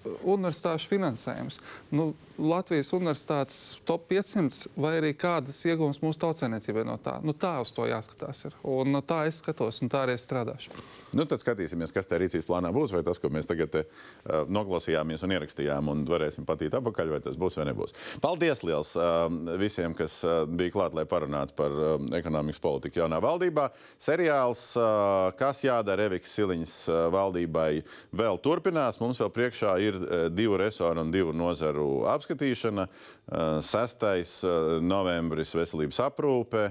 Universitāšu 0.00 0.88
finansējums. 0.88 1.58
Nu, 1.92 2.14
Latvijas 2.40 2.88
universitātes 2.96 3.58
top 3.84 4.06
500 4.08 4.70
vai 4.80 4.94
arī 4.96 5.10
kādas 5.12 5.58
iegūmas 5.68 6.00
mūsu 6.00 6.22
tautsēmniecībai 6.22 6.86
no 6.88 6.96
tā. 7.04 7.18
Nu, 7.20 7.34
tā 7.36 7.58
uz 7.60 7.74
to 7.76 7.84
jāskatās. 7.84 8.46
Ir. 8.48 8.56
Un 8.64 8.96
uh, 8.96 9.04
tā 9.04 9.26
es 9.28 9.42
skatos, 9.42 9.82
un 9.84 9.92
tā 9.92 10.06
arī 10.06 10.16
strādāšu. 10.16 10.72
Nu, 11.16 11.24
tad 11.26 11.42
skatīsimies, 11.42 11.90
kas 11.94 12.06
tajā 12.06 12.20
rīcības 12.22 12.46
plānā 12.46 12.70
būs. 12.74 12.92
Vai 12.94 13.02
tas, 13.06 13.18
ko 13.18 13.30
mēs 13.34 13.48
tagad 13.50 13.72
te, 13.72 13.82
uh, 13.86 14.44
noklausījāmies 14.46 15.24
un 15.26 15.34
ierakstījām, 15.34 15.90
un 15.90 16.04
varēsim 16.06 16.46
patīt 16.46 16.76
apakaļ, 16.78 17.14
vai 17.14 17.20
tas 17.24 17.38
būs 17.40 17.58
vai 17.58 17.66
nebūs. 17.70 17.96
Paldies 18.22 18.62
liels 18.66 18.92
uh, 18.98 19.26
visiem, 19.58 19.94
kas 19.98 20.20
uh, 20.26 20.44
bija 20.46 20.74
klāt, 20.76 20.94
lai 20.94 21.06
parunātu 21.10 21.56
par 21.58 21.74
uh, 21.74 21.96
ekonomikas 22.18 22.62
politiku 22.62 23.02
jaunā 23.02 23.18
valdībā. 23.24 23.68
Seriāls, 24.02 24.62
uh, 24.78 25.32
kas 25.40 25.64
jādara 25.66 26.06
Eviks 26.06 26.36
Siliņas 26.38 26.76
uh, 26.90 27.00
valdībai, 27.14 27.70
vēl 28.14 28.38
turpinās. 28.44 29.00
Mums 29.02 29.22
vēl 29.24 29.32
priekšā 29.34 29.74
ir 29.82 29.98
uh, 29.98 30.28
divu 30.30 30.60
resoru 30.62 31.02
un 31.02 31.10
divu 31.14 31.34
nozaru 31.34 32.04
apskatīšana. 32.14 32.86
Uh, 32.86 33.58
6. 33.66 34.06
uh, 34.06 34.78
novembris 34.82 35.56
veselības 35.58 36.00
aprūpe. 36.06 36.70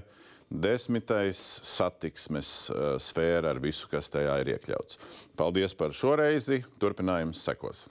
Desmitais 0.49 1.37
satiksmes 1.61 2.49
uh, 2.73 2.95
sfēra 2.97 3.53
ar 3.53 3.61
visu, 3.61 3.85
kas 3.91 4.09
tajā 4.09 4.39
ir 4.41 4.55
iekļauts. 4.55 4.97
Paldies 5.37 5.77
par 5.77 5.93
šo 5.93 6.15
reizi. 6.17 6.63
Turpinājums 6.81 7.43
sekos. 7.45 7.85